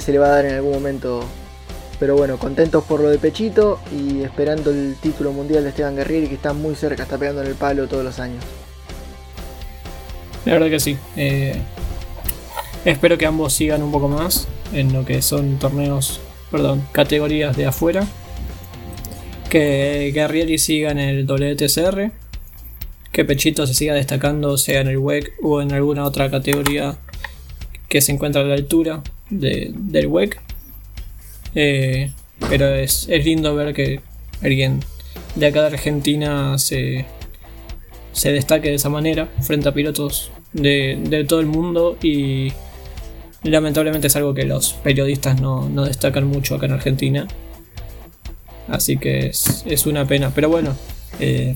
se 0.00 0.10
le 0.10 0.18
va 0.18 0.26
a 0.26 0.30
dar 0.30 0.46
en 0.46 0.54
algún 0.54 0.72
momento. 0.72 1.24
Pero 2.00 2.16
bueno, 2.16 2.36
contentos 2.36 2.82
por 2.82 2.98
lo 2.98 3.08
de 3.08 3.18
Pechito 3.18 3.78
y 3.96 4.22
esperando 4.22 4.72
el 4.72 4.96
título 5.00 5.32
mundial 5.32 5.62
de 5.62 5.68
Esteban 5.68 5.94
Guerrieri 5.94 6.26
que 6.26 6.34
está 6.34 6.52
muy 6.52 6.74
cerca, 6.74 7.04
está 7.04 7.16
pegando 7.16 7.42
en 7.42 7.46
el 7.46 7.54
palo 7.54 7.86
todos 7.86 8.02
los 8.02 8.18
años. 8.18 8.42
La 10.44 10.54
verdad 10.54 10.68
que 10.68 10.80
sí. 10.80 10.98
Eh, 11.16 11.62
espero 12.84 13.16
que 13.16 13.26
ambos 13.26 13.52
sigan 13.52 13.84
un 13.84 13.92
poco 13.92 14.08
más 14.08 14.48
en 14.72 14.92
lo 14.92 15.04
que 15.04 15.22
son 15.22 15.60
torneos, 15.60 16.20
perdón, 16.50 16.84
categorías 16.90 17.56
de 17.56 17.66
afuera 17.66 18.04
que 19.54 20.10
Guerrieri 20.12 20.58
siga 20.58 20.90
en 20.90 20.98
el 20.98 21.26
WTCR, 21.26 22.10
que 23.12 23.24
Pechito 23.24 23.68
se 23.68 23.74
siga 23.74 23.94
destacando, 23.94 24.58
sea 24.58 24.80
en 24.80 24.88
el 24.88 24.98
WEC 24.98 25.30
o 25.44 25.62
en 25.62 25.70
alguna 25.70 26.02
otra 26.02 26.28
categoría 26.28 26.96
que 27.88 28.00
se 28.00 28.10
encuentra 28.10 28.42
a 28.42 28.44
la 28.46 28.54
altura 28.54 29.04
del 29.30 30.08
WEC. 30.08 30.40
Eh, 31.54 32.10
pero 32.48 32.74
es, 32.74 33.06
lindo 33.06 33.54
ver 33.54 33.74
que 33.74 34.00
alguien 34.42 34.80
de 35.36 35.46
acá 35.46 35.60
de 35.60 35.66
Argentina 35.68 36.58
se, 36.58 37.04
se 38.12 38.32
destaque 38.32 38.70
de 38.70 38.74
esa 38.74 38.88
manera 38.88 39.28
frente 39.40 39.68
a 39.68 39.72
pilotos 39.72 40.32
de, 40.52 41.24
todo 41.28 41.38
el 41.38 41.46
mundo 41.46 41.96
y 42.02 42.52
lamentablemente 43.44 44.08
es 44.08 44.16
algo 44.16 44.34
que 44.34 44.46
los 44.46 44.72
periodistas 44.72 45.40
no, 45.40 45.68
no 45.68 45.84
destacan 45.84 46.26
mucho 46.26 46.56
acá 46.56 46.66
en 46.66 46.72
Argentina 46.72 47.28
Así 48.68 48.96
que 48.96 49.26
es, 49.26 49.86
una 49.86 50.06
pena. 50.06 50.32
Pero 50.34 50.48
bueno, 50.48 50.74
eh, 51.20 51.54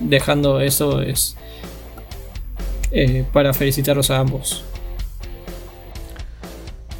dejando 0.00 0.60
eso 0.60 1.00
es 1.02 1.36
eh, 2.90 3.24
para 3.32 3.52
felicitarlos 3.54 4.10
a 4.10 4.18
ambos. 4.18 4.64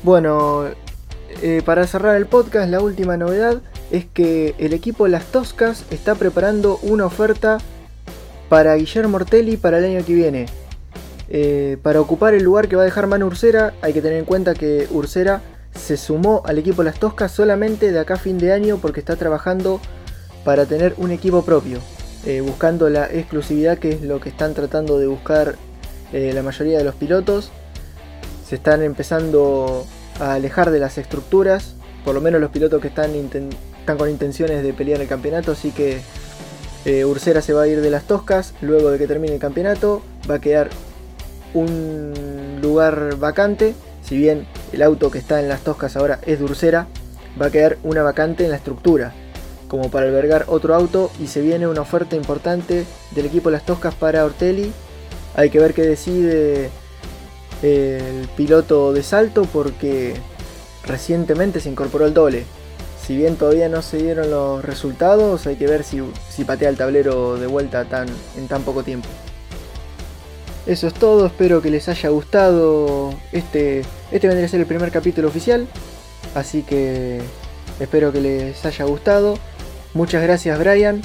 Bueno, 0.02 0.64
eh, 1.42 1.62
para 1.64 1.86
cerrar 1.86 2.16
el 2.16 2.26
podcast, 2.26 2.70
la 2.70 2.80
última 2.80 3.16
novedad 3.16 3.60
es 3.90 4.04
que 4.04 4.54
el 4.58 4.72
equipo 4.72 5.08
Las 5.08 5.26
Toscas 5.26 5.84
está 5.90 6.14
preparando 6.14 6.78
una 6.82 7.06
oferta 7.06 7.58
para 8.48 8.76
Guillermo 8.76 9.16
Ortelli 9.16 9.56
para 9.56 9.78
el 9.78 9.84
año 9.96 10.04
que 10.04 10.14
viene. 10.14 10.46
para 11.82 12.00
ocupar 12.00 12.34
el 12.34 12.44
lugar 12.44 12.68
que 12.68 12.76
va 12.76 12.82
a 12.82 12.84
dejar 12.84 13.08
Manu 13.08 13.26
Ursera, 13.26 13.74
hay 13.82 13.92
que 13.92 14.00
tener 14.00 14.18
en 14.18 14.24
cuenta 14.24 14.54
que 14.54 14.86
Ursera 14.92 15.42
se 15.76 15.96
sumó 15.96 16.42
al 16.44 16.58
equipo 16.58 16.82
Las 16.82 16.98
Toscas 16.98 17.32
solamente 17.32 17.92
de 17.92 17.98
acá 17.98 18.14
a 18.14 18.18
fin 18.18 18.38
de 18.38 18.52
año 18.52 18.78
porque 18.78 19.00
está 19.00 19.16
trabajando 19.16 19.80
para 20.44 20.66
tener 20.66 20.94
un 20.96 21.10
equipo 21.10 21.42
propio, 21.44 21.78
eh, 22.24 22.40
buscando 22.40 22.88
la 22.88 23.06
exclusividad 23.06 23.78
que 23.78 23.90
es 23.90 24.02
lo 24.02 24.20
que 24.20 24.28
están 24.28 24.54
tratando 24.54 24.98
de 24.98 25.06
buscar 25.06 25.56
eh, 26.12 26.32
la 26.34 26.42
mayoría 26.42 26.78
de 26.78 26.84
los 26.84 26.94
pilotos. 26.94 27.50
Se 28.48 28.56
están 28.56 28.82
empezando 28.82 29.86
a 30.20 30.34
alejar 30.34 30.70
de 30.70 30.78
las 30.78 30.98
estructuras, 30.98 31.74
por 32.04 32.14
lo 32.14 32.20
menos 32.20 32.40
los 32.40 32.50
pilotos 32.50 32.80
que 32.80 32.88
están, 32.88 33.14
están 33.14 33.98
con 33.98 34.08
intenciones 34.08 34.62
de 34.62 34.72
pelear 34.72 35.00
el 35.00 35.08
campeonato, 35.08 35.52
así 35.52 35.72
que 35.72 36.00
eh, 36.84 37.04
Ursera 37.04 37.42
se 37.42 37.52
va 37.52 37.62
a 37.62 37.66
ir 37.66 37.80
de 37.80 37.90
las 37.90 38.04
Toscas 38.04 38.54
luego 38.60 38.90
de 38.90 38.98
que 38.98 39.08
termine 39.08 39.34
el 39.34 39.40
campeonato, 39.40 40.02
va 40.30 40.36
a 40.36 40.40
quedar 40.40 40.70
un 41.54 42.58
lugar 42.62 43.16
vacante 43.16 43.74
si 44.06 44.16
bien 44.16 44.46
el 44.72 44.82
auto 44.82 45.10
que 45.10 45.18
está 45.18 45.40
en 45.40 45.48
las 45.48 45.62
Toscas 45.62 45.96
ahora 45.96 46.20
es 46.26 46.40
Ursera, 46.40 46.86
va 47.40 47.46
a 47.46 47.50
quedar 47.50 47.78
una 47.82 48.02
vacante 48.02 48.44
en 48.44 48.50
la 48.50 48.56
estructura, 48.56 49.12
como 49.68 49.90
para 49.90 50.06
albergar 50.06 50.44
otro 50.48 50.74
auto 50.74 51.10
y 51.20 51.26
se 51.26 51.40
viene 51.40 51.66
una 51.66 51.80
oferta 51.80 52.14
importante 52.14 52.86
del 53.10 53.26
equipo 53.26 53.50
Las 53.50 53.66
Toscas 53.66 53.94
para 53.94 54.24
Ortelli. 54.24 54.72
Hay 55.34 55.50
que 55.50 55.58
ver 55.58 55.74
qué 55.74 55.82
decide 55.82 56.70
el 57.62 58.28
piloto 58.36 58.92
de 58.92 59.02
salto 59.02 59.44
porque 59.44 60.14
recientemente 60.84 61.60
se 61.60 61.68
incorporó 61.68 62.06
el 62.06 62.14
doble. 62.14 62.44
Si 63.04 63.16
bien 63.16 63.36
todavía 63.36 63.68
no 63.68 63.82
se 63.82 63.98
dieron 63.98 64.30
los 64.30 64.64
resultados, 64.64 65.46
hay 65.46 65.56
que 65.56 65.66
ver 65.66 65.84
si, 65.84 66.00
si 66.30 66.44
patea 66.44 66.68
el 66.68 66.76
tablero 66.76 67.36
de 67.36 67.46
vuelta 67.46 67.84
tan, 67.84 68.08
en 68.36 68.48
tan 68.48 68.62
poco 68.62 68.82
tiempo. 68.82 69.08
Eso 70.66 70.88
es 70.88 70.94
todo, 70.94 71.26
espero 71.26 71.62
que 71.62 71.70
les 71.70 71.88
haya 71.88 72.08
gustado. 72.08 73.14
Este, 73.30 73.82
este 74.10 74.26
vendría 74.26 74.46
a 74.46 74.48
ser 74.48 74.60
el 74.60 74.66
primer 74.66 74.90
capítulo 74.90 75.28
oficial, 75.28 75.68
así 76.34 76.62
que 76.62 77.20
espero 77.78 78.12
que 78.12 78.20
les 78.20 78.64
haya 78.66 78.84
gustado. 78.84 79.38
Muchas 79.94 80.22
gracias 80.22 80.58
Brian. 80.58 81.02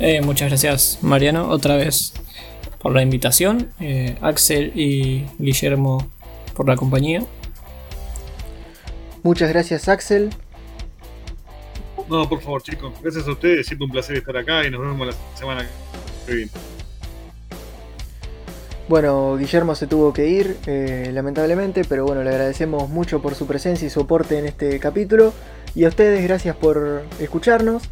Eh, 0.00 0.20
muchas 0.22 0.48
gracias 0.48 0.98
Mariano, 1.02 1.48
otra 1.48 1.76
vez 1.76 2.14
por 2.80 2.92
la 2.92 3.02
invitación. 3.02 3.72
Eh, 3.78 4.18
Axel 4.20 4.72
y 4.74 5.26
Guillermo 5.38 6.10
por 6.54 6.68
la 6.68 6.74
compañía. 6.74 7.24
Muchas 9.22 9.50
gracias 9.50 9.88
Axel. 9.88 10.30
No, 12.08 12.28
por 12.28 12.42
favor 12.42 12.60
chicos, 12.60 12.92
gracias 13.00 13.26
a 13.28 13.30
ustedes, 13.30 13.66
siempre 13.66 13.86
un 13.86 13.92
placer 13.92 14.16
estar 14.16 14.36
acá 14.36 14.66
y 14.66 14.70
nos 14.70 14.80
vemos 14.80 15.06
la 15.06 15.14
semana 15.38 15.66
que 16.26 16.34
viene. 16.34 16.50
Bueno, 18.86 19.36
Guillermo 19.38 19.74
se 19.74 19.86
tuvo 19.86 20.12
que 20.12 20.28
ir, 20.28 20.58
eh, 20.66 21.10
lamentablemente, 21.12 21.84
pero 21.88 22.04
bueno, 22.04 22.22
le 22.22 22.28
agradecemos 22.28 22.90
mucho 22.90 23.22
por 23.22 23.34
su 23.34 23.46
presencia 23.46 23.86
y 23.86 23.90
soporte 23.90 24.38
en 24.38 24.44
este 24.44 24.78
capítulo. 24.78 25.32
Y 25.74 25.84
a 25.84 25.88
ustedes, 25.88 26.22
gracias 26.22 26.54
por 26.54 27.02
escucharnos. 27.18 27.84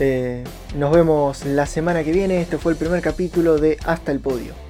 Eh, 0.00 0.42
nos 0.76 0.92
vemos 0.92 1.46
la 1.46 1.66
semana 1.66 2.02
que 2.02 2.10
viene. 2.10 2.40
Este 2.40 2.58
fue 2.58 2.72
el 2.72 2.78
primer 2.78 3.02
capítulo 3.02 3.58
de 3.58 3.78
Hasta 3.84 4.10
el 4.10 4.18
Podio. 4.18 4.65